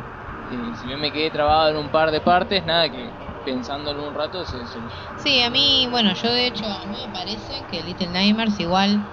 Eh, 0.45 0.75
si 0.75 0.87
bien 0.89 1.01
me 1.01 1.13
quedé 1.13 1.31
trabado 1.31 1.71
en 1.71 1.77
un 1.77 1.91
par 1.91 2.11
de 2.11 2.21
partes, 2.21 2.65
nada 2.65 2.91
que 2.91 3.17
pensándolo 3.45 4.07
un 4.09 4.15
rato 4.15 4.45
se. 4.45 4.67
Sí, 5.15 5.41
a 5.43 5.51
mí, 5.51 5.87
bueno, 5.91 6.15
yo 6.15 6.31
de 6.33 6.47
hecho, 6.47 6.67
a 6.67 6.87
mí 6.87 7.03
me 7.07 7.13
parece 7.13 7.67
que 7.67 7.83
Little 7.83 8.09
Nightmares 8.09 8.59
igual 8.61 9.05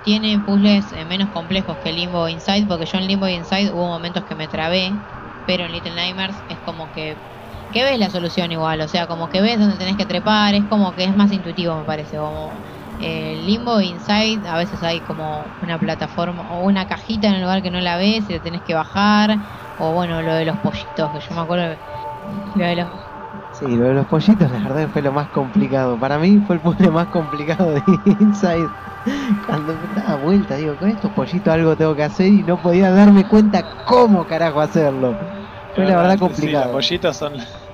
tiene 0.00 0.38
puzzles 0.38 0.92
menos 1.06 1.28
complejos 1.30 1.78
que 1.78 1.92
Limbo 1.92 2.28
Inside, 2.28 2.66
porque 2.66 2.86
yo 2.86 2.98
en 2.98 3.06
Limbo 3.08 3.28
Inside 3.28 3.72
hubo 3.72 3.86
momentos 3.88 4.24
que 4.24 4.34
me 4.34 4.48
trabé, 4.48 5.00
pero 5.46 5.64
en 5.66 5.72
Little 5.72 5.94
Nightmares 5.94 6.44
es 6.48 6.60
como 6.60 6.90
que, 6.92 7.22
que 7.70 7.84
ves 7.84 7.98
la 7.98 8.10
solución 8.10 8.52
igual, 8.52 8.80
o 8.82 8.88
sea, 8.88 9.06
como 9.06 9.28
que 9.28 9.40
ves 9.40 9.58
dónde 9.58 9.78
tenés 9.78 9.96
que 9.96 10.06
trepar, 10.06 10.54
es 10.54 10.66
como 10.68 10.94
que 10.94 11.04
es 11.04 11.14
más 11.14 11.32
intuitivo, 11.32 11.78
me 11.78 11.84
parece, 11.86 12.16
como 12.18 12.60
eh, 12.98 13.36
Limbo 13.36 13.80
Inside 13.80 14.46
a 14.48 14.56
veces 14.58 14.82
hay 14.82 15.02
como 15.02 15.54
una 15.60 15.78
plataforma 15.78 16.42
o 16.48 16.64
una 16.64 16.86
cajita 16.86 17.28
en 17.28 17.34
el 17.36 17.42
lugar 17.42 17.62
que 17.62 17.70
no 17.70 17.80
la 17.80 17.96
ves 17.98 18.24
y 18.24 18.28
te 18.28 18.40
tenés 18.40 18.62
que 18.62 18.74
bajar, 18.74 19.38
o 19.76 19.92
bueno, 19.94 20.22
lo 20.22 20.34
de 20.34 20.44
los 20.46 20.58
pollitos, 20.58 21.12
que 21.12 21.20
yo 21.20 21.34
me 21.34 21.40
acuerdo, 21.42 21.76
lo 22.54 22.66
de 22.66 22.76
los 22.76 23.05
Sí, 23.58 23.76
lo 23.76 23.86
de 23.86 23.94
los 23.94 24.06
pollitos, 24.06 24.50
la 24.50 24.58
verdad 24.58 24.90
fue 24.90 25.00
lo 25.00 25.12
más 25.12 25.30
complicado. 25.30 25.98
Para 25.98 26.18
mí 26.18 26.40
fue 26.40 26.56
el 26.56 26.60
puzzle 26.60 26.90
más 26.90 27.08
complicado 27.08 27.72
de 27.72 27.82
Inside. 28.04 28.74
Cuando 29.46 29.78
me 29.78 29.88
daba 29.88 30.16
vuelta, 30.16 30.56
digo, 30.56 30.78
con 30.78 30.90
estos 30.90 31.12
pollitos 31.12 31.54
algo 31.54 31.76
tengo 31.76 31.94
que 31.96 32.02
hacer 32.02 32.28
y 32.28 32.44
no 32.44 32.60
podía 32.60 32.90
darme 32.90 33.26
cuenta 33.26 33.64
cómo 33.84 34.26
carajo 34.26 34.60
hacerlo. 34.60 35.16
Fue 35.74 35.86
la 35.86 35.96
verdad 35.96 36.18
Sí, 36.34 36.54
los 36.54 36.66
complicado. 36.66 36.70
pollitos 36.70 37.16
son. 37.16 37.36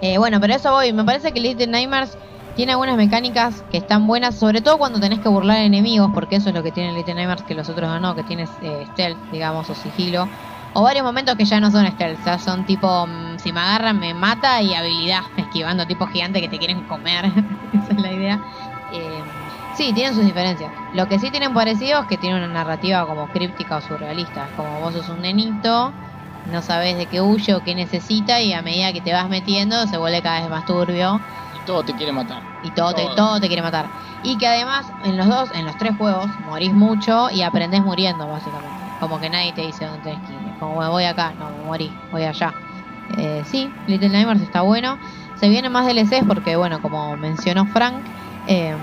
Eh, 0.00 0.18
bueno, 0.18 0.40
pero 0.40 0.54
eso 0.54 0.72
voy. 0.72 0.92
Me 0.92 1.04
parece 1.04 1.32
que 1.32 1.40
Little 1.40 1.66
Nightmares 1.68 2.18
tiene 2.54 2.72
algunas 2.72 2.96
mecánicas 2.96 3.62
que 3.70 3.78
están 3.78 4.06
buenas, 4.06 4.38
sobre 4.38 4.60
todo 4.60 4.78
cuando 4.78 5.00
tenés 5.00 5.20
que 5.20 5.28
burlar 5.28 5.58
enemigos, 5.58 6.10
porque 6.12 6.36
eso 6.36 6.48
es 6.50 6.54
lo 6.54 6.62
que 6.62 6.72
tiene 6.72 6.92
Little 6.92 7.14
Nightmares 7.14 7.44
que 7.44 7.54
los 7.54 7.68
otros 7.68 8.00
no, 8.00 8.14
que 8.14 8.24
tienes 8.24 8.56
eh, 8.60 8.84
stealth, 8.86 9.20
digamos, 9.30 9.70
o 9.70 9.74
sigilo. 9.74 10.30
O 10.74 10.82
varios 10.82 11.04
momentos 11.04 11.36
que 11.36 11.44
ya 11.44 11.60
no 11.60 11.70
son 11.70 11.86
stealth, 11.90 12.20
ya 12.24 12.38
son 12.38 12.64
tipo, 12.64 13.06
mm, 13.06 13.38
si 13.38 13.52
me 13.52 13.60
agarran 13.60 13.98
me 13.98 14.14
mata 14.14 14.62
y 14.62 14.74
habilidad, 14.74 15.20
esquivando 15.36 15.86
tipos 15.86 16.10
gigantes 16.10 16.40
que 16.42 16.48
te 16.48 16.58
quieren 16.58 16.84
comer. 16.84 17.26
Esa 17.72 17.92
es 17.92 17.98
la 17.98 18.12
idea. 18.12 18.42
Eh, 18.86 19.24
sí, 19.70 19.92
tienen 19.94 20.14
sus 20.14 20.24
diferencias. 20.24 20.72
Lo 20.90 21.08
que 21.08 21.18
sí 21.18 21.30
tienen 21.30 21.52
parecido 21.54 22.00
es 22.00 22.06
que 22.06 22.18
tienen 22.18 22.38
una 22.42 22.48
narrativa 22.52 23.06
como 23.06 23.30
críptica 23.30 23.76
o 23.78 23.80
surrealista. 23.80 24.52
Como 24.54 24.78
vos 24.80 24.94
sos 24.94 25.08
un 25.08 25.20
nenito, 25.22 25.96
no 26.44 26.62
sabes 26.62 26.96
de 26.96 27.08
qué 27.08 27.20
huye 27.20 27.54
o 27.54 27.62
qué 27.62 27.74
necesita 27.74 28.40
y 28.42 28.52
a 28.52 28.62
medida 28.62 28.92
que 28.92 29.02
te 29.02 29.12
vas 29.12 29.28
metiendo 29.28 29.86
se 29.86 29.96
vuelve 29.98 30.22
cada 30.22 30.40
vez 30.40 30.50
más 30.50 30.64
turbio 30.64 31.24
Y 31.52 31.60
todo 31.62 31.84
te 31.84 31.94
quiere 31.94 32.12
matar. 32.12 32.44
y 32.60 32.72
todo, 32.72 32.94
te, 32.94 33.02
Todo. 33.02 33.14
todo 33.14 33.40
te 33.40 33.46
quiere 33.48 33.62
matar. 33.62 33.90
Y 34.20 34.38
que 34.38 34.46
además 34.46 34.92
en 35.00 35.16
los 35.16 35.28
dos, 35.28 35.50
en 35.52 35.64
los 35.66 35.76
tres 35.76 35.96
juegos, 35.96 36.38
morís 36.38 36.74
mucho 36.74 37.30
y 37.30 37.42
aprendés 37.42 37.82
muriendo, 37.82 38.28
básicamente. 38.28 38.92
Como 38.98 39.18
que 39.20 39.30
nadie 39.30 39.52
te 39.52 39.62
dice 39.62 39.84
dónde 39.84 40.02
tenés 40.02 40.22
que 40.22 40.34
ir. 40.34 40.51
Como 40.62 40.74
"Bueno, 40.74 40.92
voy 40.92 41.02
acá, 41.06 41.34
no, 41.34 41.50
me 41.50 41.64
morí, 41.64 41.98
voy 42.08 42.22
allá. 42.22 42.54
Eh, 43.08 43.42
sí, 43.44 43.74
Little 43.84 44.10
Nightmares 44.10 44.42
está 44.42 44.62
bueno. 44.62 45.00
Se 45.34 45.48
vienen 45.48 45.72
más 45.72 45.84
DLCs 45.86 46.24
porque, 46.24 46.54
bueno, 46.54 46.80
como 46.80 47.16
mencionó 47.16 47.66
Frank, 47.66 48.06
eh, 48.46 48.76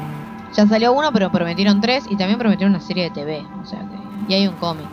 ya 0.52 0.68
salió 0.68 0.92
uno, 0.92 1.14
pero 1.14 1.32
prometieron 1.32 1.80
tres 1.80 2.04
y 2.06 2.18
también 2.18 2.38
prometieron 2.38 2.72
una 2.74 2.82
serie 2.82 3.04
de 3.06 3.12
TV. 3.12 3.46
O 3.62 3.66
sea 3.66 3.80
que, 3.90 3.98
y 4.28 4.34
hay 4.34 4.46
un 4.46 4.58
cómic. 4.58 4.90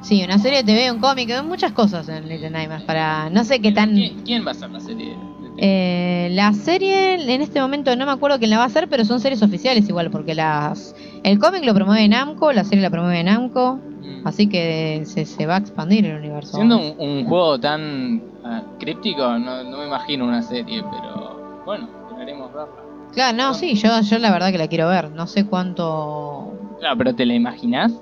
Sí, 0.00 0.24
una 0.24 0.38
serie 0.38 0.62
de 0.62 0.64
TV, 0.64 0.92
un 0.92 0.98
cómic, 0.98 1.28
hay 1.30 1.42
muchas 1.42 1.72
cosas 1.74 2.08
en 2.08 2.26
Little 2.26 2.48
Nightmares 2.48 2.86
para 2.86 3.28
no 3.28 3.44
sé 3.44 3.60
qué 3.60 3.72
tan... 3.72 3.92
¿Quién, 3.92 4.16
quién 4.24 4.44
va 4.46 4.48
a 4.48 4.52
hacer 4.52 4.70
la 4.70 4.80
serie? 4.80 5.18
Eh, 5.56 6.28
la 6.32 6.52
serie 6.52 7.14
en 7.14 7.40
este 7.42 7.60
momento 7.60 7.94
no 7.96 8.06
me 8.06 8.12
acuerdo 8.12 8.38
quién 8.38 8.50
la 8.50 8.56
va 8.58 8.64
a 8.64 8.66
hacer, 8.66 8.88
pero 8.88 9.04
son 9.04 9.20
series 9.20 9.42
oficiales 9.42 9.88
igual, 9.88 10.10
porque 10.10 10.34
las 10.34 10.94
el 11.24 11.38
cómic 11.38 11.64
lo 11.64 11.74
promueve 11.74 12.06
Namco, 12.08 12.52
la 12.52 12.64
serie 12.64 12.82
la 12.82 12.90
promueve 12.90 13.22
Namco, 13.24 13.80
Mm. 14.04 14.26
así 14.26 14.48
que 14.48 15.02
se, 15.06 15.24
se 15.24 15.46
va 15.46 15.54
a 15.56 15.58
expandir 15.58 16.04
el 16.04 16.16
universo. 16.18 16.56
Siendo 16.56 16.76
un, 16.78 16.94
un 16.98 17.24
juego 17.24 17.58
tan 17.58 18.22
ah, 18.44 18.62
críptico, 18.78 19.22
no, 19.38 19.64
no 19.64 19.78
me 19.78 19.86
imagino 19.86 20.26
una 20.26 20.42
serie, 20.42 20.82
pero 20.90 21.62
bueno, 21.64 21.88
esperaremos 22.02 22.52
verla. 22.52 22.74
Claro, 23.14 23.36
no, 23.36 23.54
sí, 23.54 23.74
yo, 23.76 24.00
yo 24.02 24.18
la 24.18 24.30
verdad 24.30 24.50
que 24.52 24.58
la 24.58 24.68
quiero 24.68 24.88
ver, 24.88 25.10
no 25.12 25.26
sé 25.26 25.46
cuánto... 25.46 26.52
Claro, 26.80 26.98
pero 26.98 27.14
¿te 27.14 27.24
la 27.24 27.34
imaginas? 27.34 27.92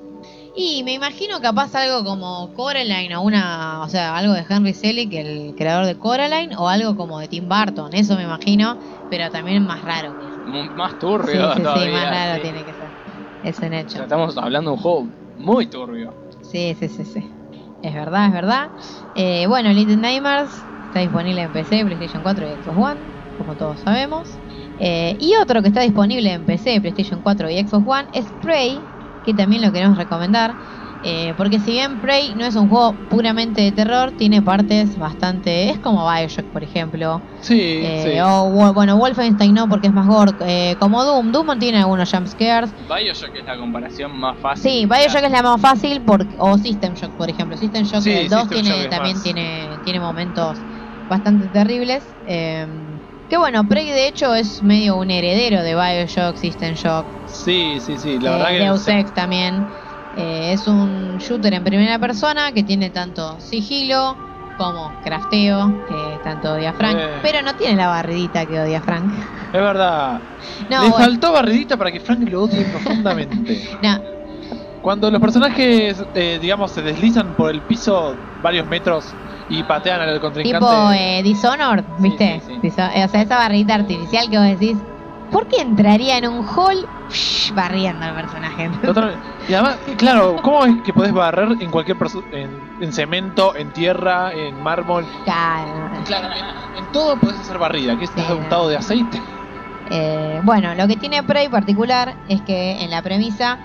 Y 0.57 0.83
me 0.85 0.93
imagino 0.95 1.41
capaz 1.41 1.75
algo 1.75 2.05
como 2.05 2.53
Coraline 2.55 3.15
o 3.17 3.23
una, 3.23 3.83
o 3.83 3.89
sea, 3.89 4.17
algo 4.17 4.33
de 4.35 4.45
Henry 4.49 4.75
Selick, 4.75 5.13
el 5.15 5.55
creador 5.57 5.87
de 5.87 5.97
Coraline, 5.97 6.57
o 6.57 6.69
algo 6.69 6.97
como 6.97 7.19
de 7.21 7.29
Tim 7.29 7.49
Burton, 7.49 7.95
eso 7.95 8.17
me 8.17 8.25
imagino, 8.25 8.77
pero 9.09 9.31
también 9.31 9.65
más 9.67 9.83
raro. 9.83 10.15
M- 10.47 10.71
Más 10.75 10.99
turbio 10.99 11.51
sí, 11.53 11.57
sí, 11.59 11.63
todavía. 11.63 11.93
más 11.93 12.11
raro 12.11 12.35
sí. 12.37 12.43
tiene 12.43 12.65
que 12.65 12.73
ser. 12.75 13.02
Es 13.43 13.59
un 13.59 13.73
O 13.75 13.79
hecho. 13.81 13.99
sea, 13.99 14.03
estamos 14.05 14.37
hablando 14.39 14.71
de 14.71 14.77
un 14.77 14.83
juego 14.83 15.09
muy 15.37 15.67
turbio. 15.69 16.15
Sí, 16.41 16.75
sí, 16.79 16.89
sí, 16.89 17.05
sí. 17.05 17.31
Es 17.81 17.95
verdad, 17.95 18.27
es 18.27 18.33
verdad. 18.33 18.73
Eh, 19.15 19.47
bueno, 19.47 19.71
Little 19.73 19.97
Nightmares 19.97 20.67
está 20.85 21.01
disponible 21.01 21.43
en 21.43 21.53
PC, 21.53 21.85
PlayStation 21.85 22.23
4 22.23 22.47
y 22.49 22.55
Xbox 22.57 22.77
One, 22.79 23.01
como 23.33 23.57
todos 23.57 23.81
sabemos. 23.81 24.41
Eh, 24.79 25.17
y 25.19 25.35
otro 25.43 25.63
que 25.63 25.69
está 25.69 25.81
disponible 25.83 26.33
en 26.33 26.45
PC, 26.45 26.81
PlayStation 26.81 27.23
4 27.23 27.51
y 27.51 27.59
Xbox 27.67 27.85
One 27.87 28.09
es 28.13 28.33
Prey, 28.33 28.89
que 29.23 29.35
también 29.35 29.63
lo 29.63 29.73
queremos 29.73 29.97
recomendar. 29.99 30.57
Eh, 31.03 31.35
porque 31.37 31.59
si 31.61 31.73
bien 31.73 32.01
Prey 32.01 32.35
no 32.35 32.45
es 32.47 32.55
un 32.57 32.69
juego 32.69 32.99
puramente 33.09 33.61
de 33.63 33.73
terror, 33.73 34.13
tiene 34.13 34.41
partes 34.43 34.97
bastante... 34.97 35.69
Es 35.71 35.79
como 35.81 36.09
Bioshock, 36.11 36.47
por 36.47 36.63
ejemplo. 36.63 37.23
Sí, 37.41 37.55
Eh, 37.85 38.03
sí. 38.15 38.21
O 38.25 38.73
bueno, 38.73 38.97
Wolfenstein 38.97 39.55
no, 39.55 39.69
porque 39.69 39.89
es 39.89 39.93
más 39.93 40.07
gore. 40.07 40.33
eh, 40.47 40.77
como 40.79 41.03
Doom. 41.05 41.33
Doom 41.33 41.59
tiene 41.59 41.79
algunos 41.79 42.11
jumpscares. 42.11 42.73
Bioshock 42.89 43.35
es 43.35 43.45
la 43.45 43.57
comparación 43.59 44.13
más 44.13 44.39
fácil. 44.41 44.71
Sí, 44.71 44.87
Bioshock 44.87 45.25
es 45.25 45.31
la 45.31 45.43
más 45.43 45.61
fácil 45.61 46.03
por, 46.05 46.27
o 46.39 46.57
System 46.59 46.95
Shock, 46.95 47.15
por 47.17 47.29
ejemplo. 47.29 47.57
System 47.57 47.85
Shock 47.85 48.03
Sí, 48.03 48.11
el 48.11 48.29
2 48.29 48.41
System 48.49 48.63
tiene, 48.63 48.89
también 48.89 49.15
más. 49.15 49.23
tiene, 49.23 49.81
tiene 49.83 50.01
momentos 50.01 50.59
bastante 51.09 51.49
terribles. 51.49 52.05
eh, 52.25 52.67
que 53.29 53.39
bueno, 53.39 53.67
Prey 53.67 53.87
de 53.87 54.09
hecho 54.09 54.35
es 54.35 54.63
medio 54.63 54.99
un 54.99 55.11
heredero 55.11 55.63
de 55.63 55.75
Bioshock, 55.75 56.37
System 56.37 56.75
Shock, 56.75 57.07
Sí, 57.25 57.79
sí, 57.81 57.97
sí. 57.99 58.19
La 58.21 58.31
eh, 58.31 58.35
verdad 58.35 58.49
que. 58.51 58.59
Deus 58.65 58.89
Ex 58.89 59.13
también. 59.15 59.73
Eh, 60.17 60.53
es 60.53 60.67
un 60.67 61.17
shooter 61.19 61.55
en 61.55 61.65
primera 61.65 61.99
persona 61.99 62.53
que 62.53 62.63
tiene 62.63 62.91
tanto 62.91 63.41
sigilo 63.41 64.17
como 64.59 64.93
crafteo, 65.03 65.73
que 65.89 66.19
tanto 66.23 66.53
odia 66.53 66.73
Frank, 66.75 66.97
Eh. 66.99 67.09
pero 67.23 67.41
no 67.43 67.55
tiene 67.55 67.77
la 67.77 67.87
barridita 67.89 68.45
que 68.45 68.61
odia 68.61 68.81
Frank. 68.83 69.11
Es 69.47 69.61
verdad. 69.61 70.21
No, 70.69 70.83
Le 70.83 70.91
bueno, 70.91 71.05
faltó 71.05 71.33
barridita 71.33 71.77
para 71.77 71.91
que 71.91 72.01
Frank 72.01 72.29
lo 72.29 72.43
odie 72.43 72.65
profundamente. 72.67 73.69
no, 73.83 74.01
Cuando 74.83 75.11
los 75.11 75.21
personajes, 75.21 76.05
eh, 76.15 76.39
digamos, 76.43 76.71
se 76.73 76.83
deslizan 76.83 77.35
por 77.35 77.51
el 77.51 77.63
piso 77.63 78.15
varios 78.43 78.67
metros 78.67 79.15
y 79.49 79.63
patean 79.63 80.01
al 80.03 80.21
contrincante. 80.21 80.59
Tipo 80.67 80.93
eh, 80.93 81.23
Dishonored, 81.23 81.85
¿viste? 81.99 82.41
sí, 82.47 82.53
sí. 82.55 82.69
Diso- 82.69 82.89
o 83.05 83.09
sea, 83.09 83.23
esa 83.23 83.37
barrita 83.39 83.75
artificial 83.75 84.29
que 84.29 84.39
vos 84.39 84.47
decís, 84.47 84.77
¿por 85.33 85.49
qué 85.49 85.63
entraría 85.63 86.19
en 86.19 86.29
un 86.29 86.47
hall 86.47 86.87
barriendo 87.55 88.05
al 88.05 88.15
personaje? 88.15 88.71
Y 89.49 89.55
además, 89.55 89.79
claro, 89.97 90.37
¿cómo 90.43 90.65
es 90.67 90.83
que 90.83 90.93
podés 90.93 91.13
barrer 91.13 91.57
en 91.61 91.71
cualquier 91.71 91.97
en, 92.33 92.51
en 92.81 92.93
cemento, 92.93 93.57
en 93.57 93.73
tierra, 93.73 94.33
en 94.33 94.63
mármol? 94.63 95.05
Claro. 95.25 95.91
Claro, 96.05 96.29
en, 96.29 96.85
en 96.85 96.93
todo 96.93 97.17
podés 97.17 97.41
hacer 97.41 97.59
barrida, 97.59 97.99
que 97.99 98.05
estás 98.05 98.27
Sí, 98.27 98.33
untado 98.33 98.69
de 98.69 98.77
aceite. 98.77 99.21
Eh, 99.91 100.41
bueno, 100.45 100.75
lo 100.75 100.87
que 100.87 100.97
tiene 100.97 101.23
Prey 101.23 101.49
particular 101.49 102.15
es 102.29 102.41
que 102.43 102.83
en 102.83 102.91
la 102.91 103.03
premisa 103.03 103.59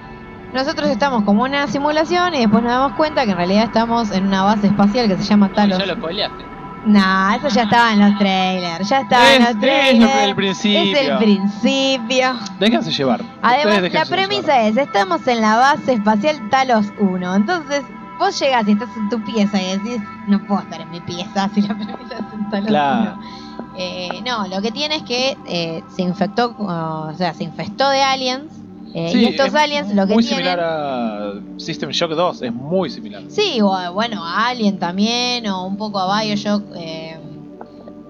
nosotros 0.53 0.89
estamos 0.89 1.23
como 1.23 1.44
una 1.44 1.68
simulación 1.68 2.34
y 2.34 2.39
después 2.39 2.64
nos 2.64 2.72
damos 2.72 2.94
cuenta 2.94 3.26
que 3.26 3.31
en 3.31 3.38
realidad 3.38 3.65
estamos 3.65 4.11
en 4.11 4.26
una 4.26 4.44
base 4.44 4.68
espacial 4.68 5.07
que 5.07 5.18
se 5.18 5.23
llama 5.23 5.49
Talos. 5.49 5.77
Ya 5.77 5.85
lo 5.85 5.95
spoileaste. 5.95 6.57
Nah, 6.88 7.35
eso 7.35 7.49
ya 7.49 7.64
estaba 7.64 7.91
en 7.93 7.99
los 7.99 8.18
trailers, 8.18 8.88
ya 8.89 9.01
estaba 9.01 9.34
en 9.34 9.41
Es, 9.41 9.47
los 9.47 9.49
es 9.55 9.59
trailers. 9.59 10.15
el 10.23 10.35
principio. 10.35 10.81
Es 10.99 11.07
el 11.09 11.18
principio. 11.18 12.34
Déjense 12.59 12.91
llevar. 12.91 13.22
Además, 13.41 13.91
la 13.91 14.05
premisa 14.05 14.61
es, 14.64 14.77
estamos 14.77 15.27
en 15.27 15.41
la 15.41 15.57
base 15.57 15.93
espacial 15.93 16.49
Talos 16.49 16.85
1. 16.99 17.35
Entonces, 17.35 17.84
vos 18.19 18.39
llegás 18.39 18.68
y 18.68 18.72
estás 18.72 18.89
en 18.95 19.09
tu 19.09 19.22
pieza 19.23 19.61
y 19.61 19.77
decís, 19.77 20.01
no 20.27 20.41
puedo 20.45 20.61
estar 20.61 20.81
en 20.81 20.89
mi 20.91 21.01
pieza 21.01 21.49
si 21.53 21.61
la 21.61 21.76
premisa 21.76 22.15
es 22.15 22.34
en 22.34 22.49
Talos 22.49 22.68
Claro. 22.68 23.14
1. 23.18 23.47
Eh, 23.80 24.22
no, 24.26 24.47
lo 24.47 24.61
que 24.61 24.72
tiene 24.72 24.95
es 24.95 25.03
que 25.03 25.38
eh, 25.45 25.84
se 25.95 26.01
infectó, 26.01 26.55
o 26.57 27.14
sea, 27.15 27.34
se 27.34 27.43
infestó 27.43 27.89
de 27.89 28.01
aliens. 28.01 28.45
Eh, 28.93 29.09
Sí, 29.11 29.19
y 29.19 29.26
estos 29.26 29.47
es 29.47 29.55
aliens 29.55 29.93
lo 29.93 30.07
que 30.07 30.14
muy 30.14 30.23
tienen... 30.23 30.45
similar 30.45 30.59
a 30.61 31.34
System 31.57 31.89
Shock 31.91 32.11
2, 32.11 32.41
es 32.41 32.53
muy 32.53 32.89
similar. 32.89 33.23
Sí, 33.27 33.59
o 33.61 33.93
bueno, 33.93 34.23
a 34.23 34.47
Alien 34.47 34.80
también, 34.80 35.47
o 35.47 35.65
un 35.65 35.77
poco 35.77 35.99
a 35.99 36.22
Bioshock. 36.22 36.64
eh, 36.76 37.18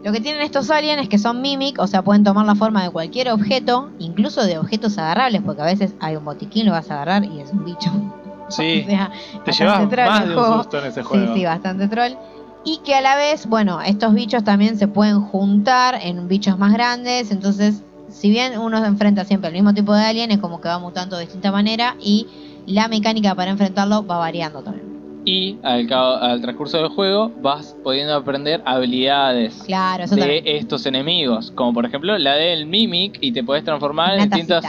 lo 0.04 0.14
que 0.14 0.22
tienen 0.22 0.42
estos 0.44 0.70
aliens 0.70 1.02
es 1.02 1.10
que 1.10 1.18
son 1.18 1.42
mimic, 1.42 1.80
o 1.80 1.88
sea, 1.88 2.02
pueden 2.04 2.24
tomar 2.24 2.46
la 2.46 2.56
forma 2.56 2.82
de 2.84 2.90
cualquier 2.92 3.30
objeto, 3.32 3.90
incluso 4.00 4.44
de 4.46 4.58
objetos 4.58 4.98
agarrables, 4.98 5.42
porque 5.42 5.62
a 5.62 5.66
veces 5.66 5.96
hay 6.00 6.16
un 6.16 6.24
botiquín, 6.24 6.66
lo 6.66 6.72
vas 6.72 6.90
a 6.92 6.94
agarrar 6.94 7.26
y 7.26 7.42
es 7.42 7.52
un 7.52 7.66
bicho. 7.66 7.92
Sí, 8.50 8.84
O 8.86 8.90
sea, 8.90 9.12
te 9.44 9.52
llevas 9.52 9.92
más 9.92 10.26
de 10.26 10.38
un 10.38 10.46
susto 10.46 10.80
en 10.80 10.86
ese 10.86 11.02
Sí, 11.02 11.08
juego. 11.10 11.34
sí, 11.36 11.44
bastante 11.44 11.90
troll. 11.90 12.14
Y 12.64 12.78
que 12.78 12.96
a 12.96 13.02
la 13.02 13.18
vez, 13.18 13.46
bueno, 13.46 13.82
estos 13.82 14.14
bichos 14.14 14.46
también 14.46 14.78
se 14.78 14.88
pueden 14.88 15.20
juntar 15.20 16.00
en 16.02 16.30
bichos 16.30 16.58
más 16.58 16.72
grandes, 16.72 17.32
entonces, 17.32 17.84
si 18.10 18.30
bien 18.30 18.58
uno 18.60 18.80
se 18.82 18.88
enfrenta 18.88 19.26
siempre 19.26 19.48
al 19.48 19.54
mismo 19.54 19.74
tipo 19.74 19.94
de 19.94 20.04
alien, 20.04 20.32
es 20.32 20.40
como 20.40 20.62
que 20.62 20.70
va 20.70 20.80
mutando 20.80 21.18
de 21.18 21.24
distinta 21.24 21.52
manera 21.52 21.96
y 22.02 22.28
la 22.66 22.88
mecánica 22.88 23.36
para 23.36 23.52
enfrentarlo 23.52 24.06
va 24.06 24.18
variando 24.18 24.62
también. 24.64 24.98
Y 25.26 25.58
al, 25.64 25.88
cabo- 25.88 26.16
al 26.18 26.42
transcurso 26.42 26.78
del 26.78 26.88
juego 26.88 27.30
vas 27.42 27.76
pudiendo 27.84 28.16
aprender 28.16 28.62
habilidades 28.66 29.62
Claro, 29.66 30.06
de 30.06 30.10
también. 30.10 30.44
estos 30.46 30.86
enemigos. 30.86 31.52
Como 31.52 31.74
por 31.74 31.86
ejemplo 31.86 32.18
la 32.18 32.36
del 32.36 32.66
Mimic 32.66 33.18
y 33.22 33.32
te 33.34 33.44
puedes 33.44 33.64
transformar 33.64 34.14
en 34.20 34.30
distintos... 34.30 34.66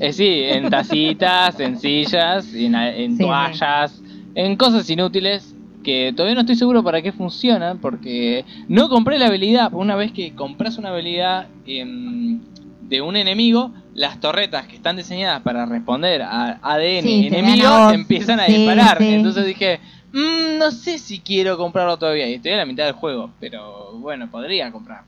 Eh, 0.00 0.12
sí, 0.12 0.42
en 0.44 0.70
tacitas, 0.70 1.58
en 1.60 1.76
sillas, 1.78 2.54
en, 2.54 2.74
en 2.74 3.16
Sí, 3.16 3.22
toallas, 3.24 4.02
en 4.34 4.56
cosas 4.56 4.88
inútiles 4.88 5.54
que 5.82 6.12
todavía 6.14 6.34
no 6.34 6.40
estoy 6.42 6.56
seguro 6.56 6.82
para 6.82 7.02
qué 7.02 7.12
funcionan 7.12 7.78
porque 7.80 8.44
no 8.68 8.88
compré 8.88 9.18
la 9.18 9.26
habilidad. 9.26 9.72
Una 9.74 9.96
vez 9.96 10.12
que 10.12 10.34
compras 10.34 10.78
una 10.78 10.90
habilidad 10.90 11.48
em, 11.66 12.40
de 12.88 13.02
un 13.02 13.16
enemigo, 13.16 13.72
las 13.94 14.18
torretas 14.20 14.66
que 14.66 14.76
están 14.76 14.96
diseñadas 14.96 15.42
para 15.42 15.66
responder 15.66 16.22
a 16.22 16.58
ADN 16.62 17.02
Sí, 17.02 17.26
enemigo 17.26 17.90
empiezan 17.90 18.40
a 18.40 18.46
Sí, 18.46 18.52
disparar. 18.54 18.98
sí. 18.98 19.08
Entonces 19.08 19.44
dije, 19.46 19.80
"Mm, 20.12 20.58
no 20.58 20.70
sé 20.70 20.98
si 20.98 21.20
quiero 21.20 21.58
comprarlo 21.58 21.96
todavía. 21.98 22.26
Y 22.28 22.34
estoy 22.34 22.52
a 22.52 22.56
la 22.56 22.64
mitad 22.66 22.84
del 22.86 22.94
juego, 22.94 23.30
pero 23.40 23.92
bueno, 23.98 24.30
podría 24.30 24.72
comprar. 24.72 25.02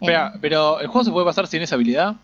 Espera, 0.00 0.34
pero 0.40 0.80
el 0.80 0.88
juego 0.88 1.04
se 1.04 1.10
puede 1.10 1.24
pasar 1.26 1.46
sin 1.46 1.62
esa 1.62 1.74
habilidad. 1.76 2.16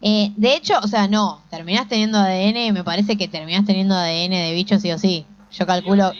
Eh, 0.00 0.32
de 0.36 0.54
hecho, 0.54 0.74
o 0.82 0.86
sea, 0.88 1.08
no, 1.08 1.42
terminás 1.50 1.88
teniendo 1.88 2.16
ADN, 2.18 2.72
me 2.72 2.84
parece 2.84 3.16
que 3.18 3.28
terminás 3.28 3.66
teniendo 3.66 3.94
ADN 3.94 4.30
de 4.30 4.54
bichos 4.54 4.80
sí 4.80 4.90
o 4.92 4.98
sí. 4.98 5.26
Yo 5.52 5.66
calculo, 5.66 6.12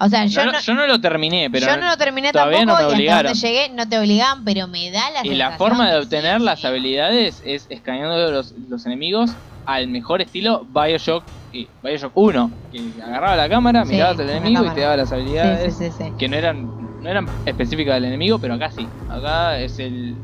o 0.00 0.08
sea, 0.08 0.26
yo 0.26 0.44
no, 0.44 0.52
no, 0.52 0.60
yo 0.60 0.74
no 0.74 0.86
lo 0.86 1.00
terminé, 1.00 1.50
pero 1.50 1.66
yo 1.66 1.76
no 1.76 1.88
lo 1.88 1.96
terminé 1.96 2.30
todavía 2.32 2.58
tampoco 2.58 2.78
no 2.78 2.78
me 2.78 2.82
y 2.82 2.86
hasta 2.86 2.96
obligaron. 2.96 3.32
donde 3.32 3.48
llegué 3.48 3.68
no 3.74 3.88
te 3.88 3.98
obligaban, 3.98 4.44
pero 4.44 4.68
me 4.68 4.90
da 4.90 5.10
la 5.10 5.26
Y 5.26 5.34
la 5.34 5.52
forma 5.52 5.90
de 5.90 5.98
obtener 5.98 6.38
sí, 6.38 6.44
las 6.44 6.60
sí. 6.60 6.66
habilidades 6.66 7.42
es 7.44 7.66
escaneando 7.68 8.30
los, 8.30 8.52
los 8.68 8.86
enemigos 8.86 9.30
al 9.66 9.88
mejor 9.88 10.22
estilo 10.22 10.64
Bioshock 10.72 11.24
y 11.52 11.68
Bioshock 11.82 12.12
1, 12.14 12.50
que 12.72 13.02
agarraba 13.02 13.36
la 13.36 13.48
cámara, 13.48 13.84
Sí, 13.84 13.92
mirabas 13.92 14.18
al 14.20 14.30
enemigo 14.30 14.64
y 14.66 14.70
te 14.70 14.80
daba 14.82 14.96
las 14.96 15.12
habilidades 15.12 15.76
sí, 15.76 15.90
sí, 15.90 15.96
sí. 15.98 16.12
que 16.18 16.28
no 16.28 16.36
eran 16.36 16.78
no 17.02 17.08
eran 17.08 17.26
específicas 17.46 17.94
del 17.94 18.06
enemigo, 18.06 18.38
pero 18.38 18.54
acá 18.54 18.70
sí. 18.70 18.86
Acá 19.08 19.58
es 19.58 19.78
el 19.78 20.16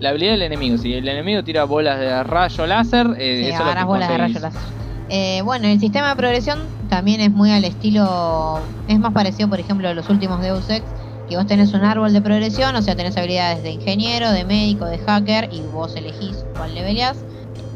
la 0.00 0.10
habilidad 0.10 0.32
del 0.32 0.42
enemigo. 0.42 0.76
Si 0.78 0.92
el 0.92 1.08
enemigo 1.08 1.42
tira 1.42 1.64
bolas 1.64 1.98
de 1.98 2.22
rayo 2.22 2.66
láser, 2.66 3.06
eh, 3.18 3.48
eso 3.48 3.62
es 3.62 3.74
lo 3.74 3.74
que 3.74 3.84
bolas 3.84 4.08
de 4.08 4.18
rayo 4.18 4.40
láser. 4.40 4.60
Eh, 5.08 5.40
bueno, 5.42 5.68
el 5.68 5.78
sistema 5.78 6.08
de 6.10 6.16
progresión 6.16 6.58
también 6.88 7.20
es 7.20 7.30
muy 7.30 7.50
al 7.52 7.64
estilo. 7.64 8.58
Es 8.88 8.98
más 8.98 9.12
parecido, 9.12 9.48
por 9.48 9.60
ejemplo, 9.60 9.88
a 9.88 9.94
los 9.94 10.08
últimos 10.08 10.40
Deus 10.40 10.68
Ex, 10.68 10.84
que 11.28 11.36
vos 11.36 11.46
tenés 11.46 11.72
un 11.74 11.84
árbol 11.84 12.12
de 12.12 12.20
progresión, 12.20 12.74
o 12.74 12.82
sea, 12.82 12.96
tenés 12.96 13.16
habilidades 13.16 13.62
de 13.62 13.70
ingeniero, 13.70 14.30
de 14.32 14.44
médico, 14.44 14.86
de 14.86 14.98
hacker, 14.98 15.48
y 15.52 15.60
vos 15.62 15.94
elegís 15.96 16.44
cuál 16.56 16.74
leveleás. 16.74 17.18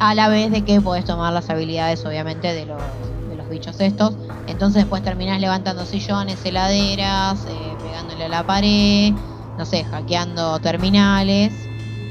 A 0.01 0.15
la 0.15 0.29
vez 0.29 0.51
de 0.51 0.65
que 0.65 0.81
podés 0.81 1.05
tomar 1.05 1.33
las 1.33 1.51
habilidades, 1.51 2.05
obviamente, 2.05 2.53
de 2.53 2.67
los, 2.67 2.81
de 3.29 3.37
los 3.37 3.49
bichos 3.49 3.81
estos. 3.81 4.15
Entonces 4.47 4.83
después 4.83 5.03
terminás 5.03 5.41
levantando 5.41 5.85
sillones, 5.85 6.45
heladeras, 6.45 7.45
eh, 7.45 7.77
pegándole 7.83 8.25
a 8.25 8.29
la 8.29 8.45
pared, 8.45 9.13
no 9.57 9.65
sé, 9.67 9.85
hackeando 9.85 10.59
terminales. 10.61 11.53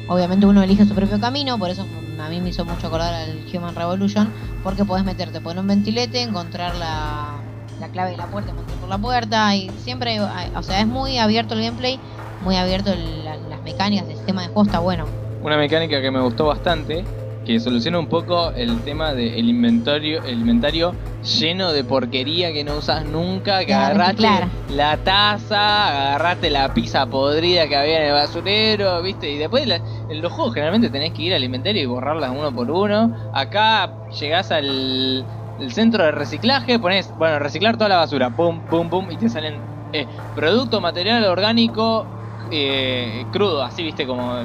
Obviamente 0.07 0.45
uno 0.45 0.63
elige 0.63 0.85
su 0.85 0.95
propio 0.95 1.19
camino, 1.19 1.57
por 1.57 1.69
eso 1.69 1.85
a 2.19 2.29
mí 2.29 2.41
me 2.41 2.49
hizo 2.49 2.65
mucho 2.65 2.87
acordar 2.87 3.13
al 3.13 3.43
Human 3.53 3.75
Revolution, 3.75 4.31
porque 4.63 4.85
podés 4.85 5.05
meterte 5.05 5.41
por 5.41 5.57
un 5.57 5.67
ventilete, 5.67 6.21
encontrar 6.21 6.75
la, 6.75 7.35
la 7.79 7.87
clave 7.89 8.11
de 8.11 8.17
la 8.17 8.27
puerta, 8.27 8.53
montar 8.53 8.75
por 8.77 8.89
la 8.89 8.97
puerta, 8.97 9.55
y 9.55 9.69
siempre, 9.83 10.19
hay- 10.19 10.51
o 10.55 10.63
sea, 10.63 10.81
es 10.81 10.87
muy 10.87 11.17
abierto 11.17 11.53
el 11.55 11.61
gameplay, 11.61 11.99
muy 12.41 12.55
abierto 12.55 12.91
las 12.95 13.61
mecánicas, 13.63 14.07
el 14.09 14.15
sistema 14.15 14.41
de 14.43 14.47
juego 14.49 14.63
está 14.65 14.79
bueno. 14.79 15.05
Una 15.41 15.57
mecánica 15.57 16.01
que 16.01 16.11
me 16.11 16.19
gustó 16.21 16.45
bastante, 16.45 17.05
que 17.49 17.59
soluciona 17.59 17.97
un 17.97 18.07
poco 18.07 18.51
el 18.51 18.83
tema 18.83 19.15
del 19.15 19.49
inventario, 19.49 20.21
el 20.23 20.39
inventario 20.41 20.93
lleno 21.39 21.71
de 21.71 21.83
porquería 21.83 22.53
que 22.53 22.63
no 22.63 22.77
usas 22.77 23.05
nunca, 23.07 23.61
que 23.61 23.65
Claro, 23.65 23.85
agarraste 23.95 24.21
claro. 24.21 24.51
la 24.69 24.97
taza, 25.03 26.09
agarraste 26.11 26.51
la 26.51 26.71
pizza 26.75 27.07
podrida 27.07 27.67
que 27.67 27.75
había 27.75 28.01
en 28.01 28.05
el 28.09 28.13
basurero, 28.13 29.01
viste, 29.01 29.31
y 29.31 29.37
después 29.39 29.65
la- 29.65 29.81
en 30.07 30.21
los 30.21 30.31
juegos 30.31 30.53
generalmente 30.53 30.91
tenés 30.91 31.11
que 31.11 31.23
ir 31.23 31.33
al 31.33 31.43
inventario 31.43 31.81
y 31.81 31.87
borrarlas 31.87 32.29
uno 32.29 32.53
por 32.53 32.69
uno. 32.69 33.09
Acá 33.31 33.95
llegás 34.19 34.51
al 34.51 35.27
el 35.57 35.73
centro 35.73 36.03
de 36.03 36.11
reciclaje, 36.11 36.77
pones, 36.77 37.11
bueno, 37.17 37.39
reciclar 37.39 37.77
toda 37.77 37.89
la 37.89 37.97
basura, 37.97 38.29
pum, 38.29 38.61
pum, 38.69 38.91
pum, 38.91 39.11
y 39.11 39.17
te 39.17 39.27
salen 39.27 39.65
eh, 39.91 40.07
producto, 40.35 40.81
material 40.81 41.23
orgánico, 41.25 42.13
eh, 42.51 43.27
crudo, 43.31 43.63
así 43.63 43.81
viste 43.83 44.05
como 44.05 44.35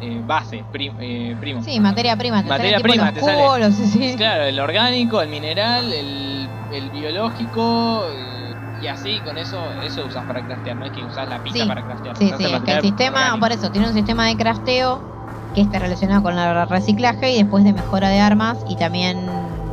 eh, 0.00 0.22
base, 0.24 0.64
prim- 0.70 0.96
eh, 1.00 1.36
primo. 1.40 1.62
Sí, 1.62 1.80
materia 1.80 2.16
prima, 2.16 2.42
te 2.42 2.48
Materia 2.48 2.76
tipo 2.78 2.88
prima, 2.88 3.04
los 3.06 3.14
te 3.14 3.20
sale. 3.20 3.42
cubos, 3.42 3.74
sí, 3.74 3.86
sí. 3.86 4.16
Claro, 4.16 4.44
el 4.44 4.58
orgánico, 4.60 5.20
el 5.22 5.28
mineral, 5.28 5.92
el, 5.92 6.50
el 6.70 6.90
biológico, 6.90 8.08
y 8.80 8.86
así 8.86 9.20
con 9.22 9.38
eso 9.38 9.72
eso 9.74 10.06
usas 10.06 10.24
para 10.24 10.42
craftear, 10.44 10.76
no 10.76 10.84
es 10.84 10.92
que 10.92 11.04
usas 11.04 11.28
la 11.28 11.40
Sí, 11.44 11.64
para 11.66 11.82
craftear. 11.82 12.16
Sí, 12.16 12.32
sí, 12.36 12.44
es 12.44 12.62
que 12.62 12.72
el 12.72 12.80
sistema, 12.82 13.18
orgánico. 13.20 13.40
por 13.40 13.52
eso, 13.52 13.70
tiene 13.70 13.88
un 13.88 13.94
sistema 13.94 14.28
de 14.28 14.36
crafteo 14.36 15.02
que 15.54 15.62
está 15.62 15.78
relacionado 15.78 16.22
con 16.22 16.38
el 16.38 16.68
reciclaje 16.68 17.32
y 17.32 17.38
después 17.42 17.64
de 17.64 17.72
mejora 17.72 18.08
de 18.10 18.20
armas 18.20 18.58
y 18.66 18.76
también 18.76 19.16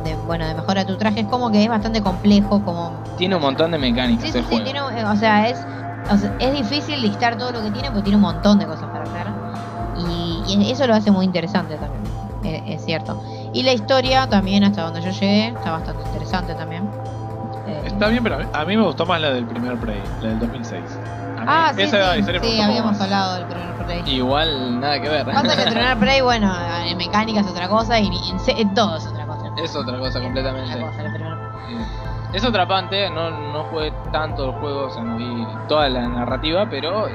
de, 0.02 0.16
bueno, 0.26 0.46
de 0.46 0.54
mejora 0.54 0.84
de 0.84 0.86
tu 0.92 0.96
traje. 0.98 1.20
Es 1.20 1.26
como 1.28 1.50
que 1.50 1.62
es 1.62 1.68
bastante 1.68 2.00
complejo, 2.00 2.64
como... 2.64 3.02
Tiene 3.16 3.36
un 3.36 3.42
montón 3.42 3.70
de 3.70 3.78
mecánicas 3.78 4.26
Sí, 4.26 4.32
sí, 4.32 4.38
el 4.38 4.44
sí, 4.44 4.48
juego. 4.50 4.64
tiene, 4.64 4.80
eh, 5.00 5.04
o 5.04 5.16
sea, 5.16 5.48
es, 5.48 5.66
o 6.10 6.16
sea, 6.16 6.32
es 6.38 6.52
difícil 6.52 7.00
listar 7.02 7.36
todo 7.36 7.52
lo 7.52 7.62
que 7.62 7.70
tiene 7.70 7.88
porque 7.90 8.02
tiene 8.04 8.16
un 8.16 8.22
montón 8.22 8.58
de 8.58 8.66
cosas 8.66 8.90
para 8.90 9.04
hacer. 9.04 9.26
Y, 10.48 10.70
eso 10.70 10.86
lo 10.86 10.94
hace 10.94 11.10
muy 11.10 11.24
interesante 11.24 11.76
también, 11.76 12.04
eh, 12.44 12.62
es 12.74 12.84
cierto. 12.84 13.20
Y 13.52 13.62
la 13.62 13.72
historia 13.72 14.26
también, 14.28 14.64
hasta 14.64 14.82
donde 14.82 15.00
yo 15.02 15.10
llegué, 15.10 15.48
está 15.48 15.72
bastante 15.72 16.02
interesante 16.04 16.54
también. 16.54 16.88
Eh, 17.66 17.82
Está 17.86 18.08
bien, 18.08 18.22
pero 18.22 18.36
a 18.36 18.38
mí, 18.38 18.44
a 18.52 18.64
mí 18.64 18.76
me 18.76 18.82
gustó 18.84 19.06
más 19.06 19.20
la 19.20 19.32
del 19.32 19.46
primer 19.46 19.76
Prey, 19.78 20.00
la 20.22 20.28
del 20.28 20.38
2006. 20.38 20.82
A 21.38 21.40
mí 21.40 21.46
Ah, 21.48 21.72
sí, 21.74 21.82
esa 21.82 22.12
sí, 22.14 22.18
historia 22.20 22.40
me 22.40 22.46
sí, 22.46 22.52
gustó 22.56 22.64
habíamos 22.70 22.92
más. 22.92 23.00
hablado 23.00 23.34
del 23.36 23.46
primer 23.46 23.74
Prey. 23.86 24.02
Igual 24.14 24.80
nada 24.80 25.00
que 25.00 25.08
ver. 25.08 25.24
Pasa 25.26 25.56
que 25.56 25.62
entrenar 25.62 25.98
Prey, 26.00 26.20
bueno, 26.20 26.52
en 26.86 26.96
mecánica 26.96 27.40
es 27.40 27.46
otra 27.46 27.68
cosa 27.68 27.98
y 27.98 28.06
en, 28.06 28.74
todo 28.74 28.96
es 28.96 29.06
otra 29.06 29.26
cosa. 29.26 29.50
es 29.56 29.74
otra 29.76 29.98
cosa 29.98 30.08
Otra 30.10 30.22
completamente. 30.22 30.80
cosa, 30.80 31.02
el 31.02 31.12
primer- 31.12 31.32
Eh, 31.32 31.35
Es 32.32 32.44
atrapante, 32.44 33.08
no, 33.10 33.30
no 33.30 33.64
jugué 33.64 33.92
tanto 34.12 34.46
el 34.46 34.52
juego, 34.52 34.86
o 34.86 34.90
sea, 34.90 35.02
no 35.02 35.16
vi 35.16 35.46
toda 35.68 35.88
la 35.88 36.08
narrativa, 36.08 36.66
pero 36.68 37.08
eh, 37.08 37.14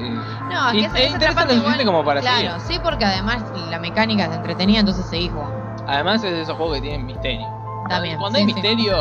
No, 0.50 0.68
es 0.70 0.72
que 0.72 0.80
es, 0.80 0.94
es 0.94 1.00
es 1.06 1.12
interesante 1.12 1.54
igual. 1.54 1.84
como 1.84 2.04
para 2.04 2.20
Claro, 2.20 2.58
sí, 2.60 2.78
porque 2.82 3.04
además 3.04 3.42
la 3.70 3.78
mecánica 3.78 4.24
es 4.26 4.32
entretenida, 4.36 4.80
entonces 4.80 5.06
seguís 5.06 5.30
jugando. 5.30 5.84
además 5.86 6.24
es 6.24 6.32
de 6.32 6.40
esos 6.42 6.56
juegos 6.56 6.76
que 6.76 6.80
tienen 6.82 7.06
misterio. 7.06 7.46
También, 7.88 8.18
Cuando 8.18 8.38
sí, 8.38 8.44
hay 8.44 8.48
sí. 8.48 8.54
misterio, 8.54 8.96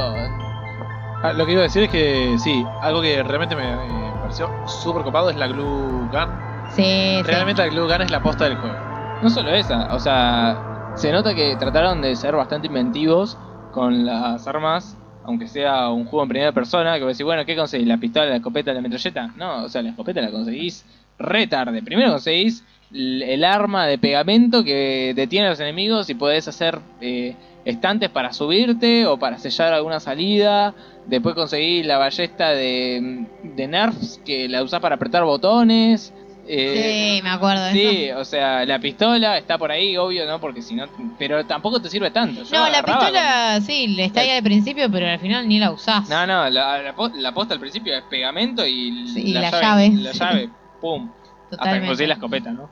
Ah, 1.24 1.34
lo 1.34 1.46
que 1.46 1.52
iba 1.52 1.62
a 1.62 1.64
decir 1.64 1.84
es 1.84 1.90
que 1.92 2.36
sí, 2.40 2.66
algo 2.82 3.00
que 3.02 3.22
realmente 3.22 3.56
me, 3.56 3.76
me 3.76 4.12
pareció 4.22 4.50
súper 4.66 5.04
copado 5.04 5.30
es 5.30 5.36
la 5.38 5.48
Glue 5.48 6.10
Gun. 6.12 6.30
Sí, 6.76 6.84
sí. 7.18 7.24
Realmente 7.24 7.62
la 7.62 7.68
Glue 7.70 7.88
Gun 7.88 8.02
es 8.02 8.10
la 8.12 8.22
posta 8.24 8.46
del 8.46 8.58
juego. 8.58 8.76
no 9.22 9.30
solo 9.30 9.52
esa, 9.52 9.94
o 9.94 10.00
sea, 10.00 10.94
se 10.96 11.12
nota 11.12 11.36
que 11.36 11.56
trataron 11.58 12.02
de 12.02 12.16
ser 12.16 12.36
bastante 12.36 12.68
inventivos 12.68 13.38
con 13.72 14.04
las 14.04 14.48
armas, 14.48 14.98
aunque 15.24 15.48
sea 15.48 15.90
un 15.90 16.06
juego 16.06 16.24
en 16.24 16.30
primera 16.30 16.52
persona, 16.52 16.98
que 16.98 17.04
vos 17.04 17.14
decís, 17.14 17.26
bueno, 17.26 17.46
¿qué 17.46 17.56
conseguís? 17.56 17.88
¿La 17.88 17.98
pistola, 17.98 18.26
la 18.28 18.38
escopeta, 18.38 18.74
la 18.74 18.82
metralleta? 18.82 19.28
No, 19.38 19.64
o 19.64 19.70
sea, 19.70 19.82
la 19.82 19.90
escopeta 19.90 20.22
la 20.22 20.32
conseguís 20.32 20.86
re 21.20 21.48
tarde. 21.48 21.82
Primero 21.84 22.12
conseguís 22.12 22.64
el 22.94 23.44
arma 23.44 23.88
de 23.88 23.98
pegamento 23.98 24.64
que 24.64 25.14
detiene 25.16 25.48
a 25.48 25.52
los 25.52 25.60
enemigos 25.60 26.10
y 26.10 26.16
podés 26.16 26.48
hacer 26.48 26.80
eh, 27.00 27.36
estantes 27.64 28.10
para 28.10 28.34
subirte 28.34 29.06
o 29.06 29.18
para 29.18 29.38
sellar 29.38 29.74
alguna 29.74 30.00
salida. 30.00 30.74
Después 31.06 31.36
conseguís 31.36 31.86
la 31.86 31.98
ballesta 31.98 32.50
de, 32.50 33.28
de 33.44 33.68
nerfs 33.68 34.20
que 34.26 34.50
la 34.50 34.64
usás 34.64 34.82
para 34.82 34.96
apretar 34.96 35.24
botones. 35.24 36.14
Eh, 36.44 37.16
Sí, 37.18 37.22
me 37.24 37.30
acuerdo 37.30 37.64
de 37.66 37.72
Sí, 37.74 38.06
eso. 38.10 38.20
o 38.20 38.26
sea, 38.26 38.66
la 38.66 38.80
pistola 38.80 39.38
está 39.38 39.58
por 39.58 39.72
ahí, 39.72 39.96
obvio, 39.98 40.26
¿no? 40.26 40.40
Porque 40.40 40.62
si 40.62 40.76
no. 40.76 40.86
Pero 41.18 41.46
tampoco 41.46 41.82
te 41.82 41.90
sirve 41.90 42.12
tanto. 42.12 42.44
Yo 42.44 42.58
No, 42.58 42.70
la 42.70 42.84
pistola, 42.84 43.62
sí, 43.62 43.88
le 43.88 44.06
está 44.06 44.22
ahí 44.22 44.30
al 44.32 44.44
principio, 44.44 44.90
pero 44.92 45.08
al 45.08 45.20
final 45.20 45.48
ni 45.48 45.60
la 45.60 45.72
usás. 45.72 46.02
con- 46.08 46.10
No, 46.10 46.26
no, 46.28 46.50
la, 46.50 46.82
la, 46.82 46.94
la 47.16 47.34
posta 47.34 47.54
al 47.54 47.60
principio 47.60 47.96
es 47.96 48.04
pegamento 48.04 48.66
y 48.66 49.08
Sí, 49.08 49.34
la 49.34 49.52
llave. 49.52 49.92
La 49.98 50.12
llave, 50.12 50.50
pum. 50.80 51.12
Hasta 51.12 51.32
que 51.36 51.58
Totalmente. 51.58 51.88
conseguís 51.88 52.08
la 52.08 52.14
escopeta, 52.16 52.52
¿no? 52.52 52.70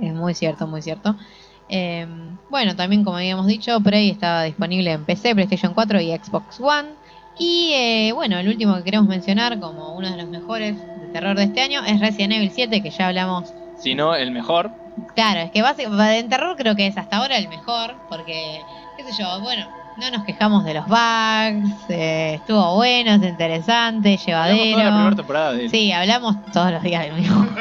Es 0.00 0.14
muy 0.14 0.34
cierto, 0.34 0.66
muy 0.66 0.82
cierto. 0.82 1.14
Eh, 1.68 2.06
bueno, 2.48 2.74
también 2.76 3.04
como 3.04 3.16
habíamos 3.18 3.46
dicho, 3.46 3.80
Prey 3.80 4.10
estaba 4.10 4.42
disponible 4.44 4.90
en 4.92 5.04
PC, 5.04 5.34
PlayStation 5.34 5.74
4 5.74 6.00
y 6.00 6.10
Xbox 6.16 6.60
One. 6.60 6.88
Y 7.38 7.72
eh, 7.74 8.12
bueno, 8.14 8.38
el 8.38 8.48
último 8.48 8.76
que 8.76 8.84
queremos 8.84 9.08
mencionar 9.08 9.58
como 9.58 9.94
uno 9.96 10.10
de 10.10 10.16
los 10.16 10.28
mejores 10.28 10.76
terror 11.12 11.36
de 11.36 11.44
este 11.44 11.60
año 11.62 11.82
es 11.84 12.00
Resident 12.00 12.32
Evil 12.34 12.50
7, 12.52 12.82
que 12.82 12.90
ya 12.90 13.08
hablamos. 13.08 13.52
Si 13.78 13.94
no, 13.94 14.14
el 14.14 14.30
mejor. 14.30 14.70
Claro, 15.14 15.40
es 15.40 15.50
que 15.50 15.62
básicamente 15.62 16.18
en 16.18 16.28
terror 16.28 16.56
creo 16.56 16.76
que 16.76 16.86
es 16.86 16.96
hasta 16.98 17.16
ahora 17.18 17.36
el 17.38 17.48
mejor, 17.48 17.94
porque, 18.08 18.60
qué 18.96 19.04
sé 19.04 19.22
yo, 19.22 19.40
bueno, 19.40 19.66
no 19.96 20.10
nos 20.10 20.24
quejamos 20.24 20.64
de 20.64 20.74
los 20.74 20.86
bugs, 20.86 21.90
eh, 21.90 22.34
estuvo 22.34 22.76
bueno, 22.76 23.12
es 23.12 23.22
interesante, 23.22 24.18
Hablamos 24.26 24.26
toda 24.26 24.46
la 24.46 24.52
primera 24.54 24.90
llevadero. 24.90 25.16
temporada 25.16 25.52
de 25.52 25.64
él. 25.64 25.70
Sí, 25.70 25.92
hablamos 25.92 26.36
todos 26.52 26.72
los 26.72 26.82
días 26.82 27.04
del 27.04 27.14
mismo. 27.14 27.46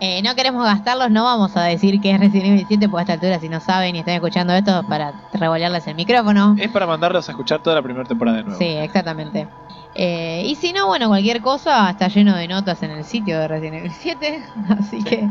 Eh, 0.00 0.22
no 0.22 0.34
queremos 0.36 0.64
gastarlos, 0.64 1.10
no 1.10 1.24
vamos 1.24 1.56
a 1.56 1.64
decir 1.64 2.00
que 2.00 2.12
es 2.12 2.20
Resident 2.20 2.46
Evil 2.52 2.64
7 2.68 2.88
por 2.88 3.00
esta 3.00 3.14
altura 3.14 3.40
si 3.40 3.48
no 3.48 3.58
saben 3.60 3.96
y 3.96 3.98
están 3.98 4.14
escuchando 4.14 4.52
esto 4.54 4.84
para 4.88 5.12
revolearles 5.32 5.86
el 5.88 5.96
micrófono. 5.96 6.54
Es 6.58 6.70
para 6.70 6.86
mandarlos 6.86 7.28
a 7.28 7.32
escuchar 7.32 7.60
toda 7.62 7.76
la 7.76 7.82
primera 7.82 8.04
temporada 8.06 8.36
de 8.38 8.44
nuevo. 8.44 8.58
Sí, 8.58 8.64
exactamente. 8.64 9.48
Eh, 9.94 10.42
y 10.46 10.54
si 10.56 10.72
no, 10.72 10.86
bueno, 10.86 11.08
cualquier 11.08 11.40
cosa 11.40 11.90
está 11.90 12.08
lleno 12.08 12.36
de 12.36 12.46
notas 12.46 12.82
en 12.82 12.90
el 12.90 13.04
sitio 13.04 13.38
de 13.40 13.48
Resident 13.48 13.76
Evil 13.76 13.92
7, 13.92 14.44
así 14.78 15.02
que 15.02 15.30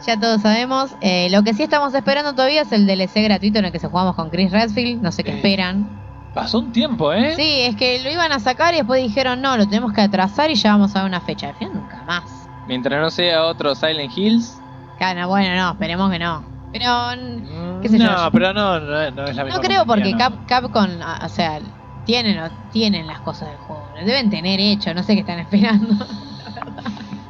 ya 0.00 0.18
todos 0.18 0.40
sabemos. 0.42 0.96
Eh, 1.00 1.28
lo 1.30 1.42
que 1.42 1.52
sí 1.54 1.62
estamos 1.64 1.92
esperando 1.94 2.34
todavía 2.34 2.62
es 2.62 2.72
el 2.72 2.86
DLC 2.86 3.22
gratuito 3.24 3.58
en 3.58 3.66
el 3.66 3.72
que 3.72 3.78
se 3.80 3.88
jugamos 3.88 4.14
con 4.14 4.30
Chris 4.30 4.50
Redfield, 4.52 5.02
no 5.02 5.12
sé 5.12 5.24
qué 5.24 5.32
Eh. 5.32 5.36
esperan. 5.36 6.02
Pasó 6.32 6.58
un 6.58 6.70
tiempo, 6.72 7.12
¿eh? 7.14 7.34
Sí, 7.34 7.60
es 7.62 7.76
que 7.76 7.98
lo 8.02 8.10
iban 8.10 8.30
a 8.30 8.38
sacar 8.40 8.74
y 8.74 8.78
después 8.78 9.02
dijeron 9.02 9.40
no, 9.40 9.56
lo 9.56 9.66
tenemos 9.66 9.92
que 9.92 10.02
atrasar 10.02 10.50
y 10.50 10.54
ya 10.54 10.72
vamos 10.72 10.94
a 10.94 11.00
ver 11.00 11.08
una 11.08 11.20
fecha. 11.22 11.48
Al 11.48 11.54
final 11.56 11.74
nunca 11.74 12.04
más. 12.04 12.48
Mientras 12.66 13.00
no 13.00 13.10
sea 13.10 13.44
otro 13.44 13.74
Silent 13.74 14.12
Hills. 14.16 14.62
Claro, 14.96 15.28
bueno, 15.28 15.54
no, 15.56 15.72
esperemos 15.72 16.10
que 16.10 16.18
no. 16.18 16.46
Pero 16.72 17.80
qué 17.80 17.88
sé 17.88 17.98
no, 17.98 18.24
yo- 18.24 18.30
pero 18.32 18.52
no, 18.52 18.78
no, 18.80 19.10
no 19.12 19.24
es 19.24 19.36
la 19.36 19.44
misma 19.44 19.56
no 19.56 19.62
creo 19.66 19.86
porque 19.86 20.14
Cap. 20.18 20.44
Capcom, 20.46 20.90
o 21.22 21.28
sea, 21.30 21.60
tienen, 22.06 22.40
tienen 22.72 23.06
las 23.06 23.20
cosas 23.20 23.48
del 23.50 23.58
juego. 23.58 23.86
Lo 23.98 24.06
deben 24.06 24.30
tener 24.30 24.58
hecho, 24.60 24.94
no 24.94 25.02
sé 25.02 25.12
qué 25.14 25.20
están 25.20 25.38
esperando. 25.40 25.88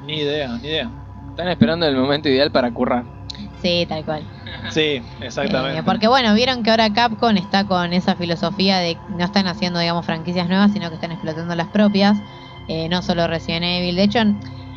Ni 0.07 0.19
idea, 0.19 0.49
ni 0.63 0.69
idea. 0.69 0.91
Están 1.31 1.49
esperando 1.49 1.87
el 1.87 1.97
momento 1.97 2.29
ideal 2.29 2.51
para 2.53 2.71
currar. 2.71 3.05
sí, 3.61 3.85
tal 3.89 4.05
cual. 4.05 4.23
Sí, 4.71 5.03
exactamente. 5.21 5.79
Eh, 5.81 5.83
porque 5.85 6.09
bueno, 6.09 6.33
vieron 6.35 6.63
que 6.63 6.71
ahora 6.71 6.93
Capcom 6.93 7.37
está 7.37 7.65
con 7.67 7.93
esa 7.93 8.15
filosofía 8.17 8.79
de 8.79 8.97
no 9.09 9.25
están 9.25 9.47
haciendo, 9.47 9.79
digamos, 9.81 10.07
franquicias 10.07 10.49
nuevas, 10.49 10.73
sino 10.73 10.89
que 10.89 10.95
están 10.95 11.13
explotando 11.13 11.55
las 11.55 11.69
propias. 11.69 12.17
Eh, 12.69 12.89
no 12.89 13.03
solo 13.03 13.27
Resident 13.27 13.65
Evil. 13.65 13.97
De 13.97 14.03
hecho, 14.05 14.21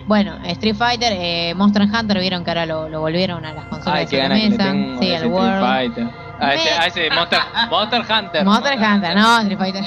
bueno, 0.05 0.37
Street 0.45 0.75
Fighter, 0.75 1.13
eh, 1.15 1.53
Monster 1.55 1.83
Hunter, 1.83 2.19
vieron 2.19 2.43
que 2.43 2.51
ahora 2.51 2.65
lo, 2.65 2.89
lo 2.89 2.99
volvieron 3.01 3.45
a 3.45 3.53
las 3.53 3.65
consolas 3.65 3.99
Ay, 3.99 4.05
de 4.07 4.17
ganas 4.17 4.39
que 4.41 4.49
le 4.49 4.57
tengo 4.57 5.01
Sí, 5.01 5.11
Street 5.11 5.31
World. 5.31 5.61
Fighter. 5.61 6.07
A 6.39 6.53
ese, 6.55 6.69
a 6.69 6.85
ese 6.87 7.09
Monster, 7.11 7.39
Monster 7.69 8.01
Hunter. 8.01 8.45
Monster 8.45 8.77
Hunter, 8.79 9.15
no, 9.15 9.39
Street 9.39 9.57
Fighter. 9.57 9.83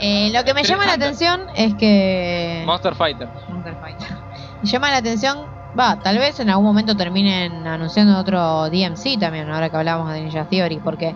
Eh, 0.00 0.30
lo 0.32 0.44
que 0.44 0.54
me 0.54 0.60
Street 0.62 0.78
llama 0.78 0.86
la 0.86 0.92
atención 0.94 1.42
es 1.54 1.74
que. 1.74 2.62
Monster 2.66 2.94
Fighter. 2.94 3.28
Monster 3.48 3.74
Fighter. 3.80 4.08
Me 4.62 4.68
llama 4.68 4.90
la 4.90 4.96
atención, 4.98 5.38
va, 5.78 5.98
tal 6.00 6.18
vez 6.18 6.38
en 6.40 6.50
algún 6.50 6.64
momento 6.66 6.96
terminen 6.96 7.66
anunciando 7.66 8.18
otro 8.18 8.68
DMC 8.70 9.18
también, 9.20 9.50
ahora 9.50 9.68
que 9.68 9.76
hablábamos 9.76 10.12
de 10.12 10.22
Ninja 10.22 10.44
Theory, 10.44 10.80
porque 10.82 11.14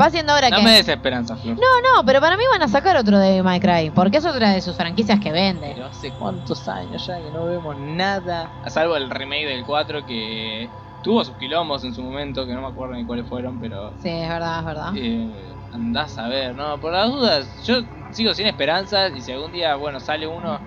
va 0.00 0.10
siendo 0.10 0.32
ahora 0.32 0.48
No 0.50 0.58
que. 0.58 0.62
me 0.62 0.70
des 0.72 0.88
esperanza, 0.88 1.34
Flor. 1.36 1.56
No, 1.56 1.96
no, 1.96 2.04
pero 2.06 2.20
para 2.20 2.36
mí 2.36 2.44
van 2.50 2.62
a 2.62 2.68
sacar 2.68 2.96
otro 2.96 3.18
de 3.18 3.42
My 3.42 3.58
Cry, 3.60 3.90
porque 3.94 4.18
es 4.18 4.24
otra 4.26 4.50
de 4.50 4.60
sus 4.60 4.76
franquicias 4.76 5.18
que 5.20 5.32
vende. 5.32 5.72
Pero 5.74 5.86
hace 5.86 6.10
cuántos 6.12 6.68
años 6.68 7.04
ya 7.06 7.16
que 7.18 7.30
no 7.32 7.46
vemos 7.46 7.76
nada. 7.78 8.50
A 8.64 8.70
salvo 8.70 8.96
el 8.96 9.10
remake 9.10 9.46
del 9.46 9.64
4 9.64 10.06
que 10.06 10.68
tuvo 11.04 11.22
sus 11.24 11.36
quilombos 11.36 11.84
en 11.84 11.94
su 11.94 12.02
momento, 12.02 12.46
que 12.46 12.54
no 12.54 12.62
me 12.62 12.68
acuerdo 12.68 12.94
ni 12.94 13.04
cuáles 13.04 13.28
fueron, 13.28 13.60
pero 13.60 13.92
Sí, 14.02 14.08
es 14.08 14.28
verdad, 14.28 14.58
es 14.60 14.64
verdad. 14.64 14.92
eh, 14.96 15.54
andás 15.72 16.18
a 16.18 16.26
ver, 16.28 16.56
¿no? 16.56 16.80
Por 16.80 16.92
las 16.92 17.10
dudas, 17.10 17.62
yo 17.66 17.82
sigo 18.10 18.32
sin 18.34 18.46
esperanzas 18.46 19.12
y 19.14 19.20
si 19.20 19.30
algún 19.30 19.52
día, 19.52 19.76
bueno, 19.76 20.00
sale 20.00 20.26
uno, 20.26 20.58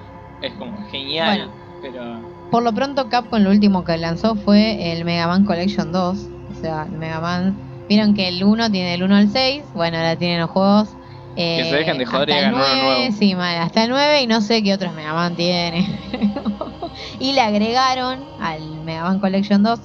es 0.42 0.54
como 0.54 0.78
genial, 0.86 1.52
pero... 1.82 2.22
Por 2.52 2.64
lo 2.64 2.72
pronto 2.72 3.10
Capcom 3.10 3.42
lo 3.42 3.50
último 3.50 3.84
que 3.84 3.98
lanzó 3.98 4.36
fue 4.36 4.94
el 4.94 5.04
Mega 5.04 5.28
Man 5.28 5.44
Collection 5.44 5.92
2. 5.92 6.18
O 6.50 6.54
sea, 6.54 6.84
el 6.84 6.98
Mega 6.98 7.20
Man... 7.20 7.58
Vieron 7.90 8.14
que 8.14 8.28
el 8.30 8.42
1 8.44 8.70
tiene 8.72 8.92
del 8.92 9.04
1 9.04 9.16
al 9.16 9.30
6. 9.30 9.66
Bueno, 9.74 9.98
ahora 9.98 10.16
tienen 10.16 10.40
los 10.40 10.50
juegos... 10.50 10.90
eh, 11.36 11.58
Que 11.58 11.70
se 11.70 11.76
dejen 11.76 11.98
de 11.98 12.06
joder 12.06 12.30
y 12.30 12.32
hasta 12.34 12.48
el 12.50 12.56
hagan 12.56 12.56
uno 12.56 12.64
9, 12.84 12.98
nuevo. 13.00 13.16
Sí, 13.18 13.36
mal, 13.36 13.58
hasta 13.58 13.84
el 13.84 13.90
9 13.90 14.22
y 14.22 14.28
no 14.28 14.40
sé 14.42 14.64
qué 14.64 14.74
otros 14.74 14.94
Mega 14.94 15.14
Man 15.14 15.36
tiene. 15.36 16.00
y 17.20 17.34
le 17.34 17.42
agregaron 17.42 18.24
al 18.40 18.62
Mega 18.84 19.04
Man 19.04 19.20
Collection 19.20 19.62
2 19.64 19.80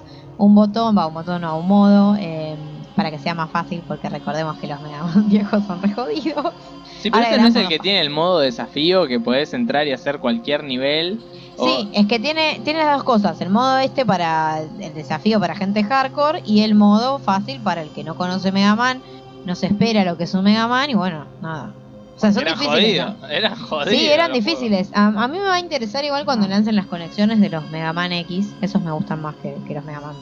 un 0.46 0.54
botón, 0.54 0.96
va, 0.96 1.06
un 1.06 1.14
botón 1.14 1.40
no, 1.42 1.58
un 1.58 1.66
modo... 1.68 2.16
eh, 2.18 2.58
para 2.94 3.10
que 3.10 3.18
sea 3.18 3.34
más 3.34 3.50
fácil, 3.50 3.84
porque 3.86 4.08
recordemos 4.10 4.56
que 4.58 4.66
los 4.66 4.80
Mega 4.80 5.04
Man 5.04 5.26
viejos 5.28 5.64
son 5.66 5.80
re 5.82 5.92
jodidos. 5.92 6.54
Sí, 6.96 7.10
pero 7.10 7.24
este 7.24 7.38
no 7.38 7.46
es 7.46 7.56
el 7.56 7.68
que 7.68 7.78
tiene 7.80 8.00
el 8.00 8.10
modo 8.10 8.38
desafío, 8.40 9.06
que 9.06 9.20
podés 9.20 9.52
entrar 9.54 9.86
y 9.86 9.92
hacer 9.92 10.18
cualquier 10.20 10.64
nivel. 10.64 11.24
o- 11.56 11.66
Sí, 11.66 11.90
es 11.94 12.06
que 12.06 12.18
tiene, 12.18 12.60
tiene 12.64 12.80
las 12.84 12.96
dos 12.96 13.04
cosas, 13.04 13.40
el 13.40 13.50
modo 13.50 13.78
este 13.78 14.04
para 14.06 14.60
el 14.62 14.94
desafío 14.94 15.38
para 15.40 15.54
gente 15.54 15.84
hardcore 15.84 16.40
y 16.44 16.62
el 16.62 16.74
modo 16.74 17.18
fácil 17.20 17.62
para 17.62 17.82
el 17.82 17.92
que 17.92 18.04
no 18.04 18.14
conoce 18.16 18.52
Mega 18.52 18.74
Man, 18.76 19.02
no 19.44 19.54
se 19.54 19.66
espera 19.66 20.04
lo 20.04 20.16
que 20.16 20.24
es 20.24 20.34
un 20.34 20.44
Mega 20.44 20.66
Man 20.68 20.90
y 20.90 20.94
bueno, 20.94 21.32
nada. 21.40 21.76
O 22.16 22.20
sea, 22.20 22.32
son 22.32 22.44
difíciles. 22.44 22.68
jodidos, 22.70 23.14
¿no? 23.20 23.26
eran 23.28 23.56
jodidos. 23.56 23.88
Sí, 23.90 24.06
eran 24.06 24.32
difíciles. 24.32 24.90
A, 24.94 25.06
a 25.06 25.28
mí 25.28 25.38
me 25.38 25.44
va 25.44 25.54
a 25.54 25.60
interesar 25.60 26.04
igual 26.04 26.24
cuando 26.24 26.46
lancen 26.46 26.76
las 26.76 26.86
conexiones 26.86 27.40
de 27.40 27.48
los 27.48 27.68
Mega 27.70 27.92
Man 27.92 28.12
X, 28.12 28.54
esos 28.60 28.80
me 28.82 28.92
gustan 28.92 29.22
más 29.22 29.34
que, 29.36 29.56
que 29.66 29.74
los 29.74 29.84
Mega 29.84 30.00
Man. 30.00 30.14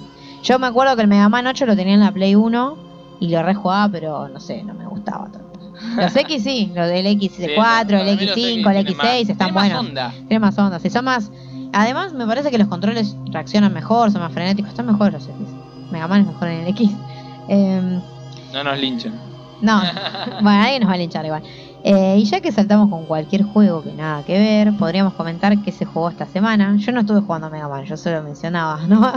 Yo 0.43 0.59
me 0.59 0.67
acuerdo 0.69 0.97
que 0.97 1.03
el 1.03 1.09
Mega 1.09 1.29
Man 1.29 1.47
8 1.47 1.67
lo 1.67 1.77
tenía 1.77 1.95
en 1.95 2.01
la 2.01 2.13
Play 2.13 2.35
1 2.35 2.79
y 3.21 3.29
lo 3.29 3.43
rejugaba, 3.43 3.89
pero 3.91 4.29
no 4.29 4.41
sé, 4.41 4.63
no 4.63 4.73
me 4.75 4.87
gustaba 4.87 5.29
tanto. 5.31 5.51
Los 5.97 6.17
X 6.17 6.43
sí, 6.43 6.73
los 6.75 6.89
del 6.89 7.05
juegos. 7.05 7.23
X4, 7.23 7.37
Sí, 7.37 7.45
el 7.45 7.55
para 7.57 8.05
mí 8.05 8.27
los 8.27 8.37
X5, 8.37 8.71
el 8.71 8.77
X 8.77 8.97
tienen 8.97 8.97
X6 8.97 8.97
más- 8.97 9.21
están 9.21 9.37
tienen 9.37 9.55
más 9.55 9.65
buenos. 9.65 9.87
onda. 9.87 10.11
Tiene 10.29 10.39
más 10.39 10.59
ondas, 10.59 10.85
y 10.85 10.91
son 10.91 11.05
más. 11.05 11.31
Además, 11.73 12.13
me 12.15 12.27
parece 12.27 12.51
que 12.51 12.59
los 12.59 12.69
controles 12.69 13.15
reaccionan 13.31 13.73
mejor, 13.73 14.11
son 14.11 14.23
más 14.23 14.33
frenéticos, 14.33 14.71
están 14.71 14.87
mejores 14.87 15.13
los 15.15 15.25
X. 15.25 15.37
Mega 15.91 16.09
Man 16.09 16.23
es 16.23 16.27
mejor 16.29 16.49
en 16.49 16.61
el 16.63 16.69
X. 16.69 16.91
Em, 17.49 18.01
No 18.53 18.65
nos 18.65 18.79
linchen. 18.79 19.13
no, 19.61 19.81
bueno, 20.43 20.63
alguien 20.63 20.81
nos 20.83 20.91
va 20.91 20.95
a 20.95 20.99
linchar 20.99 21.25
igual. 21.27 21.43
Eh, 21.83 22.17
y 22.19 22.25
ya 22.25 22.41
que 22.41 22.53
saltamos 22.53 22.91
con 22.91 23.07
cualquier 23.07 23.43
juego 23.43 23.83
que 23.83 23.93
nada 23.93 24.23
que 24.25 24.39
ver, 24.39 24.77
podríamos 24.77 25.15
comentar 25.15 25.63
que 25.63 25.73
se 25.73 25.85
jugó 25.85 26.11
esta 26.11 26.27
semana. 26.27 26.77
Yo 26.79 26.93
no 26.93 27.01
estuve 27.01 27.21
jugando 27.21 27.49
Mega 27.49 27.69
Man, 27.69 27.85
yo 27.87 27.97
solo 27.97 28.23
mencionaba, 28.23 28.87
¿no? 28.87 29.13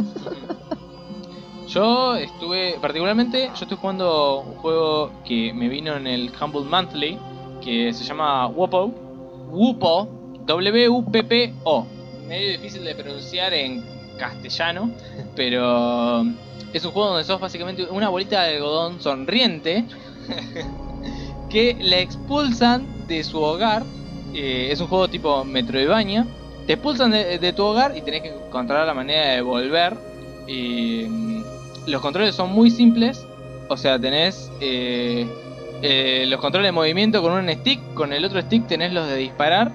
Yo 1.68 2.16
estuve, 2.16 2.78
particularmente, 2.80 3.48
yo 3.48 3.62
estoy 3.62 3.78
jugando 3.78 4.42
un 4.42 4.56
juego 4.56 5.12
que 5.26 5.54
me 5.54 5.68
vino 5.68 5.96
en 5.96 6.08
el 6.08 6.32
Humble 6.40 6.62
Monthly, 6.62 7.18
que 7.64 7.92
se 7.94 8.04
llama 8.04 8.48
Wopo. 8.48 8.92
Wupo, 9.50 10.08
W-U-P-P-O. 10.46 11.88
Medio 12.28 12.52
difícil 12.52 12.84
de 12.84 12.96
pronunciar 12.96 13.54
en 13.54 13.84
castellano, 14.18 14.92
pero 15.36 16.22
es 16.74 16.86
un 16.86 16.92
juego 16.92 17.10
donde 17.10 17.24
sos 17.24 17.40
básicamente 17.40 17.86
una 17.86 18.10
bolita 18.10 18.44
de 18.44 18.56
algodón 18.58 19.02
sonriente 19.02 19.86
que 21.54 21.78
la 21.80 22.00
expulsan 22.00 23.08
de 23.08 23.24
su 23.24 23.40
hogar. 23.40 23.84
Eh, 24.34 24.70
es 24.72 24.82
un 24.82 24.88
juego 24.88 25.08
tipo 25.08 25.46
Metroidvania. 25.46 26.26
Te 26.66 26.74
expulsan 26.74 27.12
de, 27.12 27.54
tu 27.54 27.64
hogar 27.64 27.96
y 27.96 28.02
tenés 28.02 28.24
que 28.24 28.30
encontrar 28.30 28.88
la 28.88 28.94
manera 28.96 29.34
de 29.36 29.42
volver. 29.42 29.94
Mm, 30.50 31.44
los 31.86 32.02
controles 32.02 32.34
son 32.34 32.52
muy 32.52 32.72
simples. 32.72 33.24
O 33.70 33.78
sea, 33.78 34.00
tenés 34.00 34.52
eh, 34.62 35.28
eh, 35.84 36.26
los 36.28 36.42
controles 36.42 36.70
de 36.70 36.72
movimiento 36.72 37.22
con 37.22 37.34
un 37.34 37.48
stick. 37.54 37.80
Con 37.94 38.14
el 38.14 38.26
otro 38.26 38.42
stick 38.42 38.66
tenés 38.66 38.92
los 38.92 39.08
de 39.08 39.18
disparar. 39.18 39.72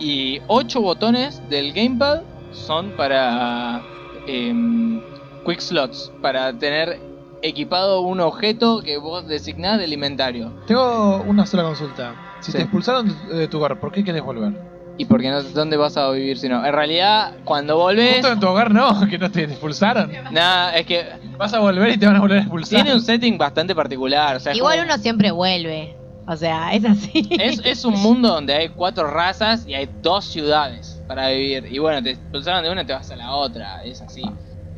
Y 0.00 0.40
8 0.48 0.80
botones 0.80 1.48
del 1.48 1.72
gamepad 1.72 2.22
son 2.50 2.90
para 2.96 3.82
em, 4.26 5.00
quick 5.46 5.60
slots. 5.60 6.10
Para 6.20 6.52
tener 6.58 7.09
equipado 7.42 8.00
un 8.02 8.20
objeto 8.20 8.82
que 8.82 8.98
vos 8.98 9.26
designás 9.26 9.78
del 9.78 9.92
inventario. 9.92 10.52
Tengo 10.66 11.22
una 11.22 11.46
sola 11.46 11.62
consulta. 11.64 12.14
Si 12.40 12.52
Sí. 12.52 12.58
te 12.58 12.62
expulsaron 12.64 13.14
de, 13.28 13.48
tu 13.48 13.58
hogar, 13.58 13.78
¿por 13.78 13.92
qué 13.92 14.02
querés 14.04 14.22
volver? 14.22 14.52
Y 14.98 15.06
porque 15.06 15.30
no 15.30 15.40
sé 15.40 15.50
dónde 15.52 15.76
vas 15.78 15.96
a 15.96 16.10
vivir 16.10 16.38
si 16.38 16.48
no. 16.48 16.64
En 16.64 16.72
realidad, 16.72 17.32
cuando 17.44 17.76
volvés. 17.78 18.16
Justo 18.16 18.32
en 18.32 18.40
tu 18.40 18.48
hogar 18.48 18.72
no, 18.72 19.00
que 19.10 19.18
no 19.18 19.30
te 19.30 19.44
expulsaron. 19.44 20.10
Nada, 20.30 20.76
es 20.76 20.86
que 20.86 21.06
Vas 21.38 21.54
a 21.54 21.58
volver 21.60 21.90
y 21.92 21.96
te 21.98 22.04
van 22.06 22.16
a 22.16 22.20
volver 22.20 22.38
a 22.38 22.40
expulsar. 22.42 22.82
tiene 22.82 22.94
un 22.94 23.00
setting 23.00 23.38
bastante 23.38 23.74
particular. 23.74 24.36
O 24.36 24.40
sea, 24.40 24.52
es 24.52 24.58
Igual 24.58 24.78
como- 24.78 24.92
uno 24.92 24.98
siempre 25.02 25.30
vuelve. 25.30 25.96
O 26.26 26.36
sea, 26.36 26.72
es 26.74 26.84
así. 26.84 27.26
Es, 27.40 27.60
es 27.64 27.84
un 27.84 27.94
mundo 28.00 28.28
donde 28.28 28.54
hay 28.54 28.68
cuatro 28.68 29.06
razas 29.10 29.66
y 29.66 29.72
hay 29.74 29.88
dos 30.02 30.26
ciudades 30.26 31.02
para 31.08 31.28
vivir. 31.30 31.66
Y 31.70 31.78
bueno, 31.78 32.02
te 32.02 32.10
expulsaron 32.10 32.62
de 32.62 32.70
una, 32.70 32.84
te 32.84 32.92
vas 32.92 33.10
a 33.10 33.16
la 33.16 33.32
otra. 33.34 33.82
Es 33.84 34.00
así. 34.02 34.22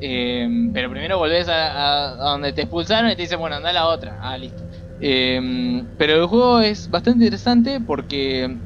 Eh, 0.04 0.48
pero 0.72 0.90
primero 0.90 1.18
volvés 1.18 1.46
a, 1.48 2.16
donde 2.18 2.52
te 2.52 2.62
expulsaron 2.62 3.10
y 3.10 3.16
te 3.16 3.22
dicen, 3.22 3.38
bueno, 3.38 3.56
anda 3.56 3.70
a 3.70 3.72
la 3.72 3.86
otra. 3.86 4.18
Ah, 4.20 4.36
listo. 4.36 4.64
Eh, 4.98 5.40
pero 5.96 6.14
el 6.14 6.26
juego 6.26 6.60
es 6.60 6.88
bastante 6.88 7.24
interesante 7.24 7.80
porque 7.80 8.60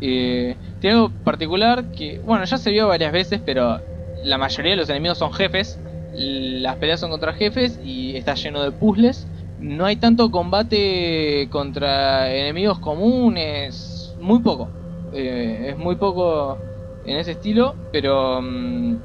eh, 0.00 0.58
tiene 0.78 0.96
algo 0.96 1.14
particular 1.22 1.90
que, 1.90 2.20
bueno, 2.24 2.44
ya 2.44 2.56
se 2.58 2.70
vio 2.70 2.88
varias 2.88 3.12
veces, 3.12 3.42
pero 3.44 3.82
la 4.22 4.38
mayoría 4.38 4.72
de 4.72 4.76
los 4.78 4.88
enemigos 4.88 5.18
son 5.18 5.32
jefes. 5.32 5.82
Las 6.10 6.78
peleas 6.78 7.00
son 7.00 7.10
contra 7.10 7.34
jefes 7.34 7.76
y 7.78 8.16
está 8.16 8.34
lleno 8.34 8.62
de 8.62 8.72
puzzles. 8.72 9.30
No 9.56 9.84
hay 9.86 9.96
tanto 9.96 10.30
combate 10.30 11.48
contra 11.50 12.32
enemigos 12.34 12.78
comunes, 12.80 14.14
muy 14.16 14.40
poco. 14.40 14.74
Eh, 15.12 15.68
es 15.70 15.76
muy 15.76 15.96
poco 15.96 16.64
en 17.02 17.18
ese 17.18 17.32
estilo, 17.32 17.78
pero 17.90 18.40
mm, 18.42 19.02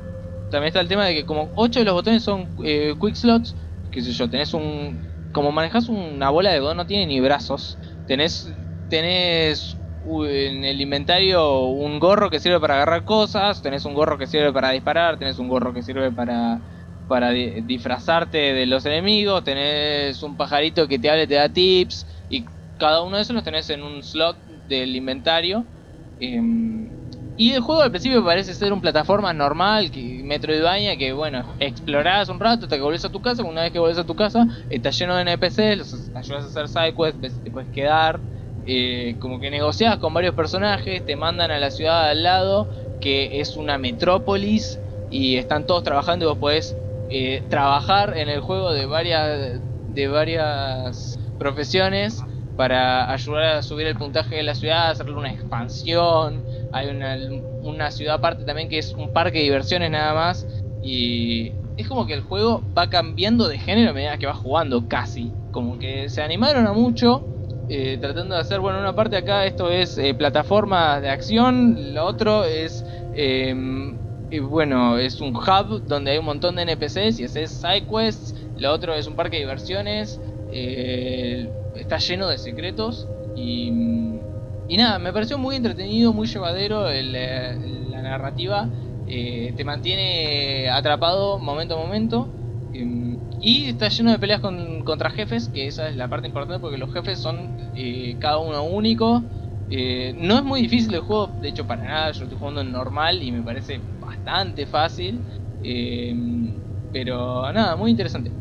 también 0.54 0.70
está 0.70 0.82
el 0.82 0.88
tema 0.90 1.06
de 1.08 1.16
que 1.16 1.26
como 1.26 1.52
8 1.56 1.80
de 1.80 1.86
los 1.86 1.94
botones 1.96 2.24
son 2.24 2.52
eh, 2.66 2.96
quick 3.00 3.16
slots, 3.16 3.58
qué 3.92 4.02
sé 4.02 4.14
yo, 4.14 4.30
tenés 4.30 4.54
un... 4.54 5.04
Como 5.32 5.52
manejas 5.52 5.90
una 5.90 6.30
bola 6.30 6.50
de 6.52 6.58
algodón 6.58 6.78
no 6.78 6.86
tiene 6.88 7.08
ni 7.08 7.20
brazos, 7.20 7.80
tenés, 8.06 8.48
tenés 8.88 9.82
en 10.06 10.64
el 10.66 10.82
inventario 10.82 11.68
un 11.68 12.00
gorro 12.00 12.30
que 12.30 12.40
sirve 12.40 12.60
para 12.60 12.76
agarrar 12.76 13.04
cosas, 13.06 13.62
tenés 13.62 13.86
un 13.86 13.94
gorro 13.96 14.18
que 14.18 14.28
sirve 14.28 14.54
para 14.54 14.72
disparar, 14.72 15.18
tenés 15.18 15.40
un 15.40 15.48
gorro 15.48 15.74
que 15.74 15.84
sirve 15.84 16.12
para 16.12 16.62
para 17.08 17.32
di- 17.32 17.62
disfrazarte 17.64 18.38
de 18.38 18.66
los 18.66 18.86
enemigos, 18.86 19.44
tenés 19.44 20.24
un 20.24 20.38
pajarito 20.38 20.88
que 20.88 21.00
te 21.00 21.10
habla 21.10 21.24
y 21.24 21.28
te 21.28 21.36
da 21.36 21.52
tips, 21.52 22.08
y 22.30 22.46
cada 22.78 23.04
uno 23.04 23.18
de 23.18 23.24
esos 23.24 23.36
los 23.36 23.44
tenés 23.44 23.70
en 23.70 23.84
un 23.84 24.02
slot 24.04 24.42
del 24.46 24.96
inventario. 24.96 25.68
Em, 26.18 26.93
y 27.36 27.54
el 27.54 27.62
juego 27.62 27.82
al 27.82 27.90
principio 27.92 28.24
parece 28.24 28.54
ser 28.54 28.74
un 28.74 28.82
plataforma 28.82 29.34
normal, 29.34 29.90
que 29.92 30.22
Metroidvania, 30.24 30.98
que 30.98 31.14
bueno, 31.14 31.56
explorás 31.60 32.30
un 32.30 32.40
rato 32.40 32.66
hasta 32.66 32.76
que 32.76 32.82
volvés 32.82 33.06
a 33.06 33.10
tu 33.10 33.22
casa, 33.22 33.44
una 33.44 33.64
vez 33.64 33.72
que 33.72 33.80
volvés 33.80 33.98
a 33.98 34.06
tu 34.06 34.16
casa 34.16 34.46
está 34.70 34.92
lleno 34.92 35.16
de 35.16 35.24
NPCs, 35.24 35.78
los 35.78 36.12
ayudas 36.14 36.44
a 36.44 36.48
hacer 36.48 36.68
sidequests, 36.70 37.42
te 37.42 37.52
puedes 37.52 37.70
quedar, 37.70 38.24
eh, 38.64 39.18
como 39.20 39.40
que 39.40 39.50
negociás 39.50 39.98
con 39.98 40.14
varios 40.14 40.36
personajes, 40.36 41.04
te 41.04 41.16
mandan 41.16 41.52
a 41.52 41.60
la 41.60 41.72
ciudad 41.72 42.10
al 42.10 42.24
lado, 42.24 42.70
que 43.00 43.40
es 43.42 43.56
una 43.56 43.78
metrópolis, 43.78 44.82
y 45.10 45.38
están 45.38 45.66
todos 45.66 45.84
trabajando 45.84 46.26
y 46.26 46.28
vos 46.30 46.38
podés 46.38 46.78
eh, 47.10 47.46
trabajar 47.50 48.18
en 48.18 48.30
el 48.30 48.42
juego 48.42 48.72
de 48.72 48.86
varias 48.86 49.62
de 49.86 50.08
varias 50.08 51.20
profesiones 51.38 52.28
para 52.56 53.12
ayudar 53.12 53.44
a 53.58 53.62
subir 53.62 53.88
el 53.88 53.98
puntaje 53.98 54.36
de 54.36 54.44
la 54.44 54.56
ciudad, 54.56 54.90
hacerle 54.92 55.14
una 55.16 55.32
expansión. 55.32 56.46
Hay 56.72 56.88
una, 56.90 57.18
una 57.60 57.92
ciudad 57.92 58.16
aparte 58.16 58.46
también 58.46 58.70
que 58.70 58.78
es 58.80 58.94
un 58.96 59.12
parque 59.12 59.40
de 59.40 59.44
diversiones 59.46 59.92
nada 59.92 60.14
más. 60.14 60.48
Y 60.82 61.58
es 61.76 61.88
como 61.88 62.06
que 62.06 62.14
el 62.14 62.22
juego 62.22 62.70
va 62.78 62.90
cambiando 62.90 63.48
de 63.48 63.58
género 63.60 63.92
a 63.92 63.94
medida 63.94 64.18
que 64.18 64.26
vas 64.28 64.38
jugando, 64.38 64.88
casi. 64.88 65.38
Como 65.52 65.80
que 65.80 66.10
se 66.10 66.22
animaron 66.22 66.68
a 66.68 66.74
mucho. 66.74 67.30
eh, 67.68 67.98
tratando 68.00 68.36
de 68.36 68.42
hacer, 68.42 68.60
bueno, 68.60 68.80
una 68.80 68.94
parte 68.96 69.16
acá 69.18 69.46
esto 69.46 69.70
es 69.72 69.98
eh, 69.98 70.14
plataforma 70.14 71.00
de 71.00 71.10
acción, 71.10 71.94
lo 71.94 72.06
otro 72.06 72.44
es 72.46 72.86
em, 73.12 74.00
bueno, 74.42 74.98
es 74.98 75.22
un 75.22 75.36
hub 75.36 75.84
donde 75.86 76.12
hay 76.12 76.18
un 76.18 76.26
montón 76.26 76.56
de 76.56 76.64
NPCs 76.64 77.20
y 77.20 77.24
haces 77.26 77.52
sidequests. 77.60 78.34
Lo 78.56 78.72
otro 78.72 78.94
es 78.96 79.08
un 79.08 79.16
parque 79.16 79.38
de 79.38 79.42
diversiones. 79.44 80.22
Eh, 81.74 81.82
está 81.82 81.98
lleno 81.98 82.28
de 82.30 82.38
secretos. 82.38 83.10
Y, 83.34 83.72
y 84.68 84.78
nada, 84.78 85.00
me 85.00 85.12
pareció 85.14 85.38
muy 85.38 85.56
entretenido, 85.56 86.14
muy 86.14 86.28
llevadero 86.28 86.90
eh, 86.90 87.04
la 87.04 88.02
narrativa. 88.02 88.72
eh, 89.06 89.54
te 89.58 89.66
mantiene 89.66 90.70
atrapado 90.70 91.40
momento 91.40 91.74
a 91.76 91.78
momento. 91.78 92.34
em, 92.72 93.20
y 93.40 93.66
está 93.70 93.90
lleno 93.90 94.12
de 94.12 94.20
peleas 94.20 94.40
con, 94.42 94.84
contra 94.84 95.10
jefes, 95.10 95.50
que 95.50 95.68
esa 95.68 95.90
es 95.90 95.96
la 95.96 96.08
parte 96.10 96.28
importante 96.28 96.60
porque 96.62 96.78
los 96.78 96.92
jefes 96.92 97.20
son 97.20 97.54
eh, 97.74 98.18
cada 98.20 98.40
uno 98.40 98.64
único. 98.64 99.30
Eh, 99.68 100.14
no 100.16 100.38
es 100.38 100.44
muy 100.44 100.62
difícil 100.62 100.94
el 100.94 101.02
juego, 101.02 101.36
de 101.40 101.50
hecho 101.50 101.66
para 101.68 101.84
nada, 101.84 102.12
yo 102.12 102.26
estoy 102.26 102.38
jugando 102.38 102.62
en 102.62 102.72
normal 102.72 103.22
y 103.24 103.32
me 103.32 103.44
parece 103.44 103.88
bastante 104.00 104.66
fácil. 104.66 105.26
Eh, 105.62 106.14
Pero 106.92 107.52
nada, 107.52 107.76
muy 107.76 107.92
interesante. 107.92 108.38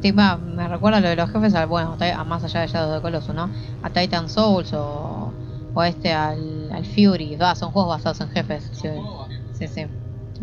Tipo, 0.00 0.20
me 0.38 0.68
recuerda 0.68 1.00
lo 1.00 1.08
de 1.08 1.16
los 1.16 1.30
jefes, 1.30 1.54
al, 1.54 1.66
bueno, 1.66 1.96
a 1.98 2.24
más 2.24 2.44
allá 2.44 2.60
de 2.60 2.66
Shadow 2.66 2.92
de 2.94 3.00
Colossus, 3.00 3.34
¿no? 3.34 3.50
A 3.80 3.90
Titan 3.90 4.28
Souls 4.28 4.72
o, 4.74 5.34
o 5.72 5.82
este 5.84 6.12
al, 6.12 6.70
al 6.72 6.84
Fury. 6.84 7.38
Son 7.56 7.70
juegos 7.70 7.88
basados 7.96 8.20
en 8.20 8.28
jefes. 8.28 8.68
Sí, 8.72 8.88
sí. 9.52 9.68
sí. 9.68 9.86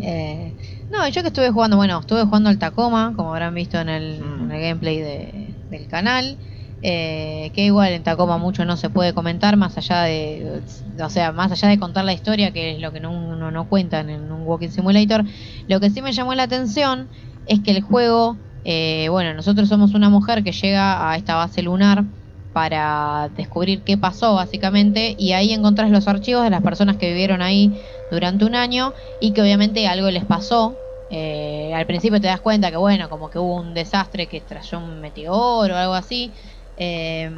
Eh, 0.01 0.55
no, 0.89 1.07
yo 1.09 1.21
que 1.21 1.27
estuve 1.27 1.51
jugando, 1.51 1.75
bueno, 1.77 1.99
estuve 1.99 2.23
jugando 2.25 2.49
al 2.49 2.57
Tacoma, 2.59 3.13
como 3.15 3.33
habrán 3.33 3.53
visto 3.53 3.79
en 3.79 3.89
el, 3.89 4.19
Mm. 4.21 4.43
en 4.43 4.51
el 4.51 4.61
gameplay 4.61 4.97
de- 4.99 5.55
del 5.69 5.87
canal. 5.87 6.39
eh, 6.81 7.51
que 7.53 7.65
igual 7.65 7.91
en 7.91 8.03
Tacoma 8.03 8.37
mucho 8.37 8.63
no 8.63 8.77
se 8.77 8.89
puede 8.89 9.13
comentar 9.13 9.57
más 9.57 9.77
allá 9.77 10.03
de 10.03 10.63
o 11.03 11.09
sea 11.09 11.33
más 11.33 11.51
allá 11.51 11.67
de 11.67 11.77
contar 11.77 12.05
la 12.05 12.13
historia 12.13 12.53
que 12.53 12.71
es 12.75 12.79
lo 12.79 12.93
que 12.93 13.01
no, 13.01 13.11
uno 13.11 13.51
no 13.51 13.67
cuentan 13.67 14.09
en 14.09 14.31
un 14.31 14.43
walking 14.43 14.69
simulator 14.69 15.25
lo 15.67 15.79
que 15.81 15.89
sí 15.89 16.01
me 16.01 16.13
llamó 16.13 16.33
la 16.35 16.43
atención 16.43 17.09
es 17.45 17.61
que 17.63 17.71
el 17.71 17.81
juego 17.81 18.39
eh, 18.63 19.07
bueno 19.09 19.33
nosotros 19.33 19.69
somos 19.69 19.93
una 19.93 20.09
mujer 20.09 20.43
que 20.43 20.51
llega 20.51 21.09
a 21.11 21.15
esta 21.17 21.35
base 21.35 21.61
lunar 21.61 22.03
para 22.51 23.29
descubrir 23.35 23.83
qué 23.83 23.97
pasó 23.97 24.35
básicamente 24.35 25.15
y 25.17 25.33
ahí 25.33 25.53
encontrás 25.53 25.91
los 25.91 26.07
archivos 26.07 26.43
de 26.43 26.49
las 26.49 26.61
personas 26.61 26.97
que 26.97 27.09
vivieron 27.09 27.41
ahí 27.41 27.81
durante 28.09 28.45
un 28.45 28.55
año 28.55 28.93
y 29.21 29.33
que 29.33 29.41
obviamente 29.41 29.87
algo 29.87 30.09
les 30.11 30.25
pasó 30.25 30.75
eh, 31.09 31.71
al 31.73 31.85
principio 31.87 32.19
te 32.21 32.27
das 32.27 32.41
cuenta 32.41 32.71
que 32.71 32.77
bueno 32.77 33.09
como 33.09 33.29
que 33.29 33.39
hubo 33.39 33.55
un 33.55 33.73
desastre 33.73 34.27
que 34.27 34.41
trayó 34.41 34.79
un 34.79 34.99
meteoro 35.01 35.73
o 35.73 35.77
algo 35.77 35.93
así 35.93 36.35
eh, 36.77 37.29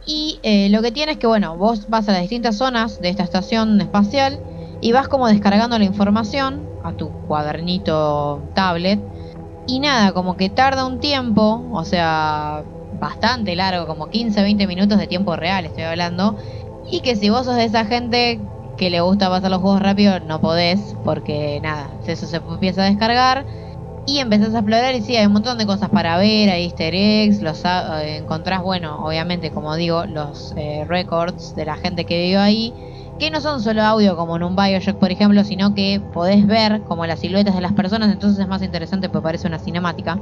y 0.00 0.40
eh, 0.42 0.70
lo 0.70 0.80
que 0.82 0.90
tiene 0.92 1.12
es 1.12 1.18
que, 1.18 1.26
bueno, 1.26 1.56
vos 1.58 1.86
vas 1.88 2.08
a 2.08 2.12
las 2.12 2.22
distintas 2.22 2.56
zonas 2.56 2.98
de 2.98 3.10
esta 3.10 3.24
estación 3.24 3.80
espacial 3.80 4.42
y 4.80 4.92
vas 4.92 5.08
como 5.08 5.28
descargando 5.28 5.78
la 5.78 5.84
información 5.84 6.70
a 6.80 6.94
tu 6.96 7.14
cuadernito 7.26 8.48
tablet. 8.54 9.00
Y 9.70 9.80
nada, 9.80 10.12
como 10.14 10.36
que 10.36 10.48
tarda 10.50 10.86
un 10.86 10.98
tiempo, 11.00 11.68
o 11.72 11.84
sea, 11.84 12.64
bastante 12.90 13.54
largo, 13.54 13.86
como 13.86 14.08
15, 14.08 14.42
20 14.42 14.66
minutos 14.66 14.98
de 14.98 15.06
tiempo 15.08 15.36
real 15.36 15.66
estoy 15.66 15.84
hablando. 15.84 16.36
Y 16.82 17.02
que 17.02 17.16
si 17.16 17.28
vos 17.30 17.44
sos 17.44 17.56
de 17.56 17.64
esa 17.64 17.84
gente 17.84 18.48
que 18.76 18.88
le 18.90 19.00
gusta 19.02 19.28
pasar 19.28 19.50
los 19.50 19.60
juegos 19.60 19.82
rápido, 19.82 20.20
no 20.20 20.40
podés, 20.40 20.96
porque 21.02 21.60
nada, 21.62 21.98
eso 22.06 22.26
se 22.26 22.36
empieza 22.38 22.82
a 22.84 22.86
descargar 22.88 23.46
y 24.04 24.18
empezás 24.20 24.54
a 24.54 24.58
explorar 24.60 24.94
y 24.96 25.02
sí, 25.02 25.16
hay 25.16 25.26
un 25.26 25.32
montón 25.34 25.58
de 25.58 25.66
cosas 25.66 25.90
para 25.90 26.18
ver, 26.18 26.50
hay 26.50 26.64
easter 26.66 26.94
eggs, 26.94 27.42
los 27.42 27.64
a- 27.66 28.04
eh, 28.06 28.18
encontrás, 28.18 28.62
bueno, 28.62 29.04
obviamente, 29.04 29.52
como 29.52 29.76
digo, 29.76 30.06
los 30.06 30.52
eh, 30.56 30.84
records 30.88 31.54
de 31.54 31.66
la 31.66 31.76
gente 31.78 32.06
que 32.06 32.18
vivió 32.22 32.40
ahí, 32.40 32.76
que 33.18 33.30
no 33.30 33.40
son 33.40 33.62
solo 33.62 33.82
audio 33.82 34.16
como 34.16 34.36
en 34.36 34.42
un 34.44 34.56
Bioshock, 34.56 34.98
por 34.98 35.10
ejemplo, 35.12 35.44
sino 35.44 35.74
que 35.74 36.00
podés 36.12 36.46
ver 36.46 36.84
como 36.84 37.06
las 37.06 37.20
siluetas 37.20 37.54
de 37.54 37.60
las 37.60 37.72
personas, 37.74 38.12
entonces 38.12 38.38
es 38.40 38.48
más 38.48 38.62
interesante 38.62 39.08
porque 39.10 39.24
parece 39.24 39.48
una 39.48 39.58
cinemática. 39.58 40.20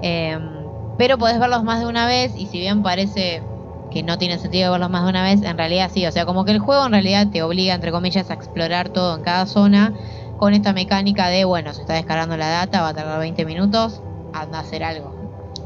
Em, 0.00 0.74
pero 0.96 1.18
podés 1.18 1.38
verlos 1.40 1.64
más 1.64 1.80
de 1.80 1.86
una 1.86 2.06
vez 2.06 2.34
y 2.36 2.46
si 2.48 2.58
bien 2.58 2.82
parece 2.82 3.48
que 3.90 4.02
no 4.02 4.18
tiene 4.18 4.38
sentido 4.38 4.70
verlos 4.72 4.90
más 4.90 5.04
de 5.04 5.10
una 5.10 5.22
vez, 5.24 5.42
en 5.42 5.56
realidad 5.58 5.90
sí, 5.92 6.06
o 6.06 6.12
sea, 6.12 6.26
como 6.26 6.44
que 6.44 6.52
el 6.52 6.58
juego 6.60 6.86
en 6.86 6.92
realidad 6.92 7.28
te 7.30 7.42
obliga, 7.42 7.74
entre 7.74 7.92
comillas, 7.92 8.30
a 8.30 8.34
explorar 8.34 8.90
todo 8.90 9.16
en 9.16 9.22
cada 9.22 9.46
zona 9.46 9.94
con 10.36 10.54
esta 10.54 10.72
mecánica 10.72 11.28
de, 11.28 11.44
bueno, 11.44 11.72
se 11.74 11.82
está 11.82 11.94
descargando 11.94 12.36
la 12.36 12.48
data, 12.48 12.82
va 12.82 12.90
a 12.90 12.94
tardar 12.94 13.18
20 13.20 13.44
minutos, 13.44 14.04
anda 14.32 14.58
a 14.58 14.60
hacer 14.62 14.84
algo. 14.84 15.16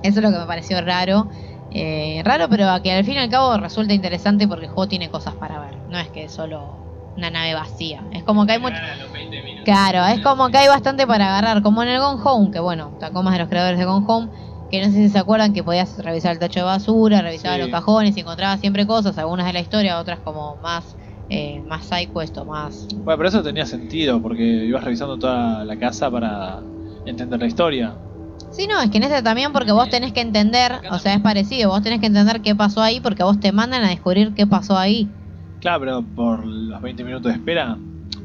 Eso 0.02 0.20
es 0.20 0.23
lo 0.24 0.31
que 0.31 0.39
me 0.39 0.47
pareció 0.47 0.81
raro. 0.81 1.28
Eh, 1.70 2.20
raro, 2.24 2.48
pero 2.48 2.66
que 2.82 2.92
al 2.92 3.05
fin 3.05 3.14
y 3.14 3.18
al 3.18 3.30
cabo 3.30 3.56
resulta 3.56 3.94
interesante 3.94 4.48
porque 4.48 4.64
el 4.66 4.70
juego 4.70 4.88
tiene 4.88 5.09
cosas 5.09 5.34
para 5.36 5.60
ver. 5.60 5.76
No 5.86 5.98
es 5.98 6.10
que 6.10 6.24
es 6.24 6.32
solo 6.32 6.88
una 7.16 7.30
nave 7.30 7.55
vacía. 7.55 8.09
Es 8.12 8.24
como 8.24 8.44
que 8.47 8.52
hay 8.52 8.59
mucho... 8.59 8.76
Claro, 9.64 10.05
es 10.06 10.20
como 10.20 10.51
que 10.51 10.59
hay 10.59 10.68
bastante 10.68 11.06
para 11.06 11.28
agarrar, 11.36 11.62
como 11.62 11.82
en 11.82 11.90
el 11.90 12.01
Gone 12.01 12.20
Home, 12.24 12.51
que 12.51 12.60
bueno, 12.60 12.97
Tacoma 12.98 13.30
es 13.30 13.34
de 13.34 13.38
los 13.40 13.48
creadores 13.48 13.78
de 13.78 13.84
Gone 13.84 14.05
Home, 14.09 14.30
que 14.70 14.80
no 14.80 14.86
sé 14.86 14.92
si 14.94 15.09
se 15.09 15.18
acuerdan 15.18 15.52
que 15.52 15.62
podías 15.62 15.98
revisar 15.98 16.32
el 16.32 16.38
tacho 16.38 16.60
de 16.60 16.64
basura, 16.64 17.22
revisar 17.22 17.56
Sí. 17.56 17.60
los 17.62 17.70
cajones 17.70 18.16
y 18.16 18.20
encontrabas 18.20 18.60
siempre 18.60 18.86
cosas, 18.86 19.18
algunas 19.18 19.47
de 19.47 19.52
la 19.52 19.60
historia, 19.60 19.98
otras 19.98 20.20
como 20.20 20.56
más, 20.56 20.97
eh, 21.28 21.60
más 21.62 21.84
side 21.84 22.10
quest 22.12 22.36
o 22.38 22.44
más 22.44 22.86
Bueno, 23.05 23.16
pero 23.18 23.28
eso 23.28 23.42
tenía 23.42 23.66
sentido 23.66 24.20
porque 24.22 24.42
ibas 24.42 24.82
revisando 24.84 25.18
toda 25.18 25.64
la 25.64 25.76
casa 25.78 26.10
para 26.10 26.60
entender 27.05 27.38
la 27.40 27.47
historia. 27.47 27.97
Sí, 28.51 28.66
no, 28.66 28.81
es 28.82 28.90
que 28.90 28.98
en 28.98 29.05
este 29.05 29.22
también 29.22 29.52
porque 29.52 29.72
vos 29.72 29.89
tenés 29.89 30.12
que 30.12 30.20
entender, 30.20 30.72
o 30.90 30.98
sea, 30.98 31.14
es 31.14 31.20
parecido, 31.20 31.70
vos 31.70 31.82
tenés 31.82 32.01
que 32.01 32.06
entender 32.06 32.43
qué 32.43 32.55
pasó 32.55 32.82
ahí 32.82 33.01
porque 33.01 33.22
vos 33.22 33.39
te 33.40 33.52
mandan 33.52 33.85
a 33.85 33.90
descubrir 33.90 34.35
qué 34.35 34.47
pasó 34.47 34.77
ahí. 34.77 35.09
Claro, 35.60 35.81
pero 35.81 36.05
por 36.14 36.44
los 36.44 36.81
20 36.82 37.05
minutos 37.05 37.31
de 37.32 37.39
espera, 37.39 37.78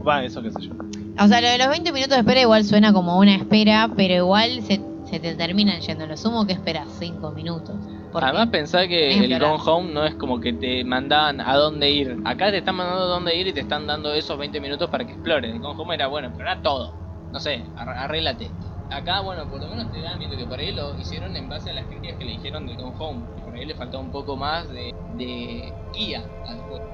va, 0.07 0.23
eso 0.23 0.41
qué 0.41 0.51
sé 0.51 0.61
yo. 0.61 0.73
O 1.17 1.27
sea, 1.27 1.41
lo 1.41 1.47
de 1.47 1.57
los 1.57 1.69
20 1.69 1.91
minutos 1.91 2.15
de 2.15 2.19
espera 2.21 2.41
igual 2.41 2.63
suena 2.65 2.91
como 2.91 3.17
una 3.19 3.35
espera, 3.35 3.89
pero 3.95 4.13
igual 4.15 4.61
se, 4.63 4.81
se 5.09 5.19
te 5.19 5.35
terminan 5.35 5.79
yendo. 5.81 6.07
Lo 6.07 6.17
sumo 6.17 6.45
que 6.45 6.53
esperas 6.53 6.87
5 6.99 7.31
minutos. 7.31 7.75
Además 8.13 8.47
pensá 8.49 8.87
que 8.87 9.11
el 9.11 9.31
explorar. 9.31 9.57
Gone 9.57 9.63
Home 9.65 9.93
no 9.93 10.05
es 10.05 10.15
como 10.15 10.39
que 10.39 10.53
te 10.53 10.83
mandaban 10.85 11.41
a 11.41 11.55
dónde 11.55 11.91
ir. 11.91 12.17
Acá 12.25 12.49
te 12.51 12.57
están 12.59 12.75
mandando 12.75 13.03
a 13.03 13.07
dónde 13.07 13.35
ir 13.37 13.47
y 13.47 13.53
te 13.53 13.59
están 13.61 13.85
dando 13.85 14.13
esos 14.13 14.37
20 14.37 14.59
minutos 14.59 14.89
para 14.89 15.05
que 15.05 15.13
explores. 15.13 15.53
El 15.53 15.59
Gone 15.59 15.75
Home 15.77 15.95
era 15.95 16.07
bueno, 16.07 16.27
explora 16.29 16.61
todo. 16.61 16.95
No 17.31 17.39
sé, 17.39 17.65
ar- 17.75 17.89
arréglate. 17.89 18.53
Acá, 18.89 19.21
bueno, 19.21 19.47
por 19.49 19.59
lo 19.61 19.67
menos 19.67 19.91
te 19.91 20.01
dan 20.01 20.19
viendo 20.19 20.37
que 20.37 20.45
por 20.45 20.59
ahí 20.59 20.71
lo 20.71 20.97
hicieron 20.99 21.35
en 21.35 21.49
base 21.49 21.71
a 21.71 21.73
las 21.73 21.85
críticas 21.85 22.17
que 22.17 22.25
le 22.25 22.31
dijeron 22.31 22.67
del 22.67 22.77
Gone 22.77 22.95
Home. 22.99 23.21
Por 23.43 23.55
ahí 23.55 23.65
le 23.65 23.73
faltaba 23.75 24.03
un 24.03 24.11
poco 24.11 24.37
más 24.37 24.69
de, 24.69 24.93
de 25.17 25.73
guía 25.93 26.23
al 26.47 26.59
juego. 26.61 26.85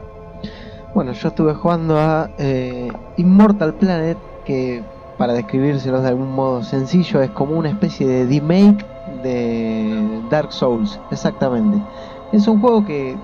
Bueno, 0.94 1.14
yo 1.14 1.28
estuve 1.30 1.54
jugando 1.54 1.98
a 1.98 2.30
eh, 2.38 2.92
Immortal 3.18 3.74
Planet, 3.76 4.18
que 4.46 4.84
para 5.18 5.34
describírselos 5.34 6.02
de 6.02 6.10
algún 6.10 6.34
modo 6.34 6.64
sencillo 6.64 7.22
es 7.22 7.30
como 7.32 7.58
una 7.58 7.70
especie 7.70 8.08
de 8.08 8.26
remake 8.26 8.86
de 9.24 10.22
Dark 10.30 10.52
Souls, 10.52 11.00
exactamente. 11.12 11.78
Es 12.32 12.48
un 12.48 12.60
juego 12.60 12.86
que 12.86 13.16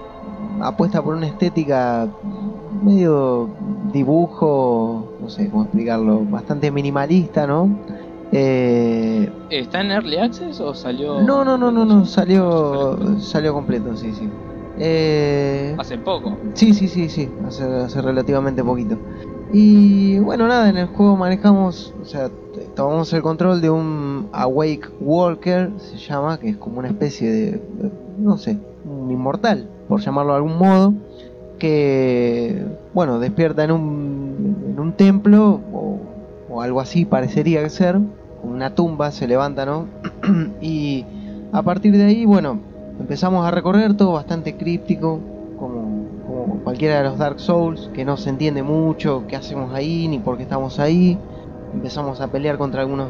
apuesta 0.62 1.02
por 1.02 1.16
una 1.16 1.28
estética 1.28 2.08
medio 2.84 3.50
dibujo, 3.92 5.06
no 5.20 5.30
sé 5.30 5.50
cómo 5.50 5.64
explicarlo, 5.64 6.22
bastante 6.26 6.72
minimalista, 6.72 7.48
¿no? 7.48 7.70
Eh, 8.32 9.30
¿Está 9.50 9.82
en 9.82 9.92
Early 9.92 10.18
Access 10.18 10.60
o 10.60 10.74
salió.? 10.74 11.22
no, 11.22 11.46
no, 11.46 11.58
no, 11.58 11.72
no, 11.72 11.86
no, 11.86 12.06
salió, 12.06 12.98
salió 13.20 13.54
completo, 13.54 13.96
sí, 13.96 14.14
sí. 14.14 14.30
Eh, 14.80 15.76
Hace 15.78 15.98
poco. 15.98 16.38
Sí, 16.54 16.74
sí, 16.74 16.88
sí, 16.88 17.10
sí, 17.10 17.30
hace, 17.48 17.64
hace 17.64 18.02
relativamente 18.02 18.64
poquito. 18.64 18.98
Y 19.54 20.20
bueno, 20.20 20.48
nada, 20.48 20.70
en 20.70 20.78
el 20.78 20.88
juego 20.88 21.16
manejamos, 21.16 21.94
o 22.02 22.06
sea, 22.06 22.30
tomamos 22.76 23.12
el 23.14 23.22
control 23.22 23.62
de 23.62 23.70
un 23.70 24.28
Awake 24.34 24.90
Walker, 25.00 25.72
se 25.78 25.98
llama, 25.98 26.38
que 26.38 26.50
es 26.50 26.58
como 26.58 26.80
una 26.80 26.90
especie 26.90 27.32
de, 27.32 27.62
no 28.20 28.38
sé, 28.38 28.58
un 28.84 29.10
inmortal, 29.10 29.68
por 29.88 30.02
llamarlo 30.02 30.34
de 30.34 30.38
algún 30.38 30.58
modo, 30.58 30.94
que, 31.60 32.62
bueno, 32.94 33.20
despierta 33.20 33.64
en 33.64 33.72
un, 33.72 34.58
en 34.74 34.80
un 34.80 34.94
templo, 34.94 35.62
o, 35.74 36.00
o 36.50 36.62
algo 36.62 36.82
así 36.82 37.06
parecería 37.06 37.64
que 37.64 37.70
ser, 37.70 37.98
una 38.44 38.76
tumba, 38.76 39.12
se 39.12 39.28
levanta, 39.28 39.66
¿no? 39.66 39.88
y 40.62 41.06
a 41.52 41.62
partir 41.62 41.96
de 41.96 42.04
ahí, 42.04 42.26
bueno, 42.26 42.60
empezamos 43.00 43.46
a 43.46 43.52
recorrer 43.52 43.96
todo 43.96 44.14
bastante 44.14 44.56
críptico, 44.58 45.20
como, 45.60 46.06
como 46.28 46.60
cualquiera 46.64 46.98
de 46.98 47.04
los 47.04 47.18
Dark 47.18 47.40
Souls, 47.40 47.90
que 47.94 48.06
no 48.06 48.18
se 48.18 48.30
entiende 48.30 48.64
mucho 48.64 49.24
qué 49.28 49.36
hacemos 49.36 49.74
ahí 49.74 50.08
ni 50.08 50.20
por 50.20 50.38
qué 50.38 50.44
estamos 50.44 50.80
ahí. 50.80 51.18
Empezamos 51.74 52.22
a 52.22 52.28
pelear 52.28 52.58
contra 52.58 52.82
algunos 52.82 53.10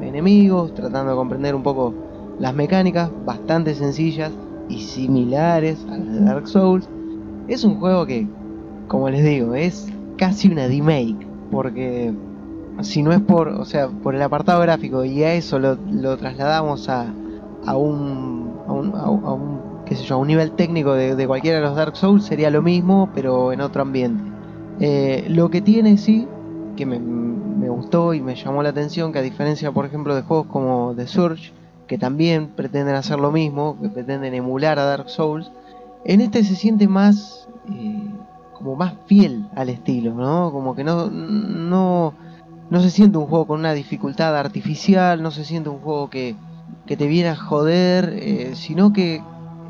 enemigos, 0.00 0.74
tratando 0.74 1.12
de 1.12 1.16
comprender 1.16 1.54
un 1.54 1.62
poco 1.62 1.94
las 2.38 2.54
mecánicas, 2.54 3.10
bastante 3.24 3.74
sencillas 3.74 4.32
y 4.68 4.80
similares 4.80 5.84
a 5.90 5.96
las 5.96 6.12
de 6.12 6.20
Dark 6.20 6.48
Souls. 6.48 6.88
Es 7.48 7.64
un 7.64 7.78
juego 7.78 8.06
que, 8.06 8.26
como 8.86 9.08
les 9.10 9.24
digo, 9.24 9.54
es 9.54 9.88
casi 10.16 10.48
una 10.48 10.66
remake, 10.66 11.26
porque 11.50 12.12
si 12.82 13.02
no 13.02 13.12
es 13.12 13.20
por, 13.20 13.48
o 13.48 13.64
sea, 13.64 13.88
por 13.88 14.14
el 14.14 14.22
apartado 14.22 14.60
gráfico 14.60 15.04
y 15.04 15.22
a 15.24 15.34
eso 15.34 15.58
lo, 15.58 15.76
lo 15.90 16.16
trasladamos 16.16 16.88
a, 16.88 17.16
a 17.66 17.76
un, 17.76 18.62
a 18.66 18.72
un, 18.72 18.94
a 18.94 19.10
un- 19.10 19.62
qué 19.84 19.96
sé 19.96 20.04
yo, 20.04 20.16
a 20.16 20.18
un 20.18 20.28
nivel 20.28 20.52
técnico 20.52 20.94
de, 20.94 21.16
de 21.16 21.26
cualquiera 21.26 21.58
de 21.58 21.64
los 21.64 21.76
Dark 21.76 21.96
Souls 21.96 22.24
sería 22.24 22.50
lo 22.50 22.62
mismo, 22.62 23.10
pero 23.14 23.52
en 23.52 23.60
otro 23.60 23.82
ambiente. 23.82 24.22
Eh, 24.80 25.26
lo 25.28 25.50
que 25.50 25.60
tiene 25.62 25.96
sí, 25.98 26.28
que 26.76 26.86
me, 26.86 26.98
me 27.00 27.68
gustó 27.68 28.14
y 28.14 28.20
me 28.20 28.36
llamó 28.36 28.62
la 28.62 28.68
atención, 28.70 29.12
que 29.12 29.18
a 29.18 29.22
diferencia, 29.22 29.72
por 29.72 29.86
ejemplo, 29.86 30.14
de 30.14 30.22
juegos 30.22 30.46
como 30.46 30.94
The 30.94 31.06
Surge, 31.06 31.52
que 31.86 31.98
también 31.98 32.48
pretenden 32.48 32.94
hacer 32.94 33.18
lo 33.18 33.32
mismo, 33.32 33.76
que 33.80 33.88
pretenden 33.88 34.34
emular 34.34 34.78
a 34.78 34.84
Dark 34.84 35.08
Souls, 35.08 35.50
en 36.04 36.20
este 36.20 36.44
se 36.44 36.54
siente 36.54 36.86
más, 36.86 37.48
eh, 37.70 38.10
como 38.52 38.76
más 38.76 38.94
fiel 39.06 39.46
al 39.56 39.68
estilo, 39.68 40.14
¿no? 40.14 40.52
Como 40.52 40.74
que 40.74 40.84
no, 40.84 41.08
no, 41.10 42.12
no 42.70 42.80
se 42.80 42.90
siente 42.90 43.18
un 43.18 43.26
juego 43.26 43.46
con 43.46 43.60
una 43.60 43.72
dificultad 43.74 44.36
artificial, 44.36 45.22
no 45.22 45.30
se 45.30 45.44
siente 45.44 45.70
un 45.70 45.80
juego 45.80 46.08
que, 46.10 46.36
que 46.86 46.96
te 46.96 47.06
viene 47.06 47.30
a 47.30 47.36
joder, 47.36 48.12
eh, 48.16 48.54
sino 48.56 48.92
que 48.92 49.20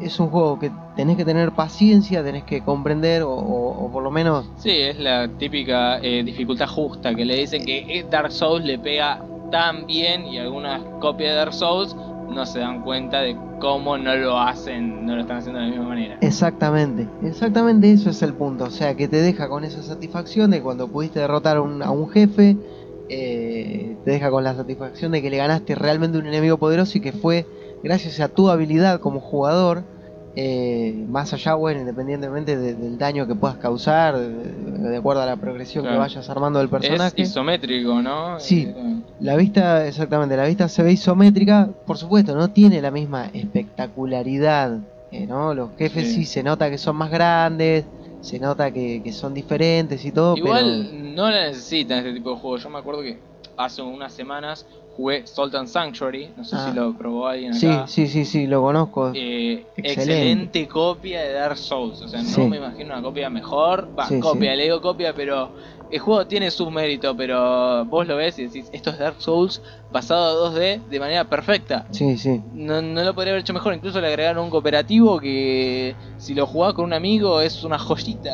es 0.00 0.18
un 0.20 0.28
juego 0.30 0.58
que 0.58 0.70
tenés 0.96 1.16
que 1.16 1.24
tener 1.24 1.52
paciencia, 1.52 2.22
tenés 2.22 2.44
que 2.44 2.62
comprender 2.62 3.22
o, 3.22 3.30
o- 3.32 3.86
o 3.86 3.92
por 3.92 4.02
lo 4.02 4.10
menos 4.10 4.46
Sí, 4.56 4.70
es 4.70 4.98
la 4.98 5.28
típica 5.38 5.98
eh, 6.00 6.22
dificultad 6.24 6.68
justa 6.68 7.14
que 7.14 7.24
le 7.24 7.36
dicen 7.36 7.64
que 7.64 7.98
es 7.98 8.10
Dark 8.10 8.32
Souls 8.32 8.64
le 8.64 8.78
pega 8.78 9.24
tan 9.50 9.86
bien 9.86 10.26
y 10.26 10.38
algunas 10.38 10.82
copias 11.00 11.30
de 11.30 11.36
Dark 11.36 11.54
Souls 11.54 11.94
no 12.28 12.44
se 12.46 12.58
dan 12.60 12.82
cuenta 12.82 13.20
de 13.20 13.36
cómo 13.60 13.96
no 13.96 14.14
lo 14.14 14.38
hacen, 14.38 15.06
no 15.06 15.14
lo 15.14 15.22
están 15.22 15.38
haciendo 15.38 15.60
de 15.60 15.66
la 15.66 15.70
misma 15.70 15.88
manera. 15.88 16.18
Exactamente, 16.20 17.08
exactamente 17.22 17.90
eso 17.92 18.10
es 18.10 18.22
el 18.22 18.34
punto. 18.34 18.64
O 18.64 18.70
sea, 18.70 18.94
que 18.96 19.08
te 19.08 19.16
deja 19.22 19.48
con 19.48 19.64
esa 19.64 19.82
satisfacción 19.82 20.50
de 20.50 20.62
cuando 20.62 20.88
pudiste 20.88 21.20
derrotar 21.20 21.60
un, 21.60 21.82
a 21.82 21.90
un 21.90 22.08
jefe, 22.08 22.56
eh, 23.08 23.96
te 24.04 24.10
deja 24.10 24.30
con 24.30 24.44
la 24.44 24.54
satisfacción 24.54 25.12
de 25.12 25.22
que 25.22 25.30
le 25.30 25.36
ganaste 25.38 25.74
realmente 25.74 26.18
un 26.18 26.26
enemigo 26.26 26.56
poderoso 26.58 26.98
y 26.98 27.00
que 27.00 27.12
fue 27.12 27.46
gracias 27.82 28.20
a 28.20 28.28
tu 28.28 28.48
habilidad 28.50 29.00
como 29.00 29.20
jugador, 29.20 29.82
eh, 30.36 31.04
más 31.08 31.32
allá, 31.32 31.54
bueno, 31.54 31.80
independientemente 31.80 32.56
de- 32.56 32.74
del 32.74 32.96
daño 32.98 33.26
que 33.26 33.34
puedas 33.34 33.56
causar, 33.56 34.16
de, 34.18 34.28
de 34.90 34.96
acuerdo 34.96 35.22
a 35.22 35.26
la 35.26 35.36
progresión 35.36 35.82
Claro. 35.84 35.96
que 35.96 36.00
vayas 36.00 36.28
armando 36.30 36.58
del 36.60 36.68
personaje. 36.68 37.22
Es 37.22 37.30
isométrico, 37.30 38.00
¿no? 38.02 38.38
Sí. 38.38 38.72
Eh, 38.76 38.94
La 39.20 39.34
vista, 39.36 39.86
exactamente, 39.86 40.36
la 40.36 40.46
vista 40.46 40.68
se 40.68 40.82
ve 40.84 40.92
isométrica, 40.92 41.70
por 41.86 41.98
supuesto, 41.98 42.36
no 42.36 42.50
tiene 42.50 42.80
la 42.80 42.90
misma 42.92 43.30
espectacularidad, 43.32 44.78
eh, 45.10 45.26
¿no? 45.26 45.54
Los 45.54 45.70
jefes 45.76 46.08
sí. 46.08 46.14
Sí. 46.16 46.24
se 46.26 46.42
nota 46.42 46.70
que 46.70 46.78
son 46.78 46.94
más 46.96 47.10
grandes, 47.10 47.84
se 48.28 48.38
nota 48.38 48.70
que, 48.72 49.00
que 49.02 49.12
son 49.12 49.32
diferentes 49.34 50.04
y 50.04 50.12
todo, 50.12 50.36
Igual 50.36 51.14
no 51.14 51.30
la 51.30 51.46
necesitan 51.48 51.98
este 51.98 52.12
tipo 52.12 52.30
de 52.30 52.36
juegos. 52.36 52.62
Yo 52.62 52.70
me 52.70 52.78
acuerdo 52.78 53.02
que 53.02 53.18
hace 53.56 53.82
unas 53.82 54.12
semanas 54.12 54.66
jugué 54.96 55.26
Sultan 55.26 55.68
Sanctuary, 55.68 56.30
no 56.36 56.44
sé 56.44 56.56
Ah. 56.58 56.68
si 56.68 56.76
lo 56.76 56.92
probó 56.92 57.28
alguien 57.28 57.52
pero... 57.60 57.72
acá. 57.72 57.86
Sí, 57.86 58.06
sí, 58.08 58.24
sí, 58.24 58.24
sí, 58.24 58.46
lo 58.48 58.60
conozco. 58.62 59.12
Eh, 59.14 59.64
Excelente. 59.76 59.92
excelente 59.92 60.68
copia 60.68 61.20
de 61.22 61.32
Dark 61.32 61.56
Souls. 61.56 62.02
O 62.02 62.08
sea, 62.08 62.20
no 62.22 62.28
Sí. 62.28 62.40
me 62.42 62.56
imagino 62.56 62.92
una 62.94 63.02
copia 63.02 63.30
mejor. 63.30 63.88
Va, 63.96 64.08
Sí, 64.08 64.18
copia, 64.20 64.50
sí. 64.52 64.56
le 64.56 64.62
digo 64.64 64.80
copia, 64.80 65.14
pero 65.14 65.50
el 65.90 65.98
juego 65.98 66.26
tiene 66.26 66.50
su 66.50 66.70
mérito. 66.70 67.16
Pero 67.16 67.84
vos 67.86 68.06
lo 68.06 68.16
ves 68.16 68.38
y 68.38 68.44
decís, 68.44 68.68
esto 68.72 68.90
es 68.90 68.98
Dark 68.98 69.16
Souls 69.20 69.62
pasado 69.90 70.46
a 70.46 70.50
2D 70.50 70.88
de 70.88 71.00
manera 71.00 71.24
perfecta. 71.24 71.86
Sí, 71.90 72.16
sí, 72.18 72.42
No, 72.52 72.82
no 72.82 73.02
lo 73.02 73.14
podría 73.14 73.32
haber 73.32 73.42
hecho 73.42 73.54
mejor. 73.54 73.74
Incluso 73.74 74.00
le 74.00 74.08
agregaron 74.08 74.44
un 74.44 74.50
cooperativo 74.50 75.18
que 75.18 75.94
si 76.18 76.34
lo 76.34 76.46
jugás 76.46 76.74
con 76.74 76.84
un 76.84 76.92
amigo 76.92 77.40
es 77.40 77.64
una 77.64 77.78
joyita. 77.78 78.30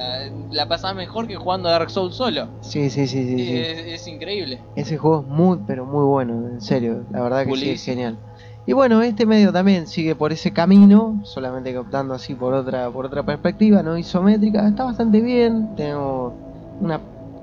La 0.50 0.66
pasás 0.66 0.94
mejor 0.94 1.26
que 1.26 1.36
jugando 1.36 1.68
a 1.68 1.72
Dark 1.72 1.90
Souls 1.90 2.14
solo. 2.14 2.48
sí, 2.62 2.90
sí, 2.90 3.06
sí, 3.06 3.24
sí, 3.24 3.38
sí. 3.38 3.56
Es, 3.56 4.06
increíble. 4.06 4.60
Ese 4.76 4.98
juego 4.98 5.22
es 5.22 5.26
muy, 5.26 5.58
pero 5.66 5.84
muy 5.86 6.04
bueno, 6.04 6.48
en 6.48 6.60
serio, 6.60 7.04
la 7.10 7.22
verdad 7.22 7.46
que 7.46 7.56
sí 7.56 7.70
es 7.70 7.84
genial. 7.84 8.18
Y 8.66 8.72
bueno, 8.72 9.02
este 9.02 9.26
medio 9.26 9.52
también 9.52 9.86
sigue 9.86 10.14
por 10.14 10.32
ese 10.32 10.52
camino, 10.52 11.20
solamente 11.24 11.72
que 11.72 11.78
optando 11.78 12.14
así 12.14 12.34
por 12.34 12.54
otra, 12.54 12.90
por 12.90 13.04
otra 13.04 13.22
perspectiva, 13.22 13.82
no 13.82 13.98
isométrica, 13.98 14.66
está 14.66 14.84
bastante 14.84 15.20
bien, 15.20 15.74
tenemos 15.76 16.32
una, 16.80 16.98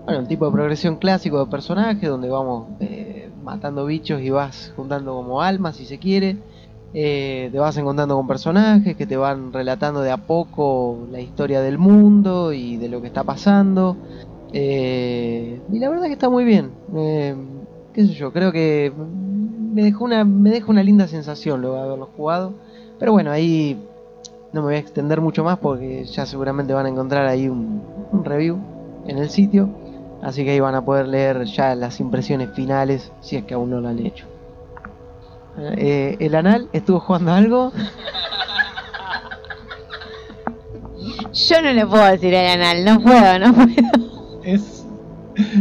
bueno, 0.06 0.22
un 0.22 0.28
tipo 0.28 0.46
de 0.46 0.52
progresión 0.52 0.96
clásico 0.96 1.40
de 1.40 1.50
personaje 1.50 2.08
donde 2.08 2.30
vamos 2.30 2.68
eh, 2.80 3.30
matando 3.44 3.86
bichos 3.86 4.22
y 4.22 4.30
vas 4.30 4.74
juntando 4.76 5.14
como 5.16 5.42
almas 5.42 5.76
si 5.76 5.86
se 5.86 6.00
quiere. 6.00 6.38
Eh, 6.94 7.50
te 7.52 7.60
vas 7.60 7.78
encontrando 7.78 8.18
con 8.18 8.28
personajes 8.28 8.98
que 8.98 9.06
te 9.06 9.16
van 9.16 9.54
relatando 9.54 10.02
de 10.02 10.12
a 10.12 10.18
poco 10.18 11.08
la 11.12 11.22
historia 11.22 11.62
del 11.62 11.78
mundo 11.78 12.52
y 12.52 12.78
de 12.78 12.90
lo 12.90 13.02
que 13.02 13.08
está 13.08 13.24
pasando. 13.24 13.96
Eh, 14.54 15.62
y 15.72 15.80
la 15.80 15.90
verdad 15.90 16.08
que 16.08 16.14
está 16.14 16.30
muy 16.30 16.44
bien. 16.44 16.72
Qué 17.94 18.06
sé 18.08 18.14
yo, 18.14 18.34
creo 18.34 18.52
que 18.52 18.92
me 19.74 19.84
dejó 19.84 20.04
una, 20.04 20.26
me 20.26 20.50
deja 20.50 20.70
una 20.72 20.84
linda 20.84 21.08
sensación 21.08 21.62
luego 21.62 21.76
de 21.78 21.82
haberlo 21.84 22.10
jugado. 22.18 22.54
Pero 23.00 23.12
bueno, 23.14 23.32
ahí 23.32 23.78
no 24.52 24.62
me 24.62 24.68
voy 24.68 24.76
a 24.76 24.80
extender 24.80 25.22
mucho 25.22 25.44
más 25.44 25.60
porque 25.60 26.06
ya 26.06 26.26
seguramente 26.26 26.74
van 26.74 26.88
a 26.88 26.90
encontrar 26.90 27.28
ahí 27.28 27.48
un 27.48 27.82
review 28.24 28.58
en 29.08 29.18
el 29.18 29.30
sitio. 29.30 29.70
Así 30.22 30.44
que 30.44 30.52
ahí 30.52 30.60
van 30.60 30.76
a 30.76 30.86
poder 30.86 31.08
leer 31.08 31.46
ya 31.46 31.74
las 31.76 32.00
impresiones 32.00 32.50
finales 32.54 33.12
si 33.22 33.38
es 33.38 33.44
que 33.46 33.54
aún 33.56 33.70
no 33.72 33.82
lo 33.82 33.90
han 33.90 34.06
hecho. 34.06 34.26
Eh, 35.78 36.16
el 36.20 36.36
anal 36.36 36.70
estuvo 36.74 37.00
jugando 37.00 37.34
algo. 37.34 37.72
Yo 41.34 41.62
no 41.62 41.72
le 41.74 41.86
puedo 41.86 42.06
decir 42.06 42.36
al 42.36 42.62
anal, 42.62 42.86
no 42.86 43.02
puedo, 43.02 43.40
no 43.40 43.54
puedo. 43.54 44.42
Es. 44.44 44.86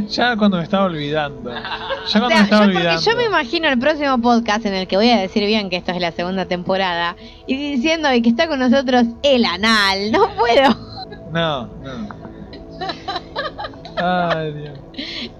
Ya 0.09 0.37
cuando 0.37 0.59
me 0.59 0.65
estaba 0.65 0.85
olvidando. 0.85 1.51
Ya 1.53 2.19
cuando 2.21 2.27
O 2.27 2.29
me 2.39 2.41
estaba 2.43 2.63
yo, 2.63 2.67
porque 2.67 2.77
olvidando. 2.79 3.03
yo 3.03 3.17
me 3.17 3.25
imagino 3.25 3.69
el 3.69 3.79
próximo 3.79 4.19
podcast 4.21 4.67
en 4.67 4.75
el 4.75 4.87
que 4.89 4.97
voy 4.97 5.11
a 5.11 5.19
decir 5.19 5.47
bien 5.47 5.71
que 5.71 5.77
esto 5.77 5.93
es 5.93 6.01
la 6.01 6.13
segunda 6.13 6.45
temporada 6.47 7.17
y 7.47 7.57
diciendo 7.57 8.09
que 8.23 8.29
está 8.29 8.49
con 8.49 8.59
nosotros 8.59 9.05
el 9.23 9.45
anal. 9.45 10.11
No 10.13 10.29
puedo. 10.37 10.77
No, 11.33 11.67
no. 11.83 12.20
Ay, 14.03 14.53
Dios. 14.53 14.79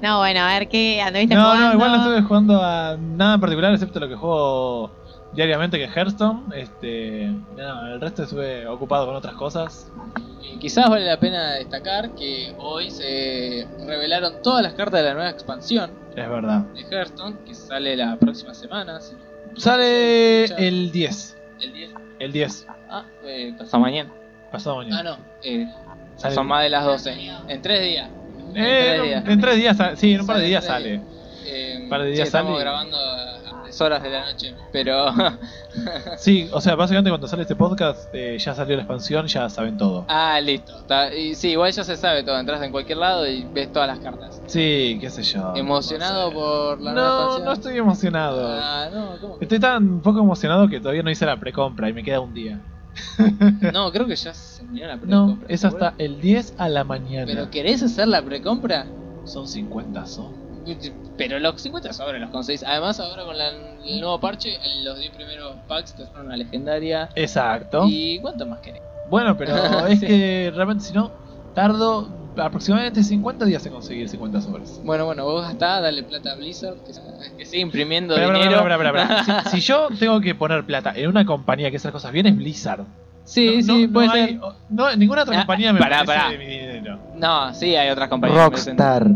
No, 0.01 0.19
bueno, 0.19 0.41
a 0.41 0.47
ver 0.59 0.69
qué 0.69 1.01
anduviste 1.03 1.35
No, 1.35 1.43
jugando. 1.43 1.67
no, 1.69 1.75
igual 1.75 1.91
no 1.93 1.97
estuve 1.99 2.23
jugando 2.23 2.63
a 2.63 2.97
nada 2.99 3.35
en 3.35 3.41
particular 3.41 3.73
excepto 3.73 4.01
lo 4.01 4.09
que 4.09 4.15
juego 4.17 4.91
diariamente 5.33 5.79
que 5.79 5.85
es 5.85 5.97
Hearthstone. 5.97 6.43
Este, 6.57 7.27
no, 7.57 7.87
el 7.87 8.01
resto 8.01 8.23
estuve 8.25 8.67
ocupado 8.67 9.07
con 9.07 9.17
otras 9.17 9.35
cosas. 9.35 9.91
Y 10.43 10.59
quizás 10.59 10.89
vale 10.91 11.05
la 11.07 11.19
pena 11.21 11.53
destacar 11.53 12.15
que 12.15 12.55
hoy 12.59 12.91
se 12.91 13.67
revelaron 13.87 14.43
todas 14.43 14.63
las 14.63 14.75
cartas 14.75 15.01
de 15.03 15.09
la 15.09 15.15
nueva 15.15 15.31
expansión 15.31 15.91
Es 16.17 16.29
verdad. 16.29 16.61
de 16.75 16.83
Hearthstone, 16.83 17.37
que 17.47 17.55
sale 17.55 17.97
la 17.97 18.17
próxima 18.17 18.55
semana. 18.55 19.01
si 19.01 19.15
no- 19.15 19.21
Sale 19.57 20.45
el 20.45 20.91
10. 20.93 21.37
el 21.61 21.73
10. 21.73 21.91
El 22.19 22.33
10. 22.33 22.67
Ah, 22.89 23.05
eh, 23.25 23.53
pasado 23.59 23.81
mañana. 23.81 24.11
Pasado 24.53 24.81
Ah, 24.81 24.85
mañana. 24.85 25.03
no, 25.03 25.17
eh, 25.43 25.67
son 26.17 26.47
más 26.47 26.63
de 26.63 26.71
las 26.71 26.85
12. 26.85 27.15
En 27.49 27.63
tres 27.63 27.83
días. 27.83 28.09
En 28.55 28.65
Eh, 28.65 28.85
tres 28.97 29.03
días. 29.03 29.25
en 29.29 29.41
tres 29.41 29.57
días 29.57 29.77
sale. 29.77 29.97
Sí, 29.97 30.15
en 30.15 30.21
un 30.21 30.27
par 30.27 30.37
de 30.39 30.47
días 30.47 30.65
sale. 30.65 31.01
Eh, 31.47 31.81
Un 31.83 31.89
par 31.89 32.03
de 32.03 32.09
sí, 32.11 32.15
días 32.15 32.29
estamos 32.29 32.51
sale 32.53 32.61
y- 32.61 32.63
grabando 32.63 32.97
a 32.97 33.37
horas 33.83 34.03
de 34.03 34.11
la 34.11 34.31
noche, 34.33 34.55
pero 34.73 35.07
Sí, 36.19 36.49
o 36.53 36.61
sea, 36.61 36.75
básicamente 36.75 37.09
cuando 37.11 37.29
sale 37.29 37.43
este 37.43 37.55
podcast 37.57 38.09
eh, 38.13 38.37
ya 38.39 38.55
salió 38.55 38.77
la 38.77 38.83
expansión, 38.83 39.27
ya 39.27 39.49
saben 39.49 39.77
todo. 39.79 40.05
ah, 40.09 40.41
listo. 40.41 40.77
Está- 40.81 41.15
y 41.15 41.35
sí, 41.35 41.51
igual 41.51 41.71
ya 41.73 41.85
se 41.85 41.97
sabe 41.97 42.23
todo. 42.25 42.39
Entras 42.39 42.61
en 42.63 42.73
cualquier 42.73 42.99
lado 42.99 43.27
y 43.27 43.45
ves 43.45 43.73
todas 43.73 43.89
las 43.89 44.01
cartas. 44.01 44.43
Sí, 44.47 44.99
qué 45.01 45.09
sé 45.09 45.23
yo. 45.23 45.55
¿Emocionado 45.57 46.25
no 46.25 46.29
sé. 46.31 46.35
por 46.35 46.81
la 46.81 46.93
nueva 46.93 47.09
No, 47.09 47.15
expansión? 47.19 47.45
no 47.47 47.53
estoy 47.53 47.79
emocionado. 47.79 48.59
Ah, 48.61 48.89
no, 48.93 49.17
¿cómo? 49.21 49.39
Estoy 49.41 49.61
tan 49.61 50.01
poco 50.03 50.19
emocionado 50.21 50.69
que 50.69 50.81
todavía 50.81 51.03
no 51.03 51.11
hice 51.11 51.25
la 51.25 51.39
precompra 51.39 51.89
y 51.89 51.93
me 51.93 52.03
queda 52.03 52.21
un 52.21 52.35
día. 52.35 52.61
No, 53.73 53.91
creo 53.93 54.07
que 54.07 54.17
ya 54.17 54.33
se 54.35 54.63
terminó 54.63 54.87
la 54.87 54.97
No, 54.97 55.01
precompra. 55.01 55.49
es 55.49 55.65
hasta 55.65 55.95
el 55.99 56.21
10 56.21 56.55
a 56.59 56.69
la 56.69 56.85
mañana. 56.85 57.27
¿Pero 57.27 57.51
querés 57.51 57.83
hacer 57.83 58.09
la 58.09 58.23
precompra? 58.23 58.87
Son 59.27 59.47
50 59.47 60.07
son. 60.07 60.33
Pero 61.17 61.39
los 61.39 61.61
50 61.61 61.93
sobres 61.93 62.21
los 62.21 62.31
conseguís. 62.31 62.63
Además, 62.63 62.99
ahora 63.01 63.25
con 63.25 63.37
la- 63.37 63.49
el 63.49 64.01
nuevo 64.01 64.19
parche, 64.21 64.59
los 64.85 64.99
10 64.99 65.11
primeros 65.15 65.57
packs 65.69 65.95
te 65.95 66.07
son 66.07 66.27
una 66.27 66.37
legendaria. 66.37 67.09
Exacto. 67.15 67.85
¿Y 67.89 68.21
cuánto 68.21 68.47
más 68.47 68.61
querés? 68.61 68.83
Bueno, 69.09 69.37
pero 69.37 69.55
es 69.87 70.01
Sí. 70.01 70.07
que 70.07 70.53
realmente 70.55 70.85
si 70.85 70.93
no, 70.95 71.11
tardo 71.55 72.09
aproximadamente 72.37 73.03
50 73.03 73.45
días 73.45 73.65
en 73.67 73.73
conseguir 73.73 74.09
50 74.09 74.41
sobres. 74.41 74.81
Bueno, 74.85 75.05
bueno, 75.07 75.25
vos 75.25 75.43
gastá, 75.47 75.81
dale 75.81 76.03
plata 76.03 76.33
a 76.33 76.37
Blizzard, 76.37 76.77
que, 76.85 76.93
que 77.37 77.45
sigue 77.47 77.63
imprimiendo 77.63 78.15
espera, 78.17 78.39
dinero. 78.39 78.59
espera, 78.69 78.89
espera. 79.15 79.45
Si, 79.45 79.61
si 79.61 79.61
yo 79.61 79.89
tengo 79.99 80.21
que 80.21 80.35
poner 80.35 80.65
plata 80.65 80.93
en 80.95 81.09
una 81.09 81.25
compañía 81.27 81.71
que 81.71 81.77
hace 81.77 81.89
las 81.89 81.93
cosas 81.93 82.13
bien 82.13 82.27
es 82.27 82.37
Blizzard. 82.37 82.85
Sí, 83.25 83.57
No- 83.59 83.75
sí, 83.75 83.87
no- 83.87 83.93
puede 83.93 84.07
no 84.07 84.13
ser. 84.13 84.23
hay- 84.29 84.41
no, 84.71 84.97
ninguna 84.97 85.23
otra 85.23 85.35
Ah, 85.37 85.41
compañía 85.43 85.73
me 85.73 85.79
pará, 85.81 86.05
merece 86.05 86.13
pará. 86.13 86.31
mi 86.39 86.47
dinero. 86.47 86.99
No, 87.17 87.55
sí, 87.55 87.77
hay 87.77 87.91
otras 87.91 88.09
compañías. 88.09 88.43
Rockstar. 88.45 89.07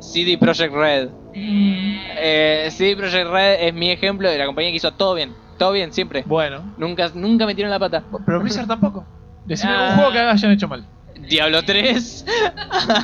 CD 0.00 0.36
Projekt 0.36 0.74
Red. 0.74 1.08
Eh, 1.34 2.68
CD 2.70 2.96
Projekt 2.96 3.30
Red 3.30 3.56
es 3.68 3.74
mi 3.74 3.90
ejemplo 3.90 4.28
de 4.28 4.36
la 4.38 4.46
compañía 4.46 4.70
que 4.70 4.76
hizo 4.76 4.92
todo 4.92 5.14
bien. 5.14 5.32
Todo 5.58 5.72
bien, 5.72 5.92
siempre. 5.92 6.24
Bueno, 6.26 6.74
Nunca, 6.76 7.08
nunca 7.14 7.46
metieron 7.46 7.70
la 7.70 7.78
pata. 7.78 8.02
pero 8.26 8.40
Blizzard 8.40 8.66
tampoco. 8.66 9.04
Decime 9.44 9.72
Ah. 9.74 9.88
un 9.90 9.94
juego 9.96 10.12
que 10.12 10.18
hayan 10.18 10.50
hecho 10.50 10.66
mal. 10.68 10.84
Diablo 11.28 11.62
3. 11.62 12.24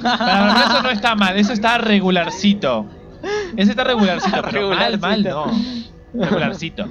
Para, 0.03 0.55
pero 0.55 0.67
eso 0.67 0.83
no 0.83 0.91
está 0.91 1.15
mal, 1.15 1.37
eso 1.37 1.53
está 1.53 1.79
regularcito. 1.79 2.87
Ese 3.57 3.71
está 3.71 3.85
regularcito, 3.85 4.43
pero 4.51 4.71
mal, 4.71 4.99
mal 4.99 5.23
no. 5.23 5.51
Regularcito. 6.15 6.89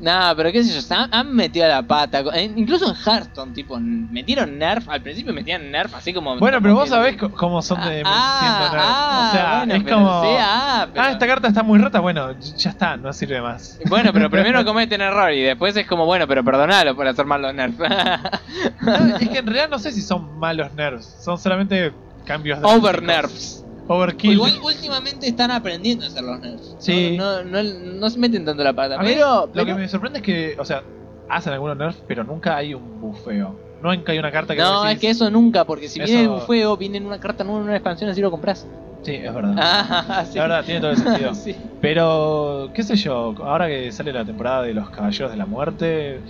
Nah, 0.00 0.34
pero 0.34 0.50
qué 0.50 0.64
sé 0.64 0.80
yo, 0.80 0.94
han, 0.96 1.12
han 1.14 1.34
metido 1.34 1.68
la 1.68 1.82
pata. 1.82 2.20
Eh, 2.34 2.50
Incluso 2.56 2.88
en 2.88 2.94
Hearthstone, 2.96 3.52
tipo, 3.52 3.78
metieron 3.78 4.58
nerf. 4.58 4.88
Al 4.88 5.02
principio 5.02 5.32
metían 5.34 5.70
nerf 5.70 5.94
así 5.94 6.14
como. 6.14 6.38
Bueno, 6.38 6.58
pero 6.62 6.74
vos 6.74 6.88
sabés 6.88 7.16
cómo 7.18 7.60
son 7.60 7.80
de 7.82 8.02
Ah, 8.06 8.68
nerf. 8.70 8.82
ah, 8.82 9.28
O 9.28 9.36
sea, 9.36 9.56
bueno, 9.58 9.74
es 9.74 9.92
como. 9.92 10.22
sí, 10.22 10.28
ah, 10.40 10.86
pero- 10.92 11.04
Ah, 11.06 11.10
esta 11.12 11.26
carta 11.26 11.48
está 11.48 11.62
muy 11.62 11.78
rota, 11.78 12.00
bueno, 12.00 12.34
ya 12.56 12.70
está, 12.70 12.96
no 12.96 13.12
sirve 13.12 13.42
más. 13.42 13.78
Bueno, 13.90 14.10
pero 14.12 14.30
primero 14.30 14.64
cometen 14.64 15.02
error 15.02 15.32
y 15.32 15.42
después 15.42 15.76
es 15.76 15.86
como, 15.86 16.06
bueno, 16.06 16.26
pero 16.26 16.42
perdonalo 16.42 16.96
por 16.96 17.06
hacer 17.06 17.26
mal 17.26 17.42
los 17.42 17.54
nerfs. 17.54 17.78
No, 18.80 19.16
es 19.18 19.28
que 19.28 19.38
en 19.38 19.46
realidad 19.46 19.68
no 19.68 19.78
sé 19.78 19.92
si 19.92 20.00
son 20.00 20.38
malos 20.38 20.72
nerfs, 20.74 21.14
son 21.22 21.36
solamente 21.38 21.92
cambios 22.24 22.58
de. 22.60 22.66
Over 22.66 23.02
nerfs. 23.02 23.64
Overkill. 23.92 24.32
Igual 24.34 24.58
últimamente 24.62 25.26
están 25.26 25.50
aprendiendo 25.50 26.04
a 26.04 26.08
hacer 26.08 26.22
los 26.22 26.38
nerfs. 26.40 26.76
Sí. 26.78 27.16
No, 27.18 27.42
no, 27.42 27.62
no, 27.62 27.72
no 27.98 28.10
se 28.10 28.18
meten 28.20 28.44
tanto 28.44 28.62
la 28.62 28.72
pata. 28.72 28.94
A 28.94 29.02
mí 29.02 29.10
Pero, 29.14 29.46
lo 29.46 29.52
pero- 29.52 29.66
que 29.66 29.74
me 29.74 29.88
sorprende 29.88 30.20
es 30.20 30.24
que, 30.24 30.54
o 30.58 30.64
sea, 30.64 30.84
hacen 31.28 31.52
algunos 31.52 31.76
nerfs, 31.76 32.02
pero 32.06 32.22
nunca 32.22 32.56
hay 32.56 32.72
un 32.74 33.00
bufeo. 33.00 33.58
Nunca 33.82 34.12
hay 34.12 34.18
una 34.18 34.30
carta 34.30 34.54
que 34.54 34.60
No, 34.60 34.74
vos 34.74 34.82
es 34.84 34.88
decís, 34.90 35.00
que 35.00 35.10
eso 35.10 35.30
nunca, 35.30 35.64
porque 35.64 35.88
si 35.88 35.98
viene 36.00 36.22
el 36.22 36.28
bufeo, 36.28 36.76
viene 36.76 36.98
en 36.98 37.06
una 37.06 37.18
carta 37.18 37.42
nueva 37.44 37.60
en 37.60 37.64
una 37.66 37.76
expansión, 37.76 38.10
así 38.10 38.20
lo 38.20 38.30
compras. 38.30 38.66
Sí, 39.02 39.12
es 39.14 39.34
verdad. 39.34 39.54
Ah, 39.58 40.24
sí. 40.30 40.36
La 40.38 40.42
verdad, 40.44 40.64
tiene 40.64 40.80
todo 40.80 40.90
el 40.92 40.96
sentido. 40.98 41.34
Sí. 41.34 41.56
Pero, 41.80 42.70
qué 42.74 42.82
sé 42.84 42.94
yo, 42.96 43.34
ahora 43.42 43.66
que 43.66 43.90
sale 43.90 44.12
la 44.12 44.24
temporada 44.24 44.62
de 44.62 44.74
los 44.74 44.90
Caballeros 44.90 45.30
de 45.32 45.36
la 45.36 45.46
Muerte, 45.46 46.20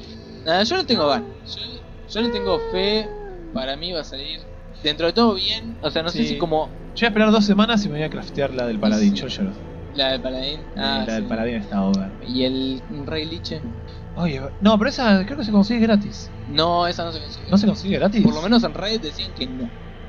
Nada, 0.47 0.63
yo 0.63 0.77
no 0.77 0.87
tengo 0.87 1.07
ganas. 1.09 1.29
Yo, 1.55 1.61
yo 2.09 2.21
le 2.23 2.29
tengo 2.31 2.59
fe. 2.73 3.07
Para 3.53 3.77
mí 3.77 3.93
va 3.93 4.01
a 4.01 4.05
salir 4.05 4.41
dentro 4.83 5.07
de 5.07 5.13
todo 5.13 5.35
bien. 5.35 5.77
O 5.83 5.91
sea, 5.91 6.03
no 6.03 6.09
sé 6.09 6.25
si 6.25 6.39
como 6.39 6.71
yo 7.01 7.05
voy 7.05 7.07
a 7.07 7.09
esperar 7.09 7.31
dos 7.31 7.45
semanas 7.45 7.85
y 7.85 7.89
me 7.89 7.95
voy 7.95 8.03
a 8.05 8.11
craftear 8.11 8.53
la 8.53 8.67
del 8.67 8.79
Paladín. 8.79 9.15
Yo 9.15 9.27
lloro. 9.29 9.51
la 9.95 10.09
del 10.13 10.21
paladín. 10.21 10.61
Ah, 10.77 11.05
la 11.07 11.15
del. 11.15 11.25
Paladín 11.25 11.55
está 11.57 11.83
over. 11.83 12.11
Y 12.29 12.45
el 12.45 12.83
Rey 13.07 13.25
Liche. 13.27 13.61
Oye, 14.17 14.41
no, 14.61 14.77
pero 14.79 14.91
esa 14.91 15.25
creo 15.25 15.39
que 15.39 15.45
se 15.45 15.51
consigue 15.53 15.81
gratis. 15.81 16.31
No, 16.51 16.87
esa 16.87 17.05
no 17.05 17.13
se 17.13 17.21
consigue. 17.21 17.47
¿No 17.51 17.57
se 17.59 17.67
consigue 17.67 17.99
gratis? 17.99 18.23
Por 18.23 18.35
lo 18.35 18.43
menos 18.43 18.63
en 18.65 18.75
Reddit 18.75 19.03
decían 19.03 19.31
que 19.35 19.47
no. 19.47 19.69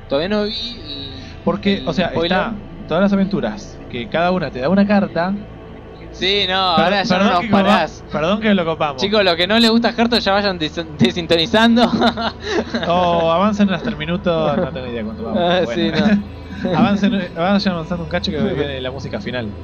Todavía 0.10 0.28
no 0.30 0.44
vi 0.44 0.52
el- 0.54 1.10
Porque, 1.46 1.78
el 1.78 1.88
o 1.88 1.94
sea, 1.94 2.10
spoiler. 2.10 2.38
está 2.38 2.54
todas 2.88 3.04
las 3.04 3.14
aventuras, 3.14 3.80
que 3.90 4.10
cada 4.10 4.32
una 4.32 4.52
te 4.52 4.60
da 4.60 4.68
una 4.70 4.86
carta. 4.86 5.34
Sí, 6.12 6.44
no, 6.50 6.56
ahora 6.58 7.04
ya 7.04 7.18
no 7.20 7.24
nos 7.42 7.46
parás. 7.46 8.02
copa- 8.06 8.12
perdón 8.12 8.42
que 8.42 8.54
lo 8.54 8.66
copamos. 8.66 9.02
Chicos, 9.02 9.24
lo 9.24 9.34
que 9.38 9.48
no 9.48 9.58
les 9.58 9.70
gusta 9.72 9.90
a 9.90 9.92
Herto 9.98 10.20
ya 10.20 10.34
vayan 10.34 10.60
des- 10.60 10.86
desintonizando. 11.00 11.90
O 12.88 13.32
avancen 13.32 13.70
hasta 13.72 13.90
el 13.90 13.96
minuto, 13.96 14.56
no 14.58 14.72
tengo 14.72 14.88
idea 14.88 15.04
cuánto 15.04 15.24
vamos. 15.32 15.40
Ah, 15.42 15.62
Bueno. 15.64 15.96
sí, 15.98 16.02
no. 16.18 16.24
avancen, 16.64 17.12
vayan 17.36 17.74
avanzando 17.74 18.04
un 18.04 18.10
cacho 18.10 18.32
que 18.32 18.42
viene 18.54 18.82
la 18.82 18.92
música 18.92 19.20
final. 19.22 19.56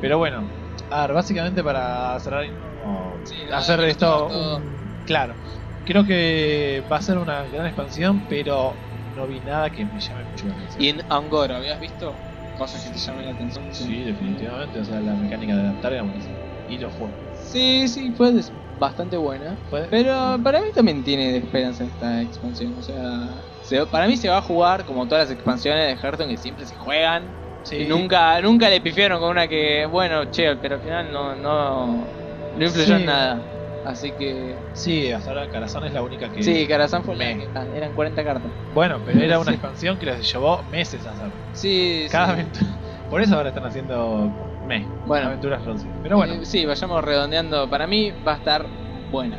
Pero 0.00 0.18
bueno, 0.18 0.50
a 0.90 1.02
ver, 1.02 1.14
básicamente 1.14 1.62
para 1.62 2.18
cerrar 2.20 2.46
y 2.46 2.52
no 2.52 3.20
Sí, 3.24 3.36
hacer 3.52 3.80
esto 3.80 4.28
un- 4.58 5.02
claro. 5.04 5.36
Creo 5.84 6.04
que 6.04 6.84
va 6.90 6.96
a 6.96 7.02
ser 7.02 7.18
una 7.18 7.46
gran 7.48 7.66
expansión, 7.66 8.26
pero 8.26 8.80
no 9.14 9.26
vi 9.26 9.40
nada 9.40 9.70
que 9.70 9.84
me 9.86 10.00
llame 10.00 10.24
mucho 10.26 10.46
la 10.46 10.52
atención. 10.54 10.84
Y 10.84 10.88
en 10.88 11.02
Angoro, 11.08 11.56
¿habías 11.56 11.80
visto 11.80 12.20
cosas 12.54 12.82
que 12.82 12.90
te 12.90 12.98
llaman 12.98 13.24
la 13.24 13.32
atención? 13.32 13.72
Sí, 13.72 14.02
definitivamente, 14.04 14.78
o 14.78 14.84
sea, 14.84 15.00
la 15.00 15.16
mecánica 15.16 15.54
de 15.56 15.62
adaptar 15.62 15.92
era 15.94 16.02
buenísima. 16.02 16.38
Y 16.66 16.78
lo 16.78 16.90
fue. 16.90 17.10
Sí, 17.32 17.88
sí, 17.88 18.12
fue 18.14 18.32
bastante 18.78 19.16
buena. 19.16 19.58
Pero 19.90 20.38
para 20.42 20.60
mí 20.60 20.66
también 20.74 21.02
tiene 21.02 21.36
esperanza 21.36 21.84
esta 21.84 22.22
expansión. 22.22 22.76
O 22.78 22.82
sea, 22.82 23.49
se- 23.70 23.86
para 23.86 24.06
mí 24.08 24.16
se 24.16 24.28
va 24.28 24.38
a 24.38 24.42
jugar 24.42 24.84
como 24.84 25.06
todas 25.06 25.28
las 25.28 25.34
expansiones 25.34 25.86
de 25.86 25.92
Hearthstone 25.94 26.28
que 26.30 26.36
siempre 26.38 26.66
se 26.66 26.74
juegan. 26.74 27.36
Sí. 27.62 27.76
Y 27.76 27.86
nunca, 27.86 28.40
nunca 28.40 28.68
le 28.68 28.80
pifiaron 28.80 29.20
con 29.20 29.30
una 29.30 29.46
que, 29.46 29.86
bueno, 29.86 30.24
che, 30.30 30.56
pero 30.56 30.74
al 30.76 30.80
final 30.82 31.12
no, 31.12 31.36
no, 31.36 32.08
no 32.54 32.64
influyó 32.64 32.86
Sí. 32.86 32.92
en 33.02 33.06
nada. 33.06 33.46
Así 33.84 34.12
que. 34.12 34.56
Sí, 34.74 35.10
hasta 35.10 35.30
ahora 35.30 35.48
Carazón 35.48 35.84
es 35.84 35.92
la 35.92 36.02
única 36.02 36.30
que. 36.30 36.42
Sí, 36.42 36.66
Karazhan 36.66 37.04
fue 37.04 37.16
la 37.16 37.24
Me. 37.26 37.36
que- 37.38 37.50
ah, 37.54 37.66
eran 37.72 37.92
40 37.94 38.24
cartas. 38.24 38.52
Bueno, 38.72 39.00
pero 39.04 39.20
era 39.20 39.38
una 39.40 39.50
Sí. 39.52 39.54
expansión 39.54 39.98
que 39.98 40.06
les 40.06 40.30
llevó 40.32 40.64
meses 40.64 41.06
a 41.06 41.12
hacer. 41.12 41.32
Sí, 41.52 42.06
Cada 42.10 42.26
sí. 42.26 42.32
aventura. 42.32 42.66
Por 43.08 43.22
eso 43.22 43.36
ahora 43.36 43.48
están 43.50 43.64
haciendo 43.64 44.30
me. 44.66 44.86
Bueno. 45.04 45.28
aventuras. 45.28 45.62
Pero 46.02 46.16
bueno, 46.16 46.34
Eh, 46.34 46.44
sí, 46.44 46.64
vayamos 46.66 47.02
redondeando. 47.04 47.68
Para 47.70 47.86
mí 47.86 48.10
va 48.10 48.32
a 48.32 48.36
estar 48.36 48.66
buena. 49.10 49.36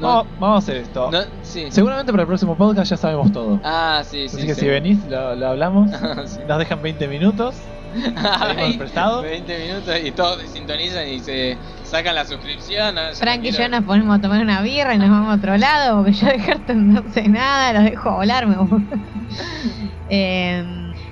No, 0.00 0.08
vamos, 0.08 0.26
vamos 0.38 0.54
a 0.56 0.58
hacer 0.58 0.76
esto. 0.78 1.10
no- 1.10 1.18
sí. 1.42 1.66
Seguramente 1.70 2.10
para 2.12 2.22
el 2.22 2.26
próximo 2.26 2.56
podcast 2.56 2.90
ya 2.90 2.96
sabemos 2.96 3.30
todo. 3.32 3.60
Ah, 3.62 4.02
sí, 4.04 4.28
sí. 4.28 4.36
Así 4.38 4.46
que 4.46 4.54
sí. 4.54 4.60
si 4.62 4.68
venís, 4.68 5.04
lo, 5.06 5.34
lo 5.36 5.48
hablamos. 5.48 5.90
Sí. 6.26 6.40
Nos 6.48 6.58
dejan 6.58 6.82
20 6.82 7.08
minutos. 7.08 7.56
Prestado. 8.78 9.20
20 9.22 9.58
minutos 9.66 9.94
y 10.02 10.10
todos 10.12 10.40
desintonizan 10.40 11.08
y 11.08 11.18
se 11.20 11.58
sacan 11.84 12.14
la 12.14 12.24
suscripción. 12.24 12.96
ah, 12.96 13.10
Frank 13.14 13.42
no 13.42 13.48
y 13.48 13.52
yo 13.52 13.68
nos 13.68 13.84
ponemos 13.84 14.18
a 14.18 14.20
tomar 14.20 14.40
una 14.40 14.62
birra 14.62 14.94
y 14.94 14.98
nos 14.98 15.10
vamos 15.10 15.30
a 15.30 15.36
otro 15.36 15.56
lado 15.58 15.98
porque 15.98 16.12
yo 16.14 16.26
de 16.26 16.38
Hearthstone 16.38 16.94
no 16.94 17.04
sé 17.12 17.28
nada, 17.28 17.72
los 17.74 17.84
dejo 17.84 18.12
volar, 18.12 18.46
me 18.46 18.56
gusta. 18.56 18.96
Eh, 20.14 20.62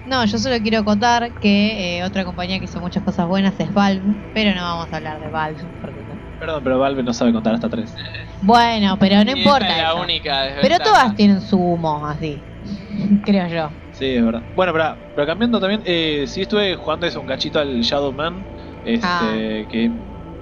no, 0.07 0.25
yo 0.27 0.39
solo 0.39 0.57
quiero 0.61 0.81
acotar 0.81 1.33
que 1.41 1.99
eh, 2.01 2.05
otra 2.05 2.25
compañía 2.27 2.59
que 2.59 2.67
hizo 2.67 2.81
muchas 2.81 3.03
cosas 3.03 3.27
buenas 3.27 3.55
es 3.59 3.73
Valve, 3.73 4.03
pero 4.35 4.55
no 4.55 4.63
vamos 4.63 4.93
a 4.93 4.97
hablar 4.97 5.21
de 5.21 5.29
Valve. 5.31 5.63
Porque. 5.81 6.01
Perdón, 6.41 6.65
pero 6.65 6.79
Valve 6.79 7.03
no 7.03 7.13
sabe 7.13 7.33
contar 7.33 7.55
hasta 7.55 7.69
3. 7.69 7.95
Bueno, 8.41 8.97
pero 8.99 9.23
no 9.25 9.33
Y 9.33 9.41
importa. 9.41 9.69
es 9.69 9.77
la 9.83 9.91
eso. 9.93 10.03
única 10.03 10.47
Pero 10.63 10.79
todas 10.79 11.15
tienen 11.15 11.41
su 11.43 11.59
humo, 11.61 12.07
así. 12.07 12.43
Creo 13.25 13.47
yo. 13.49 13.71
Sí, 13.93 14.07
es 14.07 14.25
verdad. 14.25 14.45
Bueno, 14.55 14.73
pero, 14.73 14.97
pero 15.15 15.27
cambiando 15.27 15.61
también, 15.61 15.83
eh, 15.85 16.25
sí 16.27 16.41
estuve 16.43 16.77
jugando 16.77 17.07
eso 17.07 17.21
un 17.21 17.27
cachito 17.27 17.59
al 17.59 17.83
Shadow 17.83 18.13
Man. 18.15 18.47
Este, 18.83 19.07
Ah. 19.07 19.67
que. 19.69 19.91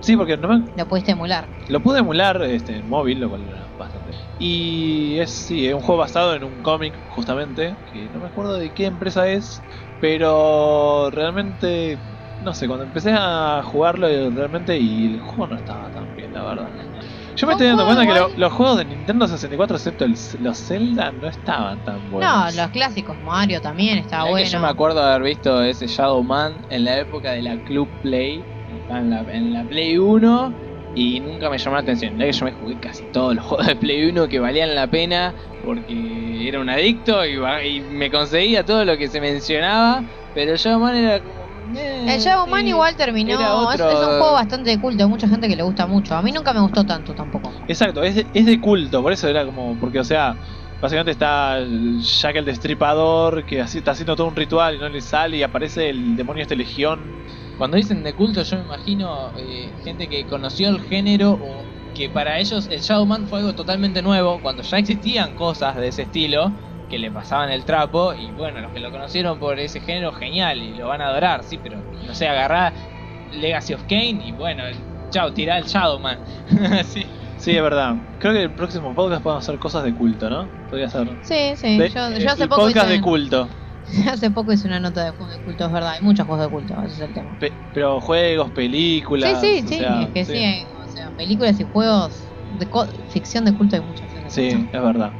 Sí, 0.00 0.16
porque 0.16 0.36
no 0.36 0.46
me, 0.48 0.64
Lo 0.76 0.86
pudiste 0.86 1.10
emular. 1.10 1.48
Lo 1.68 1.82
pude 1.82 1.98
emular 1.98 2.40
este, 2.44 2.76
en 2.76 2.88
móvil, 2.88 3.18
lo 3.18 3.28
cual 3.30 3.48
era 3.48 3.66
bastante. 3.76 4.12
Y 4.38 5.18
es, 5.18 5.32
sí, 5.46 5.66
es 5.66 5.74
un 5.74 5.80
juego 5.80 5.98
basado 5.98 6.36
en 6.36 6.44
un 6.44 6.62
cómic, 6.62 6.96
justamente, 7.08 7.78
que 7.84 8.08
no 8.08 8.20
me 8.20 8.28
acuerdo 8.28 8.56
de 8.56 8.72
qué 8.72 8.86
empresa 8.86 9.28
es, 9.28 9.66
pero 9.98 11.10
realmente, 11.10 11.98
no 12.40 12.55
sé, 12.55 12.66
cuando 12.66 12.85
empecé 12.85 13.12
a 13.15 13.62
jugarlo 13.65 14.06
realmente 14.31 14.78
y 14.78 15.06
el 15.15 15.20
juego 15.20 15.48
no 15.48 15.56
estaba 15.56 15.90
tan 15.90 16.15
bien, 16.15 16.32
la 16.32 16.44
verdad. 16.44 16.73
Yo 17.36 17.47
me 17.47 17.52
estoy 17.52 17.66
dando 17.69 17.85
cuenta 17.85 18.06
que 18.06 18.15
lo- 18.15 18.31
los 18.36 18.52
juegos 18.52 18.78
de 18.78 18.85
Nintendo 18.85 19.27
64, 19.28 19.77
excepto 19.77 20.05
el- 20.05 20.16
los 20.39 20.59
Zelda, 20.59 21.12
no 21.12 21.28
estaban 21.28 21.82
tan 21.82 22.09
buenos. 22.09 22.55
No, 22.56 22.62
los 22.62 22.70
clásicos, 22.70 23.19
Mario 23.20 23.60
también 23.60 23.98
está 23.98 24.19
Mirá 24.19 24.27
que 24.27 24.31
bueno. 24.31 24.48
Yo 24.48 24.60
me 24.60 24.69
acuerdo 24.69 25.01
de 25.01 25.06
haber 25.10 25.23
visto 25.23 25.62
ese 25.62 25.86
Shadow 25.86 26.23
Man 26.23 26.62
en 26.69 26.85
la 26.85 26.98
época 26.98 27.32
de 27.32 27.43
la 27.43 27.59
Club 27.62 27.90
Play, 28.01 28.47
en 28.89 29.10
la, 29.10 29.20
en 29.32 29.52
la 29.52 29.65
Play 29.65 29.98
1, 29.98 30.56
y 30.94 31.20
nunca 31.20 31.51
me 31.51 31.59
llamó 31.59 31.77
la 31.77 31.82
atención. 31.82 32.15
Mirá 32.15 32.27
que 32.27 32.32
yo 32.32 32.44
me 32.44 32.52
jugué 32.52 32.78
casi 32.81 33.06
todos 33.06 33.35
los 33.35 33.44
juegos 33.47 33.66
de 33.66 33.77
Play 33.77 34.09
1 34.09 34.28
que 34.28 34.40
valían 34.40 34.74
la 34.74 34.89
pena, 34.89 35.35
porque 35.60 36.48
era 36.48 36.60
un 36.60 36.69
adicto 36.69 37.24
y, 37.27 37.35
y 37.69 37.81
me 37.82 38.10
conseguía 38.10 38.65
todo 38.65 38.85
lo 38.85 38.97
que 38.97 39.09
se 39.09 39.20
mencionaba, 39.20 40.05
pero 40.32 40.56
Shadow 40.56 40.81
Man 40.81 40.97
era 40.97 41.20
como... 41.23 41.38
eh, 41.38 41.38
El 41.73 42.19
Shadow 42.20 42.47
Man 42.47 42.62
sí. 42.62 42.69
igual 42.69 42.97
terminó. 42.97 43.70
Es, 43.73 43.81
otro- 43.81 43.90
es 43.90 43.99
un 43.99 44.16
juego 44.19 44.32
bastante 44.32 44.70
de 44.70 44.81
culto, 44.81 45.03
hay 45.03 45.09
mucha 45.09 45.28
gente 45.28 45.49
que 45.49 45.57
le 45.57 45.62
gusta 45.62 45.86
mucho. 45.86 46.15
A 46.15 46.23
mí 46.23 46.32
nunca 46.32 46.53
me 46.53 46.61
gustó 46.61 46.85
tanto 46.86 47.15
tampoco. 47.15 47.55
Exacto, 47.66 48.03
es 48.03 48.15
de, 48.15 48.31
es 48.32 48.47
de 48.47 48.61
culto, 48.61 49.03
por 49.03 49.12
eso 49.12 49.28
era 49.28 49.45
como, 49.45 49.78
porque 49.78 50.01
o 50.01 50.05
sea, 50.05 50.39
básicamente 50.81 51.11
está 51.12 51.59
Jack 52.20 52.36
el 52.36 52.45
Destripador, 52.45 53.45
que 53.45 53.61
así 53.61 53.78
está 53.78 53.90
haciendo 53.93 54.16
todo 54.16 54.28
un 54.28 54.36
ritual 54.36 54.77
y 54.77 54.78
no 54.78 54.89
le 54.89 55.01
sale 55.03 55.36
y 55.36 55.43
aparece 55.43 55.90
el 55.90 56.16
demonio 56.16 56.43
este 56.43 56.57
legión. 56.57 57.15
Cuando 57.57 57.77
dicen 57.77 58.03
de 58.03 58.15
culto, 58.15 58.43
yo 58.43 58.57
me 58.59 58.62
imagino 58.65 59.32
eh, 59.36 59.74
gente 59.82 60.09
que 60.09 60.27
conoció 60.27 60.69
el 60.70 60.81
género 60.81 61.32
o 61.40 61.69
que 61.93 62.09
para 62.11 62.39
ellos 62.39 62.69
el 62.70 62.81
Shadow 62.81 63.07
Man 63.07 63.27
fue 63.27 63.40
algo 63.40 63.55
totalmente 63.55 64.03
nuevo, 64.03 64.40
cuando 64.40 64.62
ya 64.62 64.78
existían 64.78 65.35
cosas 65.35 65.77
de 65.77 65.89
ese 65.89 66.03
estilo 66.03 66.55
que 66.89 66.98
le 66.98 67.10
pasaban 67.10 67.51
el 67.51 67.65
trapo. 67.65 68.15
Y 68.15 68.32
bueno, 68.32 68.60
los 68.60 68.73
que 68.73 68.81
lo 68.81 68.90
conocieron 68.90 69.39
por 69.39 69.59
ese 69.59 69.81
género, 69.81 70.12
genial, 70.12 70.62
y 70.62 70.74
lo 70.74 70.89
van 70.89 71.01
a 71.01 71.09
adorar, 71.09 71.44
sí, 71.44 71.59
pero 71.59 71.85
no 72.06 72.15
sé, 72.15 72.28
agarrá 72.28 72.74
Legacy 73.31 73.74
of 73.74 73.85
Kane 73.85 74.19
y 74.24 74.32
bueno, 74.32 74.62
chao, 75.10 75.32
tirá 75.32 75.59
el 75.59 75.65
Shadow 75.65 76.01
Man. 76.01 76.19
sí. 76.85 77.06
Sí, 77.36 77.56
es 77.56 77.62
verdad. 77.62 77.94
Creo 78.19 78.32
que 78.32 78.43
el 78.43 78.52
próximo 78.52 78.94
podcast 78.97 79.23
podemos 79.23 79.44
hacer 79.44 79.59
cosas 79.60 79.85
de 79.85 79.94
culto, 79.94 80.28
¿no? 80.28 80.51
Podría 80.69 80.90
ser. 80.90 81.09
Sí, 81.23 81.55
sí. 81.56 81.78
De- 81.78 81.89
yo, 81.89 82.09
eh, 82.09 82.20
yo 82.20 82.31
hace 82.31 82.43
el 82.43 82.48
poco 82.48 82.62
podcast 82.62 82.86
hice, 82.89 82.97
de 82.97 83.01
culto. 83.01 83.48
hace 84.10 84.31
poco 84.32 84.52
hice 84.52 84.66
una 84.66 84.81
nota 84.81 85.05
de 85.05 85.10
juegos 85.12 85.36
de 85.36 85.43
culto, 85.44 85.66
es 85.66 85.73
verdad. 85.73 85.93
Hay 85.93 86.02
muchos 86.02 86.27
juegos 86.27 86.44
de 86.44 86.51
culto, 86.51 86.74
ese 86.85 86.94
es 86.94 87.01
el 87.01 87.15
tema. 87.15 87.36
Pe- 87.39 87.52
pero 87.73 88.01
juegos, 88.01 88.51
películas. 88.51 89.40
sí, 89.40 89.60
sí, 89.62 89.69
sí. 89.69 89.78
sea, 89.78 90.02
es 90.02 90.09
que 90.09 90.24
sí. 90.24 90.32
sí, 90.32 90.39
hay, 90.39 90.65
o 90.85 90.89
sea, 90.89 91.10
películas 91.12 91.60
y 91.60 91.65
juegos 91.65 92.24
de 92.59 92.66
co- 92.69 92.89
ficción 93.09 93.44
de 93.44 93.55
culto 93.55 93.77
hay 93.77 93.82
muchas. 93.82 94.10
Sí, 94.28 94.48
es 94.48 94.82
verdad. 94.82 95.12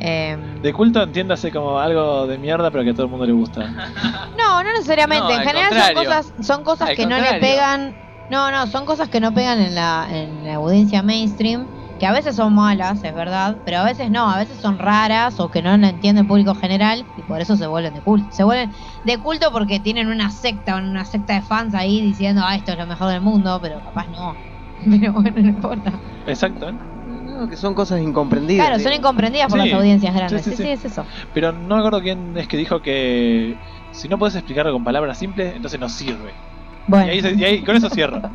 Em, 0.00 0.60
De 0.60 0.72
culto 0.72 1.02
entiéndase 1.02 1.52
como 1.52 1.78
algo 1.78 2.26
de 2.26 2.38
mierda, 2.38 2.70
pero 2.70 2.84
que 2.84 2.90
a 2.90 2.94
todo 2.94 3.04
el 3.04 3.10
mundo 3.10 3.26
le 3.26 3.32
gusta. 3.32 3.62
No, 4.38 4.62
no 4.62 4.72
necesariamente. 4.72 5.24
No, 5.24 5.30
en 5.30 5.38
al 5.40 5.46
general 5.46 5.72
son 5.72 5.94
cosas, 5.94 6.32
son 6.40 6.64
cosas 6.64 6.88
Al 6.90 6.96
que 6.96 7.06
no 7.06 7.18
le 7.18 7.34
pegan. 7.40 7.96
No, 8.30 8.50
no, 8.50 8.66
son 8.66 8.86
cosas 8.86 9.08
que 9.08 9.20
no 9.20 9.32
pegan 9.32 9.60
en 9.60 9.74
la, 9.74 10.06
en 10.10 10.44
la 10.46 10.54
audiencia 10.54 11.02
mainstream. 11.02 11.66
Que 11.98 12.06
a 12.06 12.12
veces 12.12 12.34
son 12.36 12.54
malas, 12.54 13.04
es 13.04 13.14
verdad. 13.14 13.56
Pero 13.64 13.78
a 13.78 13.84
veces 13.84 14.10
no, 14.10 14.28
a 14.28 14.38
veces 14.38 14.58
son 14.60 14.78
raras 14.78 15.38
o 15.38 15.50
que 15.50 15.62
no 15.62 15.76
la 15.76 15.88
entiende 15.88 16.22
el 16.22 16.26
público 16.26 16.54
general. 16.54 17.06
Y 17.16 17.22
por 17.22 17.40
eso 17.40 17.56
se 17.56 17.66
vuelven 17.66 17.94
de 17.94 18.00
culto. 18.00 18.26
Se 18.30 18.42
vuelven 18.42 18.72
de 19.04 19.18
culto 19.18 19.52
porque 19.52 19.78
tienen 19.78 20.08
una 20.08 20.30
secta, 20.30 20.76
una 20.76 21.04
secta 21.04 21.34
de 21.34 21.42
fans 21.42 21.74
ahí 21.74 22.00
diciendo, 22.00 22.42
ah, 22.44 22.56
esto 22.56 22.72
es 22.72 22.78
lo 22.78 22.86
mejor 22.86 23.08
del 23.10 23.20
mundo. 23.20 23.58
Pero 23.62 23.80
capaz 23.80 24.08
no. 24.08 24.34
Pero 24.90 25.12
bueno, 25.12 25.40
no 25.40 25.48
importa. 25.48 25.92
Exacto, 26.26 26.68
¿eh? 26.70 26.74
No, 27.34 27.48
que 27.48 27.56
son 27.56 27.74
cosas 27.74 28.00
incomprendidas. 28.00 28.66
Claro, 28.66 28.82
son 28.82 28.92
incomprendidas 28.92 29.48
por 29.48 29.60
Sí. 29.60 29.68
las 29.68 29.78
audiencias 29.78 30.14
grandes. 30.14 30.42
Sí, 30.44 30.50
Sí, 30.50 30.56
sí, 30.56 30.62
sí, 30.62 30.68
sí. 30.68 30.72
es 30.72 30.84
eso. 30.84 31.04
Pero 31.32 31.52
no 31.52 31.74
me 31.74 31.80
acuerdo 31.80 32.00
quién 32.00 32.36
es 32.36 32.48
que 32.48 32.56
dijo 32.56 32.80
que 32.80 33.56
si 33.92 34.08
no 34.08 34.18
puedes 34.18 34.34
explicarlo 34.34 34.72
con 34.72 34.84
palabras 34.84 35.18
simples, 35.18 35.54
entonces 35.56 35.78
no 35.80 35.88
sirve. 35.88 36.32
Bueno. 36.86 37.06
Y, 37.06 37.10
ahí, 37.10 37.20
se- 37.22 37.34
y 37.34 37.44
ahí- 37.44 37.62
con 37.64 37.76
eso 37.76 37.88
cierro. 37.90 38.20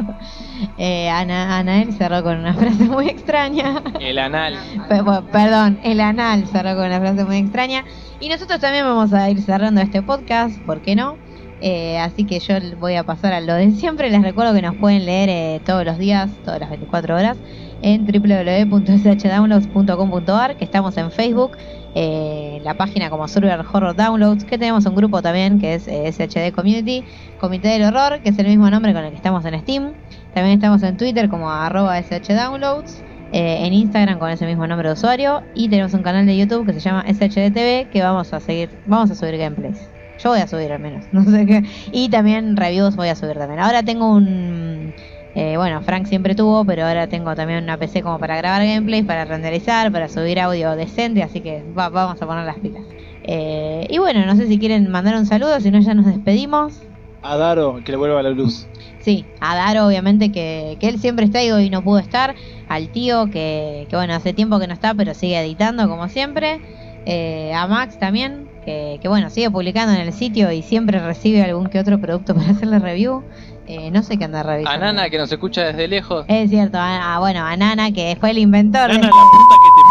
Eh, 0.77 1.09
Ana, 1.09 1.57
Anael 1.57 1.93
cerró 1.93 2.23
con 2.23 2.37
una 2.39 2.53
frase 2.53 2.83
muy 2.85 3.07
extraña. 3.07 3.81
El 3.99 4.17
anal. 4.19 4.55
Bueno, 4.89 5.25
perdón, 5.31 5.79
el 5.83 5.99
anal 6.01 6.45
cerró 6.47 6.75
con 6.75 6.85
una 6.85 6.99
frase 6.99 7.23
muy 7.25 7.37
extraña. 7.37 7.85
Y 8.19 8.29
nosotros 8.29 8.59
también 8.59 8.85
vamos 8.85 9.13
a 9.13 9.29
ir 9.29 9.41
cerrando 9.41 9.81
este 9.81 10.01
podcast, 10.01 10.57
¿por 10.65 10.81
qué 10.81 10.95
no? 10.95 11.17
Eh, 11.61 11.97
así 11.99 12.25
que 12.25 12.39
yo 12.39 12.55
voy 12.77 12.95
a 12.95 13.03
pasar 13.03 13.33
a 13.33 13.41
lo 13.41 13.53
de 13.55 13.71
siempre. 13.71 14.09
Les 14.09 14.21
recuerdo 14.21 14.53
que 14.53 14.61
nos 14.61 14.75
pueden 14.75 15.05
leer 15.05 15.29
eh, 15.29 15.61
todos 15.65 15.85
los 15.85 15.97
días, 15.97 16.29
todas 16.43 16.59
las 16.59 16.69
24 16.69 17.15
horas, 17.15 17.37
en 17.81 18.05
www.shdownloads.com.ar, 18.05 20.57
que 20.57 20.65
estamos 20.65 20.97
en 20.97 21.11
Facebook, 21.11 21.51
eh, 21.95 22.59
la 22.63 22.75
página 22.75 23.09
como 23.09 23.27
Survivor 23.27 23.65
Horror 23.71 23.95
Downloads, 23.95 24.45
que 24.45 24.57
tenemos 24.57 24.85
un 24.85 24.95
grupo 24.95 25.21
también 25.21 25.59
que 25.59 25.75
es 25.75 25.87
eh, 25.87 26.11
SHD 26.11 26.51
Community, 26.53 27.03
Comité 27.39 27.69
del 27.69 27.83
Horror, 27.83 28.21
que 28.21 28.29
es 28.29 28.39
el 28.39 28.47
mismo 28.47 28.69
nombre 28.69 28.93
con 28.93 29.03
el 29.03 29.11
que 29.11 29.17
estamos 29.17 29.45
en 29.45 29.59
Steam. 29.61 29.93
También 30.33 30.55
estamos 30.55 30.83
en 30.83 30.97
Twitter 30.97 31.29
como 31.29 31.49
arroba 31.49 31.97
SH 31.97 32.33
Downloads, 32.33 33.03
eh, 33.31 33.65
en 33.65 33.73
Instagram 33.73 34.17
con 34.17 34.31
ese 34.31 34.47
mismo 34.47 34.65
nombre 34.65 34.87
de 34.87 34.93
usuario 34.93 35.43
y 35.53 35.69
tenemos 35.69 35.93
un 35.93 36.01
canal 36.01 36.25
de 36.25 36.35
YouTube 36.35 36.65
que 36.65 36.73
se 36.73 36.79
llama 36.79 37.05
SHDTV 37.07 37.91
que 37.91 38.01
vamos 38.01 38.33
a 38.33 38.39
seguir, 38.39 38.71
vamos 38.87 39.11
a 39.11 39.15
subir 39.15 39.37
gameplays. 39.37 39.87
Yo 40.17 40.31
voy 40.31 40.39
a 40.39 40.47
subir 40.47 40.71
al 40.71 40.79
menos, 40.79 41.05
no 41.11 41.23
sé 41.23 41.45
qué. 41.45 41.63
Y 41.91 42.09
también 42.09 42.57
reviews 42.57 42.95
voy 42.95 43.09
a 43.09 43.15
subir 43.15 43.37
también. 43.37 43.59
Ahora 43.59 43.83
tengo 43.83 44.11
un... 44.11 44.93
eh, 45.41 45.57
bueno, 45.57 45.81
Frank 45.83 46.05
siempre 46.07 46.35
tuvo, 46.35 46.65
pero 46.65 46.85
ahora 46.85 47.07
tengo 47.09 47.35
también 47.35 47.63
una 47.63 47.77
PC 47.77 48.01
como 48.01 48.19
para 48.19 48.35
grabar 48.37 48.65
gameplays, 48.65 49.05
para 49.05 49.25
renderizar, 49.25 49.91
para 49.91 50.09
subir 50.09 50.39
audio 50.39 50.75
decente, 50.75 51.23
así 51.23 51.41
que 51.41 51.63
va- 51.63 51.89
vamos 51.89 52.21
a 52.21 52.25
poner 52.27 52.45
las 52.45 52.59
pilas. 52.59 52.85
Eh, 53.23 53.85
y 53.89 53.97
bueno, 53.99 54.25
no 54.25 54.35
sé 54.35 54.47
si 54.47 54.59
quieren 54.59 54.89
mandar 54.89 55.15
un 55.15 55.25
saludo, 55.25 55.59
si 55.59 55.71
no 55.71 55.79
ya 55.81 55.93
nos 55.93 56.05
despedimos. 56.05 56.89
A 57.21 57.37
Daro, 57.37 57.81
que 57.83 57.91
le 57.93 57.97
vuelva 57.97 58.21
la 58.23 58.31
luz. 58.31 58.69
Sí, 58.97 59.31
a 59.39 59.55
Daro 59.55 59.87
obviamente 59.87 60.31
que, 60.31 60.77
que 60.79 60.89
él 60.89 60.99
siempre 60.99 61.25
está 61.25 61.43
y 61.43 61.51
hoy 61.51 61.69
no 61.69 61.83
pudo 61.83 61.99
estar. 61.99 62.35
Al 62.67 62.91
tío 62.91 63.29
que, 63.29 63.87
que 63.89 63.95
bueno, 63.95 64.13
hace 64.13 64.33
tiempo 64.33 64.59
que 64.59 64.67
no 64.67 64.73
está 64.73 64.93
pero 64.95 65.13
sigue 65.13 65.39
editando 65.39 65.87
como 65.87 66.07
siempre. 66.09 66.61
Eh, 67.05 67.53
a 67.53 67.65
Max 67.67 67.97
también, 67.97 68.51
que, 68.61 68.99
que 69.01 69.07
bueno, 69.07 69.29
sigue 69.29 69.49
publicando 69.49 69.93
en 69.93 70.01
el 70.01 70.13
sitio 70.13 70.51
y 70.51 70.61
siempre 70.63 70.99
recibe 70.99 71.41
algún 71.41 71.69
que 71.69 71.79
otro 71.79 71.99
producto 71.99 72.35
para 72.35 72.51
hacerle 72.51 72.79
review. 72.79 73.25
Eh, 73.71 73.91
no 73.91 74.01
sé 74.01 74.17
qué 74.17 74.25
anda 74.25 74.41
revisando. 74.41 74.83
A 74.83 74.91
Nana 74.93 75.09
que 75.11 75.19
nos 75.19 75.31
escucha 75.31 75.61
desde 75.65 75.87
lejos. 75.87 76.25
Es 76.27 76.49
cierto, 76.49 76.79
a, 76.79 77.15
a- 77.15 77.19
bueno, 77.19 77.45
a 77.45 77.55
Nana 77.55 77.91
que 77.91 78.17
fue 78.19 78.31
el 78.31 78.39
inventor. 78.39 78.91
de- 78.91 78.97
Nana, 78.97 79.07
la 79.07 79.23
puta 79.31 79.55
que 79.63 79.69
te 79.77 79.83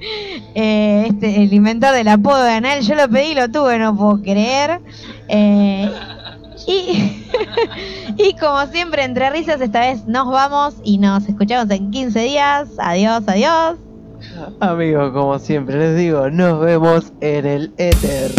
parió. 0.00 0.40
eh, 0.54 1.06
este, 1.10 1.42
el 1.42 1.52
inventor 1.52 1.92
del 1.94 2.08
apodo 2.08 2.42
de 2.42 2.52
Anel, 2.52 2.82
yo 2.82 2.94
lo 2.94 3.08
pedí 3.10 3.32
y 3.32 3.34
lo 3.34 3.50
tuve, 3.50 3.78
no 3.78 3.94
puedo 3.94 4.22
creer. 4.22 4.80
Eh, 5.28 5.92
y, 6.66 7.26
y 8.16 8.34
como 8.40 8.64
siempre, 8.68 9.04
entre 9.04 9.28
risas, 9.30 9.60
esta 9.60 9.80
vez 9.80 10.06
nos 10.06 10.28
vamos 10.30 10.76
y 10.82 10.96
nos 10.98 11.28
escuchamos 11.28 11.70
en 11.70 11.90
15 11.90 12.20
días. 12.20 12.68
Adiós, 12.78 13.22
adiós. 13.26 13.76
Amigos, 14.60 15.12
como 15.12 15.38
siempre 15.38 15.76
les 15.78 15.96
digo, 15.98 16.30
nos 16.30 16.58
vemos 16.60 17.12
en 17.20 17.44
el 17.46 17.72
éter. 17.76 18.32